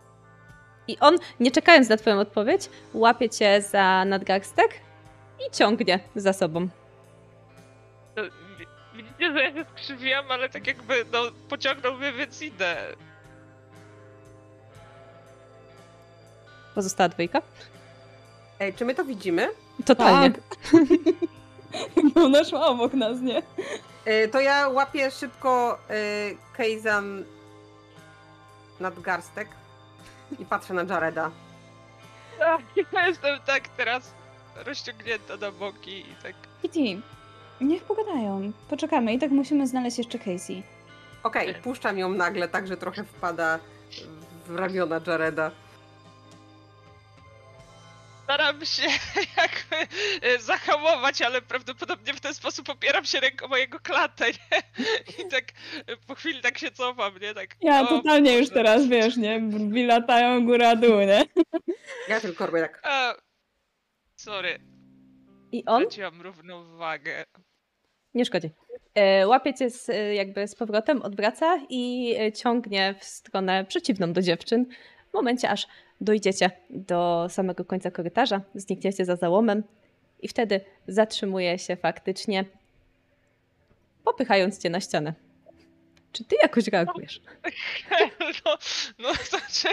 I 0.88 0.98
on, 0.98 1.18
nie 1.40 1.50
czekając 1.50 1.88
na 1.88 1.96
twoją 1.96 2.20
odpowiedź, 2.20 2.70
łapie 2.94 3.30
cię 3.30 3.62
za 3.62 4.04
nadgarstek 4.04 4.80
i 5.46 5.50
ciągnie 5.50 6.00
za 6.16 6.32
sobą. 6.32 6.68
Wi- 8.58 8.66
widzicie, 8.94 9.32
że 9.32 9.42
ja 9.42 9.52
się 9.52 9.64
skrzywiłam, 9.70 10.30
ale 10.30 10.48
tak 10.48 10.66
jakby, 10.66 11.04
no, 11.12 11.18
pociągnął 11.48 11.94
mnie, 11.96 12.12
więc 12.12 12.42
idę. 12.42 12.76
Pozostała 16.74 17.08
dwójka? 17.08 17.42
Ej, 18.60 18.74
czy 18.74 18.84
my 18.84 18.94
to 18.94 19.04
widzimy? 19.04 19.48
Totalnie. 19.84 20.30
Tak. 20.30 20.42
Bo 22.14 22.24
ona 22.24 22.44
szła 22.44 22.66
obok 22.66 22.92
nas, 22.94 23.20
nie? 23.20 23.42
E, 24.04 24.28
to 24.28 24.40
ja 24.40 24.68
łapię 24.68 25.10
szybko 25.10 25.78
e, 25.90 25.94
Kejzan 26.56 27.24
nadgarstek 28.80 29.48
i 30.38 30.44
patrzę 30.44 30.74
na 30.74 30.94
Jareda. 30.94 31.30
Tak, 32.38 32.60
ja 32.92 33.06
jestem 33.06 33.40
tak 33.46 33.68
teraz 33.68 34.14
rozciągnięta 34.56 35.36
na 35.36 35.50
boki 35.52 35.98
i 36.00 36.14
tak... 36.22 36.32
Kitty, 36.62 37.00
niech 37.62 37.82
pogadają. 37.82 38.52
Poczekamy 38.68 39.14
i 39.14 39.18
tak 39.18 39.30
musimy 39.30 39.66
znaleźć 39.66 39.98
jeszcze 39.98 40.18
Casey. 40.18 40.62
Okej, 41.22 41.54
puszczam 41.54 41.98
ją 41.98 42.08
nagle, 42.08 42.48
tak 42.48 42.66
że 42.68 42.76
trochę 42.76 43.04
wpada 43.04 43.58
w 44.46 44.54
ramiona 44.56 45.00
Jareda. 45.06 45.50
staram 48.24 48.64
się 48.64 48.82
jakby 49.38 49.94
e, 50.26 50.38
zahamować, 50.38 51.22
ale 51.22 51.42
prawdopodobnie 51.42 52.14
w 52.14 52.20
ten 52.20 52.34
sposób 52.34 52.68
opieram 52.68 53.04
się 53.04 53.20
ręką 53.20 53.48
mojego 53.48 53.80
klata, 53.80 54.26
nie? 54.26 54.62
I 55.24 55.28
tak 55.28 55.44
e, 55.86 55.96
po 56.06 56.14
chwili 56.14 56.40
tak 56.40 56.58
się 56.58 56.70
cofam, 56.70 57.18
nie? 57.18 57.34
Tak, 57.34 57.56
Ja 57.60 57.80
o 57.82 57.86
totalnie 57.86 58.32
już 58.32 58.48
Boże. 58.48 58.54
teraz, 58.54 58.86
wiesz, 58.86 59.16
nie? 59.16 59.40
Brwi 59.40 59.86
latają 59.86 60.46
góra-dół, 60.46 61.00
nie? 61.00 61.24
Ja 62.08 62.20
tylko 62.20 62.46
robię 62.46 62.60
tak. 62.60 62.80
A, 62.84 63.14
sorry, 64.16 64.58
I 65.52 65.64
on 65.66 65.82
straciłam 65.82 66.22
równowagę. 66.22 67.24
Nie 68.14 68.24
szkodzi. 68.24 68.50
E, 68.94 69.26
Łapie 69.26 69.54
cię 69.54 69.70
z, 69.70 69.88
e, 69.88 70.14
jakby 70.14 70.48
z 70.48 70.54
powrotem, 70.54 71.02
odwraca 71.02 71.60
i 71.68 72.14
e, 72.20 72.32
ciągnie 72.32 72.94
w 72.98 73.04
stronę 73.04 73.64
przeciwną 73.64 74.12
do 74.12 74.22
dziewczyn. 74.22 74.66
W 75.10 75.14
momencie, 75.14 75.50
aż 75.50 75.66
dojdziecie 76.00 76.50
do 76.70 77.26
samego 77.30 77.64
końca 77.64 77.90
korytarza, 77.90 78.40
znikniecie 78.54 79.04
za 79.04 79.16
załomem 79.16 79.62
i 80.22 80.28
wtedy 80.28 80.60
zatrzymuje 80.88 81.58
się 81.58 81.76
faktycznie, 81.76 82.44
popychając 84.04 84.58
cię 84.58 84.70
na 84.70 84.80
ścianę. 84.80 85.14
Czy 86.12 86.24
ty 86.24 86.36
jakoś 86.42 86.66
reagujesz? 86.68 87.20
No, 88.44 88.58
no 88.98 89.14
znaczy, 89.14 89.68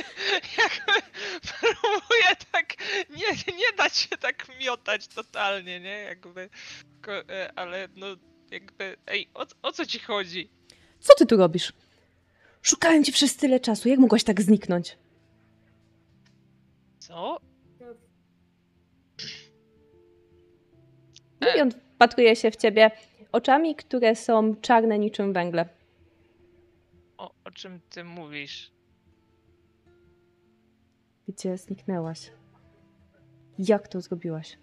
jakby 0.57 1.07
próbuję 1.41 2.35
tak, 2.51 2.73
nie, 3.09 3.53
nie 3.57 3.73
dać 3.77 3.97
się 3.97 4.17
tak 4.17 4.47
miotać 4.59 5.07
totalnie, 5.07 5.79
nie? 5.79 5.99
Jakby, 6.01 6.49
ale 7.55 7.88
no, 7.95 8.07
jakby, 8.51 8.97
ej, 9.07 9.30
o, 9.34 9.45
o 9.61 9.71
co 9.71 9.85
ci 9.85 9.99
chodzi? 9.99 10.49
Co 10.99 11.15
ty 11.15 11.26
tu 11.26 11.38
robisz? 11.38 11.73
Szukałem 12.61 13.03
cię 13.03 13.11
przez 13.11 13.35
tyle 13.35 13.59
czasu. 13.59 13.89
Jak 13.89 13.99
mogłaś 13.99 14.23
tak 14.23 14.41
zniknąć? 14.41 14.97
Co? 16.99 17.39
I 21.57 21.61
on 21.61 21.71
wpatruje 21.71 22.35
się 22.35 22.51
w 22.51 22.55
ciebie 22.55 22.91
oczami, 23.31 23.76
które 23.76 24.15
są 24.15 24.55
czarne 24.55 24.99
niczym 24.99 25.34
węgle. 25.34 25.69
O, 27.17 27.31
o 27.43 27.51
czym 27.51 27.80
ty 27.89 28.03
mówisz? 28.03 28.71
Gdzie 31.27 31.57
zniknęłaś? 31.57 32.31
Jak 33.59 33.88
to 33.88 34.01
zrobiłaś? 34.01 34.57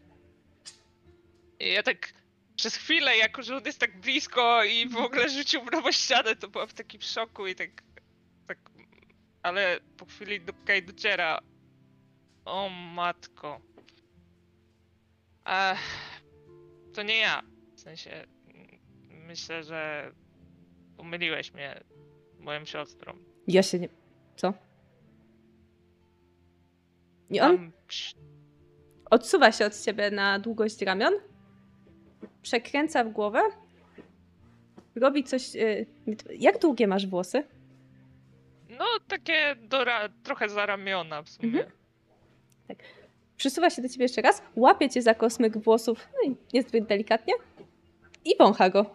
Ja 1.61 1.83
tak 1.83 2.13
przez 2.57 2.77
chwilę, 2.77 3.17
jako 3.17 3.43
że 3.43 3.57
on 3.57 3.65
jest 3.65 3.81
tak 3.81 4.01
blisko 4.01 4.65
i 4.65 4.89
w 4.89 4.97
ogóle 4.97 5.29
rzucił 5.29 5.65
nową 5.73 5.93
ścianę, 5.93 6.37
to 6.37 6.49
byłam 6.49 6.69
w 6.69 6.75
takim 6.75 7.01
szoku 7.01 7.47
i 7.47 7.55
tak, 7.55 7.83
tak, 8.47 8.59
ale 9.43 9.81
po 9.97 10.07
chwili 10.07 10.41
do 10.41 10.53
Kej 10.53 10.83
dociera. 10.83 11.41
O 12.45 12.69
matko. 12.69 13.61
Ech, 15.45 15.79
to 16.95 17.03
nie 17.03 17.19
ja. 17.19 17.43
W 17.75 17.81
sensie, 17.81 18.27
myślę, 19.09 19.65
że 19.65 20.13
pomyliłeś 20.97 21.53
mnie 21.53 21.81
moją 22.39 22.65
siostrą. 22.65 23.19
Ja 23.49 23.63
się 23.63 23.79
nie... 23.79 23.89
Co? 24.37 24.55
I 27.31 27.41
on 27.41 27.73
odsuwa 29.11 29.53
się 29.53 29.67
od 29.67 29.81
ciebie 29.81 30.11
na 30.11 30.39
długość 30.39 30.83
ramion, 30.83 31.15
przekręca 32.51 33.05
w 33.05 33.09
głowę, 33.13 33.41
robi 34.97 35.25
coś... 35.25 35.57
y, 35.57 35.87
Jak 36.39 36.59
długie 36.59 36.87
masz 36.87 37.07
włosy? 37.07 37.45
No, 38.79 38.85
takie 39.09 39.57
do 39.61 39.85
ra- 39.85 40.09
trochę 40.23 40.49
za 40.49 40.67
ramiona 40.67 41.23
w 41.23 41.29
sumie. 41.29 41.49
Mhm. 41.49 41.71
Przysuwa 43.37 43.71
się 43.71 43.83
do 43.83 43.89
ciebie 43.89 44.05
jeszcze 44.05 44.23
raz, 44.23 44.43
łapie 44.57 44.91
cię 44.91 45.03
za 45.03 45.15
kosmyk 45.15 45.59
włosów, 45.59 46.09
no 46.15 46.31
i 46.33 46.37
niezbyt 46.55 46.85
delikatnie 46.87 47.35
i 48.25 48.37
wącha 48.39 48.71
go. 48.71 48.95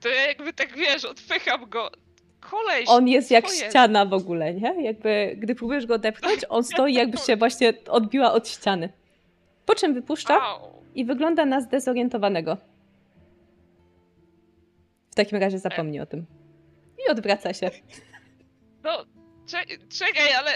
To 0.00 0.08
ja 0.08 0.26
jakby 0.26 0.52
tak 0.52 0.76
wiesz, 0.76 1.04
odpycham 1.04 1.68
go. 1.70 1.90
Koleś! 2.40 2.84
On 2.88 3.08
jest 3.08 3.30
jak 3.30 3.44
jest? 3.44 3.64
ściana 3.64 4.06
w 4.06 4.12
ogóle, 4.12 4.54
nie? 4.54 4.82
Jakby, 4.84 5.36
gdy 5.38 5.54
próbujesz 5.54 5.86
go 5.86 5.94
odepchnąć, 5.94 6.40
on 6.48 6.64
stoi 6.64 6.94
jakby 6.94 7.18
się 7.18 7.36
właśnie 7.36 7.72
odbiła 7.88 8.32
od 8.32 8.48
ściany. 8.48 8.92
Po 9.66 9.74
czym 9.74 9.94
wypuszcza 9.94 10.40
i 10.94 11.04
wygląda 11.04 11.46
na 11.46 11.60
zdezorientowanego. 11.60 12.56
W 15.10 15.14
takim 15.14 15.38
razie 15.38 15.58
zapomnij 15.58 16.00
o 16.00 16.06
tym. 16.06 16.26
I 17.06 17.10
odwraca 17.10 17.54
się. 17.54 17.70
No, 18.84 18.90
cze- 19.46 19.88
czekaj, 19.88 20.32
ale... 20.38 20.50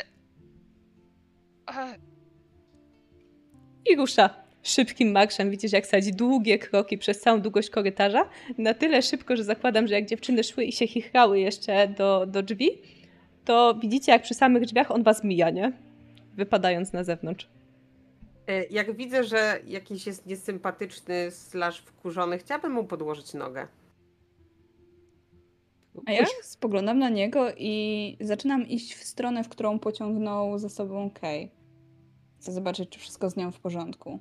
I 3.90 3.97
rusza 3.97 4.30
szybkim 4.62 5.10
marszem. 5.12 5.51
Widzisz, 5.51 5.72
jak 5.72 5.86
sadzi 5.86 6.12
długie 6.12 6.59
kroki 6.59 6.98
przez 6.98 7.20
całą 7.20 7.40
długość 7.40 7.70
korytarza. 7.70 8.28
Na 8.59 8.74
tyle 8.74 9.02
szybko, 9.02 9.36
że 9.36 9.44
zakładam, 9.44 9.86
że 9.86 9.94
jak 9.94 10.06
dziewczyny 10.06 10.44
szły 10.44 10.64
i 10.64 10.72
się 10.72 10.86
chichrały 10.86 11.40
jeszcze 11.40 11.89
do, 11.89 12.26
do 12.26 12.43
drzwi, 12.43 12.70
to 13.44 13.74
widzicie, 13.74 14.12
jak 14.12 14.22
przy 14.22 14.35
samych 14.35 14.64
drzwiach 14.64 14.90
on 14.90 15.02
was 15.02 15.24
mija, 15.24 15.51
nie? 15.51 15.72
Wypadając 16.35 16.93
na 16.93 17.05
zewnątrz. 17.05 17.48
E, 18.49 18.65
Jak 18.65 18.97
widzę, 18.97 19.25
że 19.25 19.61
jakiś 19.66 20.07
jest 20.07 20.27
niesympatyczny 20.27 21.31
slash 21.31 21.79
wkurzony, 21.81 22.39
chciałabym 22.39 22.73
mu 22.73 22.85
podłożyć 22.85 23.35
nogę. 23.35 23.69
A 26.07 26.12
ja 26.12 26.27
spoglądam 26.43 26.99
na 26.99 27.09
niego 27.09 27.47
i 27.57 28.16
zaczynam 28.20 28.66
iść 28.66 28.95
w 28.95 29.05
stronę, 29.05 29.45
w 29.45 29.49
którą 29.49 29.79
pociągnął 29.79 30.59
za 30.59 30.69
sobą 30.69 31.11
Kay. 31.11 31.49
Chcę 32.41 32.53
zobaczyć, 32.53 32.91
czy 32.91 32.99
wszystko 32.99 33.31
z 33.31 33.37
nią 33.37 33.53
w 33.53 33.61
porządku. 33.61 34.20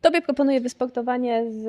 Tobie 0.00 0.22
proponuję 0.22 0.60
wysportowanie 0.60 1.50
z. 1.52 1.66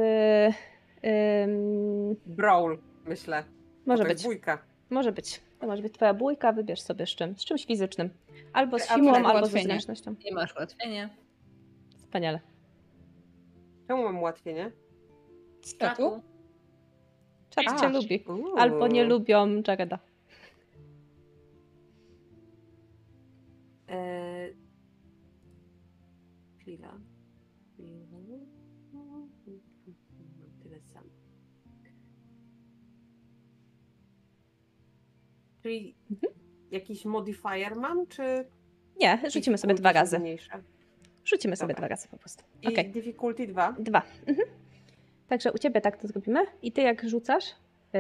ym, 1.06 2.16
Brawl, 2.26 2.78
myślę. 3.06 3.44
może 3.86 4.04
to 4.04 4.10
być. 4.10 4.14
jest 4.18 4.26
bójka. 4.26 4.58
Może 4.90 5.12
być. 5.12 5.42
To 5.64 5.68
może 5.68 5.82
być 5.82 5.94
twoja 5.94 6.14
bójka, 6.14 6.52
wybierz 6.52 6.82
sobie 6.82 7.06
z 7.06 7.10
czym. 7.10 7.38
Z 7.38 7.46
czymś 7.46 7.66
fizycznym. 7.66 8.10
Albo 8.54 8.80
z 8.80 8.88
siłą, 8.88 9.14
albo 9.14 9.30
ułatwienie. 9.30 9.64
zręcznością. 9.64 10.16
Nie 10.26 10.34
masz 10.34 10.56
ułatwienia. 10.56 11.10
Wspaniale. 11.98 12.40
Czemu 13.88 14.04
mam 14.04 14.22
łatwiej, 14.22 14.54
nie? 14.54 14.72
Strachu? 15.62 16.22
Czat 17.50 17.66
A. 17.68 17.80
cię 17.80 17.90
lubi. 17.90 18.24
Uuu. 18.28 18.58
Albo 18.58 18.88
nie 18.88 19.04
lubią 19.04 19.62
Jareda. 19.68 20.00
E... 23.90 24.23
Czyli 35.64 35.96
jakiś 36.72 37.06
modifier 37.06 37.76
mam, 37.76 38.08
czy... 38.08 38.46
Nie, 39.00 39.20
rzucimy 39.30 39.58
sobie 39.58 39.74
dwa 39.74 39.92
razy. 39.92 40.18
zmniejsza? 40.18 40.62
Rzucimy 41.26 41.56
sobie 41.56 41.74
Dobra. 41.74 41.82
dwa 41.82 41.88
razy 41.88 42.08
po 42.08 42.18
prostu. 42.18 42.44
I 42.62 42.68
Okej. 42.68 42.90
difficulty 42.92 43.48
2? 43.48 43.76
Dwa. 43.80 44.02
Mhm. 44.28 44.48
Także 45.28 45.52
u 45.52 45.58
ciebie 45.58 45.82
tak 45.82 45.98
to 45.98 46.08
zrobimy. 46.08 46.40
I 46.62 46.72
ty 46.72 46.82
jak 46.82 47.10
rzucasz, 47.10 47.46
yy, 47.94 48.00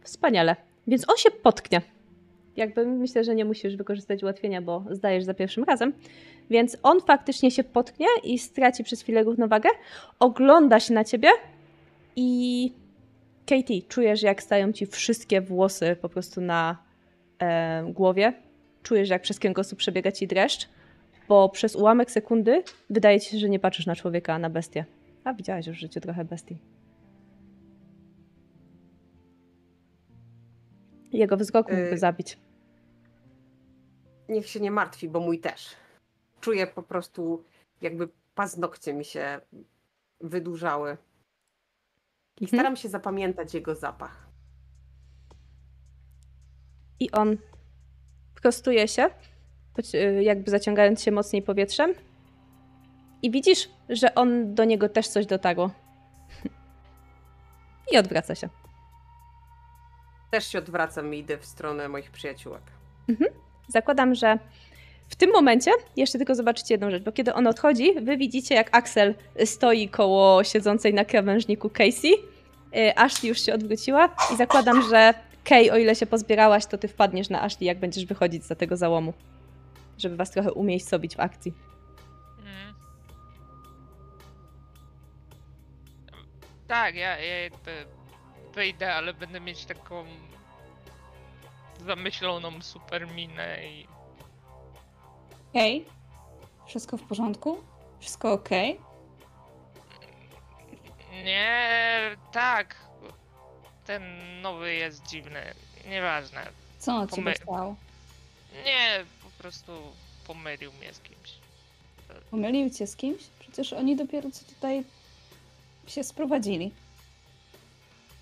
wspaniale. 0.00 0.56
Więc 0.86 1.08
on 1.10 1.16
się 1.16 1.30
potknie. 1.30 1.82
Jakby 2.56 2.86
myślę, 2.86 3.24
że 3.24 3.34
nie 3.34 3.44
musisz 3.44 3.76
wykorzystać 3.76 4.22
ułatwienia, 4.22 4.62
bo 4.62 4.84
zdajesz 4.90 5.24
za 5.24 5.34
pierwszym 5.34 5.64
razem. 5.64 5.92
Więc 6.50 6.76
on 6.82 7.00
faktycznie 7.00 7.50
się 7.50 7.64
potknie 7.64 8.06
i 8.24 8.38
straci 8.38 8.84
przez 8.84 9.02
chwilę 9.02 9.22
równowagę. 9.22 9.68
Ogląda 10.18 10.80
się 10.80 10.94
na 10.94 11.04
ciebie 11.04 11.28
i 12.16 12.72
Katie, 13.46 13.82
czujesz 13.88 14.22
jak 14.22 14.42
stają 14.42 14.72
ci 14.72 14.86
wszystkie 14.86 15.40
włosy 15.40 15.96
po 16.00 16.08
prostu 16.08 16.40
na 16.40 16.76
e, 17.38 17.84
głowie. 17.92 18.32
Czujesz 18.82 19.08
jak 19.08 19.22
przez 19.22 19.38
kręgosłup 19.38 19.78
przebiega 19.78 20.12
ci 20.12 20.26
dreszcz 20.26 20.68
bo 21.32 21.48
przez 21.48 21.76
ułamek 21.76 22.10
sekundy 22.10 22.62
wydaje 22.90 23.20
ci 23.20 23.30
się, 23.30 23.38
że 23.38 23.48
nie 23.48 23.58
patrzysz 23.58 23.86
na 23.86 23.96
człowieka, 23.96 24.34
a 24.34 24.38
na 24.38 24.50
bestię. 24.50 24.84
A 25.24 25.34
widziałaś 25.34 25.66
już 25.66 25.76
w 25.76 25.80
życiu 25.80 26.00
trochę 26.00 26.24
bestii. 26.24 26.58
Jego 31.12 31.36
wzrok 31.36 31.68
mógłby 31.68 31.92
Y- 31.92 31.98
zabić. 31.98 32.38
Niech 34.28 34.48
się 34.48 34.60
nie 34.60 34.70
martwi, 34.70 35.08
bo 35.08 35.20
mój 35.20 35.38
też. 35.40 35.70
Czuję 36.40 36.66
po 36.66 36.82
prostu, 36.82 37.44
jakby 37.80 38.08
paznokcie 38.34 38.94
mi 38.94 39.04
się 39.04 39.40
wydłużały. 40.20 40.96
I 42.40 42.44
Mhm. 42.44 42.60
staram 42.60 42.76
się 42.76 42.88
zapamiętać 42.88 43.54
jego 43.54 43.74
zapach. 43.74 44.26
I 47.00 47.10
on 47.10 47.36
prostuje 48.42 48.88
się, 48.88 49.10
y, 49.94 50.22
jakby 50.22 50.50
zaciągając 50.50 51.02
się 51.02 51.10
mocniej 51.12 51.42
powietrzem. 51.42 51.94
I 53.22 53.30
widzisz, 53.30 53.68
że 53.88 54.14
on 54.14 54.54
do 54.54 54.64
niego 54.64 54.88
też 54.88 55.08
coś 55.08 55.26
dotarło. 55.26 55.70
I 57.92 57.98
odwraca 57.98 58.34
się. 58.34 58.48
Też 60.30 60.46
się 60.46 60.58
odwracam 60.58 61.14
i 61.14 61.18
idę 61.18 61.38
w 61.38 61.46
stronę 61.46 61.88
moich 61.88 62.10
przyjaciółek. 62.10 62.62
Zakładam, 63.68 64.14
że 64.14 64.38
w 65.12 65.16
tym 65.16 65.30
momencie 65.30 65.70
jeszcze 65.96 66.18
tylko 66.18 66.34
zobaczycie 66.34 66.74
jedną 66.74 66.90
rzecz, 66.90 67.02
bo 67.02 67.12
kiedy 67.12 67.34
on 67.34 67.46
odchodzi, 67.46 68.00
wy 68.00 68.16
widzicie 68.16 68.54
jak 68.54 68.76
Axel 68.76 69.14
stoi 69.44 69.88
koło 69.88 70.44
siedzącej 70.44 70.94
na 70.94 71.04
krawężniku 71.04 71.70
Casey. 71.70 72.12
Y, 72.76 72.96
Ashley 72.96 73.28
już 73.28 73.40
się 73.40 73.54
odwróciła 73.54 74.08
i 74.34 74.36
zakładam, 74.36 74.82
że 74.90 75.14
Kay, 75.44 75.72
o 75.72 75.76
ile 75.76 75.94
się 75.94 76.06
pozbierałaś, 76.06 76.66
to 76.66 76.78
ty 76.78 76.88
wpadniesz 76.88 77.28
na 77.28 77.42
Ashley, 77.42 77.66
jak 77.66 77.78
będziesz 77.78 78.04
wychodzić 78.06 78.44
za 78.44 78.54
tego 78.54 78.76
załomu. 78.76 79.12
Żeby 79.98 80.16
was 80.16 80.30
trochę 80.30 80.52
umiejscowić 80.52 81.16
w 81.16 81.20
akcji. 81.20 81.54
Mm. 82.38 82.74
Tak, 86.68 86.94
ja, 86.94 87.18
ja 87.20 87.42
jakby 87.42 87.86
wyjdę, 88.54 88.94
ale 88.94 89.14
będę 89.14 89.40
mieć 89.40 89.64
taką 89.64 90.04
zamyśloną 91.86 92.62
super 92.62 93.08
minę 93.08 93.66
i 93.66 93.86
Okej. 95.52 95.84
Wszystko 96.66 96.96
w 96.96 97.02
porządku? 97.02 97.58
Wszystko 98.00 98.32
okej? 98.32 98.80
nie, 101.24 102.16
tak, 102.32 102.76
ten 103.86 104.02
nowy 104.42 104.74
jest 104.74 105.02
dziwny, 105.06 105.40
nieważne. 105.88 106.46
Co 106.78 106.92
on 106.96 107.02
od 107.02 107.10
ciebie 107.10 107.22
Pomy- 107.32 107.36
stał? 107.36 107.76
Nie, 108.64 109.04
po 109.22 109.42
prostu 109.42 109.72
pomylił 110.26 110.72
mnie 110.72 110.94
z 110.94 111.00
kimś. 111.00 111.32
Pomylił 112.30 112.70
cię 112.70 112.86
z 112.86 112.96
kimś? 112.96 113.22
Przecież 113.38 113.72
oni 113.72 113.96
dopiero 113.96 114.30
co 114.30 114.44
tutaj 114.44 114.84
się 115.86 116.04
sprowadzili. 116.04 116.70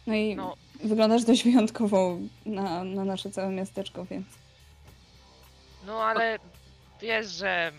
No 0.07 0.15
i 0.15 0.37
No. 0.37 0.57
wyglądasz 0.85 1.25
dość 1.25 1.45
wyjątkowo 1.45 2.17
na, 2.47 2.85
na 2.85 3.05
nasze 3.05 3.31
całe 3.31 3.49
miasteczko, 3.51 4.05
więc... 4.05 4.27
No 5.87 6.03
ale 6.05 6.39
wiesz, 7.03 7.27
że 7.27 7.73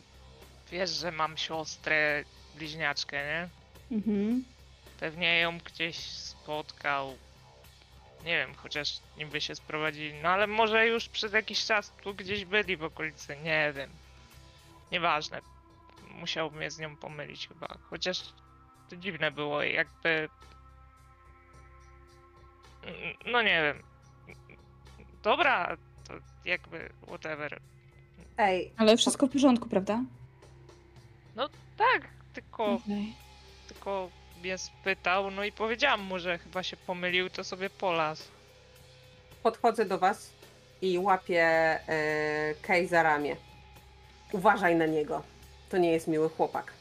wiesz, 0.72 0.90
że 0.90 1.12
mam 1.12 1.38
siostrę 1.38 2.24
bliźniaczkę, 2.56 3.18
nie? 3.26 3.50
Mhm. 3.98 4.44
Pewnie 5.00 5.40
ją 5.40 5.58
gdzieś 5.58 5.98
spotkał. 6.06 7.18
Nie 8.26 8.38
wiem, 8.38 8.56
chociaż 8.56 9.00
niby 9.18 9.42
się 9.42 9.56
sprowadzili. 9.56 10.14
No 10.14 10.30
ale 10.30 10.48
może 10.48 10.88
już 10.88 11.10
przez 11.10 11.34
jakiś 11.34 11.66
czas 11.66 11.92
tu 12.04 12.16
gdzieś 12.16 12.46
byli 12.46 12.78
w 12.78 12.84
okolicy, 12.84 13.38
nie 13.38 13.74
wiem. 13.76 13.90
Nieważne. 14.92 15.42
Musiał 16.08 16.52
mnie 16.52 16.72
z 16.72 16.80
nią 16.80 16.96
pomylić 16.96 17.48
chyba. 17.48 17.78
Chociaż 17.90 18.24
to 18.90 18.96
dziwne 18.96 19.32
było, 19.32 19.64
jakby. 19.64 20.30
No 23.26 23.42
nie 23.42 23.62
wiem. 23.62 23.84
Dobra, 25.24 25.78
to 26.08 26.14
jakby 26.46 26.90
whatever. 27.08 27.62
Ej, 28.38 28.72
Ale 28.78 28.98
wszystko 28.98 29.28
w 29.28 29.30
porządku, 29.32 29.70
prawda? 29.70 30.02
Tak, 31.78 32.08
tylko, 32.34 32.66
Okej. 32.66 33.14
tylko 33.68 34.10
mnie 34.42 34.58
spytał, 34.58 35.32
no 35.32 35.44
i 35.44 35.52
powiedziałam 35.52 36.02
mu, 36.02 36.20
że 36.20 36.38
chyba 36.38 36.64
się 36.64 36.78
pomylił, 36.78 37.30
to 37.30 37.44
sobie 37.44 37.70
polas. 37.70 38.28
podchodzę 39.44 39.86
do 39.86 39.98
was 39.98 40.30
i 40.82 40.98
łapię 41.00 41.44
e, 41.44 41.80
Kay 42.62 42.88
za 42.88 43.04
ramię. 43.04 43.36
Uważaj 44.32 44.76
na 44.76 44.86
niego. 44.86 45.24
To 45.70 45.78
nie 45.78 45.92
jest 45.92 46.08
miły 46.08 46.30
chłopak. 46.30 46.74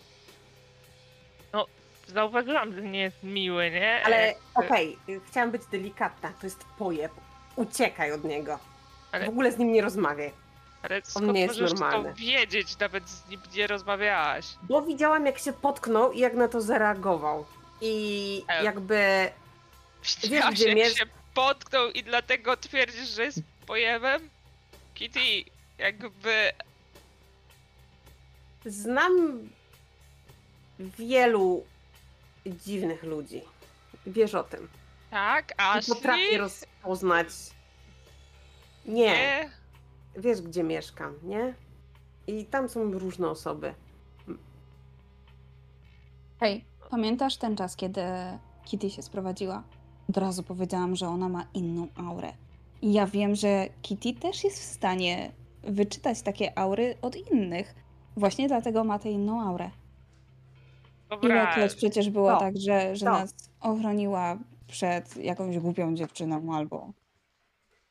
Zauważyłam, 2.07 2.75
że 2.75 2.83
nie 2.83 3.01
jest 3.01 3.23
miły, 3.23 3.71
nie? 3.71 4.03
Ale 4.05 4.27
Jak- 4.27 4.37
okej, 4.55 4.97
chciałam 5.29 5.51
być 5.51 5.63
delikatna. 5.67 6.33
To 6.41 6.47
jest 6.47 6.65
pojeb. 6.79 7.13
Uciekaj 7.57 8.13
od 8.13 8.25
niego. 8.25 8.59
Ale- 9.13 9.27
W 9.27 9.29
ogóle 9.29 9.53
z 9.53 9.59
nim 9.59 9.73
nie 9.73 9.83
rozmawiaj. 9.83 10.33
Ale 10.83 11.01
skąd 11.05 11.33
nie 11.33 11.41
jest 11.41 11.61
możesz 11.61 11.73
normalny. 11.81 12.09
to 12.11 12.15
wiedzieć? 12.15 12.79
Nawet 12.79 13.09
z 13.09 13.29
nim 13.29 13.41
nie 13.55 13.67
rozmawiałaś. 13.67 14.47
Bo 14.63 14.83
widziałam, 14.83 15.27
jak 15.27 15.39
się 15.39 15.53
potknął 15.53 16.13
i 16.13 16.19
jak 16.19 16.35
na 16.35 16.49
to 16.49 16.61
zareagował. 16.61 17.47
I 17.81 18.45
E. 18.49 18.65
jakby 18.65 19.31
Widziałaś, 20.23 20.55
gdzie 20.55 20.69
jak 20.69 20.77
miesz- 20.77 20.95
się 20.99 21.05
potknął 21.35 21.91
i 21.91 22.03
dlatego 22.03 22.57
twierdzisz, 22.57 23.09
że 23.09 23.25
jest 23.25 23.39
pojemem? 23.67 24.29
Kitty, 24.95 25.21
jakby... 25.79 26.53
znam 28.67 29.39
wielu 30.79 31.67
dziwnych 32.47 33.03
ludzi. 33.03 33.43
Wiesz 34.07 34.35
o 34.35 34.43
tym. 34.45 34.69
Tak, 35.11 35.51
I 35.51 35.55
Ashley? 35.57 35.97
potrafię 35.97 36.39
rozpoznać. 36.39 37.27
Nie, 38.87 39.05
Nie? 39.05 39.51
Wiesz 40.17 40.43
gdzie 40.43 40.63
mieszkam, 40.63 41.15
nie? 41.23 41.55
I 42.27 42.45
tam 42.45 42.69
są 42.69 42.93
różne 42.93 43.29
osoby. 43.29 43.75
Hej, 46.41 46.65
pamiętasz 46.91 47.37
ten 47.37 47.57
czas, 47.57 47.77
kiedy 47.77 48.03
Kitty 48.65 48.91
się 48.91 49.03
sprowadziła? 49.03 49.63
Od 50.09 50.17
razu 50.17 50.43
powiedziałam, 50.43 50.97
że 50.97 51.09
ona 51.09 51.29
ma 51.29 51.47
inną 51.55 51.89
aurę. 51.97 52.33
I 52.83 52.93
ja 52.93 53.07
wiem, 53.07 53.35
że 53.35 53.69
Kitty 53.83 54.13
też 54.15 54.45
jest 54.45 54.61
w 54.61 54.65
stanie 54.65 55.33
wyczytać 55.63 56.23
takie 56.23 56.59
aury 56.59 56.95
od 57.03 57.17
innych. 57.33 57.75
Właśnie 58.17 58.49
dlatego 58.49 58.85
ma 58.85 58.99
tę 58.99 59.11
inną 59.11 59.43
aurę. 59.43 59.71
Dobra, 61.11 61.29
Ilekroć 61.29 61.75
przecież 61.75 62.11
było 62.11 62.31
To, 62.33 62.39
tak, 62.39 62.57
że, 62.57 62.97
że 62.97 63.07
to. 63.07 63.13
nas 63.13 63.35
ochroniła 63.61 64.39
przed 64.67 65.17
jakąś 65.17 65.59
głupią 65.59 65.95
dziewczyną 65.95 66.55
albo, 66.55 66.93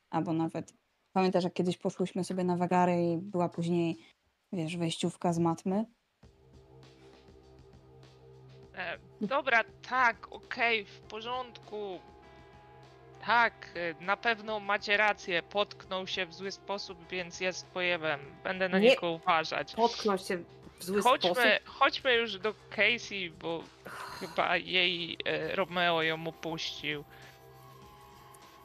albo 0.09 0.33
nawet... 0.33 0.73
Pamiętasz, 1.13 1.43
jak 1.43 1.53
kiedyś 1.53 1.77
poszłyśmy 1.77 2.23
sobie 2.23 2.43
na 2.43 2.57
wagary 2.57 3.03
i 3.03 3.17
była 3.17 3.49
później, 3.49 3.97
wiesz, 4.53 4.77
wejściówka 4.77 5.33
z 5.33 5.39
matmy? 5.39 5.85
e, 8.77 8.97
dobra, 9.21 9.63
tak, 9.89 10.27
okej, 10.31 10.85
w 10.85 10.99
porządku. 10.99 11.99
Tak, 13.25 13.53
e, 13.75 14.03
na 14.05 14.17
pewno 14.17 14.59
macie 14.59 14.97
rację. 14.97 15.43
Potknął 15.43 16.07
się 16.07 16.25
w 16.25 16.33
zły 16.33 16.51
sposób, 16.51 16.97
więc 17.11 17.39
jest 17.39 17.67
pojemem. 17.67 18.19
Będę 18.43 18.69
na 18.69 18.79
Nie. 18.79 18.89
niego 18.89 19.11
uważać. 19.11 19.75
Potknął 19.75 20.17
się 20.17 20.37
w 20.79 20.83
zły 20.83 21.01
sposób. 21.01 21.21
Chodźmy, 21.21 21.59
chodźmy 21.65 22.13
już 22.15 22.37
do 22.39 22.53
Casey, 22.69 23.29
bo 23.41 23.63
chyba 24.19 24.57
jej 24.57 25.17
e, 25.25 25.55
Romeo 25.55 26.01
ją 26.01 26.25
upuścił. 26.25 27.03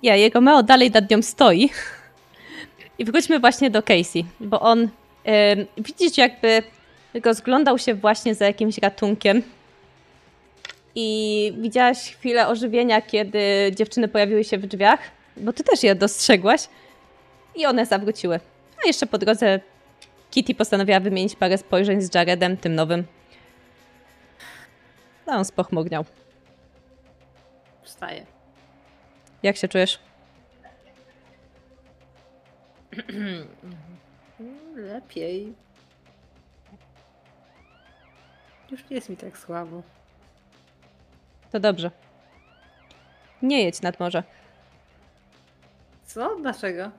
Ja, 0.03 0.17
jego 0.17 0.41
Meo 0.41 0.63
dalej 0.63 0.91
nad 0.91 1.11
nią 1.11 1.23
stoi. 1.23 1.71
I 2.99 3.05
wróćmy 3.05 3.41
właśnie 3.41 3.71
do 3.71 3.83
Casey, 3.83 4.25
bo 4.41 4.61
on 4.61 4.83
ym, 4.83 4.89
widzisz 5.79 6.19
jakby 6.19 6.63
rozglądał 7.25 7.79
się 7.79 7.95
właśnie 7.95 8.35
za 8.35 8.47
jakimś 8.47 8.79
ratunkiem. 8.79 9.43
I 10.95 11.53
widziałaś 11.59 12.17
chwilę 12.17 12.49
ożywienia, 12.49 13.03
kiedy 13.03 13.73
dziewczyny 13.77 14.09
pojawiły 14.09 14.45
się 14.45 14.59
w 14.59 14.67
drzwiach, 14.67 15.01
bo 15.37 15.53
ty 15.53 15.65
też 15.65 15.83
je 15.83 15.95
dostrzegłaś. 15.95 16.69
I 17.57 17.67
one 17.67 17.87
zawróciły. 17.87 18.41
A 18.85 18.87
jeszcze 18.87 19.07
po 19.07 19.19
drodze 19.19 19.61
Kitty 20.31 20.55
postanowiła 20.55 21.01
wymienić 21.01 21.37
parę 21.37 21.59
spojrzeń 21.59 22.03
z 22.03 22.15
Jaredem, 22.15 22.57
tym 22.57 22.75
nowym. 22.75 23.05
No, 25.27 25.33
on 25.33 25.45
spochmurniał. 25.45 26.05
Wstaję. 27.83 28.27
Jak 29.43 29.57
się 29.57 29.69
czujesz? 29.69 29.99
Lepiej. 34.77 35.55
Już 38.71 38.91
nie 38.91 38.97
jest 38.97 39.09
mi 39.09 39.17
tak 39.17 39.39
słabo. 39.39 39.83
To 41.53 41.61
dobrze. 41.61 41.91
Nie 43.43 43.65
jedź 43.65 43.83
nad 43.83 44.01
morze. 44.01 44.23
Co? 46.05 46.37
Dlaczego? 46.37 46.91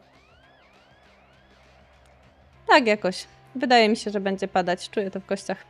Tak 2.67 2.87
jakoś. 2.87 3.27
Wydaje 3.55 3.89
mi 3.89 3.97
się, 3.97 4.11
że 4.11 4.19
będzie 4.19 4.47
padać. 4.47 4.89
Czuję 4.89 5.11
to 5.11 5.19
w 5.19 5.25
kościach. 5.25 5.63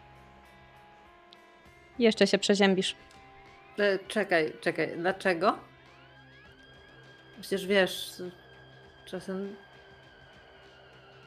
Jeszcze 1.99 2.27
się 2.27 2.37
przeziębisz. 2.37 2.95
E, 3.79 3.99
czekaj, 3.99 4.53
czekaj. 4.61 4.97
Dlaczego? 4.97 5.59
Przecież 7.41 7.67
wiesz, 7.67 8.21
czasem. 9.05 9.55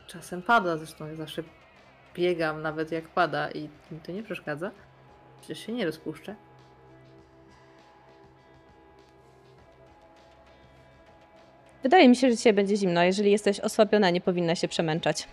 Czasem 0.08 0.42
pada, 0.42 0.76
zresztą 0.76 1.06
ja 1.06 1.14
zawsze 1.14 1.42
biegam, 2.14 2.62
nawet 2.62 2.92
jak 2.92 3.08
pada 3.08 3.50
i 3.50 3.68
mi 3.90 4.00
to 4.06 4.12
nie 4.12 4.22
przeszkadza. 4.22 4.70
Przecież 5.40 5.66
się 5.66 5.72
nie 5.72 5.86
rozpuszczę. 5.86 6.34
Wydaje 11.82 12.08
mi 12.08 12.16
się, 12.16 12.30
że 12.30 12.36
dzisiaj 12.36 12.52
będzie 12.52 12.76
zimno. 12.76 13.02
Jeżeli 13.02 13.30
jesteś 13.30 13.60
osłabiona, 13.60 14.10
nie 14.10 14.20
powinna 14.20 14.54
się 14.54 14.68
przemęczać. 14.68 15.28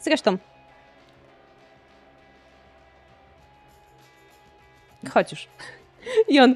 Zresztą. 0.00 0.38
Chodź 5.10 5.30
już. 5.30 5.48
I 6.28 6.40
on 6.40 6.54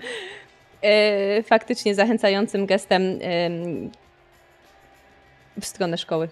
e, 0.82 1.42
faktycznie 1.42 1.94
zachęcającym 1.94 2.66
gestem 2.66 3.02
e, 3.02 3.50
w 5.60 5.66
stronę 5.66 5.98
szkoły. 5.98 6.28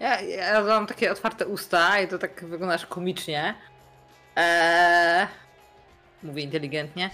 Ja, 0.00 0.20
ja 0.20 0.64
mam 0.64 0.86
takie 0.86 1.12
otwarte 1.12 1.46
usta 1.46 2.00
i 2.00 2.08
to 2.08 2.18
tak 2.18 2.44
wyglądasz 2.44 2.86
komicznie. 2.86 3.54
Eee, 4.36 5.26
mówię 6.22 6.42
inteligentnie. 6.42 7.10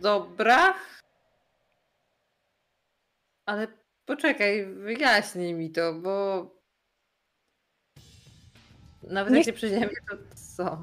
Dobra. 0.00 0.74
Ale 3.46 3.68
poczekaj, 4.04 4.66
wyjaśnij 4.66 5.54
mi 5.54 5.70
to, 5.70 5.94
bo. 5.94 6.46
Nawet 9.02 9.32
Nie 9.32 9.38
jak 9.38 9.46
się 9.46 9.52
przeziębię, 9.52 9.96
to 10.10 10.16
co? 10.56 10.78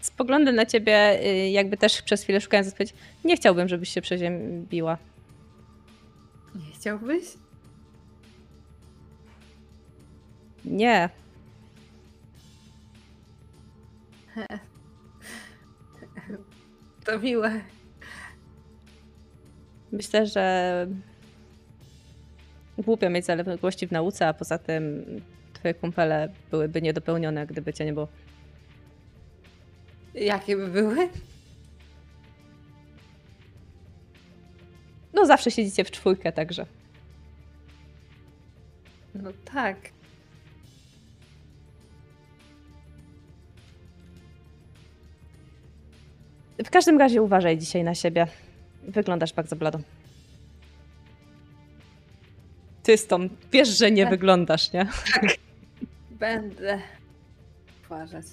Spoglądam 0.00 0.54
na 0.54 0.66
ciebie, 0.66 1.20
y, 1.26 1.48
jakby 1.48 1.76
też 1.76 2.02
przez 2.02 2.22
chwilę 2.22 2.40
szukając 2.40 2.68
odpowiedzi. 2.68 2.94
Nie 3.24 3.36
chciałbym, 3.36 3.68
żebyś 3.68 3.88
się 3.88 4.00
przeziębiła. 4.00 4.98
Chciałbyś? 6.78 7.24
Nie. 10.64 11.10
To 17.04 17.18
miłe. 17.18 17.60
Myślę, 19.92 20.26
że 20.26 20.86
głupio 22.78 23.10
mieć 23.10 23.24
zaległości 23.24 23.86
w 23.86 23.92
nauce, 23.92 24.28
a 24.28 24.34
poza 24.34 24.58
tym 24.58 25.04
twoje 25.52 25.74
kumpele 25.74 26.32
byłyby 26.50 26.82
niedopełnione, 26.82 27.46
gdyby 27.46 27.72
cię 27.72 27.84
nie 27.84 27.92
było. 27.92 28.08
Jakie 30.14 30.56
by 30.56 30.68
były? 30.68 31.08
No 35.18 35.26
zawsze 35.26 35.50
siedzicie 35.50 35.84
w 35.84 35.90
czwórkę, 35.90 36.32
także. 36.32 36.66
No 39.14 39.30
tak. 39.52 39.76
W 46.64 46.70
każdym 46.70 46.98
razie 46.98 47.22
uważaj 47.22 47.58
dzisiaj 47.58 47.84
na 47.84 47.94
siebie. 47.94 48.26
Wyglądasz 48.82 49.32
bardzo 49.32 49.56
blado. 49.56 49.78
Ty 52.82 52.96
stąd 52.96 53.32
wiesz, 53.52 53.68
że 53.68 53.90
nie 53.90 54.02
Tak. 54.02 54.10
wyglądasz, 54.10 54.72
nie? 54.72 54.86
Będę 56.10 56.78
uważać. 57.86 58.26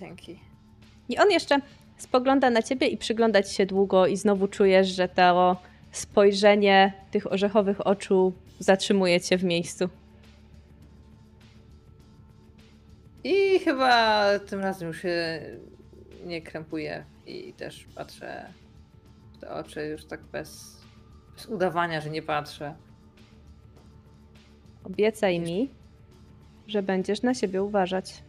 Dzięki. 0.00 0.38
I 1.08 1.18
on 1.18 1.30
jeszcze 1.30 1.58
spogląda 1.98 2.50
na 2.50 2.62
ciebie 2.62 2.86
i 2.86 2.96
przygląda 2.96 3.42
ci 3.42 3.54
się 3.54 3.66
długo 3.66 4.06
i 4.06 4.16
znowu 4.16 4.48
czujesz, 4.48 4.88
że 4.88 5.08
to 5.08 5.56
spojrzenie 5.92 6.92
tych 7.10 7.32
orzechowych 7.32 7.86
oczu 7.86 8.32
zatrzymuje 8.58 9.20
cię 9.20 9.38
w 9.38 9.44
miejscu. 9.44 9.88
I 13.24 13.58
chyba 13.58 14.24
tym 14.38 14.60
razem 14.60 14.88
już 14.88 15.02
się 15.02 15.40
nie 16.26 16.42
krępuję 16.42 17.04
i 17.26 17.52
też 17.52 17.86
patrzę 17.94 18.46
w 19.32 19.38
te 19.38 19.50
oczy 19.50 19.86
już 19.86 20.04
tak 20.04 20.20
bez, 20.22 20.76
bez 21.34 21.46
udawania, 21.46 22.00
że 22.00 22.10
nie 22.10 22.22
patrzę. 22.22 22.74
Obiecaj 24.84 25.40
mi, 25.40 25.70
że 26.66 26.82
będziesz 26.82 27.22
na 27.22 27.34
siebie 27.34 27.62
uważać. 27.62 28.22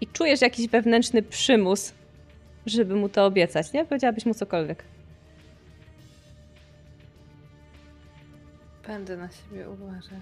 I 0.00 0.06
czujesz 0.06 0.40
jakiś 0.40 0.68
wewnętrzny 0.68 1.22
przymus, 1.22 1.92
żeby 2.66 2.94
mu 2.96 3.08
to 3.08 3.26
obiecać, 3.26 3.72
nie? 3.72 3.84
Powiedziałabyś 3.84 4.26
mu 4.26 4.34
cokolwiek. 4.34 4.84
Będę 8.86 9.16
na 9.16 9.28
siebie 9.30 9.70
uważać. 9.70 10.20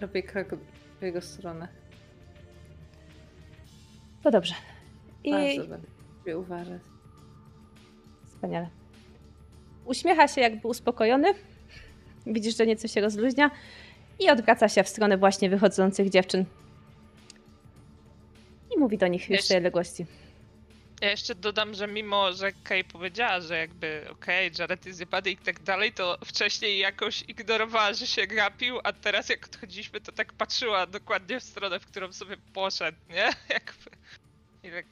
Robię 0.00 0.22
krok 0.22 0.48
w 1.00 1.02
jego 1.02 1.20
stronę. 1.20 1.68
To 4.22 4.30
dobrze. 4.30 4.54
I 5.24 5.30
Bardzo 5.30 5.60
będę 5.60 5.76
na 5.76 6.18
siebie 6.18 6.38
uważać. 6.38 6.82
Wspaniale. 8.24 8.68
Uśmiecha 9.84 10.28
się 10.28 10.40
jakby 10.40 10.68
uspokojony. 10.68 11.28
Widzisz, 12.26 12.56
że 12.56 12.66
nieco 12.66 12.88
się 12.88 13.00
rozluźnia 13.00 13.50
i 14.20 14.30
odwraca 14.30 14.68
się 14.68 14.84
w 14.84 14.88
stronę 14.88 15.16
właśnie 15.18 15.50
wychodzących 15.50 16.10
dziewczyn. 16.10 16.44
I 18.76 18.78
mówi 18.78 18.98
do 18.98 19.06
nich 19.06 19.20
już 19.22 19.28
z 19.28 19.30
Jeśli- 19.30 19.48
tej 19.48 19.56
odległości. 19.56 20.06
Ja 21.00 21.10
jeszcze 21.10 21.34
dodam, 21.34 21.74
że 21.74 21.86
mimo, 21.88 22.32
że 22.32 22.52
Kay 22.52 22.84
powiedziała, 22.84 23.40
że 23.40 23.58
jakby 23.58 24.06
okej, 24.10 24.50
Jared 24.58 24.86
jest 24.86 24.96
zjebany 24.96 25.30
i 25.30 25.36
tak 25.36 25.62
dalej, 25.62 25.92
to 25.92 26.18
wcześniej 26.24 26.78
jakoś 26.78 27.22
ignorowała, 27.28 27.92
że 27.94 28.06
się 28.06 28.26
gapił, 28.26 28.78
a 28.84 28.92
teraz 28.92 29.28
jak 29.28 29.46
odchodziliśmy, 29.46 30.00
to 30.00 30.12
tak 30.12 30.32
patrzyła 30.32 30.86
dokładnie 30.86 31.40
w 31.40 31.44
stronę, 31.44 31.80
w 31.80 31.86
którą 31.86 32.12
sobie 32.12 32.36
poszedł, 32.54 32.98
nie? 33.08 33.30
Jakby... 33.54 33.90
I 34.62 34.70
tak... 34.70 34.86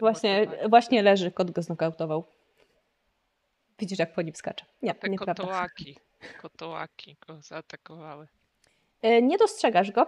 Właśnie, 0.00 0.46
właśnie 0.68 1.02
leży, 1.02 1.30
kot 1.30 1.50
go 1.50 1.62
znokautował. 1.62 2.24
Widzisz, 3.78 3.98
jak 3.98 4.12
po 4.14 4.22
nim 4.22 4.34
skacze. 4.34 4.66
Nie, 4.82 4.94
Te 4.94 5.08
nieprawda. 5.08 5.34
kotołaki, 5.34 5.98
kotołaki 6.42 7.16
go 7.26 7.42
zaatakowały. 7.42 8.28
E, 9.02 9.22
Nie 9.22 9.38
dostrzegasz 9.38 9.90
go. 9.90 10.06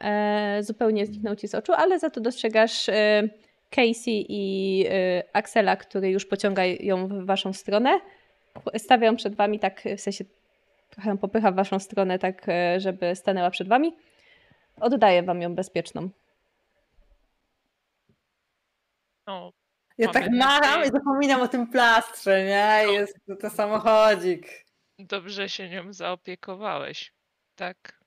E, 0.00 0.58
Zupełnie 0.62 1.06
zniknął 1.06 1.36
ci 1.36 1.48
z 1.48 1.54
oczu, 1.54 1.72
ale 1.72 1.98
za 1.98 2.10
to 2.10 2.20
dostrzegasz 2.20 2.88
e, 2.88 3.22
Casey 3.70 4.26
i 4.28 4.84
Axela, 5.32 5.76
które 5.76 6.10
już 6.10 6.26
pociągają 6.26 7.08
w 7.08 7.26
waszą 7.26 7.52
stronę. 7.52 8.00
Stawiają 8.78 9.16
przed 9.16 9.34
wami 9.34 9.58
tak, 9.58 9.82
w 9.96 10.00
sensie 10.00 10.24
trochę 10.90 11.18
popycha 11.18 11.52
w 11.52 11.54
waszą 11.54 11.78
stronę, 11.78 12.18
tak 12.18 12.46
żeby 12.78 13.16
stanęła 13.16 13.50
przed 13.50 13.68
wami. 13.68 13.96
Oddaję 14.80 15.22
wam 15.22 15.42
ją 15.42 15.54
bezpieczną. 15.54 16.08
No, 19.26 19.52
Ja 19.98 20.08
tak 20.12 20.30
macham 20.30 20.84
i 20.84 20.86
zapominam 20.90 21.40
o 21.40 21.48
tym 21.48 21.66
plastrze, 21.66 22.44
nie? 22.44 22.92
Jest 22.92 23.18
to, 23.26 23.36
to 23.36 23.50
samochodzik. 23.50 24.64
dobrze 24.98 25.48
się 25.48 25.68
nią 25.68 25.92
zaopiekowałeś, 25.92 27.12
tak? 27.58 27.98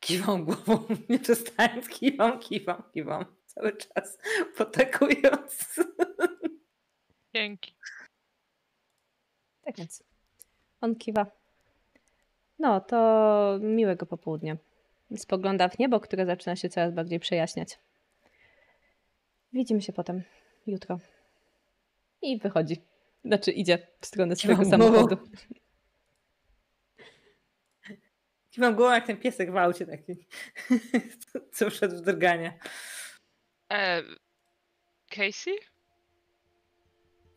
Kiwam 0.00 0.44
głową, 0.44 0.84
nie 1.08 1.18
przestając, 1.18 1.88
kiwam, 1.88 2.38
kiwam, 2.38 2.82
kiwam. 2.92 3.24
Cały 3.46 3.76
czas 3.76 4.18
potakując. 4.56 5.80
Dzięki. 7.34 7.74
Tak 9.62 9.76
więc 9.76 10.04
on 10.80 10.96
kiwa. 10.96 11.26
No, 12.58 12.80
to 12.80 13.58
miłego 13.60 14.06
popołudnia. 14.06 14.56
Spogląda 15.16 15.68
w 15.68 15.78
niebo, 15.78 16.00
które 16.00 16.26
zaczyna 16.26 16.56
się 16.56 16.68
coraz 16.68 16.94
bardziej 16.94 17.20
przejaśniać. 17.20 17.78
Widzimy 19.52 19.82
się 19.82 19.92
potem, 19.92 20.22
jutro. 20.66 20.98
I 22.22 22.38
wychodzi. 22.38 22.93
Znaczy 23.24 23.52
idzie 23.52 23.86
w 24.00 24.06
stronę 24.06 24.36
swojego 24.36 24.64
samochodu. 24.64 25.16
Kiwam 28.50 28.74
głową 28.74 28.92
jak 28.92 29.06
ten 29.06 29.16
piesek 29.16 29.52
w 29.52 29.56
aucie 29.56 29.86
taki, 29.86 30.26
co 31.54 31.70
wszedł 31.70 31.96
w 31.96 32.00
drganie. 32.00 32.58
E, 33.72 34.02
Casey? 35.10 35.56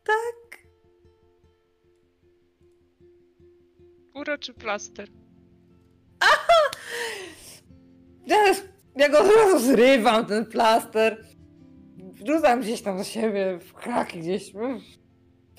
Tak. 0.03 0.59
Uroczy 4.14 4.53
plaster. 4.53 5.09
Ja, 8.27 8.38
ja 8.95 9.09
go 9.09 9.19
od 9.19 9.31
razu 9.35 9.59
zrywam, 9.59 10.26
ten 10.26 10.45
plaster. 10.45 11.26
Wrzucam 11.97 12.61
gdzieś 12.61 12.81
tam 12.81 12.97
do 12.97 13.03
siebie, 13.03 13.59
w 13.59 13.73
kraki 13.73 14.19
gdzieś. 14.19 14.55
mm, 14.55 14.81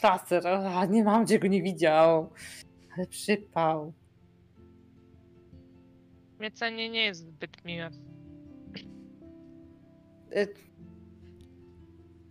Plaster, 0.00 0.46
a 0.46 0.84
nie 0.86 1.04
mam, 1.04 1.24
gdzie 1.24 1.38
go 1.38 1.46
nie 1.48 1.62
widział. 1.62 2.30
Ale 2.96 3.06
przypał. 3.06 3.92
Miecenie 6.40 6.90
nie 6.90 7.04
jest 7.04 7.20
zbyt 7.20 7.64
miłe. 7.64 7.90
E, 10.34 10.46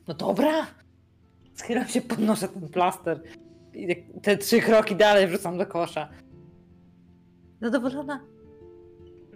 No 0.07 0.13
dobra. 0.13 0.67
Schylam 1.53 1.87
się, 1.87 2.01
podnoszę 2.01 2.47
ten 2.47 2.69
plaster. 2.69 3.21
I 3.73 3.95
te 4.21 4.37
trzy 4.37 4.59
kroki 4.61 4.95
dalej 4.95 5.27
wrzucam 5.27 5.57
do 5.57 5.65
kosza. 5.65 6.09
Zadowolona? 7.61 8.19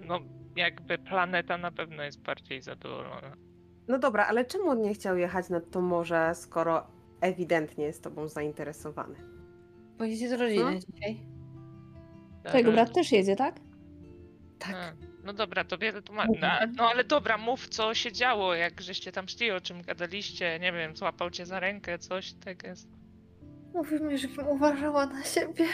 No, 0.08 0.20
jakby 0.56 0.98
planeta 0.98 1.58
na 1.58 1.72
pewno 1.72 2.04
jest 2.04 2.22
bardziej 2.22 2.62
zadowolona. 2.62 3.36
No 3.88 4.00
dobra, 4.00 4.26
ale 4.26 4.46
czemu 4.46 4.70
on 4.70 4.82
nie 4.82 4.94
chciał 4.94 5.18
jechać 5.18 5.50
nad 5.50 5.70
to 5.72 5.82
morze, 5.82 6.32
skoro 6.36 6.88
ewidentnie 7.22 7.86
jest 7.86 8.04
tobą 8.04 8.28
zainteresowany? 8.28 9.16
Pojedziecie 9.98 10.30
z 10.30 10.34
rodziny 10.34 10.62
Hmm? 10.64 10.80
dzisiaj? 10.82 11.26
Twojego 12.44 12.72
brat 12.72 12.94
też 12.94 13.12
jedzie, 13.12 13.36
tak? 13.36 13.60
Tak. 14.60 14.76
A, 14.76 14.94
no 15.24 15.34
dobra, 15.34 15.64
to 15.64 15.78
wiele 15.78 16.02
tłumaczy. 16.02 16.40
No, 16.42 16.48
a- 16.48 16.68
no 16.68 16.90
ale 16.90 17.04
dobra, 17.04 17.38
mów 17.38 17.68
co 17.70 17.94
się 17.94 18.12
działo, 18.12 18.54
jak 18.56 18.82
żeście 18.82 19.12
tam 19.12 19.28
szli, 19.28 19.52
o 19.52 19.62
czym 19.62 19.82
gadaliście, 19.82 20.60
nie 20.60 20.72
wiem, 20.74 20.96
złapał 20.96 21.30
cię 21.30 21.46
za 21.46 21.60
rękę, 21.60 22.00
coś 22.00 22.34
tak 22.34 22.64
jest. 22.64 22.88
Mówił 23.74 24.04
mi, 24.06 24.18
żebym 24.18 24.48
uważała 24.48 25.06
na 25.06 25.24
siebie. 25.24 25.66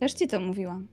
Też 0.00 0.12
ci 0.12 0.28
to 0.28 0.40
mówiłam. 0.40 0.88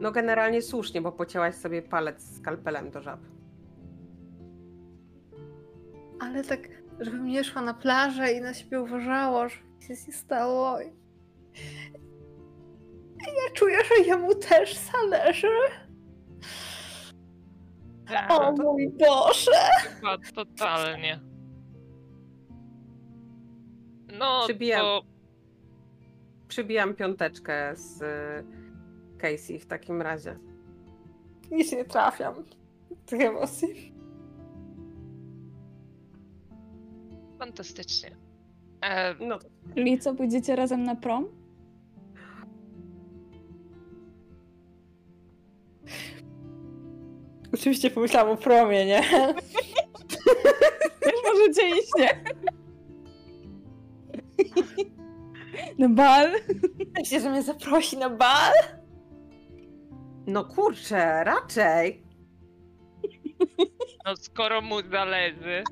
No 0.00 0.12
generalnie 0.12 0.62
słusznie, 0.62 1.02
bo 1.02 1.12
pocięłaś 1.12 1.54
sobie 1.54 1.82
palec 1.82 2.36
skalpelem 2.36 2.90
do 2.90 3.02
żab. 3.02 3.20
Ale 6.20 6.44
tak, 6.44 6.60
żebym 7.00 7.24
nie 7.26 7.44
szła 7.44 7.62
na 7.62 7.74
plażę 7.74 8.32
i 8.32 8.40
na 8.40 8.54
siebie 8.54 8.80
uważała, 8.82 9.48
się 9.48 9.58
nic 9.90 10.06
nie 10.06 10.12
stało. 10.12 10.80
I 10.80 10.84
ja 13.26 13.54
czuję, 13.54 13.78
że 13.84 14.04
jemu 14.06 14.34
też 14.34 14.76
zależy. 14.76 15.48
Tak, 18.06 18.30
O 18.30 18.52
mój 18.52 18.88
Boże! 18.88 19.68
chyba 19.82 20.16
totalnie. 20.34 21.20
No 24.18 24.40
Przybijam. 24.44 24.80
to 24.80 25.02
Przybijam 26.48 26.94
piąteczkę 26.94 27.76
z 27.76 28.02
y, 28.02 29.18
Casey 29.18 29.58
w 29.58 29.66
takim 29.66 30.02
razie. 30.02 30.38
Nic 31.50 31.72
nie 31.72 31.84
trafiam. 31.84 32.34
Tych 33.06 33.20
emocji. 33.20 33.94
Fantastycznie. 37.38 38.16
E, 38.84 39.14
No 39.20 39.38
to 39.38 39.46
Czyli 39.74 39.98
co, 39.98 40.14
pójdziecie 40.14 40.56
razem 40.56 40.82
na 40.82 40.94
prom? 40.96 41.28
Oczywiście 47.54 47.90
pomyślałam 47.90 48.32
o 48.32 48.36
promie, 48.36 48.86
nie? 48.86 49.02
Też 51.00 51.14
możecie 51.24 51.68
iść, 51.68 51.90
nie? 51.98 52.24
Na 55.78 55.88
bal? 55.88 56.32
Myślę, 56.98 57.20
że 57.20 57.30
mnie 57.30 57.42
zaprosi 57.42 57.96
na 57.98 58.10
bal? 58.10 58.52
No 60.26 60.44
kurczę, 60.44 61.24
raczej. 61.24 62.02
no 64.06 64.16
skoro 64.16 64.60
mu 64.60 64.76
zależy. 64.90 65.62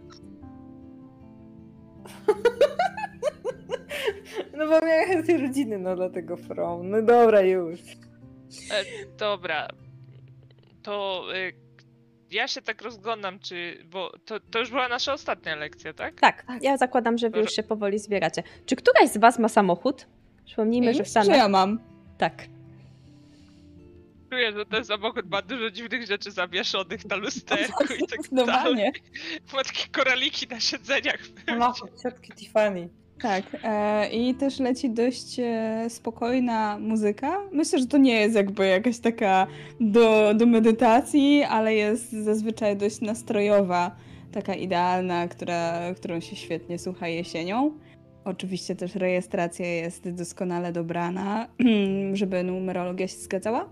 No 4.56 4.66
bo 4.66 4.86
miałem 4.86 5.08
chętnie 5.08 5.38
rodziny, 5.38 5.78
no 5.78 5.96
dlatego 5.96 6.36
prom. 6.36 6.90
No 6.90 7.02
dobra, 7.02 7.40
już. 7.40 7.80
E, 8.70 8.84
dobra. 9.18 9.68
To 10.82 11.24
y, 11.34 11.52
ja 12.30 12.48
się 12.48 12.62
tak 12.62 12.82
rozglądam, 12.82 13.38
czy. 13.38 13.84
Bo 13.90 14.12
to, 14.24 14.40
to 14.40 14.58
już 14.58 14.70
była 14.70 14.88
nasza 14.88 15.12
ostatnia 15.12 15.54
lekcja, 15.56 15.92
tak? 15.92 16.20
Tak, 16.20 16.46
ja 16.62 16.76
zakładam, 16.76 17.18
że 17.18 17.30
wy 17.30 17.38
już 17.38 17.52
się 17.52 17.62
powoli 17.62 17.98
zbieracie. 17.98 18.42
Czy 18.66 18.76
któraś 18.76 19.08
z 19.08 19.16
was 19.16 19.38
ma 19.38 19.48
samochód? 19.48 20.06
Przypomnijmy, 20.44 20.94
że 20.94 21.02
w 21.02 21.06
Że 21.06 21.10
Stanach... 21.10 21.36
ja 21.36 21.48
mam. 21.48 21.80
Tak. 22.18 22.34
Czuję, 24.30 24.52
że 24.52 24.66
ten 24.66 24.84
samochód 24.84 25.30
ma 25.30 25.42
dużo 25.42 25.70
dziwnych 25.70 26.06
rzeczy 26.06 26.30
zawieszonych 26.30 27.04
na 27.04 27.16
lusterku 27.16 27.84
i 27.84 28.06
tak 28.06 28.20
dalej. 28.46 28.92
Ma 29.52 29.64
takie 29.64 29.88
koraliki 29.92 30.46
na 30.48 30.60
siedzeniach. 30.60 31.18
Ma 31.58 31.72
ciotki 32.02 32.32
Tiffany. 32.32 32.88
Tak, 33.22 33.44
e, 33.62 34.08
i 34.10 34.34
też 34.34 34.58
leci 34.58 34.90
dość 34.90 35.40
e, 35.40 35.86
spokojna 35.90 36.78
muzyka. 36.78 37.40
Myślę, 37.52 37.78
że 37.78 37.86
to 37.86 37.98
nie 37.98 38.20
jest 38.20 38.34
jakby 38.34 38.66
jakaś 38.66 38.98
taka 38.98 39.46
do, 39.80 40.34
do 40.34 40.46
medytacji, 40.46 41.42
ale 41.42 41.74
jest 41.74 42.12
zazwyczaj 42.12 42.76
dość 42.76 43.00
nastrojowa, 43.00 43.96
taka 44.32 44.54
idealna, 44.54 45.28
która, 45.28 45.94
którą 45.94 46.20
się 46.20 46.36
świetnie 46.36 46.78
słucha 46.78 47.08
jesienią. 47.08 47.78
Oczywiście 48.24 48.76
też 48.76 48.94
rejestracja 48.94 49.66
jest 49.66 50.10
doskonale 50.10 50.72
dobrana, 50.72 51.48
żeby 52.12 52.42
numerologia 52.42 53.08
się 53.08 53.16
zgadzała, 53.16 53.68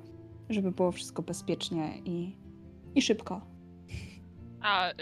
żeby 0.50 0.70
było 0.72 0.92
wszystko 0.92 1.22
bezpiecznie 1.22 1.92
i, 2.04 2.36
i 2.94 3.02
szybko. 3.02 3.40
A 4.62 4.90
y, 4.90 4.94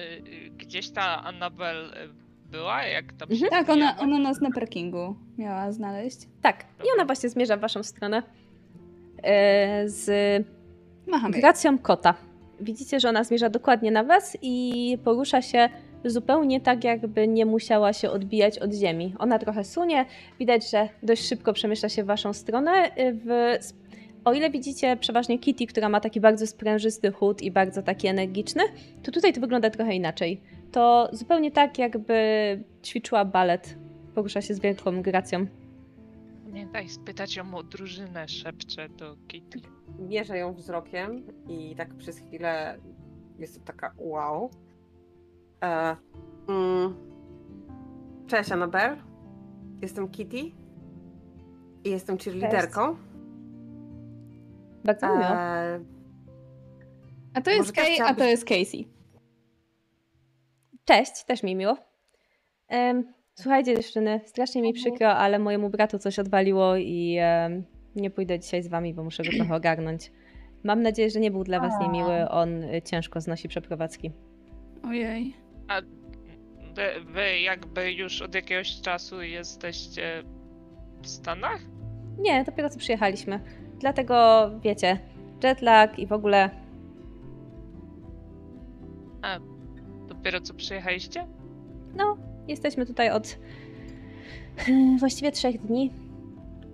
y, 0.46 0.50
gdzieś 0.50 0.90
ta 0.90 1.24
Annabel 1.24 1.84
y, 1.86 2.50
była? 2.50 2.82
Jak 2.82 3.12
tam 3.12 3.28
Mhm. 3.30 3.40
się 3.40 3.46
Tak, 3.46 3.68
ona, 3.68 3.98
ona 3.98 4.18
nas 4.18 4.40
na 4.40 4.50
parkingu 4.50 5.16
miała 5.38 5.72
znaleźć. 5.72 6.18
Tak. 6.42 6.64
I 6.84 6.86
ona 6.96 7.04
właśnie 7.04 7.28
zmierza 7.28 7.56
w 7.56 7.60
waszą 7.60 7.82
stronę 7.82 8.22
e, 9.22 9.88
z 9.88 10.06
Macham 11.06 11.32
jej. 11.32 11.40
gracją 11.40 11.78
kota. 11.78 12.14
Widzicie, 12.60 13.00
że 13.00 13.08
ona 13.08 13.24
zmierza 13.24 13.50
dokładnie 13.50 13.90
na 13.90 14.04
was 14.04 14.36
i 14.42 14.98
porusza 15.04 15.42
się 15.42 15.68
zupełnie 16.04 16.60
tak, 16.60 16.84
jakby 16.84 17.28
nie 17.28 17.46
musiała 17.46 17.92
się 17.92 18.10
odbijać 18.10 18.58
od 18.58 18.72
ziemi. 18.74 19.14
Ona 19.18 19.38
trochę 19.38 19.64
sunie, 19.64 20.06
widać, 20.38 20.70
że 20.70 20.88
dość 21.02 21.28
szybko 21.28 21.52
przemieszcza 21.52 21.88
się 21.88 22.02
w 22.04 22.06
waszą 22.06 22.32
stronę. 22.32 22.72
Y, 22.98 23.12
W, 23.24 23.58
o 24.24 24.32
ile 24.32 24.50
widzicie 24.50 24.96
przeważnie 24.96 25.38
Kitty, 25.38 25.66
która 25.66 25.88
ma 25.88 26.00
taki 26.00 26.20
bardzo 26.20 26.46
sprężysty 26.46 27.12
chód 27.12 27.42
i 27.42 27.50
bardzo 27.50 27.82
taki 27.82 28.06
energiczny, 28.06 28.62
to 29.02 29.12
tutaj 29.12 29.32
to 29.32 29.40
wygląda 29.40 29.70
trochę 29.70 29.94
inaczej. 29.94 30.40
To 30.72 31.08
zupełnie 31.12 31.50
tak, 31.50 31.78
jakby 31.78 32.14
ćwiczyła 32.84 33.24
balet. 33.24 33.76
Porusza 34.14 34.40
się 34.40 34.54
z 34.54 34.60
wielką 34.60 35.02
gracją. 35.02 35.46
Pamiętaj 36.44 36.88
spytać 36.88 37.36
ją 37.36 37.54
o 37.54 37.62
drużynę, 37.62 38.28
szepcze 38.28 38.88
do 38.88 39.16
Kitty. 39.28 39.60
Mierzę 39.98 40.38
ją 40.38 40.54
wzrokiem 40.54 41.22
i 41.48 41.74
tak 41.76 41.94
przez 41.94 42.18
chwilę 42.18 42.78
jest 43.38 43.58
to 43.58 43.64
taka 43.64 43.94
wow. 43.98 44.50
E, 45.62 45.96
mm, 46.48 46.94
cześć 48.26 48.52
Annabel. 48.52 48.96
Jestem 49.82 50.08
Kitty. 50.08 50.38
I 51.84 51.90
jestem 51.90 52.18
cheerleaderką. 52.18 52.96
Bardzo 54.84 55.06
miło. 55.06 55.24
E, 55.24 55.80
A 57.34 57.40
to 57.40 57.50
jest 57.50 57.72
Kay, 57.72 58.02
a 58.06 58.14
to 58.14 58.24
jest 58.24 58.44
Casey. 58.44 58.88
Cześć, 60.84 61.24
też 61.24 61.42
mi 61.42 61.56
miło. 61.56 61.76
Em, 62.68 63.12
słuchajcie, 63.34 63.76
dziewczyny, 63.76 64.20
strasznie 64.26 64.62
mi 64.62 64.68
Mhm. 64.68 64.84
przykro, 64.84 65.08
ale 65.16 65.38
mojemu 65.38 65.70
bratu 65.70 65.98
coś 65.98 66.18
odwaliło 66.18 66.76
i 66.76 67.16
em, 67.20 67.64
nie 67.96 68.10
pójdę 68.10 68.38
dzisiaj 68.38 68.62
z 68.62 68.68
wami, 68.68 68.94
bo 68.94 69.04
muszę 69.04 69.22
go 69.22 69.30
trochę 69.36 69.54
ogarnąć. 69.54 70.12
Mam 70.64 70.82
nadzieję, 70.82 71.10
że 71.10 71.20
nie 71.20 71.30
był 71.30 71.44
dla 71.44 71.60
was 71.60 71.72
niemiły. 71.80 72.28
On 72.28 72.62
y, 72.64 72.82
ciężko 72.82 73.20
znosi 73.20 73.48
przeprowadzki. 73.48 74.10
Ojej. 74.84 75.36
Wy, 76.74 77.12
wy 77.12 77.40
jakby 77.40 77.92
już 77.92 78.22
od 78.22 78.34
jakiegoś 78.34 78.80
czasu 78.80 79.22
jesteście 79.22 80.22
w 81.02 81.08
Stanach? 81.08 81.60
Nie, 82.18 82.44
dopiero 82.44 82.70
co 82.70 82.78
przyjechaliśmy. 82.78 83.40
Dlatego, 83.82 84.50
wiecie, 84.60 84.98
jetlag 85.42 85.98
i 85.98 86.06
w 86.06 86.12
ogóle... 86.12 86.50
Dopiero 90.08 90.40
co 90.40 90.54
przyjechaliście? 90.54 91.26
No, 91.96 92.16
jesteśmy 92.48 92.86
tutaj 92.86 93.10
od 93.10 93.38
hmm, 94.56 94.98
właściwie 94.98 95.32
trzech 95.32 95.58
dni. 95.58 95.92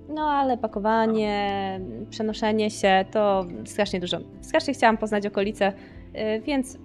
No, 0.08 0.30
ale 0.30 0.58
pakowanie, 0.58 1.80
przenoszenie 2.10 2.70
się 2.70 3.04
to 3.10 3.46
strasznie 3.64 4.00
dużo. 4.00 4.18
Strasznie 4.40 4.74
chciałam 4.74 4.96
poznać 4.96 5.26
okolice, 5.26 5.72
y, 6.36 6.40
więc 6.40 6.78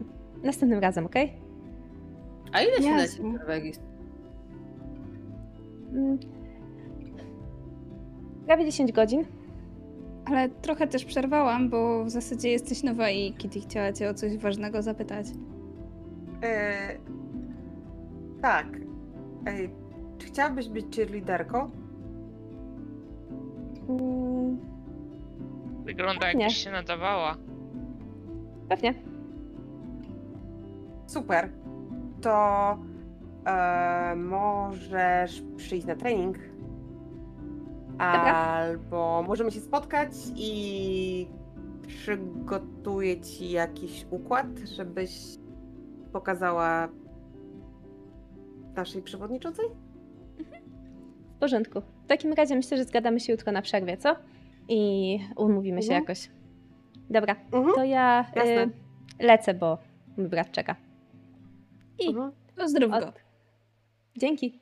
następnym 0.43 0.79
razem, 0.79 1.05
okej? 1.05 1.33
A 2.51 2.61
ile 2.61 2.77
się 2.77 2.83
Jasne. 2.83 2.97
leci 2.97 3.21
w 3.21 3.23
Norwegii? 3.23 3.73
Mm. 5.93 6.19
Prawie 8.45 8.65
10 8.65 8.91
godzin. 8.91 9.25
Ale 10.25 10.49
trochę 10.49 10.87
też 10.87 11.05
przerwałam, 11.05 11.69
bo 11.69 12.03
w 12.05 12.09
zasadzie 12.09 12.49
jesteś 12.49 12.83
nowa 12.83 13.09
i 13.09 13.33
Kitty 13.33 13.59
chciała 13.59 13.93
cię 13.93 14.09
o 14.09 14.13
coś 14.13 14.37
ważnego 14.37 14.81
zapytać. 14.81 15.25
e, 16.43 16.97
tak. 18.41 18.67
Ej, 19.45 19.69
czy 20.17 20.27
chciałabyś 20.27 20.69
być 20.69 20.95
cheerleaderką? 20.95 21.71
Mm, 23.89 24.57
Wygląda 25.85 26.33
Nie. 26.33 26.39
jakbyś 26.39 26.57
się 26.57 26.71
nadawała. 26.71 27.37
pewnie. 28.69 28.93
Super. 31.07 31.49
To 32.21 32.77
e, 33.45 34.15
możesz 34.15 35.43
przyjść 35.57 35.87
na 35.87 35.95
trening. 35.95 36.37
Albo 37.97 39.23
możemy 39.27 39.51
się 39.51 39.59
spotkać 39.59 40.09
i 40.35 41.27
przygotuję 41.87 43.21
ci 43.21 43.51
jakiś 43.51 44.05
układ, 44.11 44.47
żebyś 44.75 45.11
pokazała 46.13 46.89
naszej 48.75 49.01
przewodniczącej? 49.01 49.65
W 51.35 51.39
porządku. 51.39 51.81
W 51.81 52.07
takim 52.07 52.33
razie 52.33 52.55
myślę, 52.55 52.77
że 52.77 52.83
zgadamy 52.83 53.19
się 53.19 53.31
jutro 53.33 53.51
na 53.51 53.61
przerwie, 53.61 53.97
co? 53.97 54.15
i 54.69 55.19
umówimy 55.35 55.81
się 55.81 55.87
Mhm. 55.87 56.03
jakoś. 56.03 56.29
Dobra, 57.09 57.35
Mhm. 57.51 57.75
to 57.75 57.83
ja 57.83 58.25
y, 58.37 58.69
lecę, 59.25 59.53
bo 59.53 59.77
mój 60.17 60.27
brat 60.27 60.51
czeka. 60.51 60.75
I 61.99 62.07
Mhm. 62.07 62.31
Od... 63.09 63.13
Dzięki. 64.17 64.59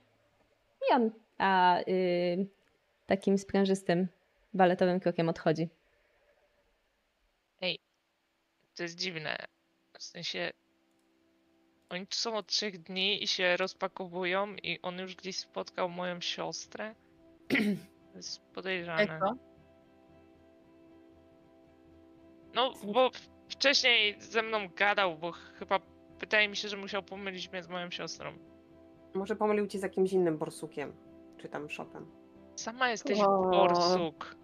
I 0.91 0.95
on 0.95 1.11
a, 1.37 1.79
y, 1.79 2.47
takim 3.11 3.37
sprężystym, 3.37 4.07
baletowym 4.53 4.99
krokiem 4.99 5.29
odchodzi. 5.29 5.69
To 8.75 8.83
jest 8.83 8.95
dziwne. 8.95 9.45
W 9.99 10.03
sensie. 10.03 10.51
Oni 11.89 12.07
tu 12.07 12.15
są 12.15 12.35
od 12.35 12.47
trzech 12.47 12.81
dni 12.81 13.23
i 13.23 13.27
się 13.27 13.57
rozpakowują, 13.57 14.55
i 14.55 14.81
on 14.81 14.99
już 14.99 15.15
gdzieś 15.15 15.37
spotkał 15.37 15.89
moją 15.89 16.21
siostrę. 16.21 16.95
To 18.11 18.17
jest 18.17 18.41
podejrzane. 18.41 19.01
Jak 19.01 19.19
to? 19.19 19.35
No, 22.53 22.73
bo 22.83 23.11
wcześniej 23.49 24.21
ze 24.21 24.41
mną 24.41 24.69
gadał, 24.75 25.17
bo 25.17 25.31
chyba 25.31 25.79
wydaje 26.19 26.47
mi 26.47 26.55
się, 26.55 26.67
że 26.67 26.77
musiał 26.77 27.03
pomylić 27.03 27.51
mnie 27.51 27.63
z 27.63 27.69
moją 27.69 27.91
siostrą. 27.91 28.33
Może 29.13 29.35
pomylił 29.35 29.67
cię 29.67 29.79
z 29.79 29.83
jakimś 29.83 30.13
innym 30.13 30.37
borsukiem, 30.37 30.93
czy 31.37 31.49
tam 31.49 31.69
szopem. 31.69 32.20
Sama 32.55 32.89
jesteś 32.89 33.19
O. 33.21 33.49
borsuk. 33.49 34.35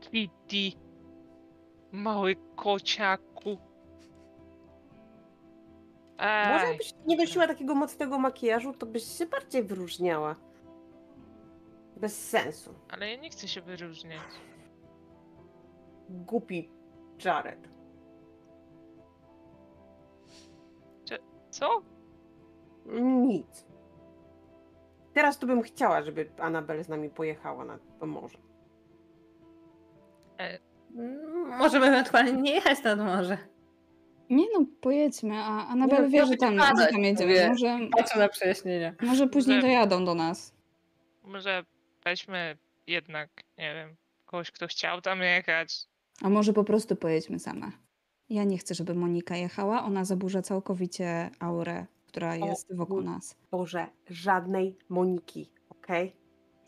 Kitty. 0.00 0.78
Mały 1.92 2.36
kociaku. 2.56 3.58
Może 6.18 6.64
Ej, 6.64 6.68
jakbyś 6.68 6.94
nie 7.06 7.16
nosiła 7.16 7.46
takiego 7.46 7.74
mocnego 7.74 8.18
makijażu, 8.18 8.72
to 8.72 8.86
byś 8.86 9.18
się 9.18 9.26
bardziej 9.26 9.62
wyróżniała. 9.62 10.36
Bez 11.96 12.28
sensu. 12.28 12.74
ale 12.88 13.10
ja 13.10 13.16
nie 13.16 13.30
chcę 13.30 13.48
się 13.48 13.60
wyróżniać. 13.60 14.22
Głupi 16.08 16.70
Jared. 17.24 17.68
Co? 21.50 21.82
Nic. 23.02 23.66
Teraz 25.14 25.38
to 25.38 25.46
bym 25.46 25.62
chciała, 25.62 26.02
żeby 26.02 26.30
Anabel 26.38 26.84
z 26.84 26.88
nami 26.88 27.10
pojechała 27.10 27.64
na 27.64 27.78
to 28.00 28.06
morze. 28.06 28.38
Mm, 30.96 31.58
Możemy 31.58 31.86
ewentualnie 31.86 32.32
nie 32.32 32.52
jechać 32.52 32.82
nad 32.84 32.98
morze. 32.98 33.38
Nie 34.30 34.44
no, 34.58 34.66
pojedźmy, 34.80 35.34
a 35.38 35.66
Anabel 35.68 36.02
no, 36.02 36.08
wie, 36.08 36.26
że 36.26 36.36
tam, 36.36 36.58
że 36.78 36.86
tam 36.86 37.02
jedziemy. 37.02 37.48
Może, 37.48 37.78
Patrzę 37.96 38.18
na 38.18 38.28
przejaśnienia. 38.28 38.94
może 39.02 39.28
później 39.28 39.56
Że- 39.60 39.66
dojadą 39.66 40.04
do 40.04 40.14
nas. 40.14 40.54
Może 41.24 41.64
weźmy 42.04 42.56
jednak, 42.86 43.28
nie 43.58 43.74
wiem, 43.74 43.96
kogoś, 44.26 44.50
kto 44.50 44.66
chciał 44.66 45.00
tam 45.00 45.20
jechać. 45.20 45.86
A 46.22 46.28
może 46.28 46.52
po 46.52 46.64
prostu 46.64 46.96
pojedźmy 46.96 47.38
same. 47.38 47.70
Ja 48.30 48.44
nie 48.44 48.58
chcę, 48.58 48.74
żeby 48.74 48.94
Monika 48.94 49.36
jechała. 49.36 49.84
Ona 49.84 50.04
zaburza 50.04 50.42
całkowicie 50.42 51.30
aurę, 51.40 51.86
która 52.12 52.36
jest 52.36 52.76
wokół 52.76 52.96
mój 52.96 53.04
nas. 53.04 53.36
Boże, 53.50 53.86
żadnej 54.10 54.78
Moniki, 54.88 55.50
okej? 55.70 56.16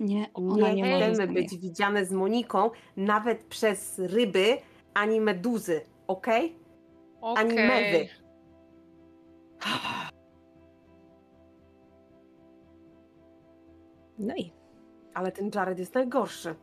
Nie, 0.01 0.27
ona 0.35 0.73
Nie, 0.73 0.83
nie, 0.83 1.12
chcemy 1.12 1.33
być 1.33 1.59
widziane 1.59 2.05
z 2.05 2.12
Moniką, 2.12 2.71
nawet 2.97 3.45
przez 3.45 3.99
ryby, 3.99 4.59
ani 4.95 5.21
meduzy, 5.21 5.81
okej? 6.07 6.57
Ani 7.23 7.53
Okej. 7.53 7.69
mewy. 7.69 8.09
No 14.19 14.35
i 14.37 14.53
Ale 15.15 15.33
ten 15.33 15.51
Jared 15.55 15.79
jest 15.79 15.95
najgorszy. 15.95 16.49
Ja 16.49 16.55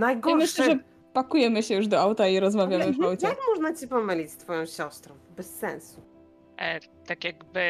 Najgorszy. 0.00 0.36
myślę, 0.38 0.64
że 0.64 0.78
pakujemy 1.12 1.62
się 1.62 1.74
już 1.74 1.86
do 1.86 2.00
auta 2.00 2.28
i 2.28 2.40
rozmawiamy 2.40 2.86
jak, 2.86 2.96
w 2.96 3.02
aucie. 3.02 3.26
jak 3.26 3.38
można 3.54 3.74
cię 3.74 3.86
pomylić 3.86 4.30
z 4.30 4.36
twoją 4.36 4.66
siostrą? 4.66 5.14
Bez 5.36 5.54
sensu. 5.54 6.00
E, 6.56 6.80
tak 7.06 7.24
jakby 7.24 7.60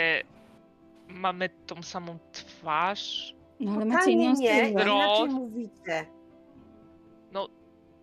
mamy 1.09 1.48
tą 1.66 1.82
samą 1.82 2.18
twarz. 2.32 3.35
No 3.60 3.72
ale 3.72 3.85
macie 3.85 4.10
inną 4.10 4.35
nie, 4.39 4.70
inaczej 4.70 5.28
mówicie. 5.28 6.06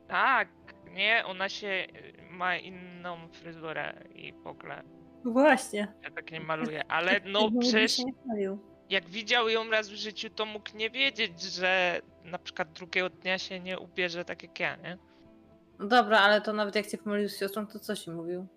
Tak, 0.08 0.50
nie, 0.92 1.24
ona 1.26 1.50
się 1.50 1.68
y, 1.68 1.88
ma 2.32 2.58
inną 2.58 3.18
fryzurę 3.32 3.94
i 4.16 4.34
w 4.34 4.48
ogóle 4.48 4.84
Właśnie. 5.24 5.94
ja 6.04 6.12
tak 6.12 6.32
nie 6.32 6.40
maluję, 6.40 6.82
ale 6.88 7.20
no 7.26 7.52
przecież 7.60 8.00
Nie 8.00 8.14
chwalił. 8.14 8.60
jak 8.90 9.06
widział 9.10 9.50
ją 9.50 9.70
raz 9.70 9.90
w 9.90 9.94
życiu, 9.96 10.30
to 10.30 10.46
mógł 10.46 10.78
nie 10.78 10.90
wiedzieć, 10.90 11.42
że 11.42 12.02
na 12.24 12.40
przykład 12.40 12.72
drugiego 12.74 13.10
dnia 13.10 13.38
się 13.38 13.60
nie 13.60 13.80
ubierze 13.80 14.26
tak 14.26 14.44
jak 14.44 14.60
ja, 14.60 14.76
nie? 14.76 14.98
No 15.80 15.86
dobra, 15.88 16.20
ale 16.20 16.42
to 16.42 16.54
nawet 16.54 16.76
jak 16.76 16.88
cię 16.88 16.98
pomylił 16.98 17.30
z 17.30 17.40
siostrą, 17.40 17.68
to 17.68 17.80
co 17.80 17.96
ci 17.96 18.12
mówił? 18.12 18.48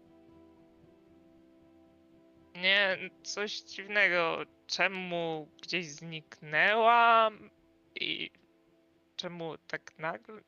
Nie, 2.60 2.98
coś 3.22 3.60
dziwnego. 3.60 4.38
Czemu 4.66 5.48
gdzieś 5.62 5.86
zniknęła 5.86 7.30
i 7.94 8.30
czemu 9.16 9.58
tak 9.58 9.98
nagle? 9.98 10.40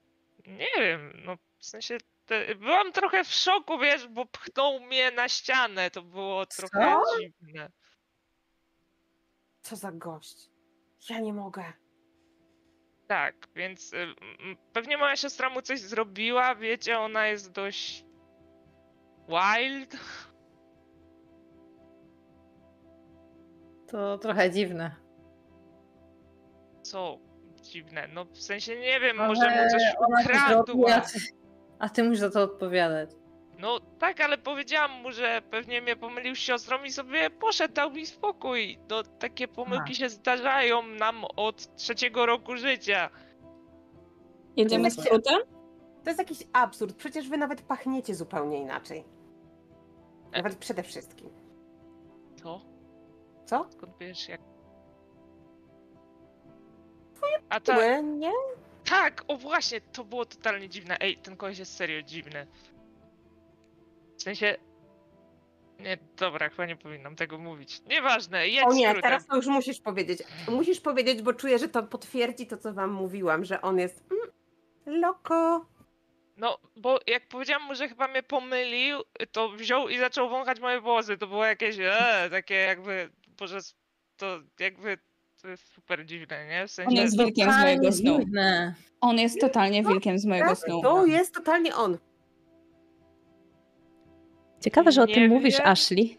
Nie 0.46 0.68
wiem, 0.78 1.12
no 1.24 1.36
w 1.58 1.66
sensie 1.66 1.98
te, 2.26 2.54
byłam 2.54 2.92
trochę 2.92 3.24
w 3.24 3.34
szoku, 3.34 3.78
wiesz, 3.78 4.08
bo 4.08 4.26
pchnął 4.26 4.80
mnie 4.80 5.10
na 5.10 5.28
ścianę, 5.28 5.90
to 5.90 6.02
było 6.02 6.46
trochę 6.46 6.96
Co? 7.04 7.20
dziwne. 7.20 7.70
Co 9.62 9.76
za 9.76 9.92
gość. 9.92 10.50
Ja 11.10 11.20
nie 11.20 11.32
mogę. 11.32 11.72
Tak, 13.06 13.48
więc 13.54 13.92
y, 13.92 14.14
pewnie 14.72 14.96
moja 14.96 15.16
siostra 15.16 15.50
mu 15.50 15.62
coś 15.62 15.80
zrobiła, 15.80 16.54
wiecie, 16.54 16.98
ona 16.98 17.26
jest 17.26 17.52
dość 17.52 18.04
wild. 19.28 19.96
To 23.90 24.18
trochę 24.18 24.50
dziwne. 24.50 24.96
Co 26.82 27.18
dziwne, 27.62 28.08
no 28.14 28.24
w 28.24 28.38
sensie 28.38 28.76
nie 28.76 29.00
wiem, 29.00 29.16
może 29.16 29.50
mu 29.50 29.70
coś 29.70 29.82
ukradła. 30.24 30.94
a 30.94 31.00
ty, 31.00 31.18
a 31.78 31.88
ty 31.88 32.04
musisz 32.04 32.20
za 32.20 32.30
to 32.30 32.42
odpowiadać. 32.42 33.10
No 33.58 33.80
tak, 33.98 34.20
ale 34.20 34.38
powiedziałam 34.38 34.90
mu, 34.90 35.12
że 35.12 35.42
pewnie 35.50 35.82
mnie 35.82 35.96
pomylił 35.96 36.34
z 36.34 36.38
siostrą 36.38 36.84
i 36.84 36.90
sobie 36.90 37.30
poszedł, 37.30 37.74
dał 37.74 37.90
mi 37.90 38.06
spokój. 38.06 38.78
No 38.90 39.02
takie 39.02 39.48
pomyłki 39.48 39.94
się 39.94 40.08
zdarzają 40.08 40.82
nam 40.82 41.24
od 41.36 41.76
trzeciego 41.76 42.26
roku 42.26 42.56
życia. 42.56 43.10
Jedziemy 44.56 44.90
z 44.90 45.00
frutem? 45.08 45.40
To 46.04 46.10
jest 46.10 46.18
jakiś 46.18 46.38
absurd. 46.52 46.96
Przecież 46.96 47.28
wy 47.28 47.36
nawet 47.36 47.62
pachniecie 47.62 48.14
zupełnie 48.14 48.58
inaczej. 48.58 49.04
Nawet 50.32 50.56
przede 50.56 50.82
wszystkim. 50.82 51.30
Co? 52.42 52.69
Co? 53.50 53.66
Skąd 53.70 53.98
wiesz 54.00 54.28
jak... 54.28 54.40
A 57.48 57.60
ta... 57.60 58.00
Nie? 58.00 58.32
Tak, 58.84 59.24
o 59.28 59.36
właśnie, 59.36 59.80
to 59.80 60.04
było 60.04 60.24
totalnie 60.24 60.68
dziwne. 60.68 60.96
Ej, 61.00 61.16
ten 61.16 61.36
koleś 61.36 61.58
jest 61.58 61.76
serio 61.76 62.02
dziwny. 62.02 62.46
W 64.18 64.22
sensie... 64.22 64.56
Nie, 65.80 65.98
dobra, 66.16 66.48
chyba 66.48 66.66
nie 66.66 66.76
powinnam 66.76 67.16
tego 67.16 67.38
mówić. 67.38 67.82
Nieważne, 67.86 68.48
jedź 68.48 68.66
O 68.66 68.72
nie, 68.72 68.88
skrótem. 68.88 69.02
teraz 69.02 69.26
to 69.26 69.36
już 69.36 69.46
musisz 69.46 69.80
powiedzieć. 69.80 70.22
Musisz 70.48 70.80
powiedzieć, 70.80 71.22
bo 71.22 71.32
czuję, 71.32 71.58
że 71.58 71.68
to 71.68 71.82
potwierdzi 71.82 72.46
to, 72.46 72.56
co 72.56 72.72
wam 72.72 72.90
mówiłam, 72.90 73.44
że 73.44 73.62
on 73.62 73.78
jest 73.78 74.04
mm, 74.10 75.00
loko. 75.00 75.66
No, 76.36 76.58
bo 76.76 76.98
jak 77.06 77.28
powiedziałam 77.28 77.66
mu, 77.66 77.74
że 77.74 77.88
chyba 77.88 78.08
mnie 78.08 78.22
pomylił, 78.22 78.98
to 79.32 79.48
wziął 79.48 79.88
i 79.88 79.98
zaczął 79.98 80.28
wąchać 80.28 80.60
moje 80.60 80.80
włosy. 80.80 81.18
To 81.18 81.26
było 81.26 81.44
jakieś, 81.44 81.76
e, 81.78 82.28
takie 82.30 82.54
jakby, 82.54 83.10
boże, 83.40 83.58
to 84.16 84.40
jakby, 84.60 84.98
to 85.42 85.48
jest 85.48 85.72
super 85.72 86.06
dziwne, 86.06 86.46
nie? 86.46 86.58
W 86.60 86.62
On 86.62 86.68
sensie, 86.68 87.02
jest 87.02 87.18
wilkiem 87.18 87.52
z 87.52 87.56
mojego 87.56 87.92
snu. 87.92 88.18
Dziwne. 88.18 88.74
On 89.00 89.18
jest 89.18 89.40
totalnie 89.40 89.82
wilkiem 89.82 90.18
z 90.18 90.24
mojego 90.26 90.54
snu. 90.56 90.82
to 90.82 91.06
jest 91.06 91.34
totalnie 91.34 91.76
on. 91.76 91.98
Ciekawe, 94.60 94.92
że 94.92 95.02
o 95.02 95.06
Nie 95.06 95.14
tym 95.14 95.28
mówisz. 95.28 95.60
Ashley. 95.60 96.18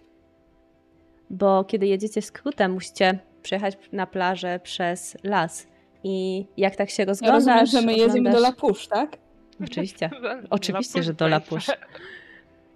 Bo 1.29 1.63
kiedy 1.63 1.87
jedziecie 1.87 2.21
skrótem, 2.21 2.71
musicie 2.71 3.19
przejechać 3.43 3.77
na 3.91 4.07
plażę 4.07 4.59
przez 4.63 5.17
las. 5.23 5.67
I 6.03 6.45
jak 6.57 6.75
tak 6.75 6.89
się 6.89 7.03
Ja 7.03 7.07
rozglądasz... 7.07 7.45
rozumiem, 7.45 7.67
że 7.67 7.81
my 7.81 7.93
jedziemy 7.93 8.29
do 8.31 8.37
oglądasz- 8.37 8.41
Lapusz, 8.41 8.87
tak? 8.87 9.17
Oczywiście. 9.63 10.09
Oczywiście, 10.49 11.03
że 11.03 11.13
do 11.13 11.27
Lapusz. 11.27 11.67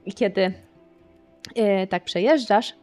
I 0.06 0.14
kiedy 0.14 0.54
e, 1.56 1.88
tak 1.88 2.04
przejeżdżasz, 2.04 2.74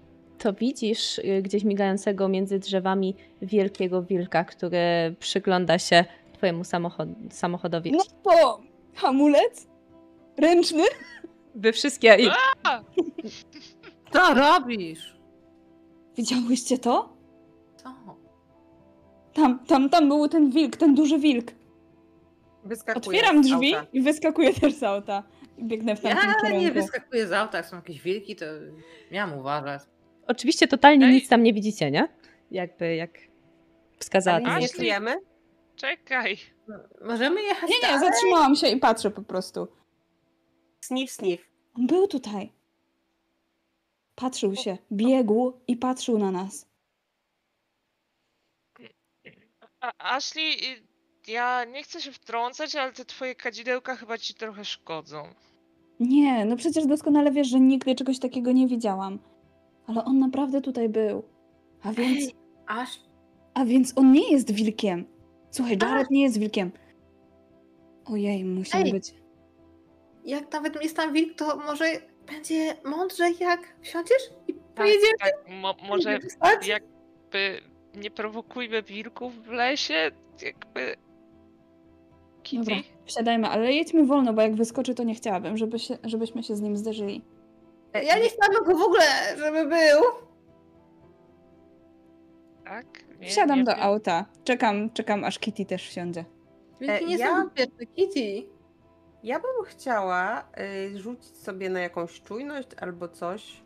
to 0.43 0.53
widzisz 0.53 1.19
e, 1.19 1.43
gdzieś 1.43 1.65
migającego 1.65 2.29
między 2.29 2.59
drzewami 2.59 3.17
wielkiego 3.43 4.03
wilka, 4.03 4.45
który 4.45 5.15
przygląda 5.19 5.79
się 5.79 6.05
twojemu 6.33 6.65
samochod 6.65 7.09
samochodowi. 7.31 7.93
No 7.93 8.05
to 8.23 8.61
hamulec? 8.95 9.67
Ręczny? 10.39 10.83
Wy 11.55 11.73
wszystkie... 11.73 12.17
I... 12.17 12.29
Co 14.13 14.35
robisz? 14.35 15.17
Widziałyście 16.17 16.79
to? 16.79 17.17
Co? 17.77 17.95
Tam, 19.33 19.59
tam, 19.67 19.91
tam 19.91 20.09
był 20.09 20.29
ten 20.29 20.51
wilk, 20.51 20.77
ten 20.77 20.95
duży 20.95 21.19
wilk. 21.19 21.53
Wyskakuję 22.65 23.19
Otwieram 23.19 23.43
drzwi 23.43 23.75
i 23.93 24.01
wyskakuję 24.03 24.55
też 24.55 24.75
z 24.75 24.83
auta. 24.83 25.23
I 25.59 25.65
biegnę 25.65 25.97
w 25.97 26.01
tamtym 26.01 26.29
Ja 26.29 26.35
kierunku. 26.35 26.61
nie 26.61 26.73
wyskakuję 26.73 27.27
z 27.27 27.33
auta, 27.33 27.57
jak 27.59 27.67
są 27.67 27.77
jakieś 27.77 28.03
wilki, 28.03 28.37
to 28.37 28.45
miałam 29.13 29.39
uważać. 29.39 29.83
Oczywiście 30.33 30.69
totalnie 30.69 31.07
Ej. 31.07 31.13
nic 31.13 31.29
tam 31.29 31.43
nie 31.43 31.53
widzicie, 31.53 31.91
nie? 31.91 32.09
Jakby 32.51 32.97
jak 32.97 33.11
wskazała 33.99 34.41
Ale 34.45 34.61
nie 34.61 34.69
czujemy? 34.69 35.17
Czekaj. 35.77 36.37
Możemy 37.05 37.43
jechać 37.43 37.71
Nie, 37.71 37.77
nie, 37.77 37.83
dalej? 37.83 38.01
zatrzymałam 38.01 38.57
się 38.57 38.69
i 38.69 38.77
patrzę 38.77 39.11
po 39.11 39.23
prostu. 39.23 39.69
Sniff, 40.81 41.13
sniff. 41.13 41.51
On 41.75 41.87
był 41.87 42.07
tutaj. 42.07 42.53
Patrzył 44.15 44.57
się, 44.57 44.79
biegł 44.93 45.53
i 45.67 45.77
patrzył 45.77 46.19
na 46.19 46.31
nas. 46.31 46.67
A, 49.81 50.17
Ashley, 50.17 50.53
y, 50.53 50.83
ja 51.29 51.65
nie 51.65 51.83
chcę 51.83 52.01
się 52.01 52.13
wtrącać, 52.13 52.77
ale 52.77 52.93
te 52.93 53.05
twoje 53.05 53.35
kadzidełka 53.35 53.97
chyba 53.97 54.19
ci 54.19 54.35
trochę 54.35 54.65
szkodzą. 54.65 55.23
Nie, 56.01 56.45
no 56.45 56.57
przecież 56.57 56.87
doskonale 56.87 57.33
wiesz, 57.33 57.49
że 57.49 57.61
nigdy 57.61 57.95
czegoś 57.95 58.19
takiego 58.19 58.53
nie 58.53 58.67
widziałam. 58.69 59.19
Ale 59.87 60.05
on 60.05 60.19
naprawdę 60.19 60.61
tutaj 60.61 60.89
był. 60.89 61.23
A 61.83 61.93
więc, 61.93 62.19
Ej, 62.25 62.35
aż 62.67 63.01
a 63.55 63.65
więc 63.65 63.93
on 63.99 64.13
nie 64.13 64.31
jest 64.33 64.51
wilkiem. 64.51 65.05
Słuchaj, 65.51 65.79
Jared 65.83 66.11
nie 66.11 66.23
jest 66.23 66.39
wilkiem. 66.39 66.71
Ojej, 68.05 68.45
musiał 68.45 68.81
Ej. 68.81 68.93
być. 68.93 69.15
jak 70.25 70.53
nawet 70.53 70.83
jest 70.83 70.97
tam 70.97 71.13
wilk, 71.13 71.35
to 71.39 71.57
może 71.57 71.85
będzie 72.27 72.75
mądrze, 72.85 73.31
jak 73.41 73.77
wsiądziesz 73.81 74.23
i 74.49 74.55
Tak, 74.55 74.63
pojedziemy. 74.75 75.19
tak, 75.21 75.33
mo, 75.61 75.75
może 75.89 76.21
wstać? 76.21 76.67
jakby 76.67 77.61
nie 77.95 78.11
prowokujmy 78.11 78.83
wilków 78.83 79.45
w 79.45 79.49
lesie, 79.49 80.11
jakby... 80.43 80.97
Dobra, 82.53 82.75
Kitty? 82.77 82.89
wsiadajmy, 83.05 83.49
ale 83.49 83.73
jedźmy 83.73 84.05
wolno, 84.07 84.33
bo 84.33 84.43
jak 84.43 84.55
wyskoczy, 84.55 84.95
to 84.95 85.03
nie 85.05 85.15
chciałabym, 85.15 85.57
żeby 85.57 85.79
się, 85.79 85.99
żebyśmy 86.05 86.43
się 86.43 86.57
z 86.57 86.61
nim 86.61 86.77
zderzyli. 86.77 87.23
Ja 87.95 88.19
nie 88.19 88.29
chciałabym 88.29 88.65
go 88.65 88.77
w 88.79 88.83
ogóle, 88.83 89.05
żeby 89.39 89.65
był. 89.69 90.01
Tak? 92.65 92.87
Nie, 93.21 93.29
Wsiadam 93.29 93.59
nie 93.59 93.65
do 93.65 93.73
wiem. 93.73 93.83
auta. 93.83 94.25
Czekam, 94.45 94.91
czekam 94.91 95.25
aż 95.25 95.39
Kitty 95.39 95.65
też 95.67 95.89
wsiądzie. 95.89 96.25
Wilki 96.81 97.05
E, 97.05 97.07
nie 97.07 97.17
ja- 97.17 97.27
są 97.27 97.45
bezpieczne, 97.49 97.87
Kitty. 97.87 98.43
Ja 99.23 99.41
bym 99.41 99.65
chciała 99.67 100.49
y, 100.95 100.99
rzucić 100.99 101.37
sobie 101.37 101.71
na 101.71 101.81
jakąś 101.81 102.21
czujność 102.21 102.69
albo 102.81 103.09
coś. 103.09 103.63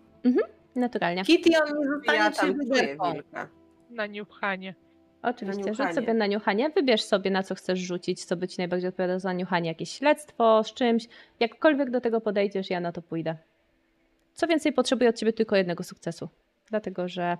Naturalnie. 0.77 1.25
Kitty, 1.25 1.51
on 1.63 1.79
nie 1.79 1.87
zostanie 1.87 2.19
Ja 2.19 2.31
przy 2.31 2.41
tam 2.41 2.55
czuję 2.55 2.65
wyderką. 2.69 3.13
wilka. 3.13 3.49
Na 3.91 4.07
niuchanie. 4.07 4.75
Oczywiście, 5.23 5.63
rzuć 5.63 5.79
niuchanie. 5.79 5.95
sobie 5.95 6.15
na 6.15 6.27
niuchanie, 6.27 6.71
wybierz 6.71 7.05
sobie 7.05 7.31
na 7.31 7.43
co 7.43 7.55
chcesz 7.55 7.79
rzucić, 7.79 8.25
co 8.25 8.37
by 8.37 8.49
ci 8.49 8.59
najbardziej 8.59 8.89
odpowiadało 8.89 9.21
za 9.21 9.33
niuchanie, 9.33 9.69
jakieś 9.69 9.91
śledztwo 9.93 10.65
z 10.65 10.75
czymś, 10.75 11.09
jakkolwiek 11.41 11.91
do 11.91 12.01
tego 12.01 12.21
podejdziesz, 12.21 12.71
ja 12.71 12.81
na 12.81 12.93
to 12.93 13.03
pójdę. 13.03 13.37
Co 14.37 14.47
więcej, 14.47 14.73
potrzebuję 14.73 15.11
od 15.11 15.17
ciebie 15.17 15.33
tylko 15.33 15.57
jednego 15.57 15.85
sukcesu, 15.85 16.29
dlatego 16.71 17.09
że 17.09 17.37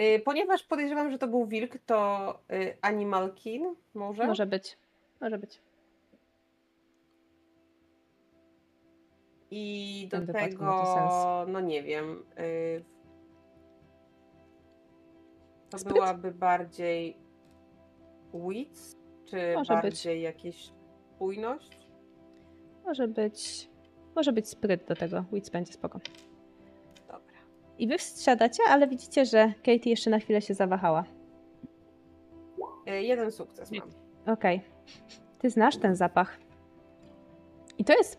Y, 0.00 0.22
ponieważ 0.24 0.62
podejrzewam, 0.62 1.10
że 1.10 1.18
to 1.18 1.28
był 1.28 1.46
wilk, 1.46 1.78
to 1.86 2.38
y, 2.52 2.76
Animal 2.82 3.34
Kin 3.34 3.74
może? 3.94 4.26
może 4.26 4.46
być, 4.46 4.78
może 5.20 5.38
być. 5.38 5.60
I 9.50 10.08
do 10.10 10.32
tego, 10.32 11.44
no 11.48 11.60
nie 11.60 11.82
wiem. 11.82 12.24
Y, 12.38 12.84
to 15.70 15.78
Spryt? 15.78 15.94
byłaby 15.94 16.30
bardziej 16.32 17.16
wits, 18.34 18.96
czy 19.24 19.54
Może 19.54 19.74
być. 19.74 19.82
bardziej 19.82 20.22
jakieś 20.22 20.72
spójność? 21.14 21.78
Może 22.84 23.08
być, 23.08 23.69
może 24.16 24.32
być 24.32 24.48
spryt 24.48 24.84
do 24.84 24.96
tego, 24.96 25.24
Wits 25.32 25.50
będzie 25.50 25.72
spoko. 25.72 26.00
Dobra. 27.06 27.38
I 27.78 27.88
wy 27.88 27.98
wsiadacie, 27.98 28.62
ale 28.68 28.88
widzicie, 28.88 29.24
że 29.24 29.52
Katie 29.56 29.90
jeszcze 29.90 30.10
na 30.10 30.18
chwilę 30.18 30.42
się 30.42 30.54
zawahała. 30.54 31.04
Y, 32.88 33.02
jeden 33.02 33.32
sukces 33.32 33.72
mam. 33.72 33.90
Okej. 34.26 34.60
Ty 35.38 35.50
znasz 35.50 35.76
ten 35.76 35.96
zapach. 35.96 36.38
I 37.78 37.84
to 37.84 37.92
jest. 37.92 38.18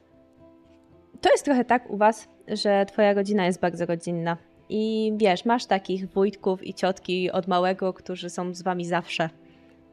To 1.22 1.32
jest 1.32 1.46
trochę 1.46 1.66
tak 1.66 1.90
u 1.90 1.98
was, 1.98 2.28
że 2.48 2.86
twoja 2.86 3.14
rodzina 3.14 3.46
jest 3.46 3.60
bardzo 3.60 3.86
rodzinna. 3.86 4.38
I 4.70 5.14
wiesz, 5.18 5.46
masz 5.46 5.66
takich 5.66 6.10
wujków 6.10 6.64
i 6.64 6.74
ciotki 6.74 7.32
od 7.32 7.48
małego, 7.48 7.94
którzy 7.94 8.30
są 8.30 8.54
z 8.54 8.62
wami 8.62 8.86
zawsze. 8.86 9.30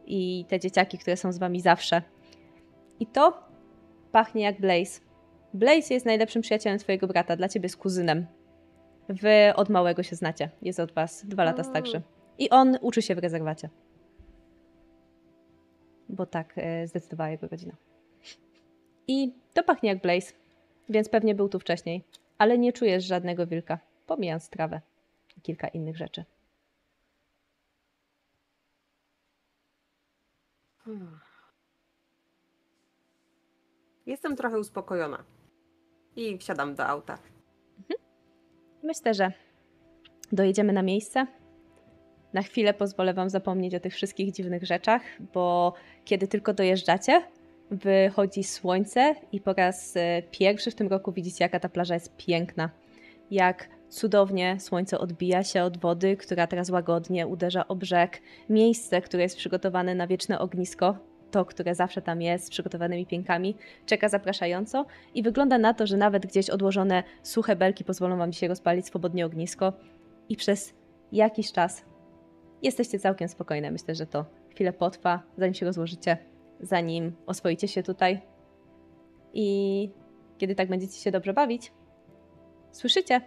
I 0.07 0.45
te 0.49 0.61
dzieciaki, 0.61 0.99
które 0.99 1.17
są 1.17 1.33
z 1.33 1.39
wami 1.39 1.61
zawsze. 1.61 2.03
I 3.01 3.07
to 3.07 3.39
pachnie 4.13 4.43
jak 4.43 4.61
Blaze. 4.61 5.01
Blaze 5.55 5.95
jest 5.95 6.07
najlepszym 6.07 6.43
przyjacielem 6.43 6.79
twojego 6.79 7.07
brata, 7.07 7.37
dla 7.37 7.49
ciebie 7.49 7.65
jest 7.65 7.77
kuzynem. 7.77 8.27
Wy 9.09 9.53
od 9.57 9.69
małego 9.69 10.03
się 10.03 10.17
znacie. 10.17 10.51
Jest 10.63 10.81
od 10.81 10.93
was 10.93 11.27
dwa 11.27 11.45
lata 11.45 11.65
starszy. 11.65 12.03
I 12.39 12.51
on 12.51 12.79
uczy 12.81 13.03
się 13.03 13.15
w 13.15 13.19
rezerwacie 13.19 13.69
bo 16.09 16.27
tak 16.27 16.53
e, 16.57 16.87
zdecydowała 16.87 17.31
jego 17.31 17.49
rodzina. 17.49 17.77
I 19.09 19.33
to 19.55 19.63
pachnie 19.63 19.89
jak 19.89 20.03
Blaze, 20.03 20.33
więc 20.89 21.09
pewnie 21.09 21.35
był 21.35 21.49
tu 21.49 21.59
wcześniej, 21.59 22.05
ale 22.39 22.59
nie 22.59 22.73
czujesz 22.73 23.05
żadnego 23.05 23.47
wilka, 23.47 23.79
pomijając 24.07 24.49
trawę 24.49 24.81
i 25.37 25.41
kilka 25.41 25.69
innych 25.69 25.97
rzeczy. 25.97 26.25
Hmm. 30.85 31.21
Jestem 34.07 34.37
trochę 34.37 34.59
uspokojona. 34.59 35.25
I 36.19 36.39
wsiadam 36.39 36.75
do 36.75 36.87
auta. 36.87 37.19
Myślę, 38.83 39.15
że 39.15 39.33
dojedziemy 40.33 40.73
na 40.73 40.83
miejsce. 40.83 41.27
Na 42.33 42.43
chwilę 42.43 42.75
pozwolę 42.75 43.15
Wam 43.15 43.31
zapomnieć 43.31 43.75
o 43.75 43.81
tych 43.81 43.95
wszystkich 43.95 44.33
dziwnych 44.33 44.65
rzeczach, 44.65 45.03
bo 45.35 45.75
kiedy 46.05 46.29
tylko 46.29 46.55
dojeżdżacie, 46.55 47.23
wychodzi 47.71 48.45
słońce 48.45 49.15
i 49.33 49.41
po 49.41 49.53
raz 49.53 49.97
e, 49.97 50.23
pierwszy 50.31 50.71
w 50.71 50.75
tym 50.75 50.89
roku 50.89 51.13
widzicie, 51.13 51.45
jaka 51.45 51.61
ta 51.61 51.69
plaża 51.69 51.95
jest 51.95 52.17
piękna. 52.17 52.71
Jak 53.31 53.69
cudownie 53.89 54.61
słońce 54.61 54.99
odbija 54.99 55.45
się 55.45 55.63
od 55.63 55.79
wody, 55.79 56.17
która 56.17 56.47
teraz 56.47 56.71
łagodnie 56.71 57.27
uderza 57.27 57.69
o 57.69 57.77
brzeg. 57.77 58.23
Miejsce, 58.49 59.03
które 59.03 59.23
jest 59.23 59.37
przygotowane 59.37 59.95
na 59.95 60.07
wieczne 60.07 60.39
ognisko, 60.39 60.99
to, 61.31 61.45
które 61.45 61.75
zawsze 61.75 62.03
tam 62.03 62.23
jest, 62.23 62.47
z 62.47 62.51
przygotowanymi 62.51 63.07
pienkami, 63.07 63.57
czeka 63.87 64.09
zapraszająco 64.09 64.87
i 65.15 65.23
wygląda 65.23 65.59
na 65.59 65.75
to, 65.75 65.87
że 65.87 65.97
nawet 65.97 66.27
gdzieś 66.27 66.51
odłożone 66.51 67.03
suche 67.23 67.57
belki 67.57 67.85
pozwolą 67.85 68.17
Wam 68.17 68.33
się 68.33 68.49
rozpalić 68.49 68.87
swobodnie 68.87 69.27
ognisko 69.27 69.73
i 70.29 70.37
przez 70.37 70.75
jakiś 71.13 71.53
czas 71.53 71.85
jesteście 72.63 72.99
całkiem 72.99 73.29
spokojne. 73.29 73.71
Myślę, 73.71 73.95
że 73.95 74.07
to 74.07 74.25
chwilę 74.51 74.73
potrwa, 74.73 75.23
zanim 75.37 75.55
się 75.55 75.67
rozłożycie, 75.67 76.17
zanim 76.61 77.13
oswoicie 77.27 77.69
się 77.69 77.83
tutaj. 77.83 78.21
I 79.33 79.91
kiedy 80.39 80.55
tak 80.55 80.69
będziecie 80.69 81.01
się 81.01 81.11
dobrze 81.11 81.33
bawić, 81.33 81.73
słyszycie, 82.73 83.21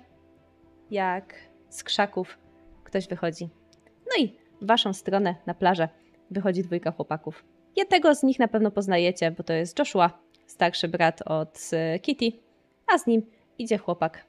jak 0.92 1.36
z 1.70 1.84
krzaków 1.84 2.38
ktoś 2.84 3.08
wychodzi. 3.08 3.50
No 4.06 4.24
i 4.24 4.38
w 4.62 4.68
waszą 4.68 4.94
stronę 4.94 5.36
na 5.46 5.54
plażę 5.54 5.90
wychodzi 6.32 6.64
dwójka 6.64 6.92
chłopaków. 6.92 7.46
Jednego 7.76 8.16
z 8.16 8.24
nich 8.24 8.40
na 8.40 8.48
pewno 8.48 8.72
poznajecie, 8.72 9.32
bo 9.32 9.44
to 9.44 9.54
jest 9.54 9.80
Joshua, 9.80 10.20
starszy 10.48 10.88
brat 10.88 11.22
od 11.26 11.60
e, 11.74 12.00
Kitty, 12.00 12.32
a 12.88 12.98
z 12.98 13.08
nim 13.08 13.22
idzie 13.58 13.78
chłopak. 13.78 14.26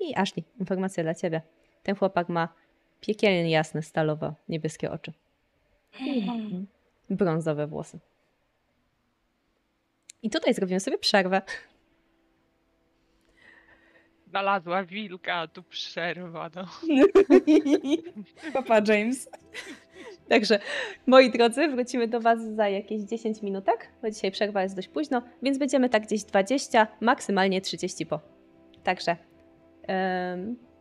I 0.00 0.16
Ashley, 0.16 0.44
informacja 0.60 1.02
dla 1.02 1.14
ciebie. 1.14 1.42
Ten 1.82 1.96
chłopak 1.96 2.28
ma 2.28 2.48
piekielnie 3.00 3.50
jasne, 3.50 3.82
stalowo 3.82 4.34
niebieskie 4.48 4.90
oczy. 4.90 5.12
I 6.00 6.26
brązowe 7.10 7.66
włosy. 7.66 7.98
I 10.22 10.30
tutaj 10.30 10.54
zrobimy 10.54 10.80
sobie 10.80 10.98
przerwę. 10.98 11.42
Znalazła 14.26 14.84
wilka, 14.84 15.34
a 15.34 15.46
tu 15.46 15.62
przerwa, 15.62 16.50
no. 16.54 16.68
Papa 18.52 18.80
James. 18.86 19.28
Także, 20.28 20.58
moi 21.06 21.30
drodzy, 21.30 21.68
wrócimy 21.68 22.08
do 22.08 22.20
Was 22.20 22.42
za 22.54 22.68
jakieś 22.68 23.02
10 23.02 23.42
minutek, 23.42 23.88
bo 24.02 24.10
dzisiaj 24.10 24.30
przerwa 24.30 24.62
jest 24.62 24.76
dość 24.76 24.88
późno, 24.88 25.22
więc 25.42 25.58
będziemy 25.58 25.88
tak 25.88 26.02
gdzieś 26.02 26.24
20, 26.24 26.86
maksymalnie 27.00 27.60
30 27.60 28.06
po. 28.06 28.20
Także, 28.84 29.16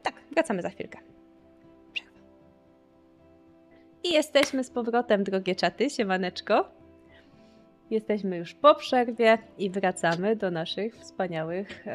tak, 0.04 0.14
wracamy 0.32 0.62
za 0.62 0.70
chwilkę. 0.70 1.00
Przerwa. 1.94 2.20
I 4.04 4.14
jesteśmy 4.14 4.64
z 4.64 4.70
powrotem, 4.70 5.24
drogie 5.24 5.56
czaty, 5.56 5.90
siemaneczko. 5.90 6.70
Jesteśmy 7.90 8.38
już 8.38 8.54
po 8.54 8.76
przerwie 8.76 9.38
i 9.58 9.70
wracamy 9.70 10.36
do 10.36 10.52
naszych 10.52 10.96
wspaniałych 10.96 11.86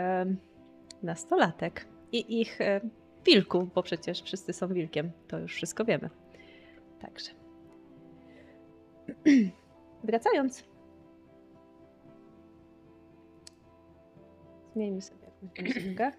nastolatek 1.02 1.86
i 2.12 2.40
ich 2.40 2.60
e, 2.60 2.80
wilków, 3.26 3.74
bo 3.74 3.82
przecież 3.82 4.22
wszyscy 4.22 4.52
są 4.52 4.68
wilkiem, 4.68 5.10
to 5.28 5.38
już 5.38 5.54
wszystko 5.54 5.84
wiemy. 5.84 6.10
Także. 7.00 7.41
Wracając. 10.04 10.64
Zmieńmy 14.72 15.02
sobie 15.02 15.26
jakąś 15.42 15.74
muzykę. 15.74 16.12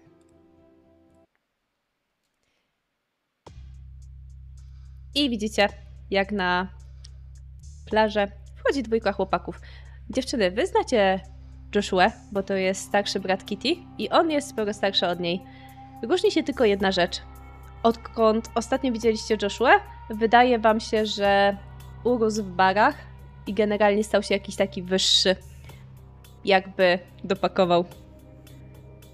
I 5.14 5.30
widzicie, 5.30 5.68
jak 6.10 6.32
na 6.32 6.68
plażę 7.86 8.28
wchodzi 8.56 8.82
dwójka 8.82 9.12
chłopaków. 9.12 9.60
Dziewczyny, 10.10 10.50
wy 10.50 10.66
znacie 10.66 11.20
Joshua, 11.74 12.12
bo 12.32 12.42
to 12.42 12.54
jest 12.54 12.82
starszy 12.82 13.20
brat 13.20 13.44
Kitty 13.44 13.68
i 13.98 14.10
on 14.10 14.30
jest 14.30 14.48
sporo 14.48 14.74
starszy 14.74 15.06
od 15.06 15.20
niej. 15.20 15.42
Różni 16.02 16.30
się 16.30 16.42
tylko 16.42 16.64
jedna 16.64 16.92
rzecz. 16.92 17.22
Odkąd 17.82 18.50
ostatnio 18.54 18.92
widzieliście 18.92 19.36
Joshua, 19.42 19.80
wydaje 20.10 20.58
wam 20.58 20.80
się, 20.80 21.06
że 21.06 21.56
urósł 22.04 22.42
w 22.44 22.50
barach 22.50 22.96
i 23.46 23.54
generalnie 23.54 24.04
stał 24.04 24.22
się 24.22 24.34
jakiś 24.34 24.56
taki 24.56 24.82
wyższy. 24.82 25.36
Jakby 26.44 26.98
dopakował. 27.24 27.84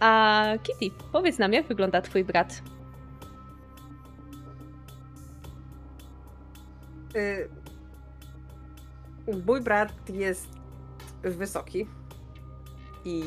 A 0.01 0.45
Kitty, 0.63 0.97
powiedz 1.13 1.39
nam, 1.39 1.53
jak 1.53 1.67
wygląda 1.67 2.03
twój 2.03 2.25
brat? 2.25 2.63
Y, 7.17 7.49
Mój 9.47 9.61
brat 9.61 10.11
jest 10.11 10.49
wysoki 11.23 11.87
i 13.05 13.23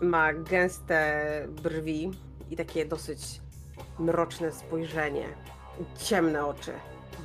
ma 0.00 0.32
gęste 0.32 1.22
brwi 1.62 2.10
i 2.50 2.56
takie 2.56 2.86
dosyć 2.86 3.40
mroczne 3.98 4.52
spojrzenie. 4.52 5.28
Ciemne 5.98 6.46
oczy, 6.46 6.72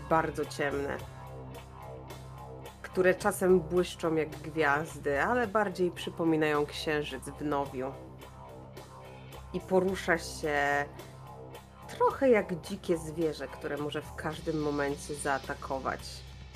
bardzo 0.10 0.46
ciemne, 0.46 0.98
które 2.82 3.16
czasem 3.16 3.60
błyszczą 3.60 4.16
jak 4.16 4.30
gwiazdy, 4.30 5.24
ale 5.24 5.48
bardziej 5.48 5.92
przypominają 5.92 6.66
księżyc 6.66 7.24
w 7.24 7.42
nowiu. 7.42 7.94
I 9.54 9.60
porusza 9.60 10.18
się 10.18 10.86
trochę 11.98 12.30
jak 12.30 12.62
dzikie 12.62 12.98
zwierzę, 12.98 13.48
które 13.48 13.78
może 13.78 14.02
w 14.02 14.16
każdym 14.16 14.62
momencie 14.62 15.16
zaatakować. 15.16 16.00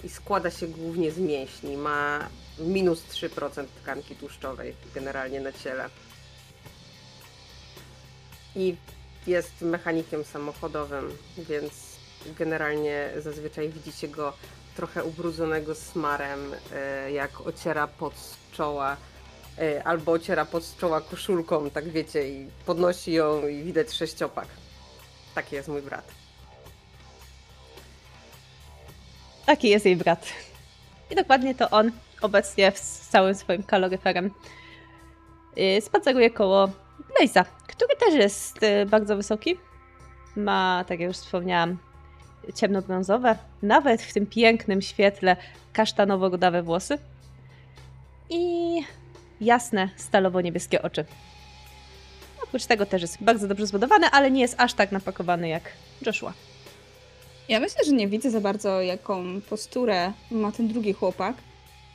I 0.04 0.10
składa 0.10 0.52
się 0.52 0.68
głównie 0.68 1.12
z 1.12 1.20
mięśni. 1.20 1.78
Ma 1.78 2.20
minus 2.60 3.04
3% 3.04 3.66
tkanki 3.82 4.16
tłuszczowej 4.16 4.76
generalnie 4.96 5.42
na 5.42 5.52
ciele. 5.52 5.90
I 8.56 8.76
jest 9.28 9.62
mechanikiem 9.62 10.24
samochodowym, 10.24 11.18
więc 11.38 11.91
generalnie 12.38 13.10
zazwyczaj 13.18 13.70
widzicie 13.70 14.08
go 14.08 14.34
trochę 14.76 15.04
ubrudzonego 15.04 15.76
smarem, 15.76 16.40
e, 16.74 17.12
jak 17.12 17.48
ociera 17.48 17.88
pod 17.88 18.14
czoła 18.52 18.98
e, 19.58 19.84
albo 19.84 20.12
ociera 20.12 20.46
pod 20.46 20.78
czoła 20.78 21.02
koszulką, 21.02 21.70
tak 21.70 21.90
wiecie, 21.90 22.30
i 22.30 22.48
podnosi 22.66 23.14
ją 23.14 23.48
i 23.48 23.64
widać 23.64 23.92
sześciopak. 23.92 24.48
Taki 25.36 25.56
jest 25.56 25.68
mój 25.68 25.82
brat. 25.82 26.06
Taki 29.46 29.70
jest 29.70 29.86
jej 29.86 29.96
brat. 29.96 30.26
I 31.10 31.16
dokładnie 31.16 31.56
to 31.56 31.70
on 31.70 31.92
obecnie 32.22 32.72
z 32.76 33.00
całym 33.10 33.36
swoim 33.36 33.64
kaloryferem 33.64 34.32
yy, 35.56 35.82
spaceruje 35.82 36.30
koło 36.30 36.70
Blaze'a, 37.10 37.46
który 37.68 37.96
też 37.96 38.14
jest 38.14 38.60
bardzo 38.88 39.16
wysoki. 39.16 39.58
Ma, 40.36 40.86
tak 40.88 41.00
jak 41.00 41.08
już 41.08 41.18
wspomniałam, 41.18 41.78
ciemnobrązowe, 42.56 43.36
nawet 43.62 44.02
w 44.02 44.14
tym 44.14 44.26
pięknym 44.26 44.82
świetle 44.82 45.36
kasztanowo-rudawe 45.74 46.64
włosy 46.64 46.98
i 48.30 48.82
jasne, 49.42 49.90
stalowo-niebieskie 49.98 50.82
oczy. 50.82 51.06
Oprócz 52.44 52.66
tego 52.66 52.86
też 52.86 53.02
jest 53.02 53.24
bardzo 53.24 53.48
dobrze 53.48 53.68
zbudowany, 53.68 54.08
ale 54.08 54.32
nie 54.32 54.42
jest 54.42 54.56
aż 54.58 54.74
tak 54.74 54.92
napakowany 54.92 55.48
jak 55.48 55.64
Joshua. 56.06 56.34
Ja 57.50 57.60
myślę, 57.60 57.86
że 57.86 57.92
nie 57.92 58.08
widzę 58.08 58.32
za 58.32 58.42
bardzo, 58.42 58.82
jaką 58.82 59.42
posturę 59.50 60.14
ma 60.32 60.52
ten 60.52 60.68
drugi 60.68 60.94
chłopak, 60.94 61.36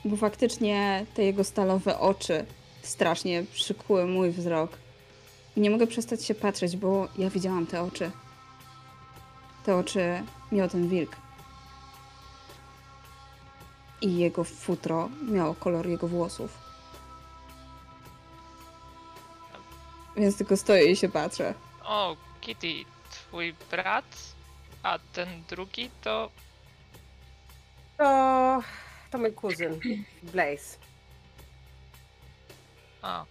bo 0.05 0.17
faktycznie 0.17 1.07
te 1.15 1.25
jego 1.25 1.45
stalowe 1.45 1.99
oczy 1.99 2.45
strasznie 2.83 3.45
przykuły 3.53 4.07
mój 4.07 4.31
wzrok. 4.31 4.79
I 5.57 5.61
nie 5.61 5.71
mogę 5.71 5.87
przestać 5.87 6.25
się 6.25 6.35
patrzeć, 6.35 6.77
bo 6.77 7.09
ja 7.19 7.31
widziałam 7.31 7.67
te 7.67 7.83
oczy. 7.83 8.11
Te 9.65 9.77
oczy 9.77 10.23
miał 10.53 10.69
ten 10.69 10.89
wilk. 10.89 11.17
I 14.01 14.17
jego 14.19 14.45
futro 14.45 15.09
miało 15.23 15.55
kolor 15.55 15.87
jego 15.87 16.09
włosów. 16.09 16.59
Więc 20.17 20.37
tylko 20.39 20.57
stoję 20.57 20.91
i 20.91 20.97
się 20.97 21.09
patrzę. 21.09 21.55
O, 21.85 22.17
Kitty, 22.41 22.69
twój 23.11 23.55
brat, 23.71 24.05
a 24.83 24.99
ten 25.13 25.43
drugi 25.49 25.91
to 26.03 26.31
To, 27.99 28.63
to 29.11 29.19
mój 29.19 29.33
kuzyn, 29.33 29.81
Blaze. 30.33 30.77
A, 33.03 33.25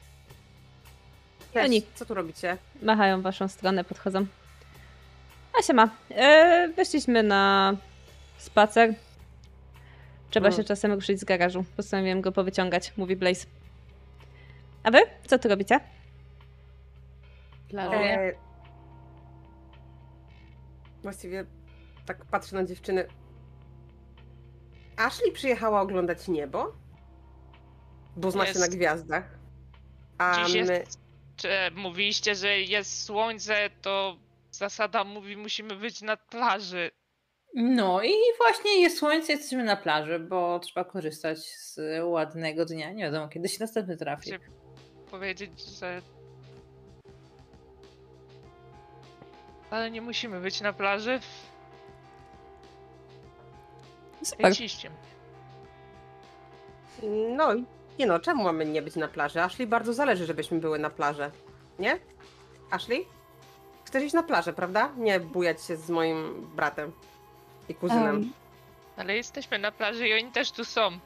Cześć, 1.53 1.65
Oni. 1.65 1.81
co 1.95 2.05
tu 2.05 2.13
robicie? 2.13 2.57
machają 2.81 3.19
w 3.19 3.23
waszą 3.23 3.47
stronę, 3.47 3.83
podchodzą. 3.83 4.25
A 5.59 5.63
siema, 5.63 5.89
e, 6.09 6.67
weszliśmy 6.75 7.23
na 7.23 7.73
spacer. 8.37 8.93
Trzeba 10.29 10.47
Mm. 10.47 10.57
się 10.57 10.63
czasem 10.63 10.93
ruszyć 10.93 11.19
z 11.19 11.23
garażu. 11.23 11.65
Postanowiłem 11.77 12.21
go 12.21 12.31
powyciągać, 12.31 12.93
mówi 12.97 13.15
Blaze. 13.15 13.45
A 14.83 14.91
wy? 14.91 14.99
Co 15.27 15.39
tu 15.39 15.49
robicie? 15.49 15.79
Plażuję. 17.69 18.19
E, 18.19 18.33
właściwie 21.03 21.45
tak 22.05 22.25
patrzę 22.25 22.55
na 22.55 22.65
dziewczyny. 22.65 23.07
Ashley 24.97 25.31
przyjechała 25.31 25.81
oglądać 25.81 26.27
niebo? 26.27 26.73
Bo 28.15 28.31
zna 28.31 28.43
się 28.45 28.49
Jest. 28.49 28.61
na 28.61 28.67
gwiazdach. 28.67 29.23
A 30.17 30.43
dziś 30.45 30.53
my... 30.67 30.73
jest, 30.79 30.99
czy 31.35 31.47
mówiliście, 31.75 32.35
że 32.35 32.59
jest 32.59 33.03
słońce, 33.03 33.69
to 33.81 34.17
zasada 34.57 35.03
mówi, 35.03 35.37
musimy 35.37 35.75
być 35.75 36.01
na 36.01 36.17
plaży. 36.17 36.91
No 37.53 38.03
i 38.03 38.13
właśnie 38.37 38.81
jest 38.81 38.97
słońce, 38.97 39.33
jesteśmy 39.33 39.63
na 39.63 39.75
plaży, 39.75 40.19
bo 40.19 40.59
trzeba 40.59 40.83
korzystać 40.83 41.39
z 41.39 41.79
ładnego 42.03 42.65
dnia. 42.65 42.91
Nie 42.91 43.03
wiadomo, 43.03 43.27
kiedy 43.27 43.49
się 43.49 43.57
następny 43.59 43.97
trafi. 43.97 44.29
Czy- 44.29 44.39
Powiedzieć, 45.11 45.51
że 45.79 46.01
ale 49.69 49.91
nie 49.91 50.01
musimy 50.01 50.39
być 50.39 50.61
na 50.61 50.73
plaży. 50.73 51.19
Super. 54.23 54.45
Leciście. 54.45 54.91
No, 57.35 57.53
nie 57.99 58.05
no, 58.05 58.19
czemu 58.19 58.43
mamy 58.43 58.65
nie 58.65 58.81
być 58.81 58.95
na 58.95 59.07
plaży? 59.07 59.41
Ashley 59.41 59.67
bardzo 59.67 59.93
zależy, 59.93 60.25
żebyśmy 60.25 60.59
były 60.59 60.79
na 60.79 60.89
plaży. 60.89 61.31
Nie? 61.79 61.99
Ashley? 62.71 63.05
Chcesz 63.95 64.03
iść 64.05 64.13
na 64.13 64.23
plażę, 64.23 64.53
prawda? 64.53 64.89
Nie 64.97 65.19
bujać 65.19 65.63
się 65.63 65.77
z 65.77 65.89
moim 65.89 66.47
bratem 66.55 66.91
i 67.69 67.75
kuzynem. 67.75 68.15
Em, 68.15 68.31
Ale 68.97 69.15
jesteśmy 69.15 69.59
na 69.59 69.71
plaży 69.71 70.07
i 70.07 70.13
oni 70.13 70.31
też 70.31 70.51
tu 70.51 70.65
są. 70.65 70.99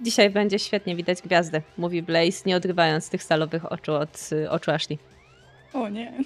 Dzisiaj 0.00 0.30
będzie 0.30 0.58
świetnie 0.58 0.96
widać 0.96 1.22
gwiazdy, 1.22 1.62
mówi 1.78 2.02
Blaze, 2.02 2.42
nie 2.46 2.56
odrywając 2.56 3.08
tych 3.10 3.22
stalowych 3.22 3.72
oczu 3.72 3.94
od 3.94 4.28
y, 4.32 4.50
oczu 4.50 4.70
Ashley. 4.70 4.98
o 5.72 5.88
nie. 5.88 6.12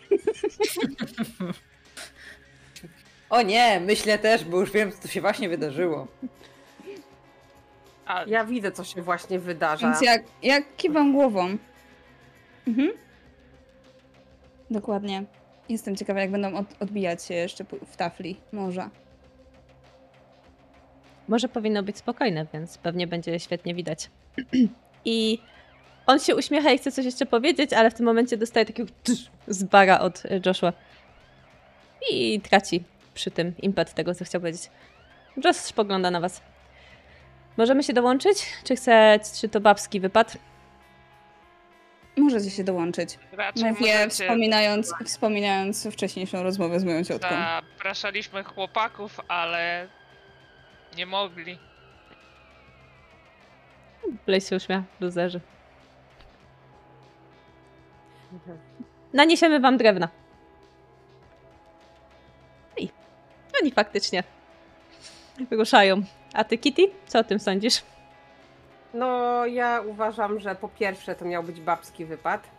O 3.30 3.42
nie, 3.42 3.80
myślę 3.80 4.18
też, 4.18 4.44
bo 4.44 4.60
już 4.60 4.70
wiem, 4.70 4.92
co 5.00 5.08
się 5.08 5.20
właśnie 5.20 5.48
wydarzyło. 5.48 6.06
A 8.06 8.24
Ja 8.24 8.44
widzę, 8.44 8.72
co 8.72 8.84
się 8.84 9.02
właśnie 9.02 9.38
wydarza. 9.38 9.86
Więc 9.86 10.02
jak, 10.02 10.22
jak 10.42 10.76
kiwam 10.76 11.12
głową. 11.12 11.56
Mhm. 12.66 12.92
Dokładnie. 14.70 15.24
Jestem 15.68 15.96
ciekawa, 15.96 16.20
jak 16.20 16.30
będą 16.30 16.54
od, 16.54 16.66
odbijać 16.80 17.24
się 17.24 17.34
jeszcze 17.34 17.64
w 17.86 17.96
tafli 17.96 18.36
morza. 18.52 18.90
Może 21.28 21.48
powinno 21.48 21.82
być 21.82 21.98
spokojne, 21.98 22.46
więc 22.52 22.78
pewnie 22.78 23.06
będzie 23.06 23.40
świetnie 23.40 23.74
widać. 23.74 24.10
I 25.04 25.38
on 26.06 26.18
się 26.18 26.36
uśmiecha 26.36 26.70
i 26.70 26.78
chce 26.78 26.92
coś 26.92 27.04
jeszcze 27.04 27.26
powiedzieć, 27.26 27.72
ale 27.72 27.90
w 27.90 27.94
tym 27.94 28.06
momencie 28.06 28.36
dostaje 28.36 28.66
takiego 28.66 28.92
z 29.46 29.74
od 30.00 30.22
Joshua. 30.46 30.72
I 32.10 32.40
traci 32.40 32.82
przy 33.14 33.30
tym 33.30 33.52
impet 33.62 33.94
tego, 33.94 34.14
co 34.14 34.24
chciał 34.24 34.40
powiedzieć. 34.40 34.70
Josh 35.44 35.72
pogląda 35.72 36.10
na 36.10 36.20
was. 36.20 36.42
Możemy 37.56 37.82
się 37.82 37.92
dołączyć? 37.92 38.46
Czy 38.64 38.76
chce, 38.76 39.20
czy 39.40 39.48
to 39.48 39.60
babski 39.60 40.00
wypad? 40.00 40.36
Możecie 42.18 42.50
się 42.50 42.64
dołączyć. 42.64 43.18
raczej 43.32 43.64
Mówię, 43.64 43.92
możecie. 43.92 44.08
wspominając, 44.10 44.94
wspominając 45.04 45.86
wcześniejszą 45.92 46.42
rozmowę 46.42 46.80
z 46.80 46.84
moją 46.84 47.04
ciotką. 47.04 47.28
Zapraszaliśmy 47.28 48.44
chłopaków, 48.44 49.20
ale 49.28 49.88
nie 50.96 51.06
mogli. 51.06 51.58
Blaze 54.26 54.48
się 54.48 54.56
uśmiecha, 54.56 54.82
luzerzy. 55.00 55.40
Naniesiemy 59.12 59.60
wam 59.60 59.76
drewna. 59.76 60.08
I 62.76 62.88
oni 63.62 63.70
faktycznie 63.72 64.24
wyruszają. 65.50 66.02
A 66.34 66.44
ty, 66.44 66.58
Kitty, 66.58 66.82
co 67.06 67.18
o 67.18 67.24
tym 67.24 67.38
sądzisz? 67.38 67.82
No, 68.98 69.46
ja 69.46 69.80
uważam, 69.80 70.40
że 70.40 70.54
po 70.54 70.68
pierwsze 70.68 71.14
to 71.14 71.24
miał 71.24 71.42
być 71.42 71.60
babski 71.60 72.04
wypad. 72.04 72.50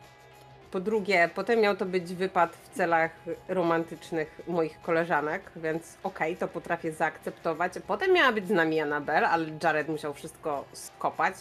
Po 0.71 0.79
drugie, 0.79 1.29
potem 1.35 1.59
miał 1.59 1.75
to 1.75 1.85
być 1.85 2.13
wypad 2.15 2.55
w 2.55 2.69
celach 2.69 3.11
romantycznych 3.47 4.41
moich 4.47 4.81
koleżanek, 4.81 5.51
więc 5.55 5.97
okej, 6.03 6.37
to 6.37 6.47
potrafię 6.47 6.91
zaakceptować. 6.91 7.73
Potem 7.87 8.13
miała 8.13 8.31
być 8.31 8.47
z 8.47 8.51
nami 8.51 8.79
Anabel, 8.79 9.25
ale 9.25 9.45
Jared 9.63 9.89
musiał 9.89 10.13
wszystko 10.13 10.65
skopać. 10.73 11.35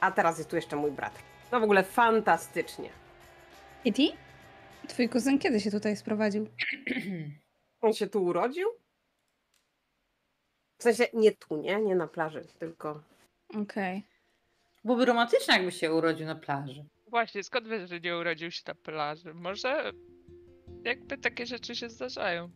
A 0.00 0.10
teraz 0.10 0.38
jest 0.38 0.50
tu 0.50 0.56
jeszcze 0.56 0.76
mój 0.76 0.90
brat. 0.90 1.12
No 1.52 1.60
w 1.60 1.62
ogóle 1.62 1.82
fantastycznie. 1.82 2.90
Kitty? 3.84 4.02
Twój 4.88 5.08
kuzyn 5.08 5.38
kiedy 5.38 5.60
się 5.60 5.70
tutaj 5.70 5.96
sprowadził? 5.96 6.46
On 7.80 7.92
się 7.92 8.06
tu 8.06 8.24
urodził? 8.24 8.68
W 10.78 10.82
sensie 10.82 11.04
nie 11.14 11.32
tu, 11.32 11.56
nie? 11.56 11.80
Nie 11.80 11.94
na 11.94 12.06
plaży, 12.06 12.44
tylko... 12.58 13.02
Okej. 13.62 14.17
Byłoby 14.84 15.04
romantyczne, 15.04 15.54
jakby 15.54 15.72
się 15.72 15.94
urodził 15.94 16.26
na 16.26 16.34
plaży. 16.34 16.84
Właśnie, 17.10 17.42
skąd 17.42 17.68
wiesz, 17.68 17.88
że 17.90 18.00
nie 18.00 18.16
urodził 18.16 18.50
się 18.50 18.62
na 18.68 18.74
plaży? 18.74 19.34
Może 19.34 19.92
jakby 20.84 21.18
takie 21.18 21.46
rzeczy 21.46 21.74
się 21.76 21.88
zdarzają. 21.90 22.50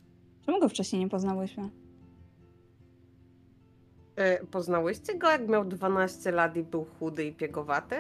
Czemu 0.47 0.61
go 0.61 0.69
wcześniej 0.69 1.01
nie 1.03 1.09
poznałyśmy? 1.09 1.71
E, 4.17 4.47
Poznałyście 4.47 5.19
go, 5.19 5.31
jak 5.31 5.49
miał 5.49 5.65
12 5.65 6.31
lat 6.33 6.57
i 6.57 6.63
był 6.63 6.85
chudy 6.85 7.25
i 7.25 7.33
piegowaty? 7.33 7.97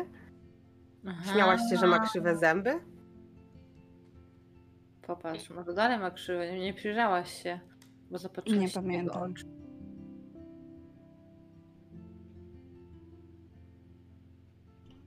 Aha. 1.06 1.32
Śmiałaś 1.32 1.60
się, 1.70 1.76
że 1.76 1.86
ma 1.86 1.98
krzywe 1.98 2.36
zęby? 2.36 2.80
Popatrz, 5.02 5.50
może 5.50 5.74
dalej 5.74 5.98
ma 5.98 6.10
krzywe, 6.10 6.58
nie, 6.58 6.74
przyjrzałaś 6.74 7.42
się, 7.42 7.60
bo 8.10 8.18
zobaczyłaś 8.18 8.58
Nie 8.60 8.66
jego 8.66 8.74
pamiętam. 8.80 9.32
oczy. 9.32 9.44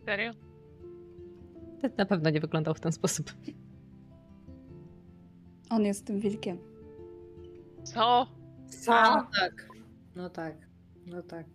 Serio? 0.06 0.32
Ten 1.82 1.92
na 1.98 2.06
pewno 2.06 2.30
nie 2.30 2.40
wyglądał 2.40 2.74
w 2.74 2.80
ten 2.80 2.92
sposób. 2.92 3.34
On 5.70 5.86
jest 5.86 6.06
tym 6.06 6.20
wilkiem. 6.20 6.58
Co? 7.84 8.28
A, 8.88 9.16
no 9.18 9.28
tak, 9.40 9.70
no 10.16 10.30
tak, 10.30 10.56
no 11.06 11.22
tak. 11.22 11.46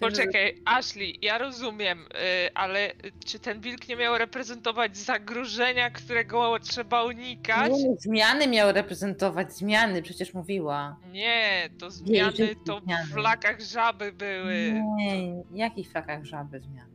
Poczekaj, 0.00 0.62
Ashley, 0.64 1.18
ja 1.22 1.38
rozumiem, 1.38 1.98
y, 1.98 2.54
ale 2.54 2.92
czy 3.26 3.38
ten 3.38 3.60
wilk 3.60 3.88
nie 3.88 3.96
miał 3.96 4.18
reprezentować 4.18 4.96
zagrożenia, 4.96 5.90
którego 5.90 6.58
trzeba 6.58 7.04
unikać? 7.04 7.72
Nie, 7.72 7.96
zmiany 7.98 8.46
miały 8.46 8.72
reprezentować, 8.72 9.56
zmiany, 9.56 10.02
przecież 10.02 10.34
mówiła. 10.34 10.96
Nie, 11.12 11.70
to 11.78 11.90
zmiany 11.90 12.30
życie 12.30 12.54
to 12.66 12.80
zmiany. 12.80 13.06
w 13.06 13.12
flakach 13.12 13.60
żaby 13.60 14.12
były. 14.12 14.82
Nie, 14.96 15.42
jakich 15.52 15.90
fakach 15.90 16.24
żaby 16.24 16.60
zmian? 16.60 16.88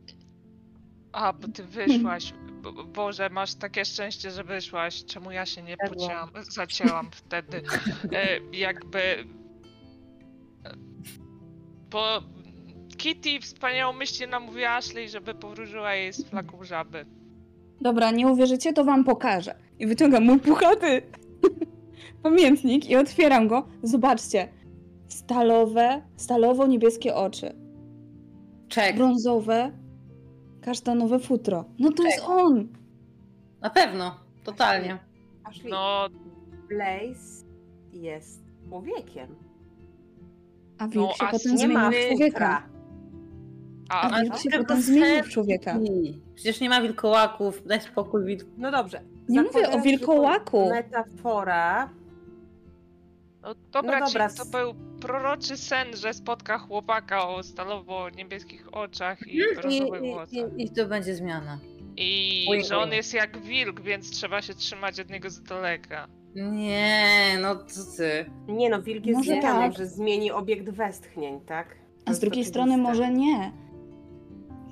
A, 1.12 1.32
bo 1.32 1.48
ty 1.48 1.64
wyszłaś. 1.64 2.32
Bo- 2.62 2.84
Boże, 2.84 3.30
masz 3.30 3.54
takie 3.54 3.84
szczęście, 3.84 4.30
że 4.30 4.44
wyszłaś. 4.44 5.04
Czemu 5.04 5.30
ja 5.30 5.46
się 5.46 5.62
nie 5.62 5.76
pocięłam, 5.76 6.30
zacięłam 6.50 7.10
wtedy? 7.12 7.62
E, 8.12 8.38
jakby... 8.52 9.24
Bo 11.90 12.22
Kitty 12.96 13.40
wspaniałomyślnie 13.40 14.26
namówiła 14.26 14.70
Ashley, 14.70 15.08
żeby 15.08 15.34
powróżyła 15.34 15.94
jej 15.94 16.12
z 16.12 16.24
flaką 16.24 16.64
żaby. 16.64 17.06
Dobra, 17.80 18.10
nie 18.10 18.28
uwierzycie, 18.28 18.72
to 18.72 18.84
wam 18.84 19.04
pokażę. 19.04 19.54
I 19.78 19.86
wyciągam 19.86 20.24
mój 20.24 20.38
puchaty 20.40 21.02
pamiętnik 22.22 22.90
i 22.90 22.96
otwieram 22.96 23.48
go. 23.48 23.68
Zobaczcie. 23.82 24.48
Stalowe, 25.08 26.02
stalowo-niebieskie 26.16 27.14
oczy. 27.14 27.54
Czek, 28.68 28.96
Brązowe, 28.96 29.72
kasztanowe 30.62 31.18
futro. 31.18 31.64
No 31.78 31.92
to 31.92 32.02
jest 32.02 32.22
on! 32.26 32.68
na 33.60 33.70
pewno, 33.70 34.16
totalnie. 34.44 34.98
Ashley, 35.44 35.70
No, 35.70 36.08
Blaze 36.68 37.44
jest 37.92 38.42
człowiekiem. 38.68 39.28
A 40.78 40.88
wilk 40.88 41.06
No, 41.08 41.12
się 41.14 41.24
a 41.24 41.30
potem 41.30 41.52
Nie 41.52 41.58
zmienił 41.58 41.78
ma 41.78 41.90
w 41.90 41.94
człowieka. 42.08 42.62
A, 43.94 44.10
A 44.10 44.10
Ale 44.14 44.22
wilk 44.24 44.38
się 44.38 44.50
potem 44.50 44.82
zmienił 44.82 45.24
w 45.24 45.28
człowieka. 45.28 45.78
Przecież 46.34 46.60
nie 46.60 46.68
ma 46.68 46.80
wilkołaków, 46.80 47.66
daj 47.66 47.80
spokój 47.80 48.24
wilk. 48.24 48.44
No 48.58 48.70
dobrze. 48.70 49.00
Nie 49.28 49.42
mówię 49.42 49.70
o 49.70 49.80
wilkołaku. 49.80 50.68
Metafora. 50.70 51.90
no 53.42 53.54
dobra, 53.72 54.00
No 54.00 54.06
dobra, 54.06 54.28
to 54.28 54.44
był 54.44 54.74
proroczy 55.00 55.56
sen, 55.56 55.96
że 55.96 56.14
spotka 56.14 56.58
chłopaka 56.58 57.28
o 57.28 57.42
stalowo-niebieskich 57.42 58.68
oczach 58.72 59.26
i 59.26 59.36
I, 59.36 59.42
różowych 59.62 60.02
i, 60.02 60.12
włosach. 60.12 60.58
i, 60.58 60.62
I 60.64 60.70
to 60.70 60.86
będzie 60.86 61.14
zmiana. 61.14 61.58
I 61.96 62.46
Oj, 62.50 62.64
że 62.64 62.78
on 62.78 62.92
jest 62.92 63.14
jak 63.14 63.38
wilk, 63.42 63.80
więc 63.80 64.10
trzeba 64.10 64.42
się 64.42 64.54
trzymać 64.54 65.00
od 65.00 65.10
niego 65.10 65.30
z 65.30 65.42
daleka. 65.42 66.08
Nie, 66.34 67.38
no 67.42 67.56
co 67.64 67.96
ty. 67.96 68.30
Nie 68.48 68.70
no, 68.70 68.82
wilk 68.82 69.06
jest 69.06 69.18
Może 69.18 69.36
tak. 69.36 69.76
że 69.78 69.86
zmieni 69.86 70.30
obiekt 70.32 70.70
westchnień, 70.70 71.40
tak? 71.40 71.76
A 72.06 72.12
z 72.14 72.18
drugiej 72.20 72.44
strony 72.44 72.76
może 72.76 73.10
nie. 73.10 73.52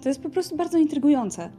To 0.03 0.09
jest 0.09 0.23
po 0.23 0.31
prostu 0.31 0.57
bardzo 0.57 0.79
intrygujące. 0.79 1.51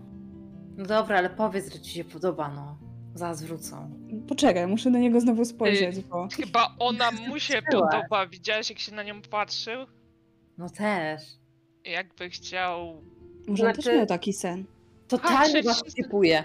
No 0.78 0.86
dobra, 0.86 1.18
ale 1.18 1.30
powiedz, 1.30 1.74
że 1.74 1.80
ci 1.80 1.92
się 1.92 2.04
podoba, 2.04 2.50
no. 2.56 2.78
Zaraz 3.16 3.44
wrócą. 3.44 3.90
Poczekaj, 4.28 4.68
muszę 4.68 4.90
na 4.90 5.00
niego 5.00 5.22
znowu 5.22 5.46
spojrzeć, 5.46 6.00
bo... 6.02 6.28
Chyba 6.34 6.76
ona 6.80 7.12
mu 7.30 7.40
się 7.40 7.62
podoba. 7.72 8.28
Widziałeś, 8.28 8.70
jak 8.70 8.80
się 8.80 8.96
na 8.96 9.04
nią 9.04 9.22
patrzył? 9.22 9.80
No 10.58 10.70
też. 10.70 11.22
Jakby 11.86 12.30
chciał. 12.30 13.02
Może 13.48 13.68
on 13.68 13.74
Znaczy- 13.74 13.90
też 13.90 13.98
miał 13.98 14.06
taki 14.06 14.34
sen. 14.34 14.66
Totalnie 15.08 15.64
was 15.64 15.78
się- 15.86 16.04
typuje. 16.04 16.44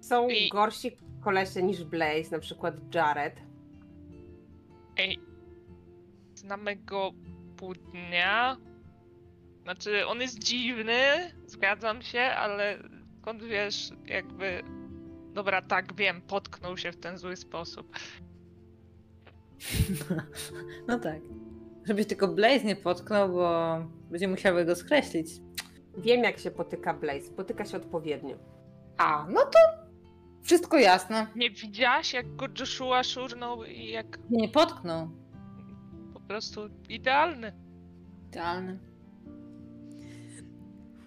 Są 0.00 0.28
I- 0.28 0.48
gorsi 0.48 0.90
kolesie 1.20 1.62
niż 1.62 1.84
Blaze, 1.84 2.30
na 2.30 2.38
przykład 2.38 2.94
Jared. 2.94 3.34
Ej, 4.98 5.18
znamy 6.34 6.76
go 6.76 7.10
pół 7.56 7.74
dnia. 7.74 8.56
Znaczy, 9.62 10.06
on 10.06 10.20
jest 10.20 10.38
dziwny, 10.38 11.00
zgadzam 11.46 12.02
się, 12.02 12.20
ale 12.20 12.78
skąd 13.20 13.42
wiesz, 13.44 13.90
jakby. 14.06 14.62
Dobra, 15.32 15.62
tak, 15.62 15.94
wiem, 15.94 16.22
potknął 16.22 16.76
się 16.76 16.92
w 16.92 16.96
ten 16.96 17.18
zły 17.18 17.36
sposób. 17.36 17.96
No 20.88 20.98
tak. 20.98 21.20
Żebyś 21.84 22.06
tylko 22.06 22.28
Blaze 22.28 22.64
nie 22.64 22.76
potknął, 22.76 23.28
bo 23.32 23.76
będzie 24.10 24.28
musiały 24.28 24.64
go 24.64 24.76
skreślić. 24.76 25.28
Wiem, 25.98 26.22
jak 26.24 26.38
się 26.38 26.50
potyka 26.50 26.94
Blaze. 26.94 27.32
Potyka 27.32 27.64
się 27.64 27.76
odpowiednio. 27.76 28.36
A, 28.98 29.26
no 29.30 29.40
to 29.40 29.58
wszystko 30.42 30.78
jasne. 30.78 31.26
Nie 31.36 31.50
widziałaś, 31.50 32.12
jak 32.12 32.36
go 32.36 32.46
Joshua 32.60 33.02
szurnął 33.04 33.64
i 33.64 33.88
jak 33.88 34.18
Nie 34.30 34.48
potknął. 34.48 35.08
po 36.14 36.20
prostu 36.20 36.60
idealny. 36.88 37.52
Idealny. 38.28 38.78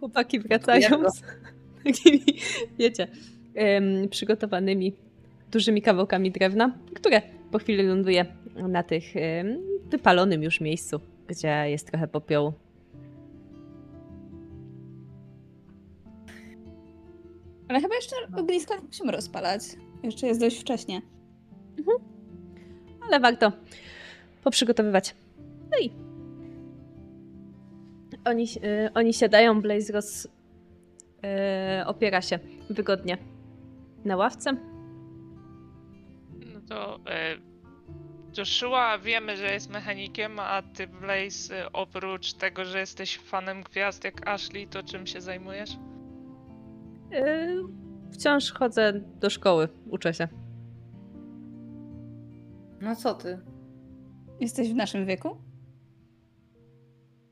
Chłopaki 0.06 0.40
wracają 0.40 1.04
z 1.10 1.22
takimi, 1.84 2.24
wiecie, 2.78 3.08
przygotowanymi 4.10 4.94
dużymi 5.52 5.82
kawałkami 5.82 6.32
drewna, 6.32 6.78
które 6.94 7.22
po 7.52 7.60
chwili 7.60 7.84
ląduje 7.84 8.26
na 8.56 8.84
tych 8.84 9.04
wypalonym 9.90 10.44
już 10.44 10.62
miejscu, 10.62 11.00
gdzie 11.28 11.70
jest 11.70 11.88
trochę 11.88 12.08
popiołu. 12.08 12.54
Ale 17.68 17.82
chyba 17.82 17.96
jeszcze 17.96 18.16
ogniska 18.38 18.76
nie 18.76 18.82
musimy 18.82 19.12
rozpalać. 19.12 19.62
Jeszcze 20.04 20.28
jest 20.28 20.40
dość 20.40 20.60
wcześnie. 20.60 21.02
Ale 23.08 23.20
warto 23.20 23.52
poprzygotowywać. 24.44 25.16
No 25.72 25.80
i 25.82 26.05
oni, 28.26 28.44
y, 28.44 28.90
oni 28.94 29.14
siadają, 29.14 29.62
Blaze 29.62 29.94
roz, 29.94 30.26
y, 30.26 31.86
opiera 31.86 32.22
się 32.22 32.40
wygodnie 32.70 33.18
na 34.06 34.16
ławce. 34.16 34.58
No 36.54 36.62
to 36.70 37.00
e, 37.08 37.38
Joshua 38.38 38.98
wiemy, 38.98 39.38
że 39.38 39.54
jest 39.54 39.70
mechanikiem, 39.70 40.40
a 40.40 40.62
ty 40.62 40.88
Blaze, 40.88 41.72
oprócz 41.74 42.34
tego, 42.34 42.66
że 42.66 42.80
jesteś 42.80 43.18
fanem 43.18 43.64
gwiazd 43.64 44.04
jak 44.04 44.28
Ashley, 44.28 44.68
to 44.68 44.84
czym 44.84 45.08
się 45.08 45.22
zajmujesz? 45.22 45.72
Y, 47.14 47.64
wciąż 48.12 48.52
chodzę 48.52 48.94
do 48.94 49.30
szkoły, 49.30 49.68
uczę 49.90 50.14
się. 50.14 50.28
No 52.82 52.96
co 52.96 53.14
ty? 53.14 53.40
Jesteś 54.40 54.70
w 54.70 54.76
naszym 54.76 55.06
wieku? 55.06 55.38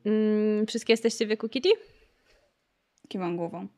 Mm, 0.04 0.66
wszystkie 0.66 0.92
jesteście 0.92 1.26
w 1.26 1.28
wieku 1.28 1.48
Kitty? 1.48 1.68
Kiwam 3.08 3.36
głową. 3.36 3.68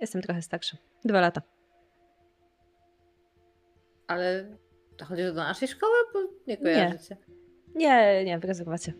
Jestem 0.00 0.22
trochę 0.22 0.42
starsza. 0.42 0.76
Dwa 1.04 1.20
lata. 1.20 1.42
Ale 4.06 4.56
to 4.96 5.04
chodzi 5.04 5.22
do 5.22 5.34
naszej 5.34 5.68
szkoły? 5.68 5.92
Bo 6.12 6.18
nie 6.46 6.56
kojarzycie. 6.56 7.16
Nie, 7.74 8.24
nie, 8.24 8.38
w 8.38 8.44
rezerwacie. 8.44 8.92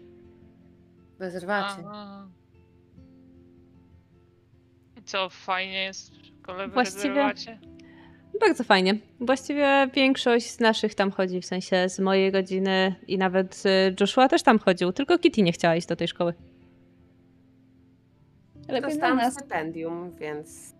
W 1.19 1.21
rezerwacie. 1.21 1.83
Aha. 1.87 2.29
I 4.97 5.03
co, 5.03 5.29
fajnie 5.31 5.85
jest 5.85 6.11
w 6.15 6.27
szkole 6.27 6.69
w 6.69 6.73
Właściwie- 6.73 6.99
rezerwacie? 7.09 7.59
Bardzo 8.41 8.65
fajnie. 8.65 8.95
Właściwie 9.21 9.89
większość 9.95 10.51
z 10.51 10.61
naszych 10.61 10.95
tam 10.95 11.11
chodzi, 11.11 11.41
w 11.41 11.47
sensie 11.47 11.89
z 11.89 11.99
mojej 11.99 12.31
rodziny 12.31 12.95
i 13.07 13.19
nawet 13.19 13.63
y, 13.67 13.95
Joshua 14.01 14.29
też 14.29 14.43
tam 14.43 14.59
chodził, 14.59 14.93
tylko 14.93 15.19
Kitty 15.19 15.43
nie 15.43 15.53
chciała 15.53 15.77
iść 15.77 15.87
do 15.87 15.97
tej 15.97 16.09
szkoły. 16.09 16.35
Lepiej 18.69 18.91
Dostałam 18.91 19.17
nas. 19.17 19.35
stypendium, 19.35 20.13
więc 20.17 20.75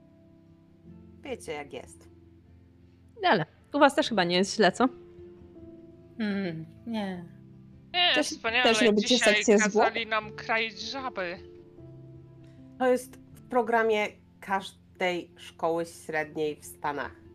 wiecie 1.23 1.53
jak 1.53 1.73
jest. 1.73 2.09
No 3.23 3.29
Ale 3.29 3.47
u 3.75 3.79
was 3.79 3.95
też 3.95 4.09
chyba 4.09 4.25
nie 4.25 4.37
jest 4.37 4.57
źle, 4.57 4.73
co? 4.73 4.89
Hmm, 6.19 6.67
nie. 6.87 7.25
Nie, 7.95 8.15
Też- 8.15 8.27
wspaniale. 8.27 8.63
też 8.63 8.83
robicie 8.83 9.09
Dzisiaj 9.09 9.35
sekcję 9.35 9.59
zwłok? 9.59 9.85
kazali 9.85 10.07
nam 10.07 10.33
kraić 10.37 10.81
żaby. 10.81 11.39
To 12.79 12.87
jest 12.87 13.17
w 13.17 13.49
programie 13.49 14.07
każdej 14.41 15.31
szkoły 15.37 15.85
średniej 16.07 16.57
w 16.57 16.65
Stanach. 16.65 17.26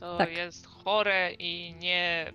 Co 0.00 0.16
Tak. 0.18 0.32
jest 0.36 0.66
chore 0.66 1.32
i 1.38 1.74
nie... 1.80 2.32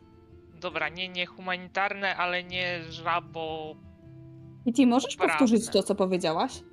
Dobra, 0.61 0.89
nie 0.89 1.09
niehumanitarne, 1.09 2.15
ale 2.15 2.43
nie 2.43 2.83
żabo... 2.89 3.75
I 4.65 4.73
ty 4.73 4.87
możesz 4.87 5.15
Prawda. 5.15 5.33
powtórzyć 5.33 5.69
to, 5.69 5.83
co 5.83 5.95
powiedziałaś? 5.95 6.63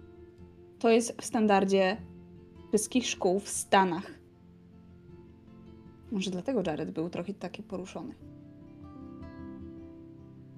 To 0.79 0.91
jest 0.91 1.21
w 1.23 1.25
standardzie 1.25 1.97
wszystkich 2.69 3.07
szkół 3.07 3.41
w 3.41 3.49
Stanach. 3.49 4.11
Może 6.13 6.31
dlatego 6.31 6.63
Jared 6.67 6.91
był 6.91 7.11
trochę 7.11 7.35
taki 7.35 7.63
poruszony. 7.63 8.15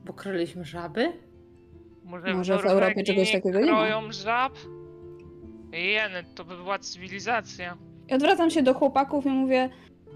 Bo 0.04 0.12
kryliśmy 0.12 0.64
żaby? 0.64 1.12
Może, 2.04 2.34
Może 2.34 2.58
w 2.58 2.66
Europie 2.66 3.02
czegoś 3.02 3.32
takiego 3.32 3.60
nie 3.60 3.72
ma. 3.72 3.76
kroją 3.86 4.12
żab? 4.12 4.52
Jeny, 5.72 6.24
to 6.34 6.44
by 6.44 6.56
była 6.56 6.78
cywilizacja. 6.78 7.76
I 8.08 8.14
odwracam 8.14 8.50
się 8.50 8.62
do 8.62 8.74
chłopaków 8.74 9.26
i 9.26 9.28
mówię: 9.28 9.70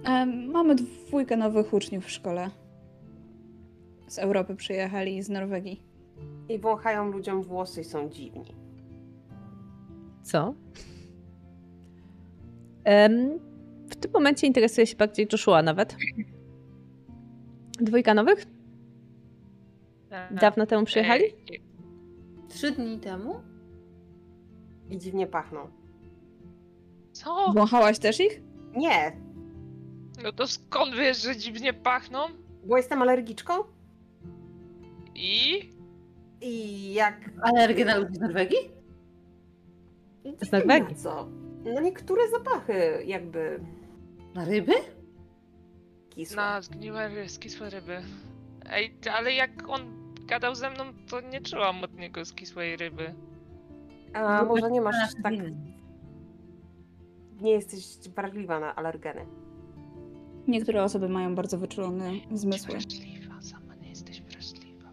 e, 0.05 0.27
Mamy 0.27 0.75
dwójkę 0.75 1.37
nowych 1.37 1.75
uczniów 1.75 2.05
w 2.05 2.11
szkole. 2.11 2.51
Z 4.09 4.19
Europy 4.19 4.57
przyjechali 4.57 5.16
i 5.16 5.23
z 5.23 5.29
Norwegii. 5.29 5.83
I 6.49 6.59
wąchają 6.59 7.11
ludziom 7.11 7.43
włosy 7.43 7.81
i 7.81 7.85
są 7.85 8.09
dziwni. 8.09 8.55
Co? 10.23 10.55
Em, 12.85 13.39
w 13.91 13.97
tym 13.97 14.11
momencie 14.12 14.47
interesuje 14.47 14.87
się 14.87 14.97
bardziej 14.97 15.27
Joshua 15.33 15.62
nawet. 15.62 15.97
Dwójka 17.81 18.15
nowych? 18.15 18.47
Dawno 20.31 20.66
temu 20.66 20.85
przyjechali? 20.85 21.25
Trzy 22.49 22.70
dni 22.70 22.99
temu? 22.99 23.35
I 24.91 24.99
dziwnie 24.99 25.27
pachną. 25.27 25.61
Co? 27.12 27.53
Wąchałaś 27.55 27.99
też 27.99 28.20
ich? 28.20 28.43
Nie, 28.77 29.12
No 30.23 30.32
to 30.32 30.47
skąd 30.47 30.95
wiesz, 30.95 31.23
że 31.23 31.36
dziwnie 31.36 31.73
pachną? 31.73 32.19
bo 32.65 32.77
jestem 32.77 33.03
alergiczką 33.03 33.53
I? 35.15 35.73
i 36.40 36.93
jak... 36.95 37.31
Alergię 37.43 37.85
na 37.85 37.97
ludzi 37.97 38.15
z 38.15 38.20
Norwegii? 38.20 38.59
Nie 40.24 40.32
Z 40.47 40.53
Norwegii. 40.53 40.95
na 40.95 41.01
co. 41.03 41.28
No 41.74 41.81
niektóre 41.81 42.28
zapachy 42.28 43.03
jakby 43.07 43.61
Na 44.35 44.45
ryby? 44.45 44.73
kisłe. 46.11 46.36
Na 46.36 46.62
zgniłe 46.62 47.09
ry- 47.09 47.28
skisłe 47.28 47.70
ryby. 47.70 48.03
Ej, 48.70 48.95
ale 49.12 49.32
jak 49.32 49.69
on 49.69 49.81
gadał 50.27 50.55
ze 50.55 50.70
mną, 50.70 50.85
to 51.11 51.20
nie 51.20 51.40
czułam 51.40 51.85
od 51.85 51.95
niego 51.95 52.24
skisłej 52.24 52.77
ryby. 52.77 53.15
A 54.15 54.45
może 54.45 54.70
nie 54.70 54.81
masz 54.81 54.97
tak... 55.23 55.35
Nie 57.40 57.51
jesteś 57.53 57.82
wrażliwa 58.16 58.61
na 58.61 58.77
alergeny. 58.77 59.27
Niektóre 60.49 60.85
osoby 60.85 61.09
mają 61.09 61.35
bardzo 61.35 61.59
wyczulone 61.59 62.11
zmysły. 62.33 62.70
Wrażliwa, 62.73 63.41
sama 63.43 63.75
nie 63.75 63.89
jesteś 63.89 64.23
wrażliwa. 64.23 64.91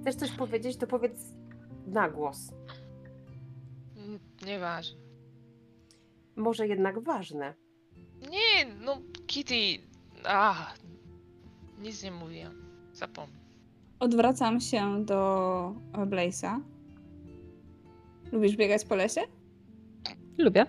Chcesz 0.00 0.14
coś 0.14 0.30
powiedzieć, 0.30 0.76
to 0.76 0.86
powiedz 0.86 1.34
na 1.86 2.08
głos. 2.08 2.52
Mm, 3.96 4.18
Nieważne. 4.46 4.98
Może 6.36 6.68
jednak 6.68 7.00
ważne. 7.04 7.54
Nie, 8.30 8.74
no 8.80 8.98
Kitty. 9.26 9.78
A, 10.24 10.66
nic 11.78 12.02
nie 12.02 12.10
mówię. 12.10 12.50
Zapomnij. 12.92 13.38
Odwracam 14.00 14.60
się 14.60 15.04
do 15.04 15.74
Blaze'a. 15.92 16.60
Lubisz 18.32 18.56
biegać 18.56 18.84
po 18.84 18.94
lesie? 18.94 19.20
Lubię. 20.38 20.66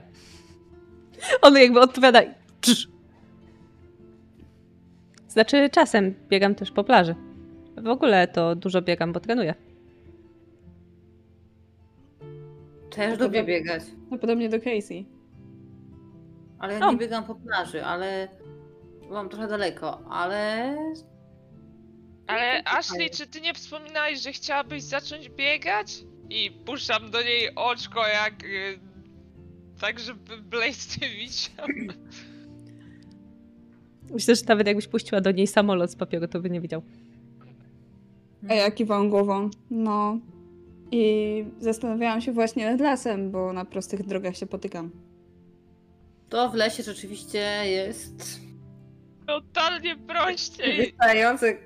On 1.42 1.56
jakby 1.58 1.80
odpowiada. 1.80 2.22
Znaczy, 5.28 5.70
czasem 5.70 6.14
biegam 6.30 6.56
też 6.56 6.72
po 6.72 6.84
plaży. 6.84 7.16
W 7.78 7.88
ogóle 7.88 8.28
to 8.28 8.56
dużo 8.56 8.82
biegam, 8.82 9.14
bo 9.14 9.20
trenuję. 9.20 9.54
Też 12.92 13.20
lubię 13.20 13.44
biegać. 13.44 13.84
No 14.12 14.18
podobnie 14.18 14.50
do 14.50 14.58
Casey. 14.60 15.06
Ale 16.60 16.74
ja 16.74 16.88
O. 16.88 16.92
nie 16.92 16.98
biegam 16.98 17.24
po 17.24 17.36
plaży, 17.36 17.86
ale 17.86 18.28
mam 19.10 19.30
trochę 19.30 19.48
daleko, 19.48 20.02
ale 20.10 20.76
Ale 22.28 22.64
Ashley, 22.66 23.10
czy 23.10 23.28
ty 23.28 23.42
nie 23.42 23.54
wspominałeś, 23.54 24.22
że 24.22 24.32
chciałabyś 24.32 24.84
zacząć 24.84 25.30
biegać? 25.30 26.04
I 26.30 26.52
puszczam 26.66 27.12
do 27.12 27.22
niej 27.22 27.56
oczko 27.56 28.08
jak... 28.08 28.44
y, 28.44 28.80
Tak, 29.82 30.00
żeby 30.00 30.38
Blaze 30.38 31.00
nie 31.02 31.10
widział. 31.10 31.68
Myślę, 34.14 34.36
że 34.36 34.42
nawet 34.48 34.68
jakbyś 34.68 34.88
puściła 34.88 35.22
do 35.22 35.32
niej 35.32 35.48
samolot 35.48 35.92
z 35.92 35.96
papieru, 35.96 36.28
to 36.28 36.40
by 36.40 36.50
nie 36.50 36.62
widział. 36.62 36.82
A 38.50 38.54
ja 38.54 38.72
kiwam 38.72 39.10
głową. 39.10 39.50
No. 39.72 40.18
I 40.92 41.46
zastanawiałam 41.60 42.22
się 42.22 42.32
właśnie 42.32 42.72
nad 42.72 42.80
lasem, 42.82 43.32
bo 43.32 43.54
na 43.54 43.66
prostych 43.66 44.06
drogach 44.06 44.38
się 44.38 44.46
potykam. 44.46 44.92
to 46.30 46.50
w 46.50 46.54
lesie 46.56 46.84
rzeczywiście 46.84 47.40
jest 47.66 48.40
Totalnie 49.28 49.96
prościej. 49.98 50.78
wystające. 50.86 51.58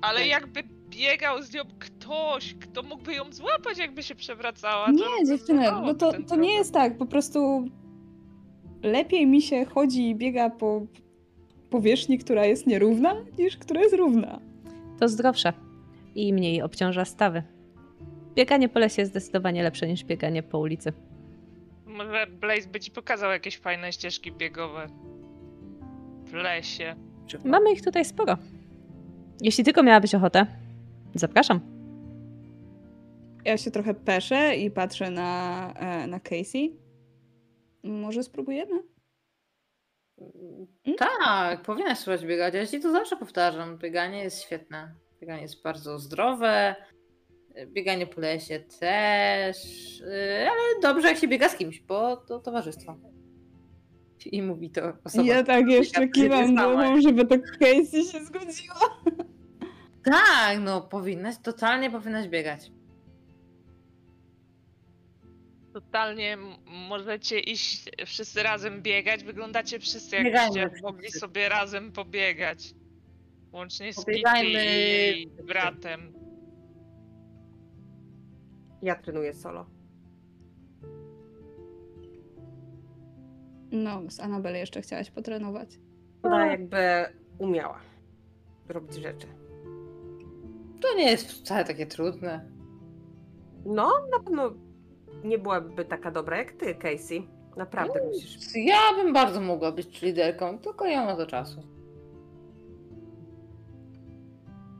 Ale 0.00 0.26
jakby 0.26 0.62
biegał 0.90 1.42
z 1.42 1.54
nią 1.54 1.62
ktoś, 1.78 2.54
kto 2.54 2.82
mógłby 2.82 3.14
ją 3.14 3.32
złapać, 3.32 3.78
jakby 3.78 4.02
się 4.02 4.14
przewracała. 4.14 4.90
Nie, 4.90 5.26
dziewczyny, 5.26 5.62
no 5.72 5.94
to, 5.94 6.12
to 6.28 6.36
nie 6.36 6.52
jest 6.54 6.72
tak. 6.72 6.98
Po 6.98 7.06
prostu 7.06 7.68
lepiej 8.82 9.26
mi 9.26 9.42
się 9.42 9.64
chodzi 9.64 10.10
i 10.10 10.14
biega 10.14 10.50
po 10.50 10.86
powierzchni, 11.70 12.18
która 12.18 12.46
jest 12.46 12.66
nierówna, 12.66 13.14
niż 13.38 13.56
która 13.56 13.80
jest 13.80 13.94
równa. 13.94 14.40
To 14.98 15.08
zdrowsze 15.08 15.52
i 16.14 16.32
mniej 16.32 16.62
obciąża 16.62 17.04
stawy. 17.04 17.42
Bieganie 18.34 18.68
po 18.68 18.78
lesie 18.78 19.02
jest 19.02 19.12
zdecydowanie 19.12 19.62
lepsze 19.62 19.88
niż 19.88 20.04
bieganie 20.04 20.42
po 20.42 20.58
ulicy. 20.58 20.92
Może 21.86 22.26
Blaze 22.26 22.68
by 22.68 22.80
ci 22.80 22.90
pokazał 22.90 23.30
jakieś 23.30 23.58
fajne 23.58 23.92
ścieżki 23.92 24.32
biegowe. 24.32 24.86
W 26.24 26.32
lesie. 26.32 26.96
Mamy 27.44 27.72
ich 27.72 27.82
tutaj 27.82 28.04
sporo. 28.04 28.36
Jeśli 29.40 29.64
tylko 29.64 29.82
miałabyś 29.82 30.14
ochotę, 30.14 30.46
zapraszam. 31.14 31.60
Ja 33.44 33.56
się 33.56 33.70
trochę 33.70 33.94
peszę 33.94 34.56
i 34.56 34.70
patrzę 34.70 35.10
na, 35.10 35.72
e, 35.76 36.06
na 36.06 36.20
Casey. 36.20 36.76
Może 37.88 38.22
spróbujemy? 38.22 38.82
Tak, 40.98 41.62
powinnaś 41.62 41.98
spróbować 41.98 42.26
biegać. 42.26 42.54
Ja 42.54 42.66
ci 42.66 42.80
to 42.80 42.92
zawsze 42.92 43.16
powtarzam. 43.16 43.78
Bieganie 43.78 44.22
jest 44.22 44.42
świetne. 44.42 44.94
Bieganie 45.20 45.42
jest 45.42 45.62
bardzo 45.62 45.98
zdrowe. 45.98 46.74
Bieganie 47.66 48.06
po 48.06 48.20
lesie 48.20 48.60
też. 48.60 49.56
Yy, 50.00 50.50
Ale 50.50 50.80
dobrze, 50.82 51.08
jak 51.08 51.18
się 51.18 51.28
biega 51.28 51.48
z 51.48 51.56
kimś, 51.56 51.80
bo 51.80 52.16
to 52.16 52.38
towarzystwo. 52.38 52.96
I 54.26 54.42
mówi 54.42 54.70
to 54.70 54.92
osoba. 55.04 55.24
ja 55.24 55.44
tak 55.44 55.68
jeszcze 55.68 56.08
kiwam 56.08 56.54
głową, 56.54 57.00
żeby 57.00 57.26
to 57.26 57.34
Casey 57.38 58.04
się 58.04 58.24
zgodziła. 58.24 59.00
Tak, 60.04 60.58
no 60.60 60.80
powinnaś, 60.80 61.38
totalnie 61.42 61.90
powinnaś 61.90 62.28
biegać. 62.28 62.70
Totalnie 65.82 66.38
możecie 66.88 67.40
iść 67.40 67.90
wszyscy 68.06 68.42
razem 68.42 68.82
biegać. 68.82 69.24
Wyglądacie 69.24 69.78
wszyscy 69.78 70.16
jakbyście 70.16 70.70
mogli 70.82 71.10
sobie 71.10 71.48
razem 71.48 71.92
pobiegać. 71.92 72.74
Łącznie 73.52 73.92
z 73.92 73.96
Kitty 73.96 74.12
Pobiegajmy 74.12 75.12
i 75.16 75.26
bratem. 75.26 76.12
Ja 78.82 78.94
trenuję 78.94 79.34
solo. 79.34 79.66
No, 83.70 84.02
z 84.10 84.20
Anabel 84.20 84.54
jeszcze 84.54 84.82
chciałaś 84.82 85.10
potrenować. 85.10 85.78
Ona 86.22 86.46
jakby 86.46 86.78
umiała 87.38 87.80
robić 88.68 88.94
rzeczy. 88.94 89.26
To 90.80 90.94
nie 90.96 91.10
jest 91.10 91.32
wcale 91.32 91.64
takie 91.64 91.86
trudne. 91.86 92.50
No, 93.64 93.90
na 94.10 94.20
pewno 94.24 94.67
nie 95.24 95.38
byłaby 95.38 95.84
taka 95.84 96.10
dobra 96.10 96.36
jak 96.36 96.52
ty, 96.52 96.74
Casey. 96.74 97.26
Naprawdę 97.56 98.00
musisz. 98.06 98.38
Ja 98.54 98.78
bym 98.96 99.12
bardzo 99.12 99.40
mogła 99.40 99.72
być 99.72 100.02
liderką, 100.02 100.58
tylko 100.58 100.86
nie 100.86 100.96
mam 100.96 101.16
to 101.16 101.26
czasu. 101.26 101.62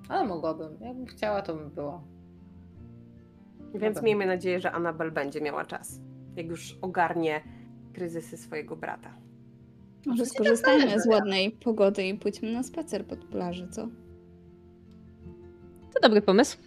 Ale 0.09 0.25
mogłabym. 0.25 0.77
Jakbym 0.81 1.07
chciała, 1.07 1.43
to 1.43 1.55
bym 1.55 1.71
była. 1.71 2.03
Więc 3.75 3.95
Dobra. 3.95 4.03
miejmy 4.03 4.27
nadzieję, 4.27 4.61
że 4.61 4.73
Anabel 4.73 5.13
będzie 5.13 5.41
miała 5.41 5.65
czas. 5.65 6.01
Jak 6.37 6.47
już 6.47 6.79
ogarnie 6.83 7.43
kryzysy 7.93 8.37
swojego 8.37 8.77
brata. 8.77 9.15
Może 10.07 10.27
skorzystajmy 10.27 11.01
z 11.01 11.07
ładnej 11.07 11.51
pogody 11.51 12.07
i 12.07 12.15
pójdźmy 12.15 12.53
na 12.53 12.63
spacer 12.63 13.07
pod 13.07 13.25
plaży, 13.25 13.69
co? 13.69 13.89
To 15.95 16.01
dobry 16.03 16.23
pomysł. 16.23 16.59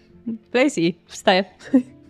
Blazy, 0.52 0.94
wstaje. 1.06 1.46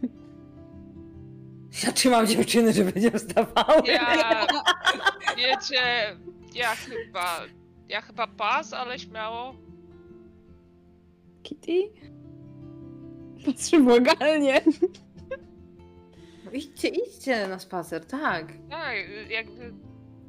Ja 1.83 1.91
trzymam 1.91 2.27
dziewczyny, 2.27 2.73
żeby 2.73 2.99
nie 2.99 3.11
wstawały. 3.11 3.81
Ja, 3.87 4.47
wiecie, 5.37 6.15
ja 6.53 6.75
chyba, 6.75 7.39
ja 7.87 8.01
chyba 8.01 8.27
pas, 8.27 8.73
ale 8.73 8.99
śmiało. 8.99 9.55
Kitty? 11.43 11.71
Patrzy 13.45 13.79
błagalnie. 13.79 14.61
No 16.45 16.51
idźcie, 16.51 16.87
idźcie 16.87 17.47
na 17.47 17.59
spacer, 17.59 18.05
tak. 18.05 18.53
Tak, 18.69 18.95
jakby, 19.29 19.73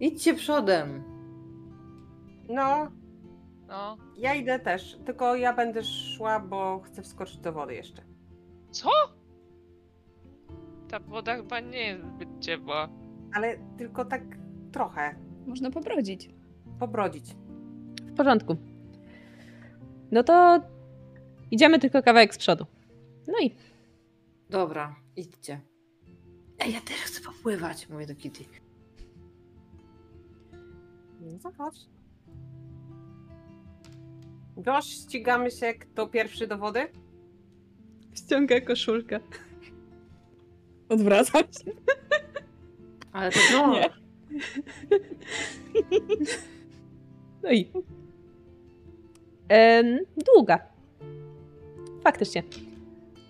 Idźcie 0.00 0.34
przodem. 0.34 1.02
No, 2.48 2.90
no. 3.68 3.96
ja 4.16 4.34
idę 4.34 4.58
też. 4.58 4.98
Tylko 5.06 5.36
ja 5.36 5.52
będę 5.52 5.84
szła, 5.84 6.40
bo 6.40 6.80
chcę 6.80 7.02
wskoczyć 7.02 7.36
do 7.38 7.52
wody 7.52 7.74
jeszcze. 7.74 8.02
Co? 8.70 8.90
Ta 10.92 10.98
woda 11.00 11.36
chyba 11.36 11.60
nie 11.60 11.78
jest 11.78 12.04
zbyt 12.04 12.28
ciepła. 12.40 12.88
Ale 13.34 13.58
tylko 13.78 14.04
tak 14.04 14.22
trochę. 14.72 15.14
Można 15.46 15.70
pobrodzić. 15.70 16.30
Pobrodzić. 16.78 17.24
W 18.02 18.14
porządku. 18.16 18.56
No 20.10 20.22
to 20.22 20.60
idziemy 21.50 21.78
tylko 21.78 22.02
kawałek 22.02 22.34
z 22.34 22.38
przodu. 22.38 22.66
No 23.28 23.34
i 23.42 23.54
Dobra, 24.50 24.96
idźcie. 25.16 25.60
Ej, 26.58 26.72
ja 26.72 26.80
też 26.80 26.96
chcę 26.96 27.22
popływać, 27.22 27.88
mówię 27.88 28.06
do 28.06 28.14
Kitty. 28.14 28.44
No 31.20 31.38
zobacz. 31.38 31.76
Gość, 34.56 35.02
ścigamy 35.02 35.50
się, 35.50 35.74
kto 35.74 36.06
pierwszy 36.06 36.46
do 36.46 36.58
wody? 36.58 36.88
ściąga 38.14 38.60
koszulkę. 38.60 39.20
Odwracam 40.92 41.42
się. 41.42 41.70
Ale 43.12 43.30
to 43.32 43.38
no. 43.52 43.72
Nie. 43.72 43.90
No 47.42 47.52
i. 47.52 47.72
Em, 49.48 49.98
długa. 50.34 50.58
Faktycznie. 52.04 52.42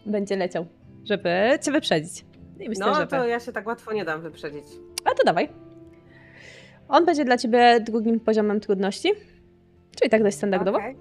Będzie 0.07 0.37
leciał, 0.37 0.67
żeby 1.05 1.31
cię 1.63 1.73
wyprzedzić. 1.73 2.25
I 2.61 2.69
myślę, 2.69 2.87
No 2.87 2.95
że. 2.95 3.07
to 3.07 3.27
ja 3.27 3.41
się 3.41 3.53
tak 3.53 3.67
łatwo 3.67 3.93
nie 3.93 4.05
dam 4.05 4.23
wyprzedzić. 4.23 4.65
A 5.05 5.11
to 5.15 5.25
dawaj. 5.25 5.49
On 6.89 7.05
będzie 7.05 7.25
dla 7.25 7.37
ciebie 7.39 7.81
drugim 7.81 8.21
poziomem 8.21 8.61
trudności. 8.61 9.09
Czyli 10.01 10.11
tak 10.11 10.23
dość 10.23 10.37
standardowo. 10.37 10.79
Okej. 10.79 10.97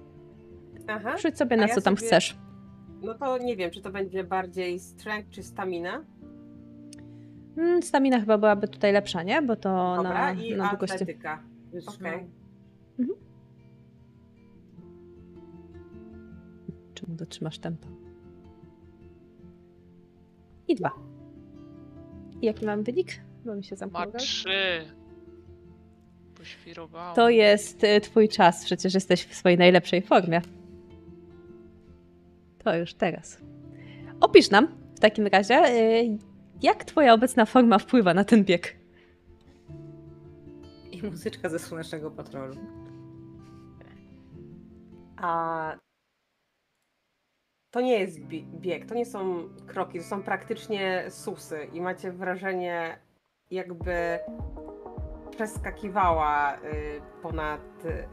Aha. 0.88 1.18
Rzuć 1.18 1.38
sobie 1.38 1.56
na 1.56 1.66
ja 1.66 1.74
co 1.74 1.80
tam 1.80 1.96
sobie- 1.96 2.06
chcesz. 2.06 2.36
No 3.02 3.14
to 3.14 3.38
nie 3.38 3.56
wiem, 3.56 3.70
czy 3.70 3.82
to 3.82 3.90
będzie 3.90 4.24
bardziej 4.24 4.78
strength 4.80 5.30
czy 5.30 5.42
stamina. 5.42 6.04
Mm, 7.56 7.82
Stamina 7.82 8.20
chyba 8.20 8.38
byłaby 8.38 8.68
tutaj 8.68 8.92
lepsza, 8.92 9.22
nie? 9.22 9.42
Bo 9.42 9.56
to 9.56 9.92
Dobra, 9.96 10.12
na, 10.14 10.32
i 10.32 10.56
na 10.56 10.68
długości. 10.70 10.94
atletyka. 10.94 11.42
Okej. 11.98 12.26
Czemu 16.94 17.14
dotrzymasz 17.16 17.58
tempa? 17.58 17.86
I 20.68 20.74
dwa. 20.74 20.90
I 22.42 22.46
jaki 22.46 22.66
mam 22.66 22.82
wynik? 22.82 23.20
Bo 23.44 23.54
mi 23.54 23.64
się 23.64 23.74
Ma 23.74 23.78
zamknął. 23.78 24.12
trzy. 24.12 24.84
Poświrowało. 26.34 27.14
To 27.14 27.28
jest 27.30 27.84
y, 27.84 28.00
twój 28.00 28.28
czas, 28.28 28.64
przecież 28.64 28.94
jesteś 28.94 29.24
w 29.24 29.34
swojej 29.34 29.58
najlepszej 29.58 30.02
formie. 30.02 30.40
To 32.58 32.76
już 32.76 32.94
teraz. 32.94 33.38
Opisz 34.20 34.50
nam 34.50 34.68
w 34.94 35.00
takim 35.00 35.26
razie, 35.26 35.54
y, 35.68 36.18
jak 36.62 36.84
twoja 36.84 37.14
obecna 37.14 37.46
forma 37.46 37.78
wpływa 37.78 38.14
na 38.14 38.24
ten 38.24 38.44
bieg. 38.44 38.76
I 40.92 41.02
muzyczka 41.02 41.48
ze 41.48 41.58
słonecznego 41.58 42.10
patrolu. 42.10 42.54
A 45.16 45.76
to 47.70 47.80
nie 47.80 47.98
jest 48.00 48.20
bi- 48.20 48.46
bieg, 48.60 48.86
to 48.86 48.94
nie 48.94 49.06
są 49.06 49.48
kroki, 49.66 49.98
to 49.98 50.04
są 50.04 50.22
praktycznie 50.22 51.04
susy 51.10 51.68
i 51.72 51.80
macie 51.80 52.12
wrażenie, 52.12 52.98
jakby 53.50 54.18
przeskakiwała 55.30 56.56
y, 56.56 56.58
ponad, 57.22 57.84
y, 57.84 58.08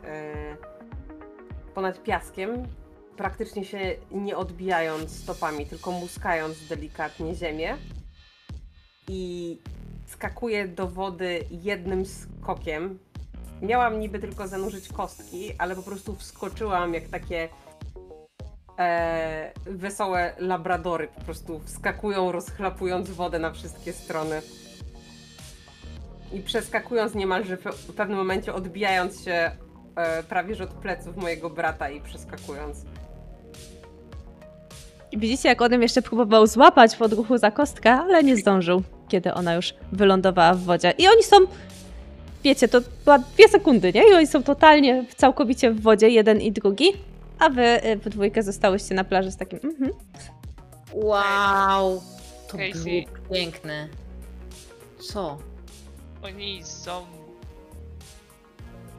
ponad 1.73 2.03
piaskiem, 2.03 2.63
praktycznie 3.17 3.65
się 3.65 3.79
nie 4.11 4.37
odbijając 4.37 5.23
stopami, 5.23 5.65
tylko 5.65 5.91
muskając 5.91 6.67
delikatnie 6.67 7.35
ziemię 7.35 7.77
i 9.09 9.57
skakuje 10.05 10.67
do 10.67 10.87
wody 10.87 11.43
jednym 11.51 12.05
skokiem. 12.05 12.99
Miałam 13.61 13.99
niby 13.99 14.19
tylko 14.19 14.47
zanurzyć 14.47 14.87
kostki, 14.87 15.53
ale 15.57 15.75
po 15.75 15.83
prostu 15.83 16.15
wskoczyłam 16.15 16.93
jak 16.93 17.07
takie 17.07 17.49
e, 18.79 19.51
wesołe 19.65 20.33
labradory. 20.39 21.07
Po 21.07 21.21
prostu 21.21 21.59
wskakują, 21.59 22.31
rozchlapując 22.31 23.09
wodę 23.09 23.39
na 23.39 23.51
wszystkie 23.51 23.93
strony. 23.93 24.41
I 26.33 26.39
przeskakując 26.39 27.15
niemalże 27.15 27.57
w 27.57 27.93
pewnym 27.93 28.17
momencie, 28.17 28.53
odbijając 28.53 29.23
się 29.23 29.51
e, 29.95 30.23
prawie 30.23 30.55
że 30.55 30.63
od 30.63 30.73
pleców 30.73 31.17
mojego 31.17 31.49
brata 31.49 31.89
i 31.89 32.01
przeskakując. 32.01 32.85
I 35.11 35.17
widzicie, 35.17 35.49
jak 35.49 35.61
on 35.61 35.81
jeszcze 35.81 36.01
próbował 36.01 36.47
złapać 36.47 36.95
w 36.95 37.01
odruchu 37.01 37.37
za 37.37 37.51
kostkę, 37.51 37.91
ale 37.91 38.23
nie 38.23 38.37
zdążył, 38.37 38.83
kiedy 39.07 39.33
ona 39.33 39.53
już 39.53 39.73
wylądowała 39.91 40.53
w 40.53 40.59
wodzie. 40.59 40.93
I 40.97 41.07
oni 41.07 41.23
są, 41.23 41.37
wiecie, 42.43 42.67
to 42.67 42.81
była 43.03 43.19
dwie 43.19 43.47
sekundy, 43.47 43.93
nie? 43.93 44.09
I 44.09 44.13
oni 44.13 44.27
są 44.27 44.43
totalnie, 44.43 45.05
całkowicie 45.17 45.71
w 45.71 45.81
wodzie, 45.81 46.09
jeden 46.09 46.41
i 46.41 46.51
drugi. 46.51 46.85
A 47.39 47.49
wy 47.49 47.85
y, 47.85 47.95
w 47.95 48.09
dwójkę 48.09 48.43
zostałyście 48.43 48.95
na 48.95 49.03
plaży 49.03 49.31
z 49.31 49.37
takim, 49.37 49.59
mhm. 49.63 49.91
Wow! 50.93 52.01
To 52.47 52.57
Casey. 52.57 53.05
było 53.05 53.29
piękne. 53.33 53.87
Co? 54.99 55.37
Oni 56.23 56.63
są... 56.63 57.05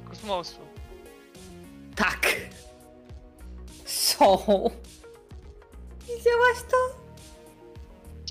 kosmosu. 0.09 0.61
Tak! 1.97 2.27
Są! 3.85 4.70
Widziałaś 6.16 6.57
to? 6.70 6.77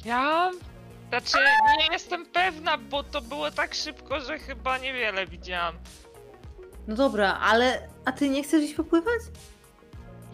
Ja? 0.05 0.51
Znaczy, 1.09 1.37
nie 1.79 1.93
jestem 1.93 2.25
pewna, 2.25 2.77
bo 2.77 3.03
to 3.03 3.21
było 3.21 3.51
tak 3.51 3.73
szybko, 3.75 4.19
że 4.21 4.39
chyba 4.39 4.77
niewiele 4.77 5.27
widziałam. 5.27 5.75
No 6.87 6.95
dobra, 6.95 7.39
ale... 7.41 7.87
A 8.05 8.11
ty 8.11 8.29
nie 8.29 8.43
chcesz 8.43 8.63
iść 8.63 8.73
popływać? 8.73 9.21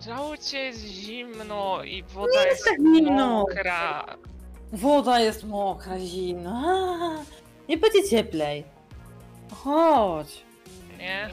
Żałucie 0.06 0.60
jest 0.60 0.80
zimno 0.80 1.84
i 1.84 2.04
woda 2.04 2.46
jest, 2.46 2.66
tak 2.66 2.78
zimno. 2.78 3.28
mokra. 3.28 4.06
Woda 4.74 5.20
jest 5.20 5.44
mokra, 5.44 6.00
zimna. 6.00 6.64
A, 7.02 7.24
Nie 7.70 7.78
będzie 7.78 8.10
cieplej. 8.10 8.64
Chodź. 9.64 10.44
Nie? 10.98 11.30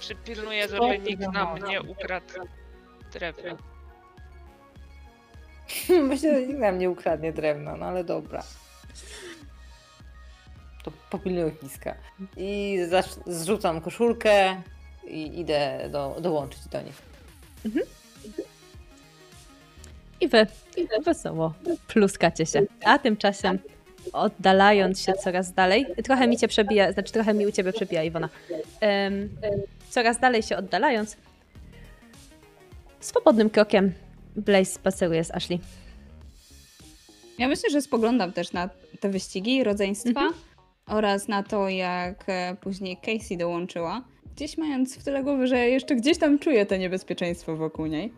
Przypilnuję, 0.00 0.68
żeby 0.68 0.98
nikt 0.98 1.22
za 1.22 1.30
nam 1.30 1.44
mama? 1.54 1.66
nie 1.68 1.82
ukradł 1.82 2.26
drewna. 3.12 3.56
Myślę, 6.08 6.40
że 6.40 6.46
nikt 6.46 6.60
nam 6.60 6.78
nie 6.78 6.90
ukradnie 6.90 7.32
drewna, 7.32 7.76
no 7.76 7.86
ale 7.86 8.04
dobra. 8.04 8.42
To 10.84 10.92
popilnuję 11.10 11.46
ogniska. 11.46 11.94
I 12.36 12.78
zrzucam 13.26 13.80
koszulkę 13.80 14.62
i 15.06 15.40
idę 15.40 15.88
do, 15.92 16.16
dołączyć 16.20 16.68
do 16.68 16.82
nich. 16.82 17.02
I 20.20 20.28
wy, 20.28 20.46
i 20.76 21.02
wesoło 21.04 21.54
pluskacie 21.88 22.46
się. 22.46 22.62
A 22.84 22.98
tymczasem 22.98 23.58
oddalając 24.12 25.00
się 25.00 25.12
coraz 25.12 25.52
dalej. 25.52 25.86
Trochę 26.04 26.26
mi 26.26 26.36
cię 26.36 26.48
przebija, 26.48 26.92
znaczy 26.92 27.12
trochę 27.12 27.34
mi 27.34 27.46
u 27.46 27.52
ciebie 27.52 27.72
przebija 27.72 28.02
Iwona. 28.02 28.28
Em, 28.80 29.28
coraz 29.90 30.18
dalej 30.20 30.42
się 30.42 30.56
oddalając, 30.56 31.16
swobodnym 33.00 33.50
krokiem 33.50 33.92
Blaze 34.36 34.64
spaceruje 34.72 35.24
z 35.24 35.30
Ashley. 35.30 35.58
Ja 37.38 37.48
myślę, 37.48 37.70
że 37.70 37.82
spoglądam 37.82 38.32
też 38.32 38.52
na 38.52 38.70
te 39.00 39.08
wyścigi 39.08 39.64
rodzeństwa 39.64 40.08
Mhm. 40.20 40.32
oraz 40.86 41.28
na 41.28 41.42
to, 41.42 41.68
jak 41.68 42.24
e, 42.26 42.56
później 42.60 42.96
Casey 42.96 43.36
dołączyła. 43.36 44.04
Gdzieś 44.36 44.58
mając 44.58 44.96
w 44.98 45.04
tyle 45.04 45.22
głowy, 45.22 45.46
że 45.46 45.68
jeszcze 45.68 45.96
gdzieś 45.96 46.18
tam 46.18 46.38
czuję 46.38 46.66
to 46.66 46.76
niebezpieczeństwo 46.76 47.56
wokół 47.56 47.86
niej. 47.86 48.12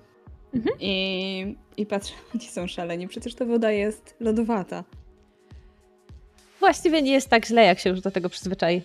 Mhm. 0.54 0.76
I, 0.80 1.56
I 1.76 1.86
patrzę, 1.86 2.14
oni 2.34 2.44
są 2.44 2.66
szaleni, 2.66 3.08
przecież 3.08 3.34
ta 3.34 3.44
woda 3.44 3.70
jest 3.70 4.14
lodowata. 4.20 4.84
Właściwie 6.60 7.02
nie 7.02 7.12
jest 7.12 7.28
tak 7.28 7.46
źle, 7.46 7.64
jak 7.64 7.78
się 7.78 7.90
już 7.90 8.00
do 8.00 8.10
tego 8.10 8.28
przyzwyczai. 8.28 8.82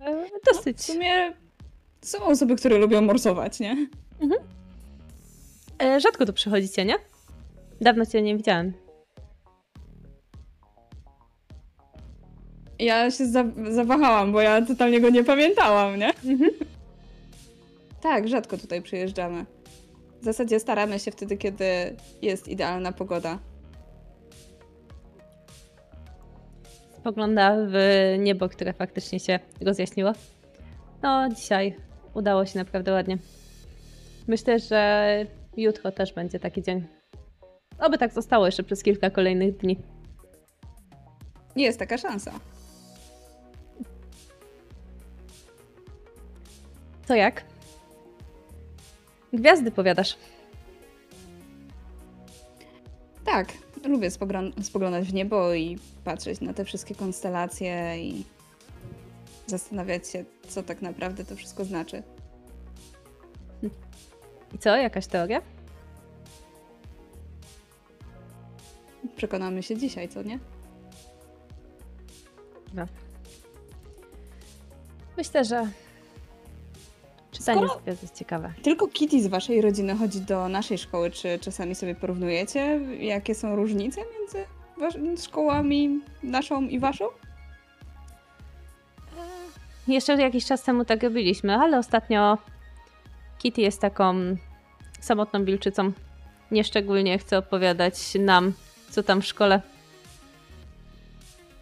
E, 0.00 0.26
Dosyć. 0.54 0.76
W 0.78 0.82
sumie 0.82 1.32
są 2.02 2.24
osoby, 2.24 2.56
które 2.56 2.78
lubią 2.78 3.02
morsować, 3.02 3.60
nie? 3.60 3.86
E, 5.82 6.00
Rzadko 6.00 6.26
tu 6.26 6.32
przychodzicie, 6.32 6.84
nie? 6.84 6.94
Dawno 7.80 8.06
cię 8.06 8.22
nie 8.22 8.36
widziałem. 8.36 8.72
Ja 12.78 13.10
się 13.10 13.26
za, 13.26 13.44
zawahałam, 13.70 14.32
bo 14.32 14.40
ja 14.40 14.66
totalnie 14.66 15.00
go 15.00 15.10
nie 15.10 15.24
pamiętałam, 15.24 15.98
nie? 15.98 16.12
Tak, 18.00 18.28
rzadko 18.28 18.58
tutaj 18.58 18.82
przyjeżdżamy. 18.82 19.46
W 20.20 20.24
zasadzie 20.24 20.60
staramy 20.60 20.98
się 20.98 21.10
wtedy, 21.10 21.36
kiedy 21.36 21.64
jest 22.22 22.48
idealna 22.48 22.92
pogoda. 22.92 23.38
Spogląda 26.98 27.56
w 27.68 27.76
niebo, 28.18 28.48
które 28.48 28.72
faktycznie 28.72 29.20
się 29.20 29.38
rozjaśniło. 29.60 30.12
No, 31.02 31.28
dzisiaj 31.28 31.76
udało 32.14 32.46
się 32.46 32.58
naprawdę 32.58 32.92
ładnie. 32.92 33.18
Myślę, 34.26 34.58
że 34.58 35.26
jutro 35.56 35.92
też 35.92 36.12
będzie 36.12 36.40
taki 36.40 36.62
dzień. 36.62 36.86
Oby 37.78 37.98
tak 37.98 38.12
zostało 38.12 38.46
jeszcze 38.46 38.62
przez 38.62 38.82
kilka 38.82 39.10
kolejnych 39.10 39.56
dni. 39.56 39.78
Jest 41.56 41.78
taka 41.78 41.98
szansa. 41.98 42.32
To 47.06 47.14
jak? 47.14 47.44
Gwiazdy 49.32 49.70
powiadasz. 49.70 50.16
Tak, 53.24 53.52
lubię 53.84 54.10
spoglą- 54.10 54.62
spoglądać 54.62 55.08
w 55.08 55.14
niebo 55.14 55.54
i 55.54 55.78
patrzeć 56.04 56.40
na 56.40 56.54
te 56.54 56.64
wszystkie 56.64 56.94
konstelacje 56.94 57.98
i 57.98 58.24
zastanawiać 59.46 60.08
się, 60.08 60.24
co 60.48 60.62
tak 60.62 60.82
naprawdę 60.82 61.24
to 61.24 61.36
wszystko 61.36 61.64
znaczy. 61.64 62.02
I 64.54 64.58
co? 64.58 64.76
Jakaś 64.76 65.06
teoria? 65.06 65.42
Przekonamy 69.16 69.62
się 69.62 69.76
dzisiaj, 69.76 70.08
co 70.08 70.22
nie? 70.22 70.38
Myślę, 75.16 75.44
że 75.44 75.66
czytanie 77.30 77.60
Skoro- 77.60 77.80
jest 77.86 78.14
ciekawe. 78.14 78.52
Tylko 78.62 78.88
Kitty 78.88 79.22
z 79.22 79.26
waszej 79.26 79.60
rodziny 79.60 79.96
chodzi 79.96 80.20
do 80.20 80.48
naszej 80.48 80.78
szkoły. 80.78 81.10
Czy 81.10 81.38
czasami 81.38 81.74
sobie 81.74 81.94
porównujecie, 81.94 82.80
jakie 83.00 83.34
są 83.34 83.56
różnice 83.56 84.00
między 84.18 84.44
szkołami 85.22 86.00
naszą 86.22 86.62
i 86.62 86.78
waszą? 86.78 87.04
Jeszcze 89.88 90.16
jakiś 90.22 90.46
czas 90.46 90.62
temu 90.62 90.84
tak 90.84 91.02
robiliśmy, 91.02 91.54
ale 91.56 91.78
ostatnio 91.78 92.38
Kitty 93.46 93.60
jest 93.60 93.80
taką 93.80 94.36
samotną 95.00 95.44
wilczycą. 95.44 95.92
Nieszczególnie 96.50 97.18
chce 97.18 97.38
opowiadać 97.38 98.14
nam, 98.14 98.52
co 98.90 99.02
tam 99.02 99.22
w 99.22 99.26
szkole. 99.26 99.60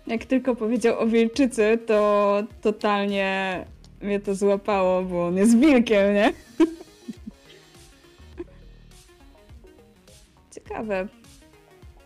Jak 0.06 0.24
tylko 0.24 0.56
powiedział 0.56 0.98
o 0.98 1.06
wilczycy, 1.06 1.78
to 1.86 2.42
totalnie 2.62 3.64
mnie 4.00 4.20
to 4.20 4.34
złapało, 4.34 5.02
bo 5.02 5.26
on 5.26 5.36
jest 5.36 5.58
wilkiem, 5.58 6.14
nie? 6.14 6.32
Ciekawe 10.54 11.08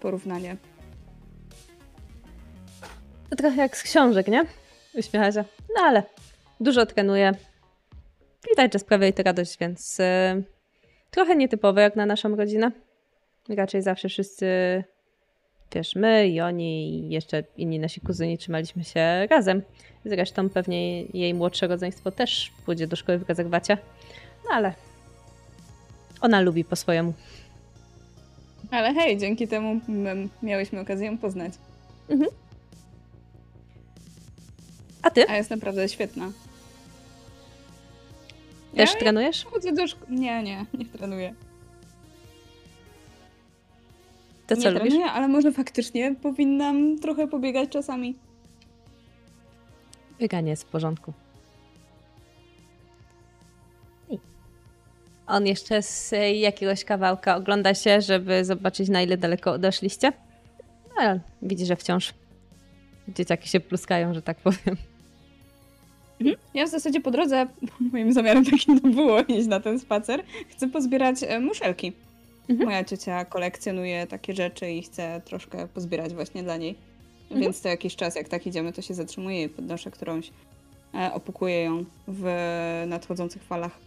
porównanie. 0.01 0.57
To 3.31 3.37
trochę 3.37 3.57
jak 3.57 3.77
z 3.77 3.83
książek, 3.83 4.29
nie? 4.29 4.45
Uśmiecha 4.95 5.33
się. 5.33 5.45
No 5.77 5.83
ale 5.83 6.03
dużo 6.61 6.87
trenuje. 6.87 7.33
Widać, 8.51 8.73
że 8.73 8.79
sprawia 8.79 9.05
jej 9.05 9.13
to 9.15 9.23
radość, 9.23 9.59
więc 9.59 9.99
yy, 9.99 10.45
trochę 11.11 11.37
nietypowe 11.37 11.83
jak 11.83 11.97
na 11.97 12.07
naszą 12.07 12.37
rodzinę. 12.37 12.73
Raczej 13.49 13.83
zawsze 13.83 14.09
wszyscy, 14.09 14.47
wiesz, 15.75 15.95
my 15.95 16.29
i 16.29 16.41
oni 16.41 16.99
i 16.99 17.11
jeszcze 17.11 17.45
inni 17.57 17.79
nasi 17.79 18.01
kuzyni 18.01 18.39
trzymaliśmy 18.39 18.85
się 18.85 19.27
razem. 19.31 19.63
Zresztą 20.05 20.49
pewnie 20.51 21.03
jej 21.03 21.35
młodsze 21.35 21.67
rodzeństwo 21.67 22.11
też 22.11 22.53
pójdzie 22.67 22.87
do 22.87 22.97
szkoły 22.97 23.19
w 23.19 23.29
rezerwacie. 23.29 23.79
No 24.45 24.51
ale 24.55 24.75
ona 26.21 26.41
lubi 26.41 26.65
po 26.65 26.77
swojemu. 26.77 27.13
Ale 28.71 28.95
hej, 28.95 29.19
dzięki 29.19 29.49
temu 29.49 29.81
m- 29.89 30.29
miałyśmy 30.43 30.81
okazję 30.81 31.07
ją 31.07 31.19
poznać. 31.19 31.53
A 35.03 35.11
ty? 35.11 35.29
A 35.29 35.37
jest 35.37 35.51
naprawdę 35.51 35.89
świetna. 35.89 36.33
Też 38.77 38.95
ja 38.95 39.01
trenujesz? 39.01 39.45
chodzę 39.45 39.73
do. 39.73 39.83
Nie, 40.09 40.43
nie, 40.43 40.67
nie 40.75 40.85
trenuję. 40.85 41.35
To 44.47 44.55
nie 44.55 44.63
co 44.63 44.71
lubisz? 44.71 44.89
trenuję, 44.89 45.11
ale 45.13 45.29
może 45.29 45.53
faktycznie 45.53 46.15
powinnam 46.15 46.99
trochę 46.99 47.29
pobiegać 47.29 47.69
czasami. 47.69 48.17
Bieganie 50.19 50.51
jest 50.51 50.65
w 50.65 50.67
porządku. 50.67 51.13
On 55.29 55.47
jeszcze 55.47 55.83
z 55.83 56.15
jakiegoś 56.35 56.85
kawałka 56.85 57.37
ogląda 57.37 57.75
się, 57.75 58.01
żeby 58.01 58.45
zobaczyć 58.45 58.89
na 58.89 59.03
ile 59.03 59.17
daleko 59.17 59.53
odeszliście. 59.53 60.13
No, 60.89 60.95
ale 60.99 61.21
widzi, 61.43 61.67
że 61.67 61.77
wciąż 61.77 62.15
dzieciaki 63.09 63.49
się 63.49 63.61
pluskają, 63.61 64.15
że 64.15 64.23
tak 64.23 64.37
powiem. 64.37 64.77
Ja 66.55 66.67
w 66.67 66.69
zasadzie 66.69 67.01
po 67.01 67.11
drodze, 67.11 67.47
moim 67.93 68.13
zamiarem 68.13 68.45
takim 68.45 68.81
to 68.81 68.89
było 68.89 69.21
iść 69.39 69.47
na 69.47 69.61
ten 69.61 69.81
spacer, 69.81 70.23
chcę 70.49 70.69
pozbierać 70.69 71.17
e, 71.23 71.41
muszelki. 71.41 71.93
Mhm. 72.49 72.69
Moja 72.69 72.85
ciocia 72.85 73.25
kolekcjonuje 73.25 74.07
takie 74.07 74.35
rzeczy 74.35 74.71
i 74.71 74.83
chce 74.83 75.23
troszkę 75.25 75.69
pozbierać 75.69 76.15
właśnie 76.15 76.43
dla 76.43 76.57
niej. 76.57 76.75
Mhm. 77.23 77.41
Więc 77.41 77.61
co 77.61 77.69
jakiś 77.69 77.97
czas, 77.97 78.17
jak 78.17 78.29
tak 78.29 78.47
idziemy, 78.47 78.73
to 78.73 78.83
się 78.83 78.95
zatrzymuję 78.95 79.43
i 79.43 79.49
podnoszę 79.49 79.91
którąś, 79.91 80.31
e, 80.95 81.13
opukuję 81.13 81.63
ją 81.63 81.85
w 82.09 82.25
nadchodzących 82.87 83.43
falach. 83.43 83.79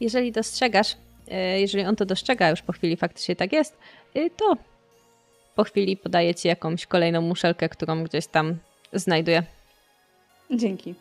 Jeżeli 0.00 0.32
dostrzegasz, 0.32 0.96
e, 1.28 1.60
jeżeli 1.60 1.84
on 1.84 1.96
to 1.96 2.06
dostrzega, 2.06 2.50
już 2.50 2.62
po 2.62 2.72
chwili 2.72 2.96
faktycznie 2.96 3.36
tak 3.36 3.52
jest, 3.52 3.76
to 4.36 4.56
po 5.54 5.64
chwili 5.64 5.96
podaje 5.96 6.34
ci 6.34 6.48
jakąś 6.48 6.86
kolejną 6.86 7.20
muszelkę, 7.20 7.68
którą 7.68 8.04
gdzieś 8.04 8.26
tam 8.26 8.56
znajduje. 8.92 9.42
Dzięki. 10.50 10.94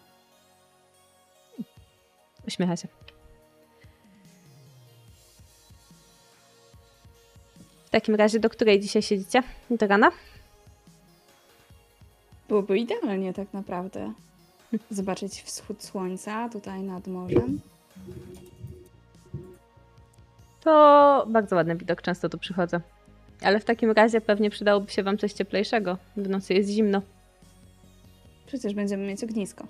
Uśmiecha 2.48 2.78
się. 2.78 2.88
W 7.86 7.90
takim 7.90 8.16
razie, 8.16 8.40
do 8.40 8.50
której 8.50 8.80
dzisiaj 8.80 9.02
siedzicie? 9.02 9.44
Do 9.70 9.88
rana? 9.88 10.12
Byłoby 12.50 12.80
idealnie 12.80 13.34
tak 13.34 13.54
naprawdę. 13.54 14.14
Zobaczyć 14.92 15.42
wschód 15.42 15.84
słońca 15.84 16.50
tutaj 16.50 16.82
nad 16.82 17.08
morzem. 17.08 17.62
To 20.62 21.26
bardzo 21.30 21.56
ładny 21.56 21.76
widok, 21.76 22.02
często 22.02 22.30
tu 22.30 22.38
przychodzę. 22.38 22.82
Ale 23.42 23.60
w 23.60 23.66
takim 23.66 23.92
razie 23.92 24.22
pewnie 24.22 24.50
przydałoby 24.50 24.92
się 24.92 25.04
wam 25.04 25.18
coś 25.18 25.34
cieplejszego. 25.34 25.98
W 26.18 26.30
nocy 26.30 26.54
jest 26.54 26.70
zimno. 26.70 27.02
Przecież 28.54 28.74
będziemy 28.74 29.08
mieć 29.08 29.24
ognisko. 29.24 29.68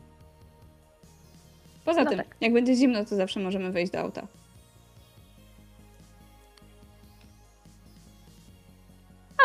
Poza 1.85 2.03
No 2.03 2.09
tym, 2.09 2.17
tak. 2.19 2.35
jak 2.41 2.53
będzie 2.53 2.75
zimno, 2.75 3.05
to 3.05 3.15
zawsze 3.15 3.39
możemy 3.39 3.71
wejść 3.71 3.91
do 3.91 3.99
auta. 3.99 4.27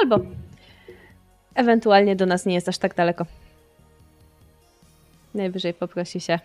Albo 0.02 0.18
ewentualnie 1.54 2.16
do 2.16 2.26
nas 2.26 2.46
nie 2.46 2.54
jest 2.54 2.68
aż 2.68 2.78
tak 2.78 2.94
daleko. 2.94 3.26
Najwyżej 5.34 5.74
poprosi 5.74 6.20
się. 6.20 6.38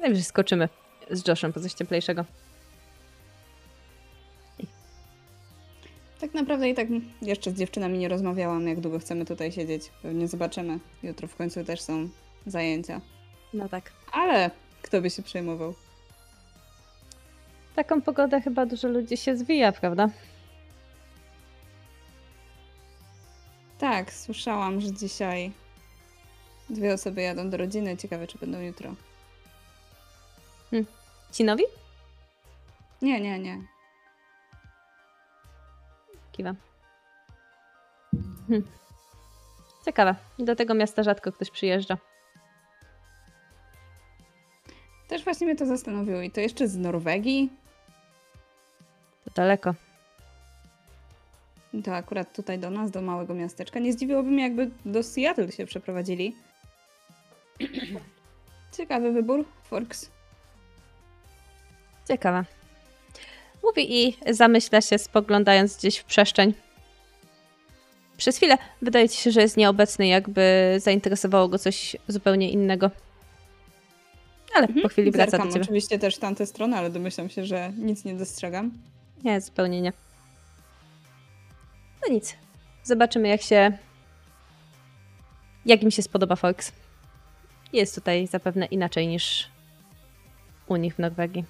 Najwyżej 0.00 0.24
skoczymy 0.24 0.68
z 1.10 1.28
Joshem 1.28 1.52
po 1.52 1.60
coś 1.60 1.74
cieplejszego. 1.74 2.24
Tak 6.20 6.34
naprawdę 6.34 6.68
i 6.68 6.74
tak 6.74 6.88
jeszcze 7.22 7.50
z 7.50 7.54
dziewczynami 7.54 7.98
nie 7.98 8.08
rozmawiałam, 8.08 8.68
jak 8.68 8.80
długo 8.80 8.98
chcemy 8.98 9.24
tutaj 9.24 9.52
siedzieć. 9.52 9.90
Pewnie 10.02 10.28
zobaczymy. 10.28 10.78
Jutro 11.02 11.28
w 11.28 11.36
końcu 11.36 11.64
też 11.64 11.80
są 11.80 12.08
zajęcia. 12.46 13.00
No 13.54 13.68
tak. 13.68 13.92
Ale 14.12 14.50
kto 14.82 15.00
by 15.00 15.10
się 15.10 15.22
przejmował? 15.22 15.74
Taką 17.74 18.02
pogodę 18.02 18.40
chyba 18.40 18.66
dużo 18.66 18.88
ludzi 18.88 19.16
się 19.16 19.36
zwija, 19.36 19.72
prawda? 19.72 20.08
Tak, 23.78 24.12
słyszałam, 24.12 24.80
że 24.80 24.92
dzisiaj 24.92 25.52
dwie 26.70 26.94
osoby 26.94 27.22
jadą 27.22 27.50
do 27.50 27.56
rodziny. 27.56 27.96
Ciekawe, 27.96 28.26
czy 28.26 28.38
będą 28.38 28.60
jutro. 28.60 28.94
Ci 31.32 31.44
nowi? 31.44 31.64
Nie, 33.02 33.20
nie, 33.20 33.38
nie. 33.38 33.62
Kiwam. 36.32 36.56
Hm. 38.48 38.62
Ciekawe. 39.84 40.14
Do 40.38 40.56
tego 40.56 40.74
miasta 40.74 41.02
rzadko 41.02 41.32
ktoś 41.32 41.50
przyjeżdża. 41.50 41.96
Też 45.08 45.24
właśnie 45.24 45.46
mnie 45.46 45.56
to 45.56 45.66
zastanowiło. 45.66 46.20
I 46.20 46.30
to 46.30 46.40
jeszcze 46.40 46.68
z 46.68 46.76
Norwegii? 46.76 47.50
To 49.24 49.30
daleko. 49.34 49.74
To 51.84 51.94
akurat 51.94 52.32
tutaj 52.32 52.58
do 52.58 52.70
nas, 52.70 52.90
do 52.90 53.02
małego 53.02 53.34
miasteczka. 53.34 53.80
Nie 53.80 53.92
zdziwiłoby 53.92 54.30
mnie, 54.30 54.42
jakby 54.42 54.70
do 54.84 55.02
Seattle 55.02 55.52
się 55.52 55.66
przeprowadzili. 55.66 56.36
Ciekawy 58.76 59.12
wybór, 59.12 59.44
Forks. 59.64 60.10
Ciekawe. 62.08 62.44
Mówi 63.64 64.06
i 64.06 64.16
zamyśla 64.30 64.80
się, 64.80 64.98
spoglądając 64.98 65.76
gdzieś 65.76 65.98
w 65.98 66.04
przestrzeń. 66.04 66.54
Przez 68.16 68.36
chwilę 68.36 68.58
wydaje 68.82 69.08
ci 69.08 69.20
się, 69.22 69.30
że 69.30 69.40
jest 69.40 69.56
nieobecny, 69.56 70.06
jakby 70.06 70.74
zainteresowało 70.78 71.48
go 71.48 71.58
coś 71.58 71.96
zupełnie 72.08 72.50
innego. 72.50 72.90
Ale 74.56 74.68
po 74.82 74.88
chwili 74.88 75.10
wraca 75.10 75.30
Zerkam 75.30 75.48
do 75.48 75.52
ciebie. 75.54 75.64
oczywiście 75.64 75.98
też 75.98 76.16
w 76.16 76.18
tamtę 76.18 76.46
stronę, 76.46 76.76
ale 76.76 76.90
domyślam 76.90 77.28
się, 77.28 77.44
że 77.44 77.72
nic 77.78 78.04
nie 78.04 78.14
dostrzegam. 78.14 78.70
Nie, 79.24 79.40
zupełnie 79.40 79.80
nie. 79.82 79.92
No 82.08 82.14
nic. 82.14 82.36
Zobaczymy, 82.84 83.28
jak 83.28 83.42
się. 83.42 83.72
Jak 85.66 85.82
im 85.82 85.90
się 85.90 86.02
spodoba 86.02 86.36
Fox. 86.36 86.72
Jest 87.72 87.94
tutaj 87.94 88.26
zapewne 88.26 88.66
inaczej 88.66 89.08
niż 89.08 89.48
u 90.68 90.76
nich 90.76 90.94
w 90.94 90.98
Norwegii. 90.98 91.44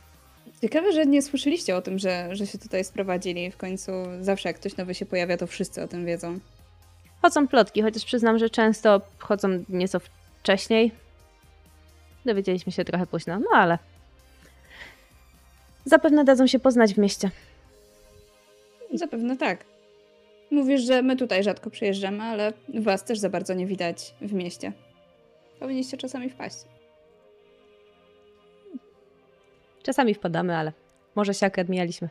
Ciekawe, 0.63 0.93
że 0.93 1.07
nie 1.07 1.23
słyszeliście 1.23 1.77
o 1.77 1.83
tym, 1.83 1.99
że, 1.99 2.29
że 2.37 2.47
się 2.47 2.59
tutaj 2.59 2.85
sprowadzili. 2.85 3.51
W 3.51 3.57
końcu 3.57 3.93
zawsze 4.21 4.49
jak 4.49 4.57
ktoś 4.57 4.77
nowy 4.77 4.95
się 4.95 5.07
pojawia, 5.07 5.37
to 5.37 5.47
wszyscy 5.47 5.83
o 5.83 5.89
tym 5.89 6.07
wiedzą. 6.07 6.39
Chodzą 7.23 7.49
plotki, 7.49 7.83
chociaż 7.83 8.05
przyznam, 8.05 8.39
że 8.39 8.51
często 8.51 9.01
chodzą 9.19 9.65
nieco 9.69 9.99
wcześniej. 10.41 10.93
Dowiedzieliśmy 12.27 12.73
się 12.73 12.85
trochę 12.85 13.07
późno, 13.07 13.39
no 13.39 13.47
ale. 13.53 13.79
Zapewne 15.85 16.25
dadzą 16.25 16.47
się 16.47 16.59
poznać 16.59 16.95
w 16.95 16.99
mieście. 16.99 17.31
Zapewne 18.95 19.37
tak. 19.37 19.65
Mówisz, 20.51 20.83
że 20.83 21.03
my 21.03 21.17
tutaj 21.17 21.43
rzadko 21.43 21.71
przyjeżdżamy, 21.71 22.23
ale 22.23 22.53
was 22.69 23.05
też 23.05 23.19
za 23.19 23.31
bardzo 23.31 23.55
nie 23.55 23.67
widać 23.67 24.15
w 24.21 24.33
mieście. 24.33 24.73
Powinniście 25.61 25.97
czasami 25.97 26.31
wpaść. 26.31 26.57
Czasami 29.83 30.15
wpadamy, 30.15 30.57
ale 30.57 30.73
może 31.15 31.35
się 31.35 31.47
akurat 31.47 31.69
mijaliśmy. 31.69 32.09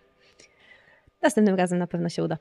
Następnym 1.21 1.55
razem 1.55 1.79
na 1.79 1.87
pewno 1.87 2.09
się 2.09 2.23
uda. 2.23 2.37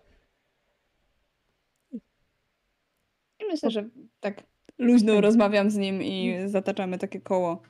I 3.41 3.45
myślę, 3.51 3.71
że 3.71 3.85
tak 4.21 4.43
luźno 4.79 5.21
rozmawiam 5.21 5.71
z 5.71 5.77
nim 5.77 6.03
i 6.03 6.37
zataczamy 6.47 6.99
takie 6.99 7.21
koło. 7.21 7.63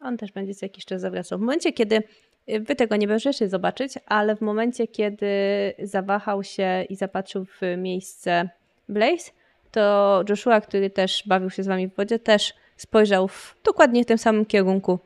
On 0.00 0.16
też 0.16 0.32
będzie 0.32 0.54
co 0.54 0.66
jakiś 0.66 0.84
czas 0.84 1.00
zawracał. 1.00 1.38
W 1.38 1.40
momencie, 1.40 1.72
kiedy 1.72 2.02
y, 2.48 2.60
wy 2.60 2.76
tego 2.76 2.96
nie 2.96 3.08
będziecie 3.08 3.48
zobaczyć, 3.48 3.94
ale 4.06 4.36
w 4.36 4.40
momencie, 4.40 4.88
kiedy 4.88 5.26
zawahał 5.82 6.44
się 6.44 6.84
i 6.88 6.96
zapatrzył 6.96 7.44
w 7.44 7.60
miejsce 7.76 8.48
Blaze, 8.88 9.30
to 9.70 10.24
Joshua, 10.28 10.60
który 10.60 10.90
też 10.90 11.22
bawił 11.26 11.50
się 11.50 11.62
z 11.62 11.66
wami 11.66 11.88
w 11.88 11.94
wodzie, 11.94 12.18
też 12.18 12.54
spojrzał 12.76 13.28
w 13.28 13.56
dokładnie 13.64 14.04
tym 14.04 14.18
samym 14.18 14.46
kierunku, 14.46 14.98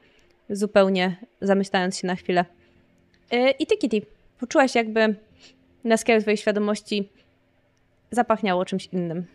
zupełnie 0.51 1.17
zamyślając 1.41 1.99
się 1.99 2.07
na 2.07 2.15
chwilę. 2.15 2.45
Y, 3.33 3.51
I 3.51 3.67
ty, 3.67 3.77
Kitty, 3.77 4.03
poczułaś 4.41 4.75
jakby 4.75 5.15
na 5.85 5.97
skraju 5.97 6.21
twojej 6.21 6.37
świadomości 6.37 7.09
zapachniało 8.11 8.65
czymś 8.65 8.87
innym 8.87 9.27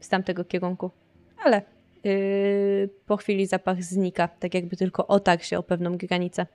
z 0.00 0.08
tamtego 0.08 0.44
kierunku. 0.44 0.90
Ale 1.44 1.62
po 3.06 3.16
chwili 3.16 3.46
zapach 3.46 3.82
znika, 3.82 4.28
tak 4.28 4.54
jakby 4.54 4.76
tylko 4.76 5.06
otarł 5.06 5.42
się 5.42 5.58
o 5.58 5.62
pewną 5.62 5.96
granicę. 5.96 6.46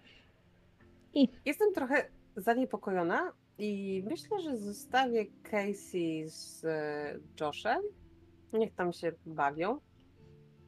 Jestem 1.45 1.73
trochę 1.73 2.07
zaniepokojona 2.35 3.33
i 3.57 4.03
myślę, 4.09 4.41
że 4.41 4.57
zostawię 4.57 5.25
Casey 5.43 6.29
z 6.29 6.65
e, 6.65 7.19
Joshem. 7.41 7.81
Niech 8.53 8.73
tam 8.73 8.93
się 8.93 9.11
bawią, 9.25 9.79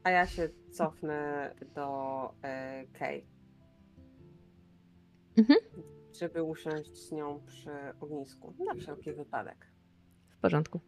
a 0.02 0.10
ja 0.10 0.26
się 0.26 0.48
cofnę 0.72 1.54
do 1.74 2.30
e, 2.42 2.84
Kay. 2.86 3.26
Mhm. 5.38 5.58
Żeby 6.18 6.42
usiąść 6.42 6.96
z 6.96 7.12
nią 7.12 7.40
przy 7.46 7.70
ognisku. 8.00 8.54
Na 8.66 8.74
wszelki 8.74 9.12
wypadek. 9.12 9.66
W 10.30 10.40
porządku. 10.40 10.80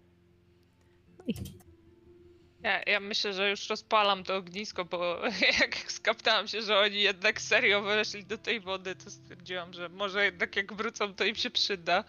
Ja, 2.63 2.83
ja 2.87 3.01
myślę, 3.01 3.33
że 3.33 3.51
już 3.51 3.69
rozpalam 3.69 4.25
to 4.25 4.37
ognisko, 4.37 4.85
bo 4.85 5.21
jak 5.61 5.77
skaptałam 5.93 6.49
się, 6.49 6.63
że 6.63 6.79
oni 6.79 7.03
jednak 7.03 7.41
serio 7.41 7.83
weszli 7.83 8.25
do 8.25 8.39
tej 8.39 8.61
wody, 8.61 8.95
to 8.97 9.11
stwierdziłam, 9.11 9.73
że 9.73 9.89
może 9.89 10.25
jednak 10.25 10.57
jak 10.57 10.73
wrócą, 10.73 11.15
to 11.15 11.25
im 11.25 11.35
się 11.35 11.51
przyda. 11.51 12.05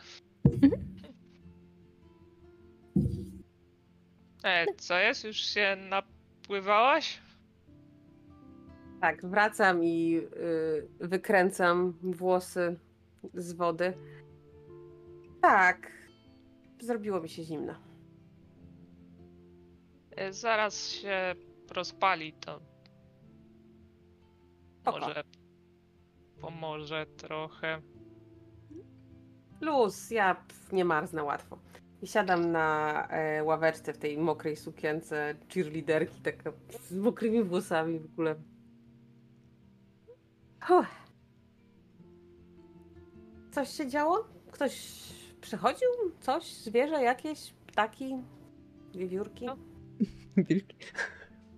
E, 4.43 4.65
co 4.77 4.99
jest? 4.99 5.23
Już 5.23 5.37
się 5.37 5.77
napływałaś? 5.89 7.19
Tak, 9.01 9.25
wracam 9.25 9.83
i 9.83 10.17
y, 10.17 11.07
wykręcam 11.07 11.91
włosy 12.01 12.79
z 13.33 13.53
wody. 13.53 13.93
Tak, 15.41 15.91
zrobiło 16.79 17.21
mi 17.21 17.29
się 17.29 17.43
zimno. 17.43 17.88
Zaraz 20.29 20.89
się 20.91 21.35
rozpali, 21.71 22.33
to 22.33 22.59
Spoko. 24.81 24.99
może 24.99 25.23
pomoże 26.41 27.05
trochę. 27.05 27.81
Luz, 29.61 30.11
ja 30.11 30.35
pf, 30.35 30.71
nie 30.71 30.85
marznę 30.85 31.23
łatwo. 31.23 31.57
I 32.01 32.07
siadam 32.07 32.51
na 32.51 33.07
e, 33.07 33.43
ławeczce 33.43 33.93
w 33.93 33.97
tej 33.97 34.17
mokrej 34.17 34.55
sukience 34.55 35.35
cheerleaderki, 35.53 36.21
taka 36.21 36.51
z 36.81 36.95
mokrymi 36.95 37.43
włosami 37.43 37.99
w 37.99 38.05
ogóle. 38.05 38.35
Uff. 40.69 41.09
Coś 43.51 43.69
się 43.69 43.87
działo? 43.87 44.27
Ktoś 44.51 45.03
przychodził? 45.41 45.89
Coś? 46.19 46.53
Zwierzę 46.53 47.03
jakieś? 47.03 47.53
Ptaki? 47.67 48.17
Wiewiórki? 48.95 49.45
No. 49.45 49.57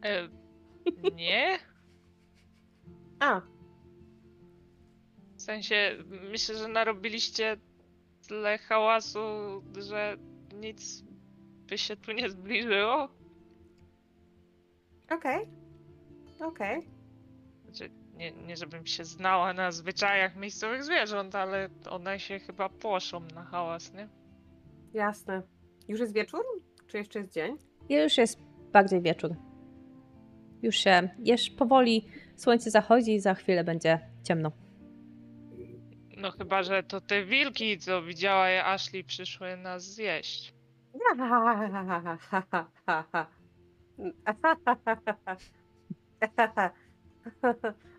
E, 0.03 0.29
nie? 1.15 1.59
A, 3.19 3.41
W 5.35 5.41
sensie, 5.41 5.97
myślę, 6.31 6.55
że 6.55 6.67
narobiliście 6.67 7.57
tyle 8.27 8.57
hałasu, 8.57 9.19
że 9.77 10.17
nic 10.53 11.03
by 11.67 11.77
się 11.77 11.97
tu 11.97 12.11
nie 12.11 12.29
zbliżyło. 12.29 13.09
okej. 15.09 15.47
Okej. 16.39 16.87
Znaczy, 17.65 17.89
nie, 18.13 18.31
nie 18.31 18.57
żebym 18.57 18.85
się 18.85 19.05
znała 19.05 19.53
na 19.53 19.71
zwyczajach 19.71 20.35
miejscowych 20.35 20.83
zwierząt, 20.83 21.35
ale 21.35 21.69
one 21.89 22.19
się 22.19 22.39
chyba 22.39 22.69
płoszą 22.69 23.19
na 23.19 23.43
hałas, 23.43 23.93
nie? 23.93 24.09
Jasne. 24.93 25.43
Już 25.87 25.99
jest 25.99 26.13
wieczór? 26.13 26.41
Czy 26.87 26.97
jeszcze 26.97 27.19
jest 27.19 27.33
dzień? 27.33 27.57
Już 27.91 28.17
jest 28.17 28.39
bardziej 28.73 29.01
wieczór. 29.01 29.35
Już 30.61 30.75
się, 30.75 31.09
już 31.25 31.49
powoli 31.49 32.07
słońce 32.35 32.71
zachodzi 32.71 33.13
i 33.13 33.19
za 33.19 33.33
chwilę 33.33 33.63
będzie 33.63 33.99
ciemno. 34.23 34.51
No 36.17 36.31
chyba, 36.31 36.63
że 36.63 36.83
to 36.83 37.01
te 37.01 37.25
wilki, 37.25 37.77
co 37.77 38.01
widziała 38.01 38.49
je 38.49 38.65
Ashley, 38.65 39.03
przyszły 39.03 39.57
nas 39.57 39.83
zjeść. 39.83 40.53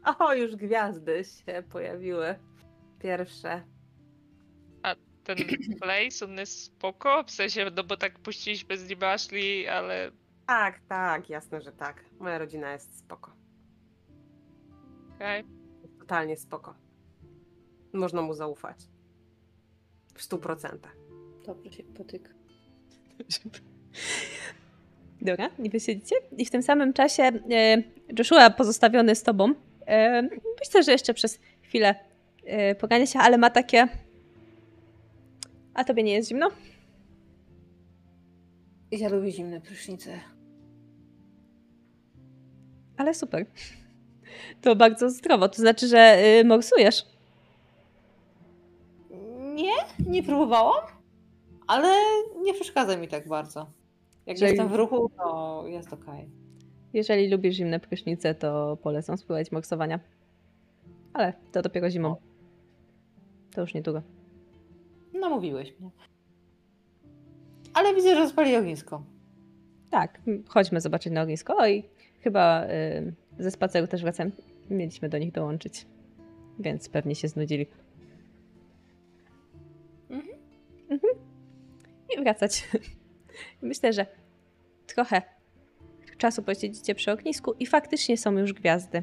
O, 0.19 0.35
już 0.35 0.57
gwiazdy 0.57 1.25
się 1.25 1.63
pojawiły. 1.73 2.35
Pierwsze. 2.99 3.63
Ten 5.25 5.37
place, 5.81 6.25
on 6.25 6.39
jest 6.39 6.65
spoko? 6.65 7.25
W 7.25 7.31
sensie, 7.31 7.71
no 7.77 7.85
bo 7.85 7.97
tak 7.97 8.19
puściliśmy 8.19 8.79
z 8.79 8.89
nim 8.89 9.05
Ashley, 9.05 9.69
ale 9.69 10.11
Tak, 10.47 10.81
tak, 10.89 11.31
jasne, 11.31 11.61
że 11.61 11.73
tak. 11.73 12.05
Moja 12.21 12.39
rodzina 12.39 12.73
jest 12.73 12.99
spoko. 12.99 13.33
okej. 15.17 15.45
Totalnie 16.01 16.37
spoko. 16.37 16.75
Można 17.93 18.23
mu 18.23 18.35
zaufać. 18.35 18.77
W 20.15 20.23
stu 20.23 20.39
procentach. 20.39 20.97
Dobrze 21.47 21.73
się 21.73 21.83
potyka. 21.83 22.31
Dobra, 25.21 25.51
i 25.59 25.71
wy 25.71 25.81
siedzicie. 25.81 26.17
I 26.39 26.45
w 26.47 26.51
tym 26.51 26.63
samym 26.63 26.93
czasie 26.93 27.23
e, 27.23 27.83
Joshua 28.19 28.51
pozostawiony 28.51 29.15
z 29.15 29.23
tobą. 29.23 29.55
E, 29.87 30.23
myślę, 30.61 30.83
że 30.83 30.93
jeszcze 30.93 31.15
przez 31.15 31.41
chwilę 31.63 31.95
e, 32.45 32.75
pogania 32.75 33.07
się, 33.07 33.19
ale 33.19 33.39
ma 33.39 33.51
takie... 33.51 33.89
A 35.75 35.85
tobie 35.85 36.03
nie 36.03 36.13
jest 36.13 36.29
zimno? 36.29 36.49
Ja 38.91 39.09
lubię 39.09 39.33
zimne 39.33 39.61
prysznice. 39.61 40.21
Ale 42.97 43.15
super. 43.15 43.47
To 44.61 44.77
bardzo 44.77 45.11
zdrowo. 45.11 45.49
To 45.49 45.57
znaczy, 45.57 45.89
że 45.89 46.19
y, 46.41 46.45
morsujesz. 46.45 47.07
Nie, 49.55 49.73
nie 50.09 50.23
próbowałam, 50.23 50.85
ale 51.67 51.89
nie 52.43 52.55
przeszkadza 52.55 52.97
mi 52.97 53.09
tak 53.09 53.29
bardzo. 53.29 53.67
Jak 54.27 54.37
Czyli- 54.37 54.49
jestem 54.51 54.69
w 54.69 54.75
ruchu, 54.75 55.11
to 55.17 55.65
jest 55.67 55.93
okej. 55.93 56.29
Jeżeli 56.93 57.29
lubisz 57.31 57.55
zimne 57.57 57.81
prysznice, 57.81 58.35
to 58.35 58.77
polecam 58.83 59.19
spróbować 59.19 59.53
morsowania. 59.53 60.01
Ale 61.13 61.33
to 61.53 61.63
dopiero 61.63 61.91
zimą. 61.91 62.17
To 63.55 63.61
już 63.61 63.75
niedługo. 63.75 64.03
No 65.23 65.31
mówiłeś 65.31 65.81
mnie. 65.81 65.91
Ale 67.75 67.95
widzę, 67.95 68.15
że 68.15 68.21
rozpali 68.21 68.57
ognisko. 68.57 69.03
Tak, 69.91 70.21
chodźmy 70.49 70.81
zobaczyć 70.81 71.13
na 71.13 71.23
ognisko. 71.23 71.57
Oj, 71.57 71.85
chyba 72.21 72.65
y, 72.65 73.13
ze 73.39 73.51
spaceru 73.51 73.87
też 73.87 74.03
wracam. 74.03 74.31
Mieliśmy 74.71 75.09
do 75.09 75.19
nich 75.19 75.33
dołączyć. 75.33 75.87
Więc 76.59 76.89
pewnie 76.89 77.15
się 77.15 77.29
znudzili. 77.29 77.67
Mhm. 80.11 80.39
Mhm. 80.91 81.15
I 82.17 82.23
wracać. 82.23 82.69
Myślę, 83.63 83.93
że 83.93 84.07
trochę 84.87 85.23
czasu 86.19 86.43
posiedzicie 86.43 86.95
przy 86.95 87.13
ognisku 87.13 87.53
i 87.53 87.67
faktycznie 87.67 88.17
są 88.17 88.39
już 88.39 88.53
gwiazdy. 88.53 89.03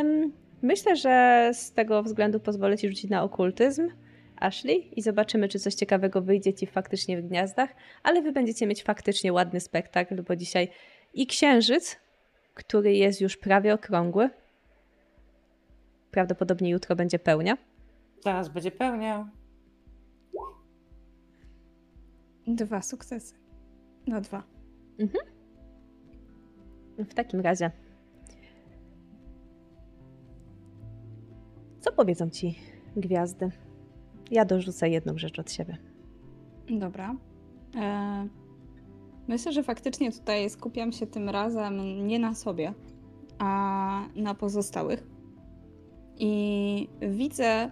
Ym, 0.00 0.32
myślę, 0.62 0.96
że 0.96 1.50
z 1.54 1.72
tego 1.72 2.02
względu 2.02 2.40
pozwolę 2.40 2.78
ci 2.78 2.88
rzucić 2.88 3.10
na 3.10 3.22
okultyzm, 3.22 3.88
Ashley, 4.42 4.98
i 4.98 5.02
zobaczymy, 5.02 5.48
czy 5.48 5.58
coś 5.58 5.74
ciekawego 5.74 6.22
wyjdzie 6.22 6.54
ci 6.54 6.66
faktycznie 6.66 7.22
w 7.22 7.28
gniazdach, 7.28 7.70
ale 8.02 8.22
wy 8.22 8.32
będziecie 8.32 8.66
mieć 8.66 8.82
faktycznie 8.82 9.32
ładny 9.32 9.60
spektakl, 9.60 10.22
bo 10.22 10.36
dzisiaj 10.36 10.68
i 11.14 11.26
księżyc, 11.26 11.96
który 12.54 12.92
jest 12.92 13.20
już 13.20 13.36
prawie 13.36 13.74
okrągły, 13.74 14.30
prawdopodobnie 16.10 16.70
jutro 16.70 16.96
będzie 16.96 17.18
pełnia, 17.18 17.56
Zaraz 18.24 18.48
będzie 18.48 18.70
pełnia. 18.70 19.30
Dwa 22.46 22.82
sukcesy. 22.82 23.34
No 24.06 24.20
dwa. 24.20 24.42
W 26.98 27.14
takim 27.14 27.40
razie. 27.40 27.70
Co 31.80 31.92
powiedzą 31.92 32.30
ci 32.30 32.58
gwiazdy? 32.96 33.50
Ja 34.32 34.44
dorzucę 34.44 34.88
jedną 34.88 35.18
rzecz 35.18 35.38
od 35.38 35.52
siebie. 35.52 35.76
Dobra. 36.70 37.16
E, 37.76 38.28
myślę, 39.28 39.52
że 39.52 39.62
faktycznie 39.62 40.12
tutaj 40.12 40.50
skupiam 40.50 40.92
się 40.92 41.06
tym 41.06 41.28
razem 41.28 42.06
nie 42.06 42.18
na 42.18 42.34
sobie, 42.34 42.74
a 43.38 44.02
na 44.16 44.34
pozostałych. 44.34 45.06
I 46.18 46.88
widzę 47.00 47.70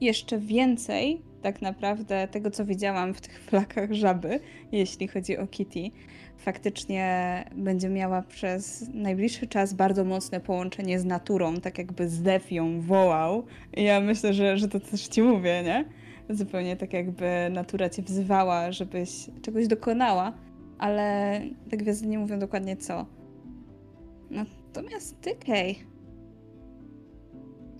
jeszcze 0.00 0.38
więcej 0.38 1.22
tak 1.42 1.62
naprawdę 1.62 2.28
tego, 2.28 2.50
co 2.50 2.64
widziałam 2.64 3.14
w 3.14 3.20
tych 3.20 3.40
flakach 3.40 3.92
żaby, 3.92 4.40
jeśli 4.72 5.08
chodzi 5.08 5.38
o 5.38 5.46
Kitty. 5.46 5.90
Faktycznie 6.38 7.44
będzie 7.56 7.88
miała 7.88 8.22
przez 8.22 8.88
najbliższy 8.94 9.46
czas 9.46 9.74
bardzo 9.74 10.04
mocne 10.04 10.40
połączenie 10.40 11.00
z 11.00 11.04
naturą, 11.04 11.56
tak 11.56 11.78
jakby 11.78 12.08
Zdef 12.08 12.52
ją 12.52 12.80
wołał. 12.80 13.44
I 13.76 13.84
ja 13.84 14.00
myślę, 14.00 14.34
że, 14.34 14.58
że 14.58 14.68
to 14.68 14.80
też 14.80 15.08
ci 15.08 15.22
mówię, 15.22 15.62
nie? 15.64 15.84
Zupełnie 16.30 16.76
tak 16.76 16.92
jakby 16.92 17.26
natura 17.50 17.88
cię 17.88 18.02
wzywała, 18.02 18.72
żebyś 18.72 19.10
czegoś 19.42 19.66
dokonała, 19.66 20.32
ale 20.78 21.40
te 21.70 21.76
gwiazdy 21.76 22.06
nie 22.06 22.18
mówią 22.18 22.38
dokładnie 22.38 22.76
co. 22.76 23.06
Natomiast 24.30 25.20
ty, 25.20 25.30
Kej, 25.34 25.78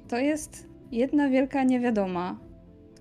to 0.08 0.18
jest 0.18 0.68
jedna 0.92 1.28
wielka 1.28 1.64
niewiadoma, 1.64 2.38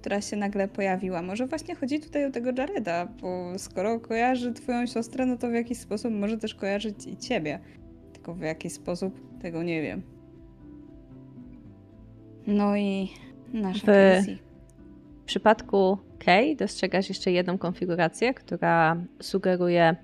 która 0.05 0.21
się 0.21 0.37
nagle 0.37 0.67
pojawiła. 0.67 1.21
Może 1.21 1.47
właśnie 1.47 1.75
chodzi 1.75 1.99
tutaj 1.99 2.25
o 2.25 2.31
tego 2.31 2.51
Jareda, 2.57 3.05
bo 3.05 3.59
skoro 3.59 3.99
kojarzy 3.99 4.53
twoją 4.53 4.85
siostrę, 4.85 5.25
no 5.25 5.37
to 5.37 5.49
w 5.49 5.53
jakiś 5.53 5.77
sposób 5.77 6.13
może 6.13 6.37
też 6.37 6.55
kojarzyć 6.55 7.07
i 7.07 7.17
ciebie. 7.17 7.59
Tylko 8.13 8.33
w 8.33 8.41
jaki 8.41 8.69
sposób, 8.69 9.39
tego 9.41 9.63
nie 9.63 9.81
wiem. 9.81 10.01
No 12.47 12.77
i 12.77 13.09
nasza 13.53 13.91
W-. 13.91 14.37
W 15.21 15.25
przypadku 15.25 15.97
Kay 16.25 16.55
dostrzegasz 16.55 17.09
jeszcze 17.09 17.31
jedną 17.31 17.57
konfigurację, 17.57 18.33
która 18.33 18.97
sugeruje 19.21 19.95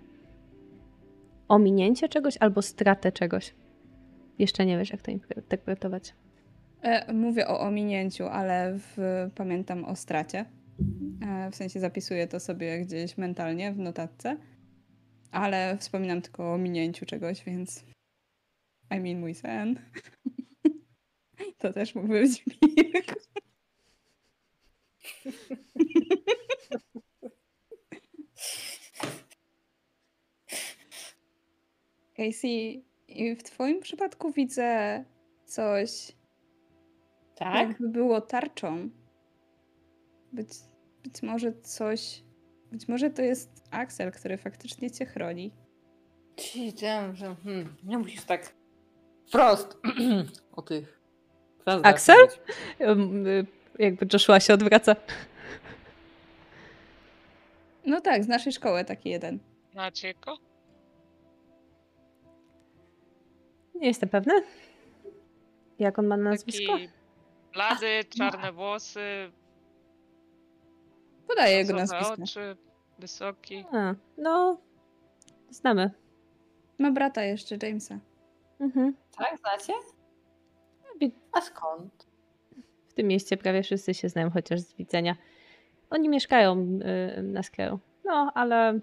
ominięcie 1.48 2.10
czegoś 2.10 2.38
albo 2.40 2.62
stratę 2.62 3.12
czegoś. 3.12 3.56
Jeszcze 4.40 4.66
nie 4.66 4.78
wiesz, 4.78 4.92
jak 4.92 5.02
to 5.02 5.12
interpretować. 5.12 6.14
E, 6.82 7.14
mówię 7.14 7.48
o 7.48 7.60
ominięciu, 7.60 8.28
ale 8.28 8.78
w, 8.78 8.98
pamiętam 9.36 9.86
o 9.86 9.96
stracie. 9.96 10.46
E, 11.22 11.52
w 11.52 11.56
sensie 11.56 11.80
zapisuję 11.80 12.28
to 12.28 12.40
sobie 12.40 12.80
gdzieś 12.80 13.18
mentalnie 13.18 13.72
w 13.72 13.80
notatce, 13.80 14.38
ale 15.32 15.78
wspominam 15.78 16.22
tylko 16.22 16.44
o 16.44 16.54
ominięciu 16.54 17.06
czegoś, 17.06 17.44
więc 17.44 17.84
I 18.92 19.00
mean 19.00 19.20
mój 19.20 19.36
sen. 19.36 19.80
to 21.60 21.74
też 21.74 21.96
mógł 21.96 22.08
być. 22.08 22.46
Casey, 32.18 32.84
w 33.38 33.44
twoim 33.44 33.80
przypadku 33.80 34.32
widzę 34.32 35.04
coś, 35.46 36.12
Tak? 37.42 37.56
jakby 37.70 37.90
było 37.90 38.22
tarczą. 38.22 38.90
Być, 40.34 40.50
być 41.04 41.24
może 41.24 41.54
coś. 41.62 42.24
Być 42.72 42.88
może 42.88 43.10
to 43.10 43.22
jest 43.22 43.64
Axel, 43.72 44.12
który 44.12 44.38
faktycznie 44.38 44.92
cię 44.92 45.06
chroni. 45.06 45.52
Ci, 46.36 46.74
że 47.14 47.36
hmm, 47.44 47.76
nie 47.84 47.98
musisz 47.98 48.24
tak 48.24 48.54
wprost 49.28 49.78
o 50.56 50.62
tych 50.62 51.00
gwiazdach 51.62 51.94
Axel? 51.94 52.28
y, 52.82 53.46
Jakby 53.80 54.08
Joshua 54.14 54.40
się 54.40 54.54
odwraca. 54.54 54.96
No 57.86 58.02
tak, 58.02 58.24
z 58.24 58.28
naszej 58.28 58.54
szkoły 58.54 58.86
taki 58.86 59.10
jeden. 59.10 59.40
Macie 59.76 60.14
go? 60.14 60.38
Nie 63.76 63.88
jestem 63.88 64.10
pewna. 64.10 64.34
Jak 65.80 66.00
on 66.00 66.08
ma 66.08 66.18
nazwisko? 66.18 66.74
Taki 66.74 67.01
blady, 67.54 68.04
czarne 68.18 68.52
włosy, 68.52 69.32
Podaję 71.28 71.58
jego 71.58 71.74
brązowe 71.74 72.00
nazwisko. 72.02 72.24
oczy, 72.42 72.58
wysoki. 73.00 73.66
A, 73.72 73.96
no, 74.18 74.58
znamy. 75.50 75.92
Ma 76.80 76.92
brata 76.92 77.24
jeszcze, 77.24 77.58
Jamesa. 77.64 78.00
Mhm. 78.60 78.96
Tak, 79.18 79.38
znacie? 79.40 79.74
A 81.32 81.42
skąd? 81.42 82.08
W 82.88 82.94
tym 82.94 83.08
mieście 83.08 83.38
prawie 83.38 83.64
wszyscy 83.64 83.94
się 83.94 84.10
znają, 84.10 84.30
chociaż 84.32 84.60
z 84.60 84.74
widzenia. 84.74 85.16
Oni 85.90 86.10
mieszkają 86.10 86.80
y, 87.18 87.24
na 87.24 87.44
Skeru. 87.44 87.80
No, 88.06 88.32
ale 88.36 88.80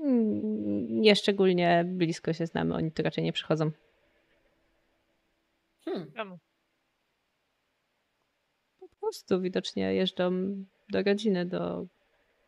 mm, 0.00 1.00
nie 1.00 1.16
szczególnie 1.16 1.84
blisko 1.86 2.32
się 2.32 2.46
znamy. 2.46 2.74
Oni 2.74 2.92
tu 2.92 3.02
raczej 3.02 3.24
nie 3.24 3.32
przychodzą. 3.32 3.70
Hmm. 5.84 6.12
Czemu? 6.12 6.38
Po 8.80 8.88
prostu 9.00 9.40
widocznie 9.40 9.94
jeżdżą 9.94 10.30
do 10.88 11.02
rodziny, 11.02 11.46
do 11.46 11.86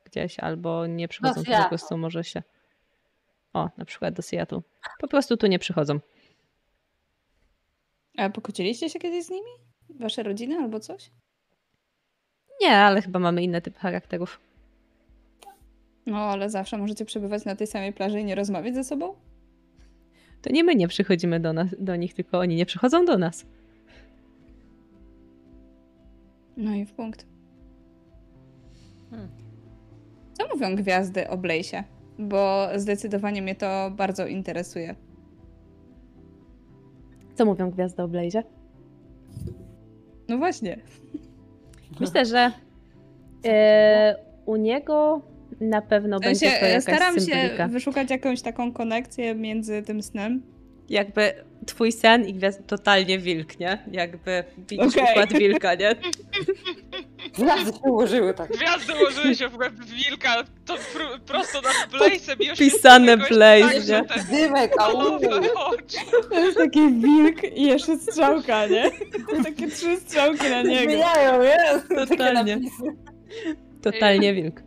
gdzieś, 0.04 0.40
albo 0.40 0.86
nie 0.86 1.08
przychodzą 1.08 1.44
tu 1.44 1.50
po 1.62 1.68
prostu 1.68 1.98
może 1.98 2.24
się. 2.24 2.42
O, 3.52 3.70
na 3.76 3.84
przykład 3.84 4.14
do 4.14 4.22
Seattle. 4.22 4.60
Po 5.00 5.08
prostu 5.08 5.36
tu 5.36 5.46
nie 5.46 5.58
przychodzą. 5.58 6.00
A 8.16 8.30
pokłóciliście 8.30 8.90
się 8.90 8.98
kiedyś 8.98 9.24
z 9.24 9.30
nimi? 9.30 9.50
Wasze 9.90 10.22
rodziny 10.22 10.56
albo 10.56 10.80
coś? 10.80 11.10
Nie, 12.60 12.76
ale 12.76 13.02
chyba 13.02 13.18
mamy 13.18 13.42
inny 13.42 13.62
typ 13.62 13.78
charakterów. 13.78 14.40
No, 16.06 16.18
ale 16.18 16.50
zawsze 16.50 16.78
możecie 16.78 17.04
przebywać 17.04 17.44
na 17.44 17.56
tej 17.56 17.66
samej 17.66 17.92
plaży 17.92 18.20
i 18.20 18.24
nie 18.24 18.34
rozmawiać 18.34 18.74
ze 18.74 18.84
sobą? 18.84 19.16
To 20.46 20.52
nie 20.52 20.64
my 20.64 20.74
nie 20.74 20.88
przychodzimy 20.88 21.40
do, 21.40 21.52
nas, 21.52 21.68
do 21.78 21.96
nich, 21.96 22.14
tylko 22.14 22.38
oni 22.38 22.56
nie 22.56 22.66
przychodzą 22.66 23.04
do 23.04 23.18
nas. 23.18 23.46
No 26.56 26.74
i 26.74 26.86
w 26.86 26.92
punkt. 26.92 27.26
Hmm. 29.10 29.28
Co 30.32 30.48
mówią 30.54 30.76
gwiazdy 30.76 31.28
o 31.28 31.36
Blaze'ie? 31.36 31.82
Bo 32.18 32.68
zdecydowanie 32.76 33.42
mnie 33.42 33.54
to 33.54 33.90
bardzo 33.96 34.26
interesuje. 34.26 34.94
Co 37.34 37.44
mówią 37.44 37.70
gwiazdy 37.70 38.02
o 38.02 38.08
Blaze'ie? 38.08 38.42
No 40.28 40.38
właśnie. 40.38 40.78
Myślę, 42.00 42.24
że 42.24 42.52
e, 43.44 44.16
u 44.44 44.56
niego 44.56 45.22
na 45.60 45.82
pewno 45.82 46.20
będzie 46.20 46.50
to 46.50 46.66
e, 46.66 46.68
jakaś 46.70 46.82
staram 46.82 47.20
symbolika. 47.20 47.66
się 47.66 47.72
wyszukać 47.72 48.10
jakąś 48.10 48.42
taką 48.42 48.72
konekcję 48.72 49.34
między 49.34 49.82
tym 49.82 50.02
snem. 50.02 50.42
Jakby 50.88 51.32
twój 51.66 51.92
sen 51.92 52.26
i 52.26 52.34
gwiazd 52.34 52.66
totalnie 52.66 53.18
wilk, 53.18 53.60
nie? 53.60 53.78
Jakby 53.92 54.44
widzisz 54.68 54.96
Okej. 54.96 55.04
układ 55.10 55.32
wilka, 55.32 55.74
nie? 55.74 55.94
Gwiazdy 57.38 57.72
się 57.72 57.78
ułożyły 57.82 58.34
tak. 58.34 58.52
Gwiazdy 58.52 58.92
ułożyły 58.94 59.34
się 59.34 59.48
w 59.48 59.56
łeb 59.56 59.74
wilka, 59.84 60.44
to 60.66 60.74
pr- 60.74 61.20
prosto 61.26 61.60
nad 61.60 61.74
Blaze'em 61.92 62.36
i 62.40 62.46
goś 62.48 63.28
Blaze, 63.28 64.02
tak, 64.02 64.30
nie? 64.30 64.38
Dymek, 64.38 64.72
a. 64.78 64.92
To 66.30 66.40
jest 66.40 66.58
taki 66.58 66.92
wilk 66.92 67.44
i 67.56 67.62
jeszcze 67.62 67.98
strzałka, 67.98 68.66
nie? 68.66 68.90
Takie 69.44 69.68
trzy 69.70 69.96
strzałki 69.96 70.50
na 70.50 70.62
niego. 70.62 70.92
Zmieniają, 70.92 71.42
jest? 71.42 71.88
Totalnie. 72.08 72.58
Totalnie 73.82 74.34
wilk. 74.34 74.62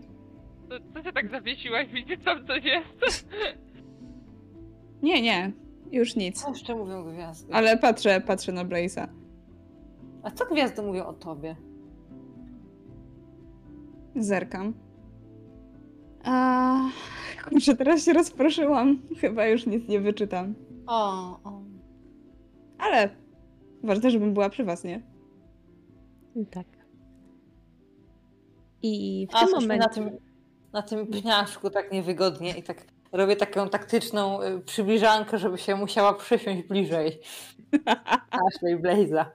To, 0.70 0.80
to 0.94 1.04
się 1.04 1.14
tak 1.14 1.32
zawiesiłaś, 1.32 1.88
widzisz 1.88 2.20
tam 2.26 2.48
coś 2.48 2.64
jest? 2.66 3.28
Nie, 5.02 5.22
nie. 5.22 5.52
Już 5.92 6.16
nic. 6.16 6.42
Co 6.42 6.50
jeszcze 6.50 6.76
mówią 6.76 7.14
gwiazdy? 7.14 7.54
Ale 7.54 7.78
patrzę, 7.78 8.22
patrzę 8.22 8.52
na 8.52 8.66
Blaze'a. 8.66 9.08
A 10.24 10.32
co 10.32 10.46
gwiazdy 10.46 10.82
mówią 10.82 11.06
o 11.06 11.14
tobie? 11.14 11.56
Zerkam. 14.16 14.74
A 16.24 16.76
kurczę, 17.44 17.76
teraz 17.76 18.06
się 18.06 18.14
rozproszyłam. 18.14 19.00
Chyba 19.18 19.46
już 19.46 19.66
nic 19.66 19.88
nie 19.88 20.00
wyczytam. 20.00 20.56
O, 20.88 21.22
o. 21.44 21.62
Ale 22.78 23.10
ważne, 23.84 24.12
żebym 24.12 24.34
była 24.34 24.50
przy 24.50 24.64
was, 24.64 24.84
nie? 24.84 25.02
Tak. 26.52 26.68
I 28.82 29.28
w 29.32 29.36
A 29.36 29.46
tym 29.46 29.54
momencie... 29.54 29.78
na 29.78 29.90
tym, 29.90 30.29
na 30.74 30.82
tym 30.82 31.08
pniaszku 31.08 31.70
tak 31.70 31.92
niewygodnie 31.92 32.58
i 32.58 32.64
tak 32.64 32.78
robię 33.12 33.36
taką 33.36 33.70
taktyczną 33.70 34.44
y, 34.44 34.60
przybliżankę, 34.60 35.38
żeby 35.38 35.58
się 35.58 35.76
musiała 35.76 36.14
przysiąść 36.14 36.68
bliżej. 36.68 37.20
Ashley 38.48 38.78
Blaze'a. 38.78 39.26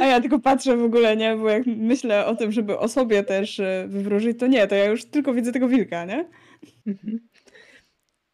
A 0.00 0.06
ja 0.06 0.20
tylko 0.20 0.38
patrzę 0.38 0.76
w 0.76 0.84
ogóle, 0.84 1.16
nie? 1.16 1.36
Bo 1.36 1.48
jak 1.50 1.66
myślę 1.66 2.26
o 2.26 2.36
tym, 2.36 2.52
żeby 2.52 2.78
o 2.78 2.88
sobie 2.88 3.24
też 3.24 3.60
e, 3.60 3.86
wywróżyć, 3.88 4.38
to 4.38 4.46
nie, 4.46 4.66
to 4.66 4.74
ja 4.74 4.84
już 4.84 5.04
tylko 5.04 5.32
widzę 5.32 5.52
tego 5.52 5.68
wilka, 5.68 6.04
nie? 6.04 6.28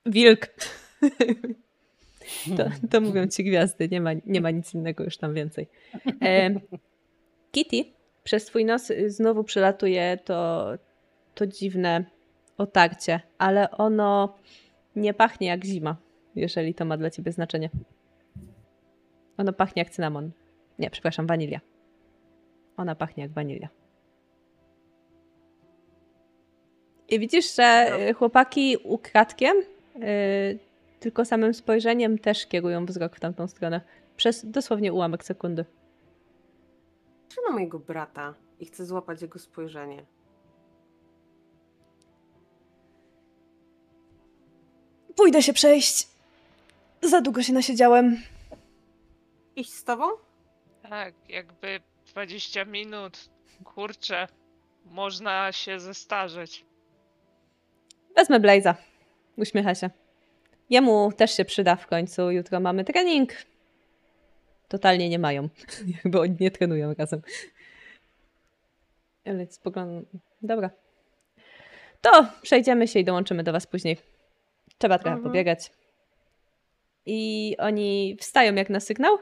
Wilk. 0.06 0.46
To, 2.56 2.64
to 2.90 3.00
mówią 3.00 3.26
ci 3.26 3.44
gwiazdy, 3.44 3.88
nie 3.88 4.00
ma, 4.00 4.10
nie 4.26 4.40
ma 4.40 4.50
nic 4.50 4.74
innego 4.74 5.04
już 5.04 5.16
tam 5.16 5.34
więcej. 5.34 5.68
E, 6.22 6.60
Kitty, 7.50 7.84
przez 8.24 8.44
twój 8.44 8.64
nos 8.64 8.90
y, 8.90 9.10
znowu 9.10 9.44
przelatuje 9.44 10.18
to, 10.24 10.68
to 11.34 11.46
dziwne 11.46 12.04
otarcie, 12.58 13.20
ale 13.38 13.70
ono 13.70 14.34
nie 14.96 15.14
pachnie 15.14 15.46
jak 15.46 15.64
zima, 15.64 15.96
jeżeli 16.34 16.74
to 16.74 16.84
ma 16.84 16.96
dla 16.96 17.10
ciebie 17.10 17.32
znaczenie. 17.32 17.70
Ono 19.36 19.52
pachnie 19.52 19.82
jak 19.82 19.92
cynamon. 19.92 20.30
Nie, 20.78 20.90
przepraszam, 20.90 21.26
wanilia. 21.26 21.60
Ona 22.76 22.94
pachnie 22.94 23.22
jak 23.22 23.32
wanilia. 23.32 23.68
I 27.08 27.18
widzisz, 27.18 27.56
że 27.56 27.96
y, 28.10 28.14
chłopaki 28.14 28.76
ukradkiem, 28.84 29.56
y, 29.96 30.58
tylko 31.00 31.24
samym 31.24 31.54
spojrzeniem 31.54 32.18
też 32.18 32.46
kierują 32.46 32.86
wzrok 32.86 33.16
w 33.16 33.20
tamtą 33.20 33.48
stronę. 33.48 33.80
Przez 34.16 34.50
dosłownie 34.50 34.92
ułamek 34.92 35.24
sekundy. 35.24 35.64
Patrzę 37.28 37.40
na 37.48 37.54
mojego 37.54 37.78
brata 37.78 38.34
i 38.60 38.66
chcę 38.66 38.86
złapać 38.86 39.22
jego 39.22 39.38
spojrzenie. 39.38 40.02
Pójdę 45.18 45.42
się 45.42 45.52
przejść. 45.52 46.08
Za 47.02 47.20
długo 47.20 47.42
się 47.42 47.52
nasiedziałem. 47.52 48.22
Iść 49.56 49.72
z 49.72 49.84
tobą? 49.84 50.04
Tak, 50.90 51.14
jakby 51.28 51.80
20 52.06 52.64
minut. 52.64 53.28
Kurczę, 53.64 54.28
można 54.84 55.52
się 55.52 55.80
zestarzeć. 55.80 56.64
Wezmę 58.16 58.40
Blaze'a. 58.40 58.74
Uśmiecha 59.36 59.74
się. 59.74 59.90
Jemu 60.70 61.12
też 61.12 61.36
się 61.36 61.44
przyda 61.44 61.76
w 61.76 61.86
końcu. 61.86 62.30
Jutro 62.30 62.60
mamy 62.60 62.84
trening. 62.84 63.32
Totalnie 64.68 65.08
nie 65.08 65.18
mają. 65.18 65.48
Jakby 66.04 66.20
oni 66.20 66.36
nie 66.40 66.50
trenują 66.50 66.94
razem. 66.98 67.22
Ale 69.26 69.46
spoglądam. 69.46 70.04
Dobra. 70.42 70.70
To 72.00 72.26
przejdziemy 72.42 72.88
się 72.88 72.98
i 72.98 73.04
dołączymy 73.04 73.42
do 73.42 73.52
was 73.52 73.66
później. 73.66 74.17
Trzeba 74.78 74.98
trochę 74.98 75.14
Mhm. 75.16 75.24
pobiegać. 75.32 75.72
I 77.06 77.54
oni 77.58 78.16
wstają 78.20 78.54
jak 78.54 78.70
na 78.70 78.80
sygnał. 78.80 79.18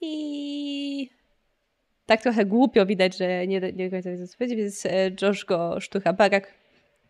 I 0.00 1.10
tak 2.06 2.22
trochę 2.22 2.44
głupio 2.46 2.86
widać, 2.86 3.16
że 3.16 3.46
nie, 3.46 3.60
do- 3.60 3.70
nie 3.70 3.90
końca 3.90 4.10
co 4.26 4.36
powiedzieć, 4.38 4.58
więc 4.58 4.86
e, 4.86 5.10
Josh 5.22 5.44
go 5.44 5.80
sztucha 5.80 6.12
barak. 6.12 6.54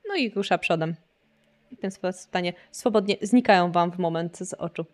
No 0.09 0.17
i 0.17 0.31
rusza 0.31 0.59
przodem. 0.59 0.95
I 1.71 1.77
w 1.77 1.81
ten 1.81 1.91
stanie 2.13 2.53
swobodnie 2.71 3.17
znikają 3.23 3.73
wam 3.73 3.91
w 3.93 3.99
moment 3.99 4.39
z 4.39 4.55
oczu. 4.55 4.85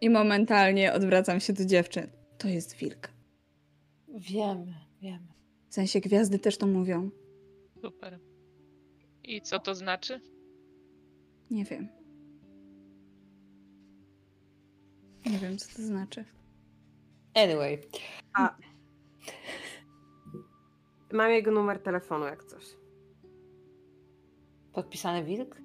I 0.00 0.10
momentalnie 0.10 0.92
odwracam 0.92 1.40
się 1.40 1.52
do 1.52 1.64
dziewczyn. 1.64 2.06
To 2.38 2.48
jest 2.48 2.76
wilk. 2.76 3.08
Wiemy, 4.08 4.74
wiemy. 5.02 5.26
W 5.68 5.74
sensie 5.74 6.00
gwiazdy 6.00 6.38
też 6.38 6.58
to 6.58 6.66
mówią. 6.66 7.10
Super. 7.82 8.18
I 9.24 9.42
co 9.42 9.58
to 9.58 9.74
znaczy? 9.74 10.20
Nie 11.52 11.64
wiem. 11.64 11.88
Nie 15.26 15.38
wiem, 15.38 15.58
co 15.58 15.76
to 15.76 15.82
znaczy. 15.82 16.24
Anyway. 17.34 17.78
Mam 21.12 21.30
jego 21.30 21.50
numer 21.50 21.82
telefonu, 21.82 22.24
jak 22.24 22.44
coś. 22.44 22.64
Podpisany 24.72 25.24
wilk? 25.24 25.56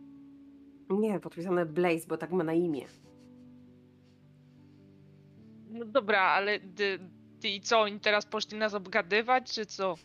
Nie, 0.90 1.20
podpisane 1.20 1.66
Blaze, 1.66 2.08
bo 2.08 2.18
tak 2.18 2.32
ma 2.32 2.44
na 2.44 2.54
imię. 2.54 2.86
No 5.70 5.86
dobra, 5.86 6.22
ale 6.22 6.60
ty, 6.60 7.00
ty 7.40 7.50
i 7.50 7.62
co, 7.62 7.82
oni 7.82 8.00
teraz 8.00 8.26
poszli 8.26 8.58
nas 8.58 8.74
obgadywać, 8.74 9.54
czy 9.54 9.66
co? 9.66 9.96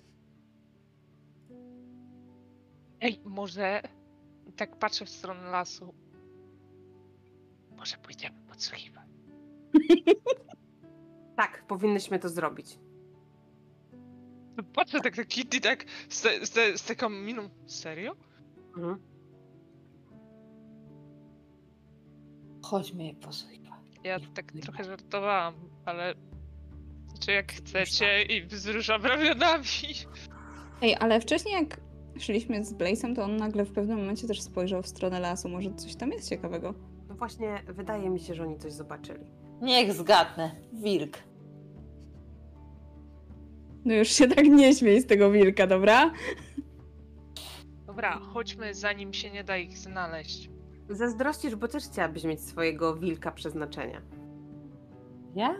Ej, 3.01 3.21
może... 3.25 3.83
Tak 4.57 4.77
patrzę 4.77 5.05
w 5.05 5.11
stronę 5.11 5.51
lasu. 5.51 5.95
Może 7.77 7.97
pójdziemy 7.97 8.37
podsłuchiwać. 8.49 9.07
Tak, 11.37 11.67
powinnyśmy 11.67 12.19
to 12.19 12.29
zrobić. 12.29 12.79
Patrzę 14.75 15.01
tak 15.01 15.17
na 15.17 15.25
Kitty, 15.25 15.61
tak 15.61 15.85
z, 16.09 16.21
te, 16.23 16.47
z, 16.47 16.51
te, 16.51 16.79
z 16.79 16.85
taką 16.85 17.09
miną. 17.09 17.49
Serio? 17.67 18.17
Mhm. 18.77 18.99
Chodźmy 22.63 23.05
je 23.05 23.15
posłuchać. 23.15 23.63
Ja 24.05 24.19
tak 24.35 24.53
trochę 24.63 24.85
żartowałam, 24.85 25.55
ale... 25.85 26.15
Czy 27.21 27.33
jak 27.33 27.53
chcecie 27.53 28.23
i 28.23 28.47
wzruszam 28.47 29.07
ramionami. 29.07 29.65
Ej, 30.83 30.97
ale 31.01 31.21
wcześniej 31.21 31.55
jak 31.55 31.81
szliśmy 32.19 32.65
z 32.65 32.75
Blaze'em, 32.75 33.17
to 33.17 33.25
on 33.25 33.37
nagle 33.37 33.65
w 33.65 33.73
pewnym 33.73 33.99
momencie 33.99 34.27
też 34.29 34.43
spojrzał 34.43 34.83
w 34.83 34.87
stronę 34.87 35.21
lasu. 35.21 35.49
Może 35.49 35.75
coś 35.75 35.95
tam 35.97 36.13
jest 36.13 36.29
ciekawego. 36.29 36.75
No 37.09 37.15
właśnie, 37.15 37.63
wydaje 37.69 38.11
mi 38.11 38.21
się, 38.21 38.35
że 38.35 38.43
oni 38.43 38.59
coś 38.59 38.73
zobaczyli. 38.73 39.25
Niech 39.63 39.93
zgadnę. 39.93 40.51
Wilk. 40.73 41.19
No 43.85 43.95
już 43.95 44.09
się 44.09 44.29
tak 44.29 44.45
nie 44.47 44.75
śmiej 44.75 45.01
z 45.01 45.07
tego 45.07 45.31
wilka, 45.31 45.67
dobra? 45.67 46.11
Dobra, 47.87 48.19
chodźmy 48.19 48.75
zanim 48.75 49.13
się 49.13 49.31
nie 49.31 49.45
da 49.45 49.57
ich 49.57 49.79
znaleźć. 49.79 50.51
Zazdrościsz, 50.91 51.57
bo 51.57 51.69
też 51.69 51.85
chciałabyś 51.85 52.25
mieć 52.25 52.41
swojego 52.41 52.97
wilka 52.97 53.33
przeznaczenia. 53.33 54.03
Ja? 55.35 55.55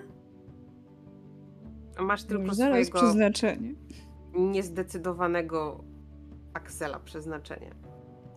Masz 2.01 2.25
tylko 2.25 2.55
Zaraz 2.55 2.87
swojego 2.87 2.99
przeznaczenie. 2.99 3.75
niezdecydowanego 4.35 5.85
Aksela 6.55 7.01
przeznaczenie. 7.01 7.75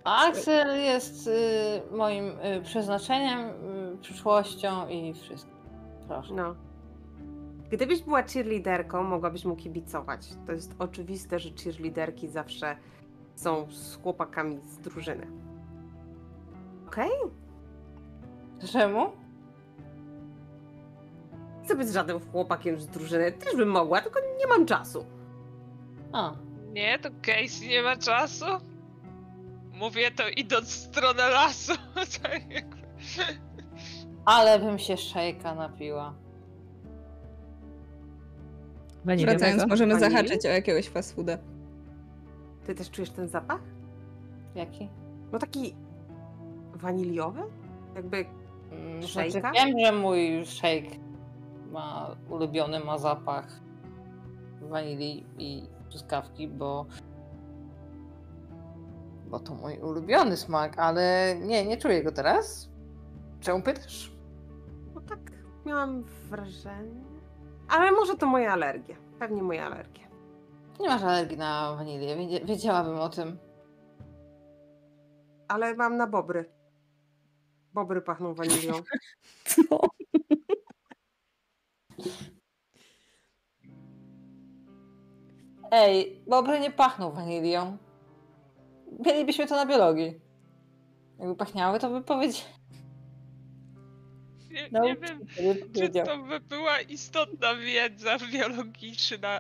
A 0.04 0.28
Axel 0.28 0.84
jest 0.84 1.28
y, 1.28 1.32
moim 1.92 2.26
y, 2.26 2.62
przeznaczeniem, 2.64 3.40
y, 3.40 3.98
przyszłością 4.02 4.88
i 4.88 5.14
wszystkim. 5.14 5.56
Proszę. 6.08 6.34
No. 6.34 6.56
Gdybyś 7.70 8.02
była 8.02 8.24
cheerleaderką, 8.24 9.04
mogłabyś 9.04 9.46
mu 9.46 9.56
kibicować. 9.56 10.30
To 10.46 10.52
jest 10.52 10.76
oczywiste, 10.80 11.40
że 11.40 11.50
cheerleaderki 11.64 12.28
zawsze 12.28 12.76
są 13.36 13.72
z 13.72 13.96
chłopakami 14.02 14.60
z 14.64 14.78
drużyny. 14.78 15.28
Okej? 16.88 17.12
Czemu? 18.72 19.12
Chcę 21.64 21.76
być 21.76 21.88
z 21.88 21.94
żadnym 21.94 22.20
chłopakiem 22.32 22.80
z 22.80 22.88
drużyny. 22.88 23.32
Też 23.32 23.56
bym 23.56 23.70
mogła, 23.70 24.02
tylko 24.02 24.20
nie 24.40 24.48
mam 24.48 24.66
czasu. 24.66 25.06
A, 26.12 26.34
Nie, 26.76 27.00
to 27.00 27.10
Casey 27.22 27.68
nie 27.70 27.82
ma 27.82 27.96
czasu. 27.96 28.46
Mówię 29.74 30.12
to 30.12 30.24
idąc 30.38 30.68
w 30.68 30.72
stronę 30.72 31.30
lasu. 31.30 31.74
Tak 32.22 32.42
ale 34.26 34.60
bym 34.60 34.80
się 34.80 34.98
szejka 34.98 35.56
napiła. 35.56 36.14
Waniliowego. 39.06 39.40
Wracając, 39.40 39.68
możemy 39.70 39.94
Wanilii? 39.94 40.12
zahaczyć 40.14 40.46
o 40.46 40.50
jakiegoś 40.50 40.90
fast 40.90 41.16
fooda. 41.16 41.38
Ty 42.66 42.76
też 42.76 42.92
czujesz 42.92 43.10
ten 43.10 43.28
zapach? 43.28 43.62
Jaki? 44.56 44.90
No 45.32 45.40
taki 45.40 45.76
waniliowy? 46.74 47.42
Jakby 47.96 48.26
Mm, 48.72 49.04
Szejka? 49.04 49.40
Znaczy, 49.40 49.56
wiem, 49.66 49.80
że 49.86 49.92
mój 49.92 50.46
szejk 50.46 50.86
ma 51.72 52.16
ulubiony 52.30 52.80
ma 52.80 52.98
zapach 52.98 53.48
wanilii 54.62 55.26
i 55.38 55.64
truskawki, 55.90 56.48
bo 56.48 56.86
bo 59.26 59.40
to 59.40 59.54
mój 59.54 59.78
ulubiony 59.78 60.38
smak, 60.38 60.80
ale 60.80 61.36
nie, 61.42 61.66
nie 61.66 61.78
czuję 61.78 62.04
go 62.04 62.12
teraz. 62.12 62.70
Czemu 63.40 63.62
pytasz? 63.64 64.12
No 64.96 65.02
tak, 65.02 65.20
miałam 65.66 66.04
wrażenie. 66.04 67.04
Ale 67.68 67.92
może 67.92 68.16
to 68.16 68.26
moja 68.26 68.54
alergia. 68.54 68.96
Pewnie 69.20 69.44
moja 69.44 69.66
alergia. 69.66 70.08
Nie 70.80 70.88
masz 70.90 71.04
alergii 71.04 71.38
na 71.38 71.76
wanilię, 71.76 72.16
wiedziałabym 72.46 73.00
o 73.00 73.10
tym. 73.10 73.38
Ale 75.48 75.76
mam 75.76 75.98
na 75.98 76.08
bobry. 76.08 76.50
Bobry 77.74 78.02
pachną 78.02 78.34
wanilią. 78.44 78.74
Co? 79.46 79.80
Ej, 85.72 86.22
bobry 86.28 86.60
nie 86.60 86.72
pachną 86.72 87.12
wanilią. 87.12 87.78
Mielibyśmy 89.06 89.48
to 89.48 89.56
na 89.56 89.66
biologii. 89.66 90.20
Jakby 91.20 91.36
pachniały, 91.36 91.80
to 91.80 91.90
by 91.90 92.02
powiedzieć. 92.02 92.46
Nie, 94.52 94.70
No, 94.72 94.84
nie 94.84 94.96
wiem, 94.96 95.20
czy 95.74 95.90
to 95.90 96.18
by 96.18 96.40
była 96.40 96.82
istotna 96.82 97.56
wiedza 97.56 98.18
biologiczna. 98.32 99.40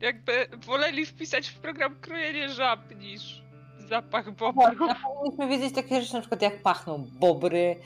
Jakby 0.00 0.32
woleli 0.66 1.06
wpisać 1.06 1.48
w 1.48 1.58
program 1.58 2.00
krojenie 2.00 2.48
żab 2.48 2.96
niż 2.96 3.42
zapach 3.88 4.30
bobru. 4.30 4.88
Powinniśmy 5.04 5.48
wiedzieć 5.48 5.74
takie 5.74 6.00
rzeczy, 6.02 6.14
na 6.14 6.20
przykład 6.20 6.42
jak 6.42 6.62
pachną 6.62 7.06
bobry, 7.20 7.76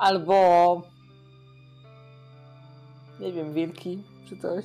albo 0.00 0.82
nie 3.20 3.32
wiem, 3.32 3.54
wilki, 3.54 4.02
czy 4.28 4.36
coś. 4.36 4.64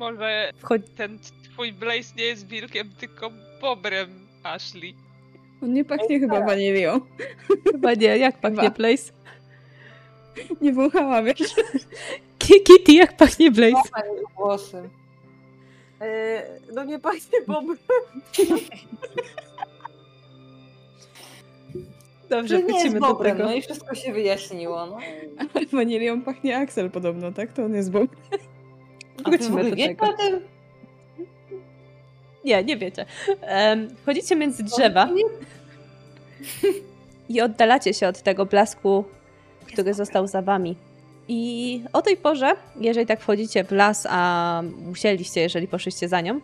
Może 0.00 0.52
Wchodź... 0.56 0.82
ten 0.96 1.18
twój 1.52 1.72
Blaze 1.72 2.14
nie 2.16 2.24
jest 2.24 2.46
wilkiem, 2.46 2.90
tylko 2.98 3.30
bobrem, 3.60 4.26
Ashley. 4.42 4.94
On 5.62 5.72
nie 5.72 5.84
pachnie 5.84 6.20
chyba 6.20 6.40
wanilią. 6.46 7.00
Chyba 7.72 7.94
nie, 7.94 8.18
jak 8.18 8.40
pachnie. 8.40 8.70
Blaze? 8.70 9.12
Nie 10.60 10.72
wąchałam, 10.72 11.24
wiesz? 11.24 11.54
Ki- 12.38 12.62
Kitty, 12.64 12.92
jak 12.92 13.16
pachnie 13.16 13.50
Blaze? 13.50 13.88
Głosy. 14.36 14.88
Eee, 16.00 16.42
no 16.74 16.84
nie 16.84 16.98
pachnie 16.98 17.38
bobry. 17.46 17.76
Dobrze, 22.28 22.56
Że 22.56 22.62
nie 22.62 22.84
jest 22.84 22.94
do 22.94 23.00
bobrem, 23.00 23.36
tego. 23.36 23.48
no 23.48 23.54
i 23.54 23.62
wszystko 23.62 23.94
się 23.94 24.12
wyjaśniło. 24.12 24.86
No. 24.86 24.98
Ale 25.54 25.66
wanilią 25.66 26.22
pachnie 26.22 26.56
Axel 26.58 26.90
podobno, 26.90 27.32
tak? 27.32 27.52
To 27.52 27.64
on 27.64 27.74
jest 27.74 27.90
bob. 27.90 28.10
Wrócimy 29.24 29.70
do 29.70 29.76
tego. 29.76 30.06
o 30.06 30.12
tym? 30.12 30.40
Nie, 32.44 32.64
nie 32.64 32.76
wiecie. 32.76 33.06
Em, 33.40 33.96
wchodzicie 33.96 34.36
między 34.36 34.62
drzewa 34.62 35.08
i 37.28 37.40
oddalacie 37.40 37.94
się 37.94 38.08
od 38.08 38.22
tego 38.22 38.46
blasku, 38.46 39.04
który 39.66 39.94
został 39.94 40.26
za 40.26 40.42
wami. 40.42 40.76
I 41.28 41.82
o 41.92 42.02
tej 42.02 42.16
porze, 42.16 42.52
jeżeli 42.80 43.06
tak 43.06 43.20
wchodzicie 43.20 43.64
w 43.64 43.72
las, 43.72 44.06
a 44.10 44.62
musieliście, 44.86 45.40
jeżeli 45.40 45.68
poszliście 45.68 46.08
za 46.08 46.20
nią, 46.20 46.40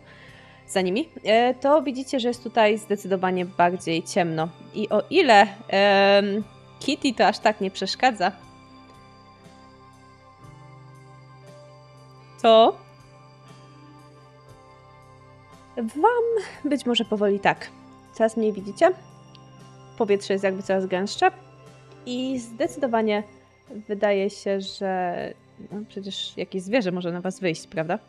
za 0.67 0.81
nimi, 0.81 1.09
e, 1.23 1.53
to 1.53 1.81
widzicie, 1.81 2.19
że 2.19 2.27
jest 2.27 2.43
tutaj 2.43 2.77
zdecydowanie 2.77 3.45
bardziej 3.45 4.03
ciemno. 4.03 4.49
I 4.75 4.89
o 4.89 5.03
ile 5.09 5.47
em, 5.67 6.43
Kitty 6.79 7.13
to 7.13 7.27
aż 7.27 7.39
tak 7.39 7.61
nie 7.61 7.71
przeszkadza, 7.71 8.31
to 12.41 12.77
wam 15.77 16.43
być 16.65 16.85
może 16.85 17.05
powoli 17.05 17.39
tak. 17.39 17.71
Coraz 18.13 18.37
mniej 18.37 18.53
widzicie. 18.53 18.91
Powietrze 19.97 20.33
jest 20.33 20.43
jakby 20.43 20.63
coraz 20.63 20.85
gęstsze. 20.85 21.31
I 22.05 22.39
zdecydowanie 22.39 23.23
wydaje 23.69 24.29
się, 24.29 24.61
że 24.61 25.33
no 25.71 25.79
przecież 25.89 26.37
jakieś 26.37 26.61
zwierzę 26.61 26.91
może 26.91 27.11
na 27.11 27.21
was 27.21 27.39
wyjść, 27.39 27.67
prawda? 27.67 27.99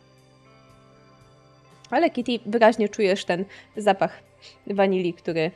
Ale 1.90 2.10
Kitty, 2.10 2.38
wyraźnie 2.46 2.88
czujesz 2.88 3.24
ten 3.24 3.44
zapach 3.76 4.22
wanilii, 4.66 5.14
który 5.14 5.50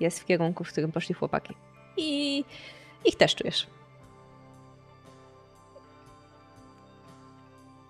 jest 0.00 0.20
w 0.20 0.24
kierunku, 0.24 0.64
w 0.64 0.68
którym 0.68 0.92
poszli 0.92 1.14
chłopaki. 1.14 1.54
I 1.96 2.44
ich 3.04 3.16
też 3.16 3.34
czujesz. 3.34 3.66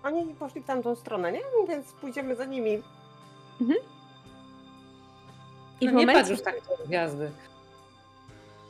Oni 0.03 0.33
poszli 0.35 0.61
w 0.61 0.65
tamtą 0.65 0.95
stronę, 0.95 1.31
nie? 1.31 1.39
Więc 1.67 1.91
pójdziemy 1.93 2.35
za 2.35 2.45
nimi. 2.45 2.81
I 5.81 5.85
No 5.85 5.91
w 5.91 5.95
nie 5.95 6.05
momencie, 6.05 6.13
patrz 6.13 6.29
już 6.29 6.41
tak 6.41 6.55
w 6.61 6.87
gwiazdy. 6.87 7.31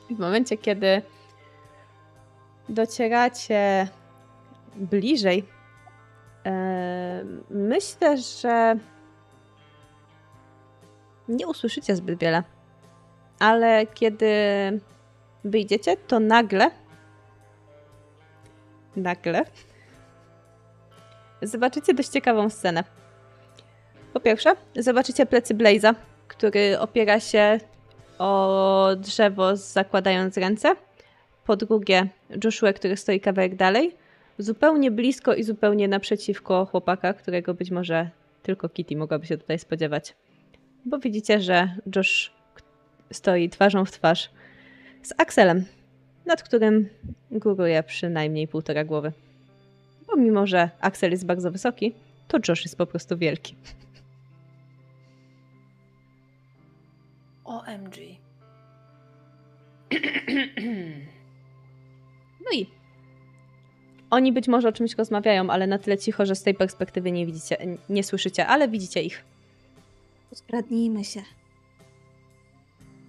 w 0.10 0.20
momencie, 0.20 0.58
kiedy 0.58 1.02
docieracie 2.70 3.88
bliżej, 4.76 5.46
e, 6.46 7.24
myślę, 7.50 8.18
że 8.18 8.76
nie 11.28 11.48
usłyszycie 11.48 11.96
zbyt 11.96 12.20
wiele. 12.20 12.44
Ale 13.40 13.88
kiedy 13.88 14.28
wyjdziecie, 15.44 15.98
to 15.98 16.20
nagle, 16.20 16.72
nagle 18.96 19.46
zobaczycie 21.44 21.94
dość 21.94 22.10
ciekawą 22.10 22.50
scenę. 22.50 22.84
Po 24.14 24.20
pierwsze, 24.20 24.56
zobaczycie 24.76 25.26
plecy 25.26 25.56
Blaze'a, 25.56 25.96
który 26.28 26.80
opiera 26.80 27.20
się 27.20 27.60
o 28.20 28.90
drzewo, 28.98 29.56
zakładając 29.56 30.38
ręce. 30.38 30.76
Po 31.46 31.56
drugie, 31.56 32.08
Joshua, 32.44 32.74
który 32.74 32.98
stoi 32.98 33.20
kawałek 33.20 33.56
dalej, 33.56 33.96
zupełnie 34.38 34.92
blisko 34.92 35.34
i 35.34 35.44
zupełnie 35.44 35.88
naprzeciwko 35.88 36.66
chłopaka, 36.66 37.14
którego 37.14 37.54
być 37.54 37.72
może 37.72 38.10
tylko 38.44 38.70
Kitty 38.70 38.96
mogłaby 38.96 39.26
się 39.26 39.38
tutaj 39.38 39.60
spodziewać. 39.60 40.16
Bo 40.86 41.00
widzicie, 41.00 41.42
że 41.42 41.76
Josh 41.96 42.32
stoi 43.12 43.50
twarzą 43.50 43.86
w 43.86 43.92
twarz 43.92 44.30
z 45.04 45.14
Axelem, 45.18 45.66
nad 46.26 46.44
którym 46.44 46.90
góruje 47.32 47.84
przynajmniej 47.84 48.48
półtora 48.48 48.84
głowy. 48.84 49.12
Pomimo, 50.14 50.48
że 50.48 50.70
Axel 50.80 51.12
jest 51.12 51.26
bardzo 51.26 51.52
wysoki, 51.52 51.94
to 52.28 52.38
Josh 52.48 52.64
jest 52.64 52.78
po 52.78 52.86
prostu 52.86 53.18
wielki. 53.18 53.56
OMG. 57.44 57.96
No 62.46 62.52
i 62.54 62.68
oni 64.10 64.32
być 64.32 64.48
może 64.48 64.68
o 64.70 64.72
czymś 64.72 64.96
rozmawiają, 64.96 65.50
ale 65.50 65.68
na 65.68 65.80
tyle 65.80 65.98
cicho, 65.98 66.26
że 66.26 66.36
z 66.36 66.44
tej 66.44 66.54
perspektywy 66.54 67.12
nie 67.12 67.26
widzicie, 67.26 67.58
nie 67.90 68.04
słyszycie, 68.04 68.48
ale 68.48 68.68
widzicie 68.68 69.02
ich. 69.04 69.24
Skradnijmy 70.34 71.04
się. 71.04 71.22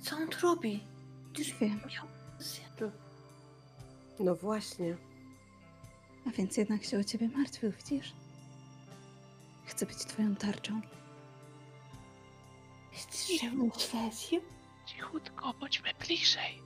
Co 0.00 0.16
on 0.16 0.28
tu 0.28 0.47
robi? 0.47 0.81
Już 1.39 1.55
wiem. 1.60 1.81
No 4.20 4.34
właśnie. 4.34 4.97
A 6.26 6.30
więc 6.30 6.56
jednak 6.56 6.84
się 6.84 6.98
o 6.98 7.04
ciebie 7.04 7.28
martwił, 7.28 7.70
widzisz? 7.70 8.12
Chcę 9.64 9.86
być 9.86 9.96
twoją 9.96 10.36
tarczą. 10.36 10.80
Mnie 13.54 13.70
świecił? 13.78 14.40
Cichutko, 14.86 15.54
bądźmy 15.60 15.88
bliżej. 16.06 16.64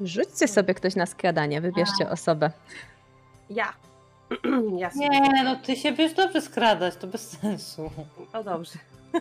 Rzućcie 0.00 0.48
sobie 0.48 0.74
ktoś 0.74 0.96
na 0.96 1.06
skradanie, 1.06 1.60
wybierzcie 1.60 2.10
osobę. 2.10 2.50
Ja. 3.50 3.74
ja 4.78 4.90
sobie 4.90 5.08
Nie, 5.08 5.44
no 5.44 5.56
ty 5.56 5.76
się 5.76 5.92
wiesz 5.92 6.14
dobrze 6.14 6.42
skradać, 6.42 6.96
to 6.96 7.06
bez 7.06 7.30
sensu. 7.30 7.90
O 8.32 8.44
dobrze. 8.44 8.78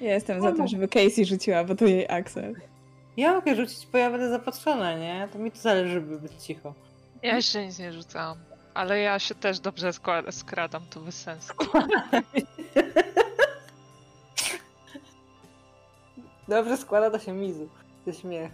Ja 0.00 0.14
jestem 0.14 0.42
za 0.42 0.52
tym, 0.52 0.68
żeby 0.68 0.88
Casey 0.88 1.24
rzuciła, 1.24 1.64
bo 1.64 1.74
to 1.74 1.84
jej 1.84 2.08
Axel. 2.08 2.54
Ja 3.16 3.32
mogę 3.34 3.54
rzucić, 3.54 3.86
bo 3.86 3.98
ja 3.98 4.10
będę 4.10 4.30
zapatrzona, 4.30 4.98
nie? 4.98 5.28
To 5.32 5.38
mi 5.38 5.50
to 5.50 5.58
zależy, 5.58 5.92
żeby 5.92 6.18
być 6.18 6.32
cicho. 6.32 6.74
Ja 7.22 7.36
jeszcze 7.36 7.66
nic 7.66 7.78
nie 7.78 7.92
rzucałam. 7.92 8.38
Ale 8.74 9.00
ja 9.00 9.18
się 9.18 9.34
też 9.34 9.60
dobrze 9.60 9.90
skradam, 10.30 10.82
to 10.90 11.00
bez 11.00 11.14
sensu. 11.22 11.52
Dobrze 16.48 16.76
składa 16.76 17.10
to 17.10 17.18
się 17.18 17.32
mizu. 17.32 17.68
Ze 18.06 18.14
śmiech. 18.14 18.52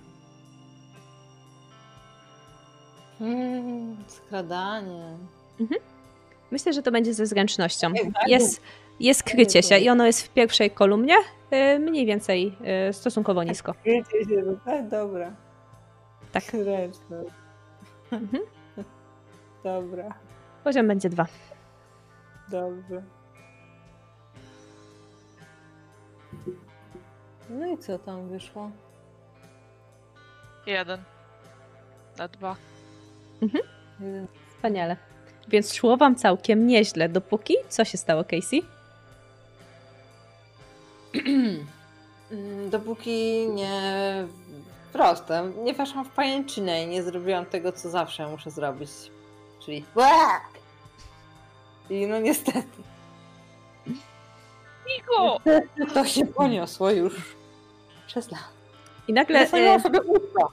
Mm, 3.20 3.96
skradanie. 4.06 5.16
Myślę, 6.50 6.72
że 6.72 6.82
to 6.82 6.92
będzie 6.92 7.14
ze 7.14 7.26
zręcznością. 7.26 7.92
Tak? 7.92 8.28
Jest, 8.28 8.60
jest 9.00 9.22
krycie 9.22 9.62
się 9.62 9.78
i 9.78 9.88
ono 9.88 10.06
jest 10.06 10.22
w 10.22 10.28
pierwszej 10.30 10.70
kolumnie, 10.70 11.14
y, 11.74 11.78
mniej 11.78 12.06
więcej 12.06 12.56
y, 12.88 12.92
stosunkowo 12.92 13.42
nisko. 13.44 13.74
Wiecie 13.84 14.24
się, 14.24 14.42
no 14.46 14.52
tak, 14.64 14.88
dobra. 14.88 15.32
Tak. 16.32 16.42
Zręczne. 16.44 17.22
Mhm. 18.12 18.42
Dobra, 19.64 20.14
Poziom 20.64 20.88
będzie 20.88 21.08
dwa. 21.08 21.26
dobrze. 22.50 23.02
No 27.50 27.66
i 27.66 27.78
co 27.78 27.98
tam 27.98 28.28
wyszło? 28.28 28.70
Jeden. 30.66 31.00
Na 32.18 32.28
dwa. 32.28 32.56
Jeden. 34.00 34.26
Wspaniale. 34.56 34.96
Więc 35.48 35.74
szło 35.74 35.96
wam 35.96 36.16
całkiem 36.16 36.66
nieźle, 36.66 37.08
dopóki... 37.08 37.54
Co 37.68 37.84
się 37.84 37.98
stało, 37.98 38.24
Casey? 38.24 38.62
Mm, 42.32 42.70
Dopóki 42.70 43.46
nie 43.48 43.80
proste, 44.92 45.52
nie 45.64 45.74
weszłam 45.74 46.04
w 46.04 46.08
pajęczynę 46.10 46.84
i 46.84 46.86
nie 46.86 47.02
zrobiłam 47.02 47.46
tego, 47.46 47.72
co 47.72 47.90
zawsze 47.90 48.28
muszę 48.28 48.50
zrobić. 48.50 48.90
Czyli 49.64 49.84
I 51.90 52.06
no 52.06 52.18
niestety, 52.20 52.68
Migo! 54.86 55.40
to 55.94 56.04
się 56.04 56.26
poniosło 56.26 56.90
już 56.90 57.36
przez 58.06 58.30
lat. 58.30 58.40
I 59.08 59.12
nagle, 59.12 59.40
Zasłoniłam 59.44 59.76
y, 59.80 59.82
sobie 59.82 60.00
usta. 60.02 60.48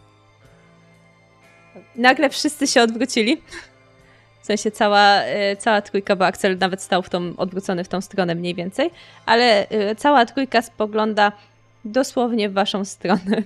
nagle 1.96 2.30
wszyscy 2.30 2.68
się 2.68 2.82
odwrócili. 2.82 3.42
W 4.44 4.46
sensie 4.46 4.72
cała, 4.72 5.24
y, 5.26 5.56
cała 5.58 5.82
trójka, 5.82 6.16
bo 6.16 6.26
Axel 6.26 6.58
nawet 6.58 6.82
stał 6.82 7.02
w 7.02 7.10
tą, 7.10 7.38
odwrócony 7.38 7.84
w 7.84 7.88
tą 7.88 8.02
stronę 8.02 8.36
mniej 8.36 8.56
więcej, 8.56 8.92
ale 9.26 9.72
y, 9.72 9.96
cała 9.96 10.26
trójka 10.26 10.62
spogląda 10.62 11.32
dosłownie 11.86 12.50
w 12.50 12.54
waszą 12.54 12.86
stronę. 12.86 13.44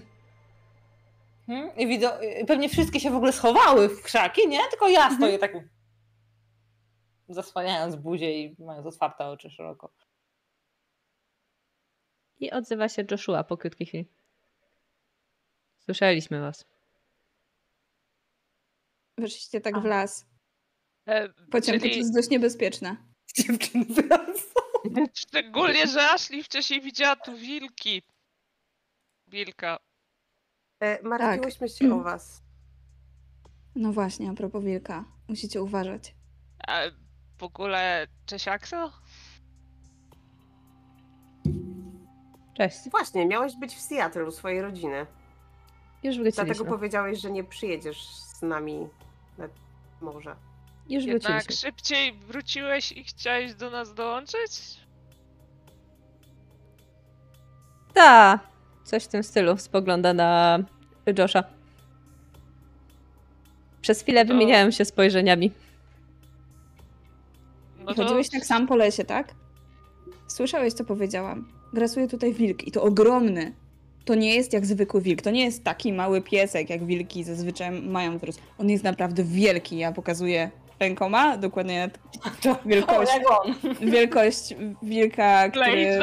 Hmm? 1.48 1.76
I 1.78 1.88
widzę, 1.88 2.22
y, 2.42 2.46
pewnie 2.46 2.70
wszystkie 2.70 3.00
się 3.00 3.12
w 3.12 3.16
ogóle 3.16 3.34
schowały 3.34 3.90
w 3.90 4.02
krzaki, 4.02 4.48
nie? 4.48 4.60
Tylko 4.70 4.88
ja 4.88 5.16
stoję 5.18 5.40
tak 5.40 5.52
zasłaniając 7.30 7.96
buzię 7.96 8.44
i 8.44 8.56
mając 8.60 8.88
otwarte 8.88 9.28
oczy 9.28 9.50
szeroko. 9.50 9.94
I 12.40 12.52
odzywa 12.52 12.90
się 12.90 13.04
Joshua 13.12 13.44
po 13.44 13.58
krótkiej 13.58 13.88
chwili. 13.88 14.12
Słyszeliśmy 15.80 16.42
was. 16.42 16.66
Weszliście 19.18 19.62
tak 19.62 19.76
w 19.76 19.78
Aha. 19.78 19.88
las. 19.88 20.37
E, 21.08 21.30
Pociąg 21.30 21.78
to 21.78 21.86
czyli 21.88 21.98
jest 21.98 22.14
dość 22.14 22.30
niebezpieczne. 22.30 22.96
Dziewczyny 23.38 23.94
szczególnie, 25.14 25.88
że 25.88 26.10
Ashley 26.10 26.44
wcześniej 26.44 26.82
widziała 26.82 27.16
tu 27.16 27.38
wilki. 27.38 28.02
Wilka. 29.28 29.80
E, 30.80 31.04
martwiłyśmy 31.04 31.70
się 31.70 31.94
o 31.94 32.00
was. 32.00 32.44
No 33.76 33.94
właśnie, 33.94 34.30
a 34.30 34.34
propos 34.34 34.64
wilka. 34.64 35.06
Musicie 35.28 35.62
uważać. 35.62 36.16
A 36.68 36.82
w 37.38 37.44
ogóle, 37.44 38.08
cześć 38.26 38.48
Axel? 38.48 38.90
Cześć. 42.54 42.90
Właśnie, 42.92 43.26
miałeś 43.26 43.56
być 43.56 43.76
w 43.76 43.82
Seattle 43.82 44.26
u 44.26 44.32
swojej 44.32 44.62
rodziny. 44.62 45.06
Już 46.04 46.16
Dlatego 46.16 46.44
wróciliśmy. 46.44 46.66
powiedziałeś, 46.66 47.20
że 47.20 47.32
nie 47.32 47.44
przyjedziesz 47.44 48.10
z 48.10 48.42
nami 48.42 48.88
na 49.38 49.50
morze. 50.02 50.36
Już 50.90 51.04
Jednak 51.06 51.22
wróciliśmy. 51.22 51.56
szybciej 51.56 52.14
wróciłeś 52.14 52.92
i 52.92 53.04
chciałeś 53.04 53.54
do 53.54 53.70
nas 53.70 53.94
dołączyć? 53.94 54.52
Ta, 57.94 58.40
coś 58.84 59.04
w 59.04 59.08
tym 59.08 59.24
stylu. 59.24 59.58
Spogląda 59.58 60.14
na 60.14 60.60
Josha. 61.18 61.44
Przez 63.82 64.02
chwilę 64.02 64.26
To- 64.26 64.34
wymieniałem 64.34 64.72
się 64.72 64.86
spojrzeniami. 64.86 65.52
No 67.86 67.92
I 67.92 67.96
chodziłeś 67.96 68.30
tak 68.30 68.46
sam 68.46 68.68
po 68.68 68.76
lesie, 68.76 69.06
tak? 69.06 69.34
Słyszałeś, 70.28 70.74
co 70.74 70.86
powiedziałam. 70.86 71.48
Grasuje 71.74 72.08
tutaj 72.08 72.34
wilk 72.34 72.68
i 72.68 72.72
to 72.72 72.84
ogromny. 72.84 73.54
To 74.06 74.16
nie 74.16 74.36
jest 74.36 74.54
jak 74.54 74.66
zwykły 74.66 75.02
wilk. 75.02 75.22
To 75.22 75.32
nie 75.32 75.46
jest 75.46 75.64
taki 75.64 75.94
mały 75.94 76.22
piesek, 76.22 76.70
jak 76.70 76.86
wilki 76.86 77.24
zazwyczaj 77.24 77.82
mają 77.82 78.18
wzrost. 78.18 78.42
On 78.58 78.70
jest 78.70 78.84
naprawdę 78.84 79.24
wielki. 79.24 79.78
Ja 79.78 79.92
pokazuję 79.92 80.52
rękoma, 80.80 81.38
dokładnie 81.38 81.90
To 82.44 82.56
Wielkość. 82.66 83.12
Wielkość 83.82 84.56
wilka, 84.84 85.50
który, 85.50 86.00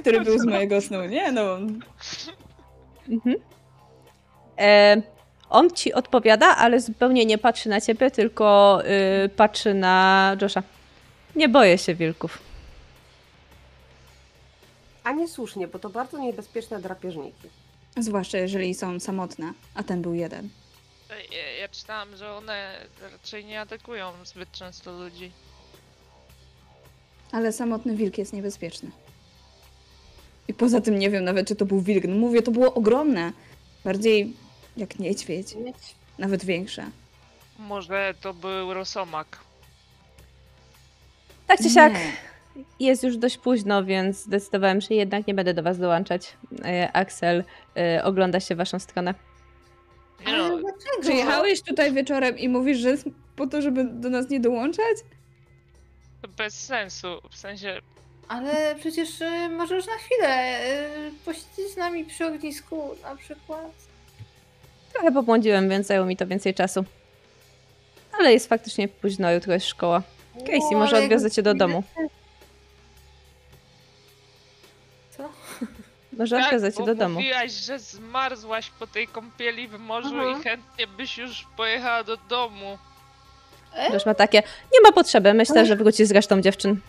który 0.00 0.20
był 0.20 0.38
z 0.38 0.44
mojego 0.54 0.80
snu. 0.80 1.04
Nie 1.06 1.32
no, 1.32 1.58
Mhm. 3.08 3.36
E, 4.58 5.02
on 5.50 5.70
ci 5.70 5.92
odpowiada, 5.92 6.56
ale 6.56 6.80
zupełnie 6.80 7.26
nie 7.26 7.38
patrzy 7.38 7.68
na 7.68 7.80
ciebie, 7.80 8.10
tylko 8.10 8.78
y, 9.24 9.28
patrzy 9.28 9.74
na 9.74 10.36
Josha. 10.42 10.62
Nie 11.36 11.48
boję 11.48 11.78
się 11.78 11.94
wilków. 11.94 12.38
A 15.04 15.12
nie 15.12 15.28
słusznie, 15.28 15.68
bo 15.68 15.78
to 15.78 15.90
bardzo 15.90 16.18
niebezpieczne 16.18 16.80
drapieżniki. 16.80 17.48
zwłaszcza 17.98 18.38
jeżeli 18.38 18.74
są 18.74 19.00
samotne, 19.00 19.52
a 19.74 19.82
ten 19.82 20.02
był 20.02 20.14
jeden. 20.14 20.48
Ja, 21.10 21.52
ja 21.60 21.68
czytałam, 21.68 22.16
że 22.16 22.32
one 22.32 22.78
raczej 23.12 23.44
nie 23.44 23.60
atakują 23.60 24.12
zbyt 24.24 24.52
często 24.52 24.92
ludzi. 24.92 25.32
Ale 27.32 27.52
samotny 27.52 27.96
wilk 27.96 28.18
jest 28.18 28.32
niebezpieczny. 28.32 28.90
I 30.48 30.54
poza 30.54 30.80
tym 30.80 30.98
nie 30.98 31.10
wiem 31.10 31.24
nawet, 31.24 31.48
czy 31.48 31.56
to 31.56 31.66
był 31.66 31.80
wilk. 31.80 32.04
No 32.08 32.14
mówię, 32.16 32.42
to 32.42 32.50
było 32.50 32.74
ogromne. 32.74 33.32
Bardziej 33.84 34.32
jak 34.76 34.98
niedźwiedź. 34.98 35.54
Nawet 36.18 36.44
większe. 36.44 36.90
Może 37.58 38.14
to 38.20 38.34
był 38.34 38.74
rosomak. 38.74 39.38
Tak 41.46 41.58
czy 41.58 41.70
siak, 41.70 41.92
Nie. 41.92 42.12
jest 42.80 43.02
już 43.02 43.16
dość 43.16 43.38
późno, 43.38 43.84
więc 43.84 44.22
zdecydowałem, 44.22 44.80
że 44.80 44.94
jednak 44.94 45.26
nie 45.26 45.34
będę 45.34 45.54
do 45.54 45.62
was 45.62 45.78
dołączać. 45.78 46.36
E, 46.64 46.90
Axel 46.92 47.44
e, 47.76 48.04
ogląda 48.04 48.40
się 48.40 48.54
w 48.54 48.58
waszą 48.58 48.78
stronę. 48.78 49.14
Ale 50.24 50.38
no, 50.38 50.48
dlaczego? 50.58 51.00
Przyjechałeś 51.00 51.62
tutaj 51.62 51.92
wieczorem 51.92 52.38
i 52.38 52.48
mówisz, 52.48 52.78
że 52.78 52.88
jest 52.90 53.04
po 53.36 53.46
to, 53.46 53.62
żeby 53.62 53.84
do 53.84 54.10
nas 54.10 54.28
nie 54.30 54.40
dołączać? 54.40 54.96
to 56.22 56.28
bez 56.28 56.54
sensu. 56.64 57.06
W 57.30 57.36
sensie, 57.36 57.80
Ale 58.28 58.74
przecież 58.80 59.20
y, 59.20 59.48
możesz 59.48 59.86
na 59.86 59.92
chwilę 59.92 60.60
y, 61.08 61.10
posiedzieć 61.24 61.74
z 61.74 61.76
nami 61.76 62.04
przy 62.04 62.26
ognisku 62.26 62.90
na 63.02 63.16
przykład. 63.16 63.72
Trochę 64.92 65.12
pobłądziłem, 65.12 65.68
więc 65.68 65.86
zajęło 65.86 66.06
mi 66.06 66.16
to 66.16 66.26
więcej 66.26 66.54
czasu. 66.54 66.84
Ale 68.18 68.32
jest 68.32 68.48
faktycznie 68.48 68.88
późno, 68.88 69.32
jutro 69.32 69.52
jest 69.54 69.66
szkoła. 69.66 70.02
Casey, 70.38 70.60
No, 70.72 70.78
może 70.78 70.96
ale 70.96 71.04
odwiozę 71.04 71.30
cię 71.30 71.42
do 71.42 71.54
domu. 71.54 71.82
Może 76.16 76.36
tak, 76.38 76.74
bo 76.78 76.86
do 76.86 76.94
domu. 76.94 77.14
mówiłaś, 77.14 77.52
że 77.52 77.78
zmarzłaś 77.78 78.70
po 78.70 78.86
tej 78.86 79.08
kąpieli 79.08 79.68
w 79.68 79.78
morzu 79.78 80.08
Mhm. 80.08 80.40
i 80.40 80.44
chętnie 80.44 80.86
byś 80.86 81.18
już 81.18 81.46
pojechała 81.56 82.04
do 82.04 82.16
domu. 82.16 82.78
Już 83.92 84.06
ma 84.06 84.14
takie, 84.14 84.42
nie 84.72 84.80
ma 84.82 84.92
potrzeby, 84.92 85.34
myślę, 85.34 85.66
że 85.66 85.76
wróci 85.76 86.06
z 86.06 86.10
resztą 86.10 86.40
dziewczyn. 86.40 86.80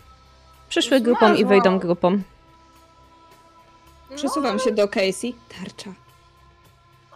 Przyszły 0.68 1.00
grupą 1.00 1.34
i 1.34 1.44
wyjdą 1.44 1.78
grupą. 1.78 2.22
Przesuwam 4.16 4.58
się 4.58 4.72
do 4.72 4.88
Casey. 4.88 5.34
Tarcza. 5.58 5.90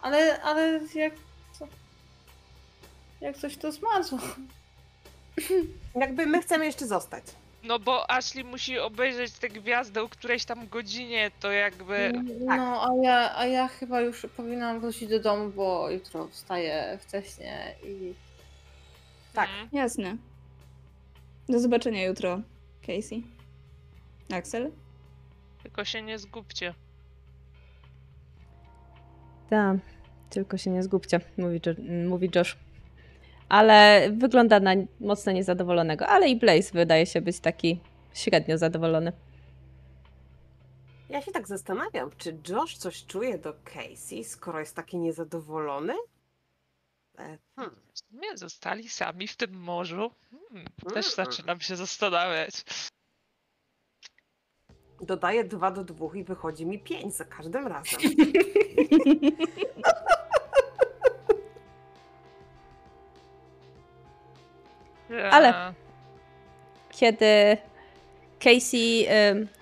Ale, 0.01 0.41
ale 0.41 0.79
jak... 0.95 1.13
Co? 1.59 1.67
Jak 3.21 3.37
coś 3.37 3.57
to 3.57 3.71
zmarzło. 3.71 4.19
Jakby 5.95 6.25
my 6.25 6.41
chcemy 6.41 6.65
jeszcze 6.65 6.87
zostać. 6.87 7.23
No 7.63 7.79
bo 7.79 8.11
Ashley 8.11 8.43
musi 8.43 8.79
obejrzeć 8.79 9.31
tę 9.31 9.49
gwiazdę 9.49 10.03
o 10.03 10.09
którejś 10.09 10.45
tam 10.45 10.67
godzinie, 10.67 11.31
to 11.39 11.51
jakby... 11.51 12.13
No, 12.39 12.83
a 12.83 12.89
ja, 13.03 13.37
a 13.37 13.45
ja 13.45 13.67
chyba 13.67 14.01
już 14.01 14.25
powinnam 14.37 14.79
wrócić 14.79 15.09
do 15.09 15.19
domu, 15.19 15.49
bo 15.49 15.89
jutro 15.89 16.27
wstaję 16.27 16.97
wcześnie 17.01 17.75
i 17.83 18.13
Tak. 19.33 19.49
Mm. 19.49 19.69
Jasne. 19.71 20.17
Do 21.49 21.59
zobaczenia 21.59 22.03
jutro, 22.05 22.41
Casey. 22.81 23.23
Axel? 24.33 24.71
Tylko 25.63 25.85
się 25.85 26.01
nie 26.01 26.19
zgubcie. 26.19 26.73
Tak, 29.49 29.77
tylko 30.29 30.57
się 30.57 30.71
nie 30.71 30.83
zgubcie, 30.83 31.19
mówi, 31.37 31.61
mówi 32.07 32.29
Josh. 32.35 32.57
Ale 33.53 34.09
wygląda 34.11 34.59
na 34.59 34.71
mocno 34.99 35.31
niezadowolonego. 35.31 36.07
Ale 36.07 36.29
i 36.29 36.35
Blaze 36.35 36.71
wydaje 36.73 37.05
się 37.05 37.21
być 37.21 37.39
taki 37.39 37.79
średnio 38.13 38.57
zadowolony. 38.57 39.13
Ja 41.09 41.21
się 41.21 41.31
tak 41.31 41.47
zastanawiam, 41.47 42.09
czy 42.17 42.37
Josh 42.49 42.77
coś 42.77 43.05
czuje 43.05 43.37
do 43.37 43.53
Casey, 43.63 44.23
skoro 44.23 44.59
jest 44.59 44.75
taki 44.75 44.97
niezadowolony? 44.97 45.93
E, 47.19 47.37
hmm. 47.55 47.75
Sumie 47.93 48.37
zostali 48.37 48.89
sami 48.89 49.27
w 49.27 49.35
tym 49.35 49.53
morzu. 49.53 50.11
Hmm, 50.31 50.67
też 50.93 51.05
Mm. 51.05 51.15
zaczynam 51.15 51.59
się 51.59 51.75
zastanawiać. 51.75 52.53
Dodaję 55.01 55.43
2 55.43 55.71
do 55.71 55.83
2 55.83 56.15
i 56.15 56.23
wychodzi 56.23 56.65
mi 56.65 56.79
5 56.79 57.15
za 57.15 57.25
każdym 57.25 57.67
razem. 57.67 57.99
Ale- 65.31 65.73
Kiedy 66.89 67.57
Casey, 68.39 69.07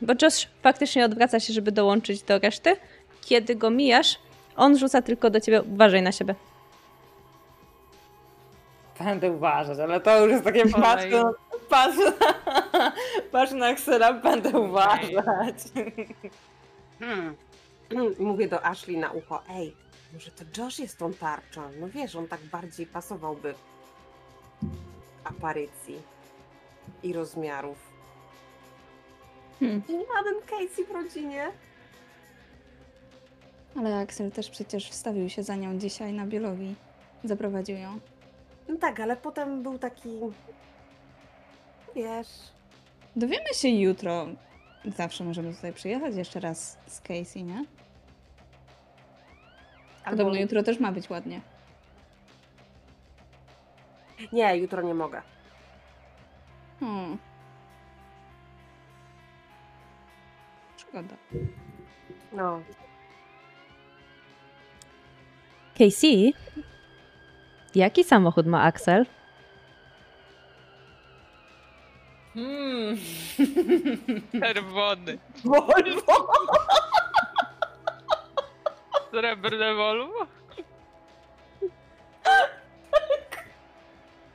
bo 0.01 0.13
Josh 0.21 0.47
faktycznie 0.63 1.05
odwraca 1.05 1.39
się, 1.39 1.53
żeby 1.53 1.71
dołączyć 1.71 2.23
do 2.23 2.39
reszty, 2.39 2.75
kiedy 3.21 3.55
go 3.55 3.69
mijasz, 3.69 4.19
on 4.55 4.77
rzuca 4.77 5.01
tylko 5.01 5.29
do 5.29 5.39
ciebie, 5.41 5.61
uważaj 5.61 6.01
na 6.01 6.11
siebie. 6.11 6.35
będę 8.99 9.31
uważać, 9.31 9.79
ale 9.79 9.99
to 9.99 10.19
już 10.19 10.31
jest 10.31 10.43
takie 10.43 10.61
Ojej. 10.61 10.73
patrzę, 10.73 11.23
patrzę, 11.69 12.13
patrzę 13.31 13.55
na 13.55 13.67
Axela, 13.67 14.13
będę 14.13 14.49
uważać. 14.59 15.55
Hmm. 16.99 17.35
Mówię 18.19 18.47
do 18.47 18.65
Ashley 18.65 18.97
na 18.97 19.11
ucho, 19.11 19.43
ej, 19.49 19.75
może 20.13 20.31
to 20.31 20.43
Josh 20.57 20.79
jest 20.79 20.97
tą 20.97 21.13
tarczą. 21.13 21.61
No 21.79 21.89
wiesz, 21.89 22.15
on 22.15 22.27
tak 22.27 22.39
bardziej 22.41 22.85
pasowałby 22.85 23.53
aparycji 25.23 26.01
i 27.03 27.13
rozmiarów. 27.13 27.77
Hmm. 29.59 29.83
I 29.89 29.93
mamy 29.93 30.41
Casey 30.41 30.85
w 30.85 30.91
rodzinie. 30.91 31.51
Ale 33.75 33.99
Axel 33.99 34.31
też 34.31 34.49
przecież 34.49 34.89
wstawił 34.89 35.29
się 35.29 35.43
za 35.43 35.55
nią 35.55 35.77
dzisiaj 35.77 36.13
na 36.13 36.25
biologii. 36.25 36.75
Zaprowadził 37.23 37.77
ją. 37.77 37.99
No 38.67 38.77
tak, 38.77 38.99
ale 38.99 39.17
potem 39.17 39.63
był 39.63 39.79
taki, 39.79 40.09
wiesz, 41.95 42.27
Dowiemy 43.15 43.53
się 43.53 43.69
jutro. 43.69 44.27
Zawsze 44.85 45.23
możemy 45.23 45.53
tutaj 45.53 45.73
przyjechać 45.73 46.15
jeszcze 46.15 46.39
raz 46.39 46.77
z 46.87 47.01
Casey, 47.01 47.43
nie? 47.43 47.65
Podobno 50.05 50.25
albo... 50.25 50.41
jutro 50.41 50.63
też 50.63 50.79
ma 50.79 50.91
być 50.91 51.09
ładnie. 51.09 51.41
Nie, 54.31 54.57
jutro 54.57 54.81
nie 54.81 54.93
mogę. 54.93 55.21
Hmm. 56.79 57.17
Szkoda. 60.77 61.15
No, 62.31 62.61
Casey, 65.77 66.33
jaki 67.75 68.03
samochód 68.03 68.47
ma 68.47 68.61
Axel? 68.63 69.05
Hmm. 72.33 72.97
czerwony. 74.39 75.17
Volvo. 75.45 76.31
Srebrne 79.11 79.75
Volvo? 79.75 80.27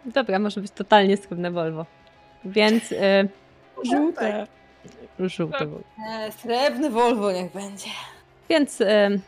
Dobra, 0.06 0.38
może 0.38 0.60
być 0.60 0.72
totalnie 0.72 1.16
skromne 1.16 1.50
Volvo. 1.50 1.86
Więc 2.44 2.92
y, 2.92 3.28
Żółte. 3.84 4.46
żółte 5.18 5.66
Volvo. 5.66 5.84
Nie, 5.98 6.32
Srebrny 6.32 6.90
Volvo 6.90 7.32
niech 7.32 7.52
będzie. 7.52 7.90
Więc 8.48 8.80
y, 8.80 9.20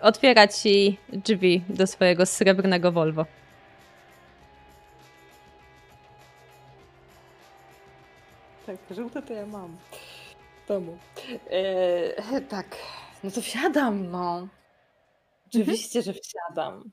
otwiera 0.00 0.48
ci 0.48 0.98
drzwi 1.08 1.62
do 1.68 1.86
swojego 1.86 2.26
srebrnego 2.26 2.92
Volvo. 2.92 3.26
Tak, 8.66 8.76
żółte 8.90 9.22
to 9.22 9.32
ja 9.32 9.46
mam. 9.46 9.76
W 10.64 10.68
domu. 10.68 10.98
E, 11.50 12.40
tak, 12.40 12.76
no 13.24 13.30
to 13.30 13.40
wsiadam, 13.40 14.10
no. 14.10 14.48
Oczywiście, 15.46 16.02
że 16.02 16.12
wsiadam. 16.14 16.90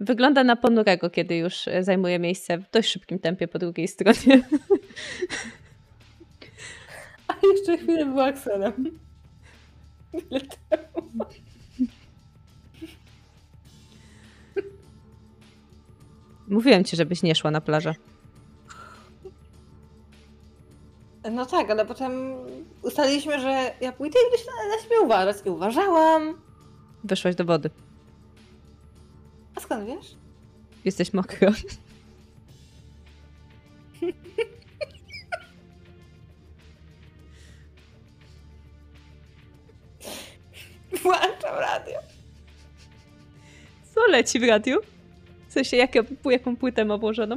Wygląda 0.00 0.44
na 0.44 0.56
ponurego, 0.56 1.10
kiedy 1.10 1.36
już 1.36 1.66
y, 1.66 1.84
zajmuje 1.84 2.18
miejsce 2.18 2.58
w 2.58 2.70
dość 2.70 2.90
szybkim 2.90 3.18
tempie 3.18 3.48
po 3.48 3.58
drugiej 3.58 3.88
stronie. 3.88 4.42
A 7.28 7.34
jeszcze 7.52 7.78
chwilę 7.78 8.06
był 8.06 8.20
Akselem. 8.20 8.98
Mówiłem 16.48 16.84
ci, 16.84 16.96
żebyś 16.96 17.22
nie 17.22 17.34
szła 17.34 17.50
na 17.50 17.60
plażę. 17.60 17.94
No 21.32 21.46
tak, 21.46 21.70
ale 21.70 21.86
potem 21.86 22.34
ustaliliśmy, 22.82 23.40
że 23.40 23.74
ja 23.80 23.92
pójdę 23.92 24.18
i 24.18 24.22
będę 24.22 24.38
się 24.38 24.44
na, 24.46 24.76
na 24.76 24.82
siebie 24.82 25.00
uważać. 25.00 25.36
I 25.46 25.50
uważałam. 25.50 26.42
Wyszłaś 27.04 27.34
do 27.34 27.44
wody. 27.44 27.70
A 29.56 29.60
skąd 29.60 29.86
wiesz? 29.86 30.14
Jesteś 30.84 31.12
mokro. 31.12 31.52
Włączam 41.02 41.58
radio. 41.60 41.98
Co 43.94 44.06
leci 44.06 44.40
w 44.40 44.42
radiu? 44.44 44.78
W 45.48 45.52
sensie, 45.52 45.76
jaką, 45.76 45.98
jaką 46.24 46.56
płytę 46.56 46.84
ma 46.84 46.98
włożoną? 46.98 47.36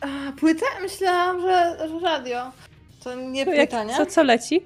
A, 0.00 0.32
płytę? 0.40 0.66
Myślałam, 0.82 1.40
że, 1.40 1.76
że 1.88 2.00
radio. 2.00 2.50
To 3.04 3.14
nie 3.14 3.44
To 3.44 3.52
jak, 3.52 3.70
pytania? 3.70 3.96
co, 3.96 4.06
co 4.06 4.22
leci? 4.22 4.60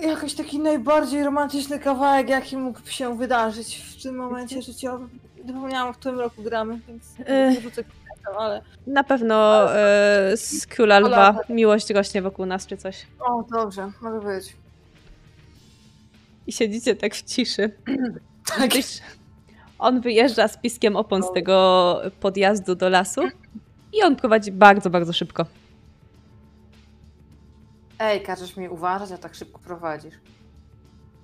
Jakoś 0.00 0.34
taki 0.34 0.58
najbardziej 0.58 1.24
romantyczny 1.24 1.78
kawałek, 1.78 2.28
jaki 2.28 2.56
mógł 2.56 2.80
się 2.86 3.18
wydarzyć 3.18 3.76
w 3.76 4.02
tym 4.02 4.16
momencie 4.16 4.62
życiowym. 4.62 5.10
Zapomniałam, 5.46 5.94
w 5.94 5.96
którym 5.96 6.18
roku 6.18 6.42
gramy, 6.42 6.80
więc 6.88 7.04
Ech. 7.26 7.54
nie 7.54 7.60
rzucę 7.60 7.84
ale... 8.36 8.62
Na 8.86 9.04
pewno 9.04 9.68
e, 9.76 10.36
z 10.36 10.66
Króla 10.66 10.98
Lwa 10.98 11.38
miłość 11.48 11.90
rośnie 11.90 12.22
wokół 12.22 12.46
nas 12.46 12.66
czy 12.66 12.76
coś. 12.76 13.06
O, 13.20 13.44
dobrze, 13.50 13.92
może 14.00 14.20
być. 14.20 14.56
I 16.46 16.52
siedzicie 16.52 16.96
tak 16.96 17.14
w 17.14 17.22
ciszy. 17.22 17.70
Tak. 18.58 18.70
On 19.78 20.00
wyjeżdża 20.00 20.48
z 20.48 20.56
piskiem 20.56 20.96
opon 20.96 21.22
z 21.22 21.32
tego 21.32 22.00
podjazdu 22.20 22.74
do 22.74 22.88
lasu 22.88 23.20
i 23.92 24.02
on 24.02 24.16
prowadzi 24.16 24.52
bardzo, 24.52 24.90
bardzo 24.90 25.12
szybko. 25.12 25.46
Ej, 27.98 28.22
każesz 28.22 28.56
mi 28.56 28.68
uważać, 28.68 29.12
a 29.12 29.18
tak 29.18 29.34
szybko 29.34 29.58
prowadzisz. 29.58 30.14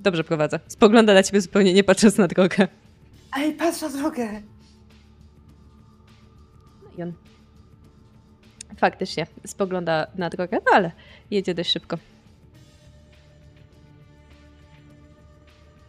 Dobrze 0.01 0.25
prowadzę. 0.25 0.61
Spogląda 0.69 1.15
na 1.15 1.23
ciebie 1.23 1.41
zupełnie 1.41 1.73
nie 1.75 1.85
patrząc 1.85 2.19
na 2.19 2.27
drogę. 2.29 2.69
Ej, 3.37 3.53
patrz 3.53 3.81
na 3.83 3.89
drogę! 3.89 4.43
No 6.83 6.91
I 6.99 7.03
on 7.03 7.13
faktycznie 8.77 9.27
spogląda 9.47 10.07
na 10.15 10.31
drogę, 10.31 10.59
no 10.67 10.73
ale 10.75 10.93
jedzie 11.31 11.55
dość 11.55 11.73
szybko. 11.73 11.99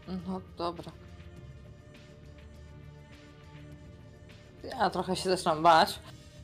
No, 0.08 0.42
dobra. 0.58 0.92
Ja 4.64 4.90
trochę 4.90 5.16
się 5.16 5.30
zaczynam 5.30 5.64
bać, 5.64 6.00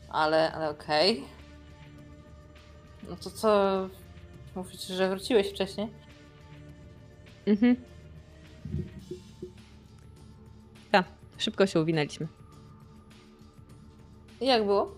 ale, 0.09 0.51
ale 0.51 0.69
okej. 0.69 1.23
No 3.09 3.15
to 3.15 3.29
co? 3.31 3.89
Mówisz, 4.55 4.87
że 4.87 5.09
wróciłeś 5.09 5.49
wcześniej? 5.49 5.87
Mhm. 7.45 7.75
Tak, 10.91 11.05
Szybko 11.41 11.67
się 11.67 11.81
uwinęliśmy. 11.81 12.27
I 14.41 14.45
jak 14.45 14.65
było? 14.65 14.95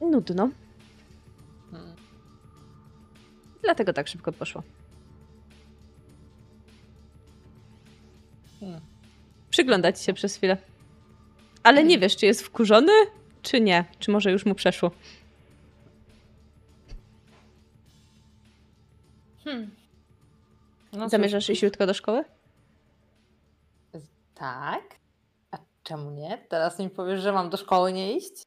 Nudno. 0.00 0.50
Hmm. 1.70 1.96
Dlatego 3.62 3.92
tak 3.92 4.08
szybko 4.08 4.32
poszło. 4.32 4.62
Hmm. 8.60 8.80
Przyglądać 9.50 10.02
się 10.02 10.12
przez 10.12 10.36
chwilę. 10.36 10.56
Ale 11.62 11.84
nie 11.84 11.98
wiesz, 11.98 12.16
czy 12.16 12.26
jest 12.26 12.42
wkurzony, 12.42 12.92
czy 13.44 13.60
nie. 13.60 13.84
Czy 13.98 14.10
może 14.10 14.32
już 14.32 14.46
mu 14.46 14.54
przeszło. 14.54 14.90
Hmm. 19.44 19.70
No 20.92 21.08
Zamierzasz 21.08 21.50
iść 21.50 21.62
jutro 21.62 21.86
do 21.86 21.94
szkoły? 21.94 22.24
Tak. 24.34 24.82
A 25.50 25.58
czemu 25.82 26.10
nie? 26.10 26.46
Teraz 26.48 26.78
mi 26.78 26.90
powiesz, 26.90 27.20
że 27.20 27.32
mam 27.32 27.50
do 27.50 27.56
szkoły 27.56 27.92
nie 27.92 28.16
iść? 28.16 28.42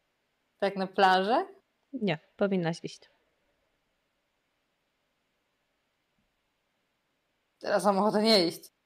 Tak 0.59 0.76
na 0.76 0.88
plażę? 0.88 1.45
Nie, 1.93 2.19
powinnaś 2.35 2.84
iść. 2.84 3.09
Teraz 7.59 7.85
mam 7.85 7.98
ochotę 7.98 8.22
nie 8.22 8.48
iść. 8.48 8.77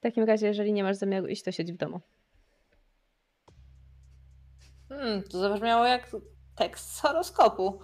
W 0.00 0.02
takim 0.02 0.24
razie, 0.24 0.46
jeżeli 0.46 0.72
nie 0.72 0.82
masz 0.82 0.96
zamiaru 0.96 1.26
iść, 1.26 1.42
to 1.42 1.52
siedź 1.52 1.72
w 1.72 1.76
domu. 1.76 2.00
Hmm, 4.88 5.22
to 5.22 5.38
zabrzmiało 5.40 5.84
jak 5.84 6.10
tekst 6.54 6.94
z 6.96 7.00
horoskopu. 7.00 7.80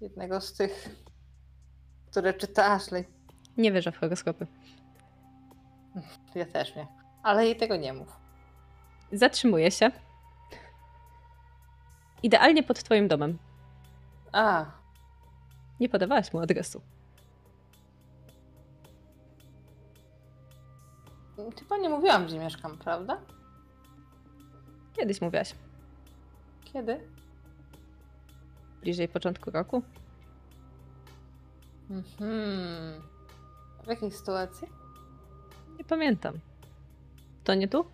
Jednego 0.00 0.40
z 0.40 0.52
tych, 0.52 0.88
które 2.10 2.34
czyta 2.34 2.64
Ashley. 2.66 3.04
Nie 3.56 3.72
wierzę 3.72 3.92
w 3.92 3.96
horoskopy. 3.98 4.46
Ja 6.34 6.46
też 6.46 6.76
nie. 6.76 6.86
Ale 7.22 7.44
jej 7.46 7.56
tego 7.56 7.76
nie 7.76 7.92
mów. 7.92 8.16
Zatrzymuję 9.12 9.70
się. 9.70 9.90
Idealnie 12.22 12.62
pod 12.62 12.82
twoim 12.84 13.08
domem. 13.08 13.38
A, 14.32 14.66
Nie 15.80 15.88
podawałaś 15.88 16.32
mu 16.32 16.40
adresu. 16.40 16.82
Chyba 21.58 21.76
nie 21.76 21.88
mówiłam, 21.88 22.26
gdzie 22.26 22.38
mieszkam, 22.38 22.78
prawda? 22.78 23.20
Kiedyś 24.96 25.20
mówiłaś. 25.20 25.54
Kiedy? 26.64 27.00
Bliżej 28.80 29.08
początku 29.08 29.50
roku. 29.50 29.82
Mhm. 31.90 33.02
W 33.84 33.86
jakiej 33.86 34.12
sytuacji? 34.12 34.68
Nie 35.78 35.84
pamiętam. 35.84 36.34
To 37.44 37.54
nie 37.54 37.68
tu? 37.68 37.84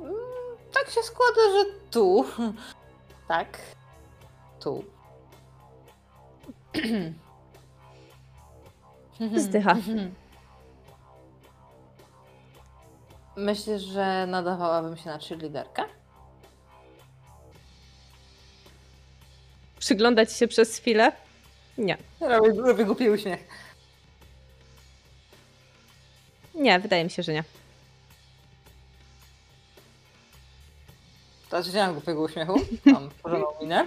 Mm, 0.00 0.14
tak 0.72 0.90
się 0.90 1.02
składa, 1.02 1.40
że 1.52 1.64
tu. 1.90 2.24
Tak. 3.28 3.58
Tu. 4.60 4.84
Zdycha. 9.36 9.76
Myślisz, 13.36 13.82
że 13.82 14.26
nadawałabym 14.26 14.96
się 14.96 15.06
na 15.06 15.18
cheerleaderkę? 15.18 15.82
Przyglądać 19.78 20.32
się 20.32 20.48
przez 20.48 20.78
chwilę? 20.78 21.12
Nie. 21.78 21.98
Robię, 22.20 22.52
robię 22.62 22.84
głupi 22.84 23.10
uśmiech. 23.10 23.48
Nie, 26.54 26.80
wydaje 26.80 27.04
mi 27.04 27.10
się, 27.10 27.22
że 27.22 27.32
nie. 27.32 27.44
To 31.50 31.62
nie 31.62 31.72
mam 31.82 31.92
głupiego 31.92 32.22
uśmiechu. 32.22 32.60
Mam 32.84 33.10
porządną 33.22 33.48
minę. 33.60 33.86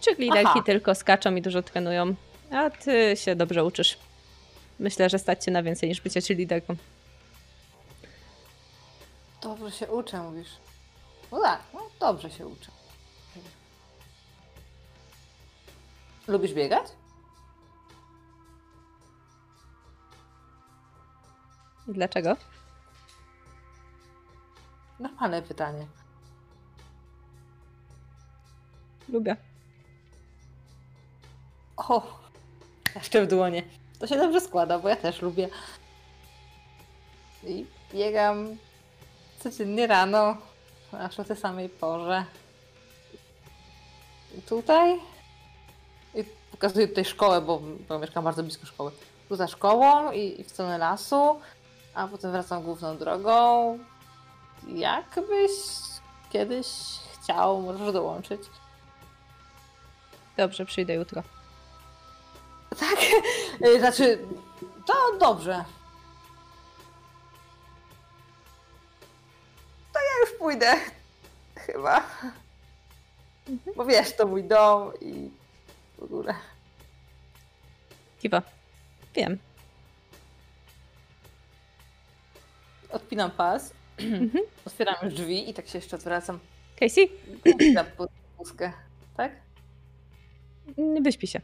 Czy 0.00 0.14
liderki 0.18 0.46
Aha. 0.46 0.62
tylko 0.66 0.94
skaczą 0.94 1.34
i 1.36 1.42
dużo 1.42 1.62
trenują, 1.62 2.14
a 2.50 2.70
ty 2.70 3.16
się 3.16 3.36
dobrze 3.36 3.64
uczysz. 3.64 3.98
Myślę, 4.78 5.10
że 5.10 5.18
stać 5.18 5.44
cię 5.44 5.50
na 5.50 5.62
więcej 5.62 5.88
niż 5.88 6.00
bycie 6.00 6.22
czy 6.22 6.34
liderką. 6.34 6.76
Dobrze 9.42 9.70
się 9.70 9.90
uczę, 9.90 10.22
mówisz. 10.22 10.50
No 11.32 11.40
tak, 11.40 11.60
no 11.74 11.80
dobrze 12.00 12.30
się 12.30 12.46
uczę. 12.46 12.72
Lubisz 16.28 16.54
biegać? 16.54 16.86
Dlaczego? 21.88 22.36
Normalne 24.98 25.42
pytanie. 25.42 25.86
Lubię. 29.08 29.36
O, 31.76 32.20
jeszcze 32.94 33.26
w 33.26 33.28
dłonie. 33.28 33.62
To 33.98 34.06
się 34.06 34.16
dobrze 34.16 34.40
składa, 34.40 34.78
bo 34.78 34.88
ja 34.88 34.96
też 34.96 35.22
lubię. 35.22 35.48
I 37.44 37.66
biegam 37.92 38.56
codziennie 39.42 39.86
rano, 39.86 40.36
aż 40.92 41.20
o 41.20 41.24
tej 41.24 41.36
samej 41.36 41.68
porze. 41.68 42.24
I 44.38 44.42
tutaj. 44.42 45.00
I 46.14 46.24
pokazuję 46.50 46.88
tutaj 46.88 47.04
szkołę, 47.04 47.40
bo, 47.40 47.60
bo 47.88 47.98
mieszkam 47.98 48.24
bardzo 48.24 48.42
blisko 48.42 48.66
szkoły. 48.66 48.90
Tu 49.28 49.36
za 49.36 49.48
szkołą 49.48 50.12
i, 50.12 50.40
i 50.40 50.44
w 50.44 50.50
stronę 50.50 50.78
lasu, 50.78 51.40
a 51.94 52.08
potem 52.08 52.32
wracam 52.32 52.62
główną 52.62 52.96
drogą. 52.96 53.78
Jakbyś 54.68 55.50
kiedyś 56.30 56.66
chciał, 57.22 57.62
możesz 57.62 57.92
dołączyć. 57.92 58.40
Dobrze, 60.36 60.66
przyjdę 60.66 60.94
jutro. 60.94 61.22
Tak? 62.70 62.98
Y, 63.66 63.80
Znaczy, 63.80 64.18
to 64.86 64.94
dobrze. 65.20 65.64
Już 70.22 70.30
pójdę. 70.38 70.72
Chyba. 71.56 72.06
Bo 73.76 73.84
wiesz, 73.84 74.16
to 74.16 74.26
mój 74.26 74.44
dom 74.44 74.92
i 75.00 75.30
w 75.98 76.02
ogóle. 76.02 76.34
Kiwa. 78.20 78.42
Wiem. 79.14 79.38
Odpinam 82.90 83.30
pas, 83.30 83.72
Mhm. 83.98 84.30
otwieram 84.66 84.94
już 85.02 85.14
drzwi 85.14 85.50
i 85.50 85.54
tak 85.54 85.68
się 85.68 85.78
jeszcze 85.78 85.96
odwracam. 85.96 86.38
Casey, 86.80 87.08
Na 87.74 87.84
pustkę. 88.36 88.72
Tak? 89.16 89.32
wyśpi 91.02 91.26
się. 91.26 91.40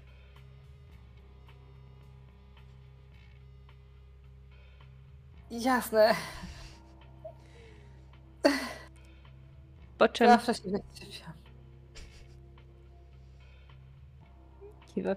Jasne. 5.50 6.14
Po 9.98 10.08
czym 10.08 10.26
Zawsze 10.26 10.54
się 10.54 10.62
zaczepiam. 10.70 11.32
kiwa. 14.94 15.16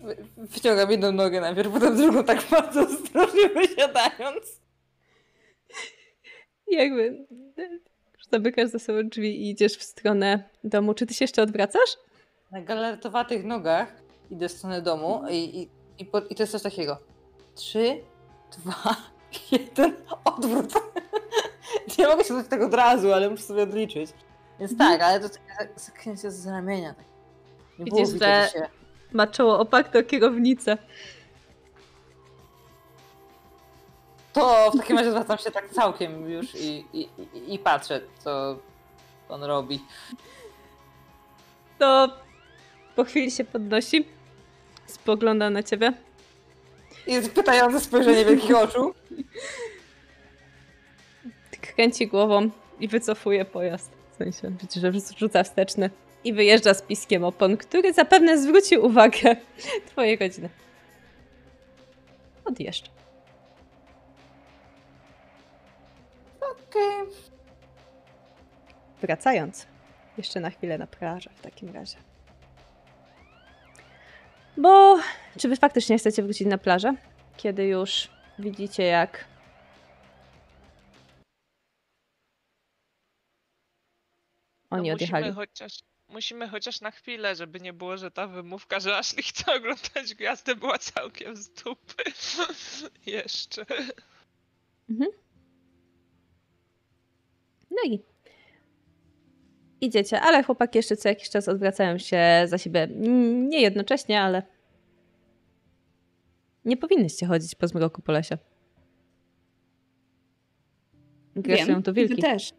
Wy- 0.00 0.16
Wyciągam 0.36 0.90
jedną 0.90 1.12
nogę 1.12 1.40
najpierw, 1.40 1.72
potem 1.72 1.96
drugą 1.96 2.24
tak 2.24 2.44
bardzo 2.50 2.80
ostrożnie 2.80 3.48
wysiadając. 3.48 4.60
Jakby 6.66 7.26
zamykasz 8.32 8.68
za 8.70 8.78
sobą 8.78 9.08
drzwi 9.08 9.42
i 9.42 9.50
idziesz 9.50 9.76
w 9.76 9.82
stronę 9.82 10.48
domu. 10.64 10.94
Czy 10.94 11.06
ty 11.06 11.14
się 11.14 11.24
jeszcze 11.24 11.42
odwracasz? 11.42 11.96
Na 12.50 12.60
galertowatych 12.62 13.44
nogach 13.44 14.02
idę 14.30 14.48
w 14.48 14.52
stronę 14.52 14.82
domu 14.82 15.22
i, 15.30 15.34
i, 15.62 15.68
i, 15.98 16.04
po, 16.04 16.18
i 16.20 16.34
to 16.34 16.42
jest 16.42 16.52
coś 16.52 16.62
takiego. 16.62 16.98
Trzy, 17.54 18.00
dwa, 18.58 18.96
jeden, 19.52 19.96
odwrót. 20.24 20.72
Nie 21.98 22.08
mogę 22.08 22.24
się 22.24 22.44
tego 22.44 22.66
od 22.66 22.74
razu, 22.74 23.12
ale 23.12 23.30
muszę 23.30 23.42
sobie 23.42 23.62
odliczyć. 23.62 24.10
Więc 24.60 24.76
tak, 24.78 25.02
ale 25.02 25.20
to 25.20 25.28
takie 25.28 25.68
zaknięcie 25.76 26.30
z 26.30 26.46
ramienia. 26.46 26.94
Tak. 26.94 27.04
Nie 27.78 27.84
było 27.84 28.00
Widzisz, 28.00 28.20
że- 28.20 28.48
się... 28.52 28.68
Ma 29.12 29.26
czoło 29.26 29.58
opak 29.58 29.96
o 29.96 30.02
kierownicę. 30.02 30.78
To 34.32 34.70
w 34.70 34.78
takim 34.78 34.98
razie 34.98 35.10
zwracam 35.10 35.38
się 35.38 35.50
tak 35.50 35.70
całkiem 35.70 36.30
już 36.30 36.54
i, 36.54 36.84
i, 36.92 37.08
i, 37.54 37.58
patrzę, 37.58 38.00
co 38.18 38.58
on 39.28 39.44
robi. 39.44 39.84
To 41.78 42.08
po 42.96 43.04
chwili 43.04 43.30
się 43.30 43.44
podnosi. 43.44 44.08
Spogląda 44.86 45.50
na 45.50 45.62
ciebie. 45.62 45.92
I 47.06 47.28
pytające 47.28 47.80
spojrzenie 47.80 48.24
wielkich 48.24 48.56
oczu. 48.56 48.94
Kręci 51.78 52.06
głową 52.06 52.50
i 52.80 52.88
wycofuje 52.88 53.44
pojazd. 53.44 53.92
W 54.12 54.16
sensie, 54.16 54.50
widzisz, 54.60 54.82
że 54.82 54.92
rzuca 55.18 55.44
wsteczny. 55.44 55.90
I 56.24 56.32
wyjeżdża 56.32 56.74
z 56.74 56.82
piskiem 56.82 57.24
opon, 57.24 57.56
który 57.56 57.92
zapewne 57.92 58.38
zwróci 58.38 58.78
uwagę 58.78 59.36
twojej 59.90 60.16
rodziny. 60.16 60.48
Odjeżdża. 62.44 62.90
Okej. 66.40 67.14
Wracając 69.02 69.66
jeszcze 70.16 70.40
na 70.40 70.50
chwilę 70.50 70.78
na 70.78 70.86
plażę 70.86 71.30
w 71.34 71.40
takim 71.40 71.74
razie. 71.74 71.96
Bo 74.56 74.98
czy 75.38 75.48
wy 75.48 75.56
faktycznie 75.56 75.98
chcecie 75.98 76.22
wrócić 76.22 76.48
na 76.48 76.58
plażę? 76.58 76.94
Kiedy 77.36 77.66
już 77.66 78.08
widzicie 78.38 78.82
jak 78.82 79.27
oni 84.70 84.88
no, 84.88 84.94
odjechali. 84.94 85.24
Musimy 85.26 85.34
chociaż, 85.46 85.78
musimy 86.08 86.48
chociaż 86.48 86.80
na 86.80 86.90
chwilę, 86.90 87.36
żeby 87.36 87.60
nie 87.60 87.72
było, 87.72 87.96
że 87.96 88.10
ta 88.10 88.26
wymówka, 88.26 88.80
że 88.80 88.96
Ashley 88.96 89.22
chce 89.22 89.54
oglądać 89.56 90.14
gwiazdę 90.14 90.56
była 90.56 90.78
całkiem 90.78 91.36
z 91.36 91.48
dupy. 91.50 92.02
Jeszcze. 93.06 93.66
No 97.70 97.78
i 97.86 98.02
idziecie, 99.80 100.20
ale 100.20 100.42
chłopaki 100.42 100.78
jeszcze 100.78 100.96
co 100.96 101.08
jakiś 101.08 101.30
czas 101.30 101.48
odwracają 101.48 101.98
się 101.98 102.42
za 102.46 102.58
siebie. 102.58 102.82
Mm, 102.82 103.48
Nie 103.48 103.60
jednocześnie, 103.60 104.20
ale 104.20 104.42
nie 106.64 106.76
powinnyście 106.76 107.26
chodzić 107.26 107.54
po 107.54 107.68
zmroku 107.68 108.02
po 108.02 108.12
lesie. 108.12 108.38
Grasują 111.36 111.66
Wiem, 111.66 111.82
tu 111.82 111.92
wy 111.92 112.06
wilki. 112.06 112.22
też. 112.22 112.52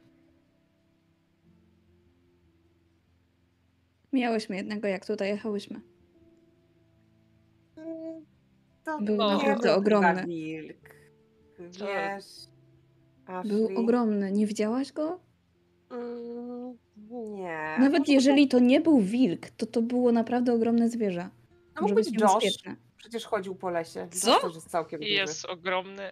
Miałyśmy 4.13 4.55
jednego, 4.55 4.87
jak 4.87 5.05
tutaj 5.05 5.29
jechałyśmy. 5.29 5.81
Mm, 7.77 8.25
To 8.83 8.99
Był 9.01 9.15
nie 9.17 9.33
naprawdę 9.33 9.69
był 9.69 9.77
ogromny. 9.77 10.09
chyba 10.15 10.27
Wilk. 10.27 10.89
Wiesz, 11.59 12.25
Był 13.45 13.65
Ashley? 13.65 13.75
ogromny. 13.77 14.31
Nie 14.31 14.45
widziałaś 14.47 14.91
go? 14.91 15.19
Mm, 15.91 16.77
Nie. 17.11 17.75
Nawet 17.79 17.99
Może 17.99 18.11
jeżeli 18.13 18.47
to 18.47 18.59
nie 18.59 18.81
był 18.81 18.99
wilk, 19.01 19.49
to 19.49 19.65
to 19.65 19.81
było 19.81 20.11
naprawdę 20.11 20.53
ogromne 20.53 20.89
zwierzę. 20.89 21.29
To 21.75 21.81
mógł 21.81 21.95
być 21.95 22.07
Josh. 22.07 22.15
niebezpieczne. 22.21 22.75
Przecież 22.97 23.25
chodził 23.25 23.55
po 23.55 23.69
lesie. 23.69 24.07
Co? 24.11 24.31
Josh 24.31 24.41
też 24.41 24.55
jest 24.55 24.69
całkiem 24.69 24.99
duży. 24.99 25.11
jest 25.11 25.45
ogromny. 25.45 26.03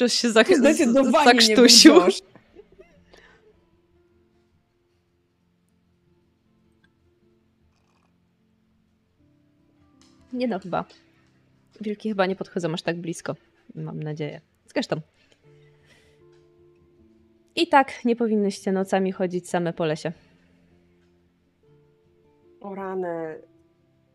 Josh 0.00 0.12
się 0.12 0.28
zak- 0.36 0.56
Zdecydowanie 0.56 1.04
nie 1.06 1.12
był 1.12 1.24
zakrztusił. 1.24 1.94
Nie 10.34 10.48
no, 10.48 10.58
chyba. 10.58 10.84
Wilki 11.80 12.08
chyba 12.08 12.26
nie 12.26 12.36
podchodzą 12.36 12.72
aż 12.72 12.82
tak 12.82 12.96
blisko. 12.96 13.36
Mam 13.74 14.02
nadzieję. 14.02 14.40
Zresztą. 14.74 15.00
I 17.56 17.68
tak 17.68 18.04
nie 18.04 18.16
powinnyście 18.16 18.72
nocami 18.72 19.12
chodzić 19.12 19.48
same 19.48 19.72
po 19.72 19.84
lesie. 19.84 20.12
O 22.60 22.74
rany. 22.74 23.42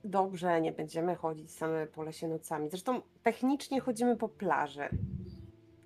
Dobrze, 0.04 0.62
nie 0.62 0.72
będziemy 0.72 1.16
chodzić 1.16 1.52
same 1.52 1.88
po 1.88 2.04
lesie 2.04 2.28
nocami. 2.28 2.70
Zresztą 2.70 3.02
technicznie 3.24 3.80
chodzimy 3.80 4.18
po 4.18 4.30
plaży. 4.30 4.90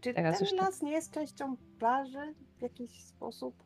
Czy 0.01 0.13
Teraz 0.13 0.39
ten 0.39 0.57
las 0.57 0.81
nie 0.81 0.91
jest 0.91 1.11
częścią 1.11 1.57
plaży 1.79 2.33
w 2.57 2.61
jakiś 2.61 3.03
sposób? 3.03 3.63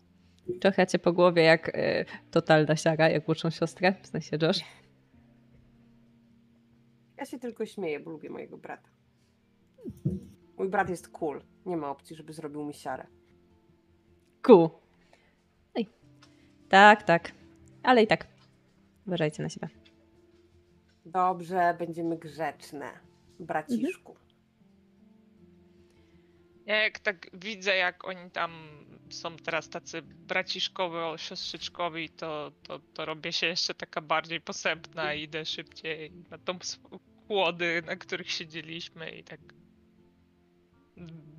Trochę 0.62 0.88
cię 0.88 1.00
po 1.00 1.14
głowie 1.14 1.44
jak 1.44 1.78
y, 1.78 2.06
totalna 2.32 2.76
siara, 2.76 3.10
jak 3.10 3.30
uczą 3.30 3.50
siostrę, 3.50 3.94
w 4.02 4.08
sensie 4.08 4.38
Josh. 4.42 4.60
Ja 7.18 7.26
się 7.26 7.40
tylko 7.40 7.66
śmieję, 7.66 8.00
bo 8.00 8.12
lubię 8.12 8.30
mojego 8.30 8.58
brata. 8.58 8.90
Mój 10.58 10.70
brat 10.70 10.90
jest 10.90 11.08
cool. 11.08 11.42
Nie 11.66 11.78
ma 11.78 11.90
opcji, 11.90 12.16
żeby 12.16 12.34
zrobił 12.34 12.66
mi 12.66 12.74
siarę. 12.74 13.08
Ku. 14.44 14.70
Ej. 15.76 15.88
Tak, 16.70 17.04
tak. 17.04 17.32
Ale 17.84 18.04
i 18.04 18.08
tak. 18.08 18.28
Uważajcie 19.08 19.44
na 19.44 19.50
siebie. 19.50 19.70
Dobrze, 21.06 21.76
będziemy 21.80 22.18
grzeczne. 22.18 22.92
Braciszku. 23.40 24.16
Ja 26.68 26.76
jak 26.76 27.00
tak 27.00 27.30
widzę, 27.34 27.76
jak 27.76 28.08
oni 28.08 28.32
tam 28.32 28.52
są 29.10 29.38
teraz 29.38 29.70
tacy 29.70 30.02
braciszkowo, 30.02 31.18
siostrzyczkowi, 31.18 32.10
to, 32.10 32.52
to, 32.64 32.80
to 32.80 33.06
robię 33.06 33.34
się 33.34 33.48
jeszcze 33.48 33.74
taka 33.74 34.02
bardziej 34.02 34.42
posępna 34.42 35.14
i 35.14 35.24
idę 35.24 35.46
szybciej 35.46 36.12
na 36.12 36.38
tą 36.38 36.60
kłody, 37.28 37.84
na 37.86 37.96
których 37.96 38.32
siedzieliśmy 38.32 39.12
i 39.12 39.24
tak 39.24 39.40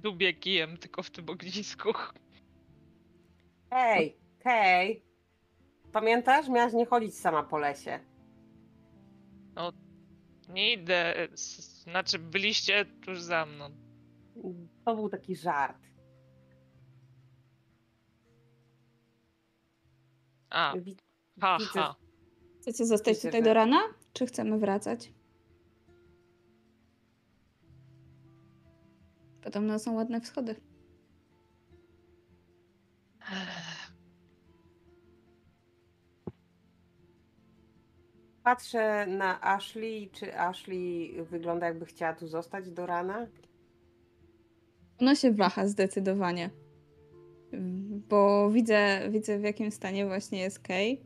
dubię 0.03 0.35
kijem 0.35 0.77
tylko 0.77 1.03
w 1.03 1.11
tym 1.11 1.31
ognisku. 1.31 1.93
Hej, 3.71 4.17
hej. 4.45 5.03
Pamiętasz? 5.93 6.49
Miałaś 6.49 6.73
nie 6.73 6.87
chodzić 6.87 7.15
sama 7.15 7.43
po 7.43 7.59
lesie. 7.59 8.01
Nie 10.49 10.73
idę, 10.73 11.29
znaczy 11.85 12.19
byliście 12.19 12.85
tuż 12.85 13.21
za 13.21 13.47
mną. 13.47 13.71
To 14.89 14.95
był 14.97 15.09
taki 15.09 15.37
żart. 15.37 15.79
A, 20.51 20.75
Wi- 20.79 20.97
ha, 21.41 21.57
widzę, 21.61 21.71
ha. 21.81 21.95
Chcecie 22.61 22.87
zostać 22.87 23.15
Widzę, 23.15 23.29
tutaj 23.29 23.41
że- 23.41 23.45
do 23.45 23.55
rana? 23.55 23.81
Czy 24.13 24.27
chcemy 24.27 24.59
wracać? 24.59 25.13
Podobno 29.43 29.79
są 29.79 29.95
ładne 29.95 30.21
wschody. 30.21 30.57
Patrzę 38.43 39.07
na 39.07 39.41
Ashley, 39.43 40.11
czy 40.13 40.39
Ashley 40.39 41.15
wygląda 41.25 41.67
jakby 41.67 41.87
chciała 41.87 42.13
tu 42.15 42.27
zostać 42.27 42.71
do 42.71 42.87
rana? 42.87 43.27
Ona 45.01 45.15
się 45.15 45.33
waha 45.33 45.67
zdecydowanie. 45.67 46.51
Bo 48.09 48.51
widzę, 48.51 49.01
widzę 49.11 49.39
w 49.39 49.43
jakim 49.43 49.71
stanie 49.71 50.07
właśnie 50.07 50.41
jest 50.41 50.59
Kay. 50.59 50.99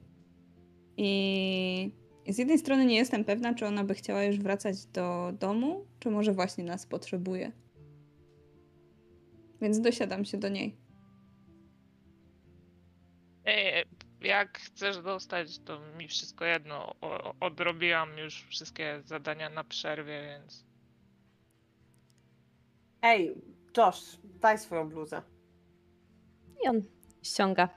I 0.97 1.93
z 2.29 2.39
jednej 2.39 2.59
strony 2.59 2.87
nie 2.87 2.97
jestem 2.97 3.25
pewna, 3.25 3.55
czy 3.55 3.67
ona 3.67 3.85
by 3.85 3.95
chciała 3.95 4.25
już 4.25 4.39
wracać 4.39 4.87
do 4.87 5.33
domu, 5.41 5.87
czy 5.99 6.11
może 6.11 6.33
właśnie 6.33 6.65
nas 6.65 6.87
potrzebuje. 6.87 7.53
Więc 9.61 9.81
dosiadam 9.81 10.25
się 10.25 10.39
do 10.39 10.49
niej. 10.49 10.77
Ej, 13.45 13.85
jak 14.21 14.59
chcesz 14.59 15.03
dostać, 15.03 15.59
to 15.59 15.81
mi 15.99 16.09
wszystko 16.09 16.45
jedno. 16.45 16.95
O, 17.01 17.35
odrobiłam 17.41 18.19
już 18.19 18.43
wszystkie 18.43 19.03
zadania 19.05 19.51
na 19.51 19.65
przerwie, 19.65 20.23
więc. 20.23 20.65
Ej, 23.03 23.35
Josh, 23.76 24.18
daj 24.41 24.59
swoją 24.59 24.89
bluzę. 24.89 25.23
I 26.65 26.68
on 26.68 26.83
ściąga. 27.23 27.68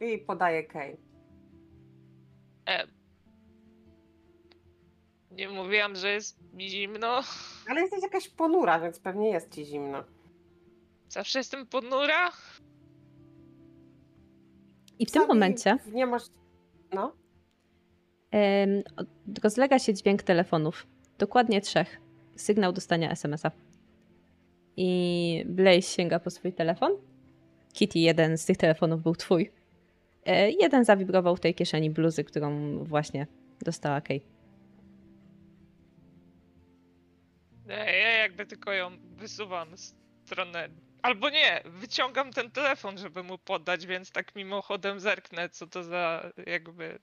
I 0.00 0.18
podaję 0.18 0.64
Kay. 0.64 0.96
E, 2.68 2.86
nie 5.30 5.48
mówiłam, 5.48 5.96
że 5.96 6.10
jest 6.12 6.38
mi 6.52 6.68
zimno. 6.70 7.20
Ale 7.68 7.80
jesteś 7.80 8.02
jakaś 8.02 8.28
ponura, 8.28 8.80
więc 8.80 9.00
pewnie 9.00 9.30
jest 9.30 9.54
ci 9.54 9.64
zimno. 9.64 10.04
Zawsze 11.08 11.38
jestem 11.38 11.66
ponura. 11.66 12.30
I 14.98 15.06
w 15.06 15.10
tym 15.10 15.26
momencie 15.26 15.76
Nie 15.92 16.06
masz. 16.06 16.22
No. 16.94 17.12
od- 18.96 19.38
rozlega 19.44 19.78
się 19.78 19.94
dźwięk 19.94 20.22
telefonów. 20.22 20.86
Dokładnie 21.18 21.60
trzech. 21.60 22.00
Sygnał 22.36 22.72
dostania 22.72 23.10
SMS-a. 23.10 23.50
I 24.76 25.42
Blaze 25.46 25.82
sięga 25.82 26.20
po 26.20 26.30
swój 26.30 26.52
telefon. 26.52 26.92
Kitty, 27.72 27.98
jeden 27.98 28.38
z 28.38 28.44
tych 28.46 28.56
telefonów 28.56 29.02
był 29.02 29.14
twój. 29.16 29.50
E, 30.26 30.50
jeden 30.50 30.84
zawibrował 30.84 31.36
w 31.36 31.40
tej 31.40 31.54
kieszeni 31.54 31.90
bluzy, 31.90 32.24
którą 32.24 32.78
właśnie 32.84 33.26
dostała 33.62 34.00
Kay. 34.00 34.20
Ja 37.66 38.12
jakby 38.18 38.46
tylko 38.46 38.72
ją 38.72 38.90
wysuwam 39.16 39.76
w 39.76 39.80
stronę. 40.26 40.68
Albo 41.02 41.30
nie, 41.30 41.62
wyciągam 41.64 42.32
ten 42.32 42.50
telefon, 42.50 42.98
żeby 42.98 43.22
mu 43.22 43.38
podać, 43.38 43.86
więc 43.86 44.10
tak 44.10 44.34
mimochodem 44.36 45.00
zerknę, 45.00 45.48
co 45.48 45.66
to 45.66 45.84
za 45.84 46.30
jakby 46.46 46.98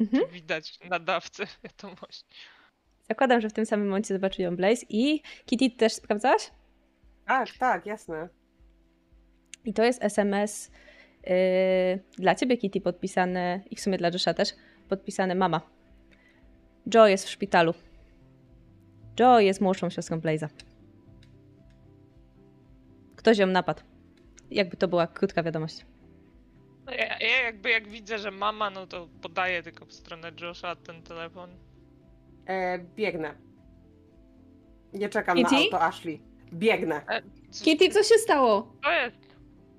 Mhm. 0.00 0.30
widać 0.30 0.78
nadawcę 0.90 1.44
wiadomości. 1.64 2.24
Zakładam, 3.08 3.40
że 3.40 3.48
w 3.48 3.52
tym 3.52 3.66
samym 3.66 3.86
momencie 3.88 4.14
zobaczył 4.14 4.44
ją 4.44 4.56
Blaze. 4.56 4.86
I 4.88 5.22
Kitty, 5.46 5.70
ty 5.70 5.76
też 5.76 5.92
sprawdzałaś? 5.92 6.50
Tak, 7.30 7.48
tak, 7.58 7.86
jasne. 7.86 8.28
I 9.64 9.74
to 9.74 9.84
jest 9.84 10.04
SMS 10.04 10.70
Yy, 11.26 12.00
dla 12.18 12.34
ciebie, 12.34 12.56
Kitty, 12.56 12.80
podpisane, 12.80 13.60
i 13.70 13.76
w 13.76 13.80
sumie 13.80 13.98
dla 13.98 14.08
Josha 14.08 14.34
też, 14.34 14.48
podpisane 14.88 15.34
mama. 15.34 15.60
Joe 16.94 17.06
jest 17.06 17.26
w 17.26 17.30
szpitalu. 17.30 17.74
Joe 19.20 19.40
jest 19.40 19.60
młodszą 19.60 19.90
siostrą 19.90 20.18
Blaze'a. 20.18 20.48
Ktoś 23.16 23.38
ją 23.38 23.46
napadł. 23.46 23.82
Jakby 24.50 24.76
to 24.76 24.88
była 24.88 25.06
krótka 25.06 25.42
wiadomość. 25.42 25.86
No 26.86 26.92
ja, 26.92 27.18
ja 27.18 27.44
jakby 27.44 27.70
jak 27.70 27.88
widzę, 27.88 28.18
że 28.18 28.30
mama, 28.30 28.70
no 28.70 28.86
to 28.86 29.08
podaję 29.22 29.62
tylko 29.62 29.86
w 29.86 29.92
stronę 29.92 30.32
Josha 30.40 30.76
ten 30.76 31.02
telefon. 31.02 31.50
E, 32.46 32.78
biegnę. 32.78 33.34
Nie 34.92 35.08
czekam 35.08 35.36
Kitty? 35.36 35.54
na 35.54 35.60
auto 35.60 35.82
Ashley. 35.82 36.29
Biegnę. 36.52 37.02
Co, 37.50 37.64
Kitty, 37.64 37.88
co 37.88 38.02
się 38.02 38.14
stało? 38.14 38.72
to 38.82 38.92
jest? 38.92 39.16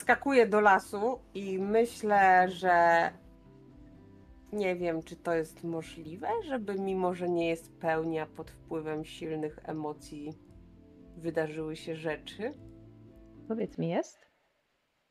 Skakuję 0.02 0.48
do 0.48 0.62
lasu 0.62 1.20
i 1.34 1.60
myślę, 1.60 2.50
że 2.50 3.10
nie 4.54 4.76
wiem, 4.76 5.04
czy 5.04 5.16
to 5.16 5.34
jest 5.34 5.64
możliwe, 5.64 6.28
żeby 6.44 6.76
mimo, 6.76 7.14
że 7.14 7.30
nie 7.30 7.50
jest 7.50 7.72
pełnia 7.72 8.26
pod 8.26 8.52
wpływem 8.52 9.06
silnych 9.06 9.60
emocji, 9.64 10.34
wydarzyły 11.18 11.76
się 11.76 11.96
rzeczy. 11.96 12.54
Powiedz 13.48 13.78
mi, 13.78 13.90
jest? 13.90 14.32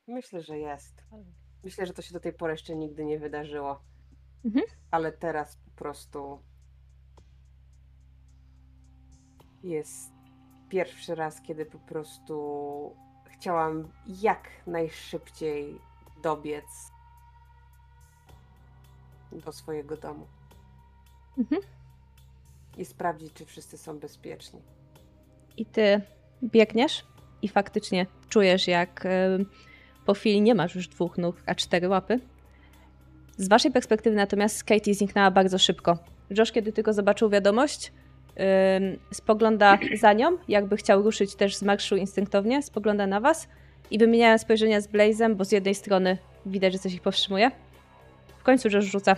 Myślę, 0.07 0.43
że 0.43 0.59
jest. 0.59 1.05
Myślę, 1.65 1.87
że 1.87 1.93
to 1.93 2.03
się 2.03 2.13
do 2.13 2.21
tej 2.21 2.33
pory 2.33 2.53
jeszcze 2.53 2.77
nigdy 2.77 3.05
nie 3.05 3.19
wydarzyło. 3.19 3.85
Mhm. 4.45 4.65
Ale 4.91 5.13
teraz 5.13 5.57
po 5.57 5.71
prostu 5.71 6.43
jest 9.63 10.20
pierwszy 10.71 11.15
raz, 11.15 11.41
kiedy 11.43 11.67
po 11.67 11.79
prostu 11.79 12.97
chciałam 13.25 13.89
jak 14.07 14.49
najszybciej 14.67 15.79
dobiec 16.23 16.65
do 19.45 19.53
swojego 19.53 19.97
domu 19.97 20.27
Mhm. 21.39 21.63
i 22.79 22.85
sprawdzić, 22.85 23.33
czy 23.33 23.45
wszyscy 23.47 23.79
są 23.79 23.99
bezpieczni. 23.99 24.61
I 25.57 25.67
ty 25.67 26.01
biegniesz 26.45 27.07
i 27.43 27.49
faktycznie 27.49 28.07
czujesz, 28.29 28.69
jak 28.69 29.07
em, 29.07 29.47
po 30.07 30.15
chwili 30.15 30.41
nie 30.43 30.55
masz 30.55 30.75
już 30.75 30.89
dwóch 30.89 31.19
nóg, 31.19 31.37
a 31.47 31.55
cztery 31.55 31.89
łapy. 31.89 32.21
Z 33.37 33.49
waszej 33.49 33.73
perspektywy 33.73 34.17
natomiast 34.17 34.65
Katie 34.65 34.95
zniknęła 34.95 35.31
bardzo 35.31 35.59
szybko. 35.59 35.99
Josh, 36.31 36.53
kiedy 36.53 36.73
tylko 36.73 36.93
zobaczył 36.93 37.31
wiadomość, 37.31 37.93
spogląda 39.13 39.79
za 40.01 40.13
nią, 40.13 40.39
jakby 40.49 40.77
chciał 40.77 41.03
ruszyć 41.03 41.35
też 41.35 41.57
z 41.57 41.63
marszu 41.63 41.97
instynktownie, 41.97 42.63
spogląda 42.63 43.07
na 43.07 43.21
was 43.21 43.49
i 43.91 43.99
wymieniają 43.99 44.39
spojrzenia 44.39 44.81
z 44.81 44.87
Blazem, 44.87 45.37
bo 45.37 45.45
z 45.45 45.53
jednej 45.53 45.75
strony 45.75 46.19
widać, 46.47 46.73
że 46.73 46.79
coś 46.79 46.93
ich 46.93 47.03
powstrzymuje. 47.03 47.51
W 48.39 48.43
końcu 48.43 48.69
Josh 48.69 48.85
rzuca. 48.85 49.17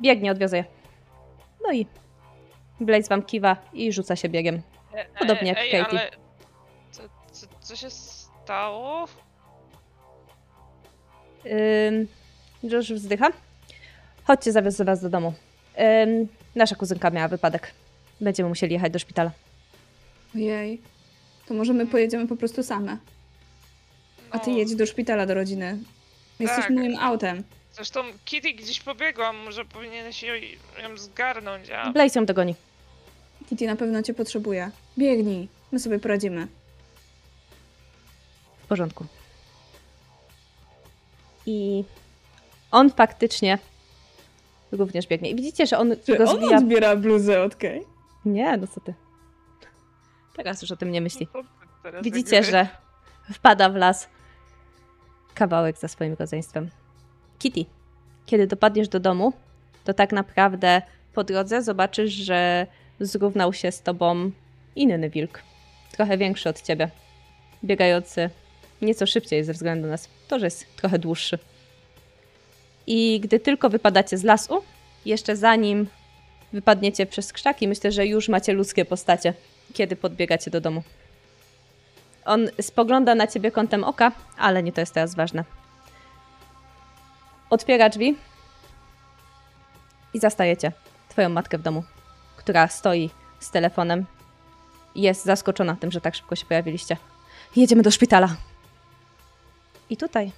Biegnie, 0.00 0.32
odwiozę 0.32 0.56
je. 0.56 0.64
No 1.66 1.72
i 1.72 1.86
Blaze 2.80 3.08
wam 3.08 3.22
kiwa 3.22 3.56
i 3.72 3.92
rzuca 3.92 4.16
się 4.16 4.28
biegiem. 4.28 4.62
Podobnie 5.18 5.48
jak 5.48 5.58
ej, 5.58 5.70
Katie. 5.70 5.98
ale 5.98 6.10
co, 6.90 7.02
co, 7.32 7.46
co 7.60 7.76
się 7.76 7.90
stało? 7.90 9.04
Ym, 11.46 12.06
Josh 12.62 12.92
wzdycha. 12.92 13.28
Chodźcie, 14.24 14.52
zawiozę 14.52 14.84
was 14.84 15.02
do 15.02 15.10
domu. 15.10 15.34
Ym, 16.02 16.28
nasza 16.54 16.74
kuzynka 16.76 17.10
miała 17.10 17.28
wypadek. 17.28 17.72
Będziemy 18.20 18.48
musieli 18.48 18.72
jechać 18.72 18.92
do 18.92 18.98
szpitala. 18.98 19.30
Ojej. 20.34 20.80
To 21.46 21.54
może 21.54 21.72
my 21.72 21.86
pojedziemy 21.86 22.28
po 22.28 22.36
prostu 22.36 22.62
same. 22.62 22.96
A 24.30 24.38
ty 24.38 24.50
No, 24.50 24.56
jedź 24.56 24.74
do 24.76 24.86
szpitala 24.86 25.26
do 25.26 25.34
rodziny. 25.34 25.78
Jesteś 26.38 26.64
Tak. 26.64 26.70
moim 26.70 26.96
autem. 26.98 27.42
Zresztą 27.72 28.00
Kitty 28.24 28.52
gdzieś 28.52 28.80
pobiegła, 28.80 29.32
może 29.32 29.64
powinieneś 29.64 30.22
ją, 30.22 30.34
ją 30.82 30.96
zgarnąć, 30.96 31.70
a... 31.70 31.92
Blaze 31.92 32.20
ją 32.20 32.26
dogoni. 32.26 32.54
Kitty 33.48 33.66
na 33.66 33.76
pewno 33.76 34.02
cię 34.02 34.14
potrzebuje. 34.14 34.70
Biegnij. 34.98 35.48
My 35.72 35.78
sobie 35.78 35.98
poradzimy. 35.98 36.46
W 38.64 38.66
porządku. 38.66 39.06
I 41.46 41.84
on 42.70 42.90
faktycznie 42.90 43.58
również 44.72 45.06
biegnie. 45.06 45.30
I 45.30 45.34
widzicie, 45.34 45.66
że 45.66 45.78
on 45.78 45.94
Czy 46.06 46.18
go 46.18 46.24
on 46.24 46.36
zbija... 46.36 46.58
odbiera 46.58 46.96
bluzę 46.96 47.42
od 47.42 47.56
Kay? 47.56 47.84
Nie, 48.24 48.56
no 48.56 48.66
co 48.66 48.80
ty. 48.80 48.94
Teraz 50.36 50.62
już 50.62 50.70
o 50.70 50.76
tym 50.76 50.90
nie 50.90 51.00
myśli. 51.00 51.26
Ty 51.26 51.42
teraz 51.82 52.04
Widzicie, 52.04 52.42
że 52.42 52.66
wpada 53.32 53.68
w 53.70 53.76
las 53.76 54.08
kawałek 55.34 55.78
za 55.78 55.88
swoim 55.88 56.16
rodzeństwem. 56.20 56.70
Kitty, 57.38 57.64
kiedy 58.26 58.46
dopadniesz 58.46 58.88
do 58.88 59.00
domu, 59.00 59.32
to 59.84 59.94
tak 59.94 60.12
naprawdę 60.12 60.82
po 61.14 61.24
drodze 61.24 61.62
zobaczysz, 61.62 62.12
że 62.12 62.66
zrównał 63.00 63.52
się 63.52 63.72
z 63.72 63.82
tobą 63.82 64.30
inny 64.76 65.10
wilk. 65.10 65.42
Trochę 65.92 66.18
większy 66.18 66.48
od 66.48 66.62
ciebie. 66.62 66.90
Biegający 67.64 68.30
nieco 68.82 69.06
szybciej 69.06 69.44
ze 69.44 69.52
względu 69.52 69.88
na 69.88 69.96
to, 70.28 70.38
że 70.38 70.46
jest 70.46 70.76
trochę 70.76 70.98
dłuższy. 70.98 71.38
I 72.86 73.20
gdy 73.20 73.40
tylko 73.40 73.70
wypadacie 73.70 74.18
z 74.18 74.24
lasu, 74.24 74.62
jeszcze 75.04 75.36
zanim 75.36 75.86
wypadniecie 76.52 77.06
przez 77.06 77.32
krzaki, 77.32 77.68
myślę, 77.68 77.92
że 77.92 78.06
już 78.06 78.28
macie 78.28 78.52
ludzkie 78.52 78.84
postacie, 78.84 79.34
kiedy 79.74 79.96
podbiegacie 79.96 80.50
do 80.50 80.60
domu. 80.60 80.82
On 82.24 82.48
spogląda 82.60 83.14
na 83.14 83.26
ciebie 83.26 83.50
kątem 83.50 83.84
oka, 83.84 84.12
ale 84.38 84.62
nie 84.62 84.72
to 84.72 84.80
jest 84.80 84.94
teraz 84.94 85.14
ważne. 85.14 85.44
Otwiera 87.50 87.88
drzwi 87.88 88.16
i 90.14 90.18
zastajecie 90.20 90.72
twoją 91.08 91.28
matkę 91.28 91.58
w 91.58 91.62
domu, 91.62 91.84
która 92.36 92.68
stoi 92.68 93.10
z 93.40 93.50
telefonem. 93.50 94.06
Jest 94.94 95.24
zaskoczona 95.24 95.76
tym, 95.76 95.90
że 95.90 96.00
tak 96.00 96.14
szybko 96.14 96.36
się 96.36 96.46
pojawiliście. 96.46 96.96
Jedziemy 97.56 97.82
do 97.82 97.90
szpitala. 97.90 98.36
I 99.90 99.96
tutaj 99.96 100.32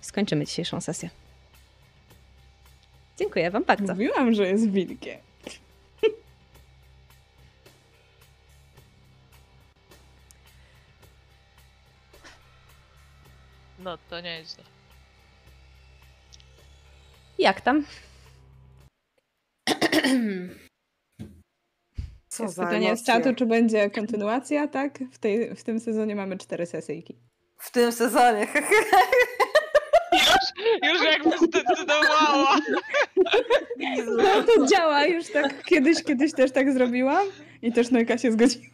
skończymy 0.00 0.46
dzisiejszą 0.46 0.80
sesję. 0.80 1.23
Dziękuję 3.18 3.50
wam 3.50 3.64
bardzo. 3.64 3.92
Mówiłam, 3.92 4.34
że 4.34 4.46
jest 4.46 4.70
wilkiem. 4.70 5.18
No, 13.78 13.98
to 14.10 14.20
nie 14.20 14.38
jest. 14.38 14.62
Jak 17.38 17.60
tam? 17.60 17.84
Co 22.28 22.42
Jest 22.42 22.54
za 22.54 22.64
pytanie 22.64 22.96
z 22.96 23.04
czatu, 23.04 23.34
czy 23.34 23.46
będzie 23.46 23.90
kontynuacja, 23.90 24.68
tak? 24.68 24.98
W, 25.12 25.18
tej, 25.18 25.54
w 25.54 25.64
tym 25.64 25.80
sezonie 25.80 26.16
mamy 26.16 26.38
cztery 26.38 26.66
sesyjki. 26.66 27.18
W 27.58 27.70
tym 27.70 27.92
sezonie. 27.92 28.46
Już 30.92 31.02
jakby 31.04 31.38
zdecydowała! 31.38 32.58
No 34.16 34.42
to 34.42 34.66
działa, 34.66 35.06
już 35.06 35.32
tak 35.32 35.64
kiedyś, 35.64 36.02
kiedyś 36.02 36.32
też 36.32 36.52
tak 36.52 36.72
zrobiłam 36.72 37.26
i 37.62 37.72
też 37.72 37.90
Nojka 37.90 38.18
się 38.18 38.32
zgodziła. 38.32 38.64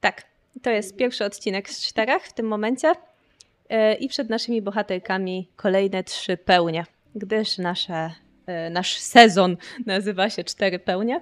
Tak, 0.00 0.22
to 0.62 0.70
jest 0.70 0.96
pierwszy 0.96 1.24
odcinek 1.24 1.70
z 1.70 1.86
czterech 1.88 2.22
w 2.22 2.32
tym 2.32 2.46
momencie. 2.46 2.92
E, 3.68 3.94
I 3.94 4.08
przed 4.08 4.30
naszymi 4.30 4.62
bohaterkami 4.62 5.48
kolejne 5.56 6.04
trzy 6.04 6.36
pełnie, 6.36 6.84
gdyż 7.14 7.58
nasze, 7.58 8.10
e, 8.46 8.70
nasz 8.70 8.98
sezon 8.98 9.56
nazywa 9.86 10.30
się 10.30 10.44
Cztery 10.44 10.78
Pełnie. 10.78 11.20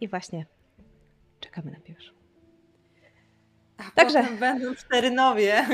I 0.00 0.08
właśnie 0.08 0.46
czekamy 1.40 1.70
na 1.70 1.80
pierwszą. 1.80 2.12
A 3.76 3.82
Także- 3.94 4.20
potem 4.22 4.38
będą 4.38 4.74
cztery 4.74 5.10
nowie. 5.10 5.66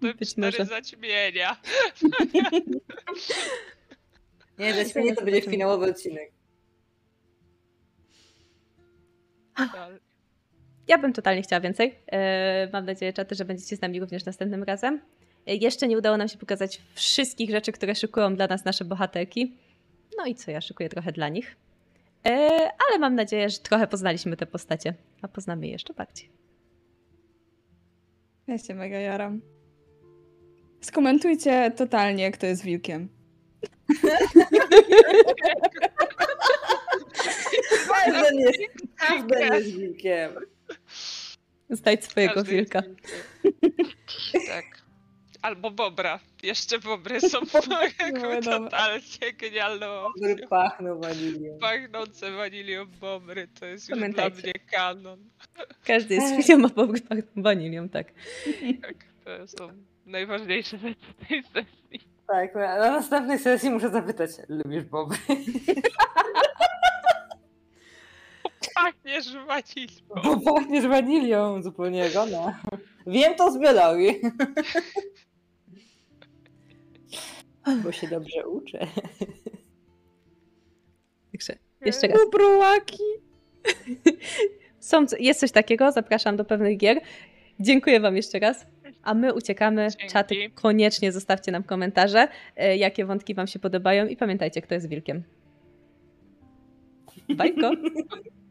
Potem 0.00 0.16
Być 0.18 0.30
cztery 0.30 0.46
może. 0.58 0.64
zaćmienia. 0.64 1.56
Nie, 4.58 4.74
że 4.74 4.84
świetnie 4.84 5.16
to 5.16 5.24
będzie 5.24 5.42
finałowy 5.42 5.90
odcinek. 5.90 6.32
Ja 10.88 10.98
bym 10.98 11.12
totalnie 11.12 11.42
chciała 11.42 11.60
więcej. 11.60 11.94
E, 12.12 12.68
Mam 12.72 12.84
nadzieję, 12.86 13.12
czaty, 13.12 13.34
że 13.34 13.44
będziecie 13.44 13.76
z 13.76 13.80
nami 13.80 14.00
również 14.00 14.24
następnym 14.24 14.62
razem. 14.62 15.00
E, 15.46 15.54
Jeszcze 15.56 15.88
nie 15.88 15.98
udało 15.98 16.16
nam 16.16 16.28
się 16.28 16.38
pokazać 16.38 16.80
wszystkich 16.94 17.50
rzeczy, 17.50 17.72
które 17.72 17.94
szykują 17.94 18.36
dla 18.36 18.46
nas 18.46 18.64
nasze 18.64 18.84
bohaterki. 18.84 19.56
No 20.18 20.26
i 20.26 20.34
co, 20.34 20.50
ja 20.50 20.60
szykuję 20.60 20.88
trochę 20.88 21.12
dla 21.12 21.28
nich. 21.28 21.56
E, 22.26 22.30
Ale 22.88 22.98
mam 22.98 23.14
nadzieję, 23.14 23.50
że 23.50 23.58
trochę 23.58 23.86
poznaliśmy 23.86 24.36
te 24.36 24.46
postacie, 24.46 24.94
a 25.22 25.28
poznamy 25.28 25.66
je 25.66 25.72
jeszcze 25.72 25.94
bardziej. 25.94 26.30
Ja 28.46 28.58
się 28.58 28.74
mega 28.74 28.98
jaram. 28.98 29.40
Skomentujcie 30.82 31.70
totalnie, 31.76 32.30
kto 32.30 32.46
jest 32.46 32.64
wilkiem. 32.64 33.08
Każdy 37.88 38.42
jest, 38.42 38.58
każdy 38.96 39.40
jest 39.40 39.76
wilkiem. 39.76 40.30
Znajdź 41.70 42.04
swojego 42.04 42.34
Każdy 42.34 42.50
wilka. 42.52 42.82
Tak. 44.48 44.64
Albo 45.42 45.70
bobra. 45.70 46.20
Jeszcze 46.42 46.78
bobry 46.78 47.20
są 47.20 47.38
jakby 48.00 48.42
totalnie 48.50 49.32
genialną 49.38 49.86
opcją. 50.00 50.48
pachną 50.50 51.00
wanilią. 51.00 51.58
Pachnące 51.58 52.30
wanilią 52.30 52.86
bobry, 52.86 53.48
to 53.60 53.66
jest 53.66 53.88
już 53.88 53.98
dla 53.98 54.28
mnie 54.28 54.52
kanon. 54.70 55.30
Każdy 55.84 56.14
jest 56.14 56.42
świnią, 56.42 56.66
a 56.66 56.68
bobry 56.68 57.00
pachną 57.00 57.42
wanilią, 57.42 57.88
tak. 57.88 58.12
Tak, 58.82 58.94
to 59.24 59.46
są 59.48 59.72
najważniejsze 60.06 60.78
rzeczy 60.78 61.14
tej 61.28 61.42
sesji. 61.42 62.12
Tak, 62.26 62.54
na 62.54 62.78
na 62.78 62.90
następnej 62.90 63.38
sesji 63.38 63.70
muszę 63.70 63.90
zapytać, 63.90 64.30
lubisz 64.48 64.84
bobry? 64.84 65.18
Pachniesz 68.74 69.36
wanilią. 69.46 70.22
Bo 70.24 70.40
pachniesz 70.40 70.86
wanilią, 70.86 71.62
zupełnie 71.62 72.10
ona. 72.20 72.60
Wiem 73.06 73.34
to 73.34 73.52
z 73.52 73.58
biologii. 73.58 74.20
Bo 77.84 77.92
się 77.92 78.08
dobrze 78.08 78.48
uczę. 78.48 78.86
Także 81.32 81.58
jeszcze 81.80 82.08
raz. 82.08 82.30
Brołaki. 82.32 83.02
Są, 84.80 85.06
jest 85.20 85.40
coś 85.40 85.52
takiego, 85.52 85.92
zapraszam 85.92 86.36
do 86.36 86.44
pewnych 86.44 86.76
gier. 86.78 87.00
Dziękuję 87.60 88.00
Wam 88.00 88.16
jeszcze 88.16 88.38
raz. 88.38 88.66
A 89.02 89.14
my 89.14 89.34
uciekamy. 89.34 89.88
Dzięki. 89.90 90.12
Czaty 90.12 90.50
koniecznie 90.54 91.12
zostawcie 91.12 91.52
nam 91.52 91.62
komentarze, 91.62 92.28
e, 92.56 92.76
jakie 92.76 93.04
wątki 93.04 93.34
Wam 93.34 93.46
się 93.46 93.58
podobają 93.58 94.06
i 94.06 94.16
pamiętajcie, 94.16 94.62
kto 94.62 94.74
jest 94.74 94.88
wilkiem. 94.88 95.22
Bajko! 97.28 97.70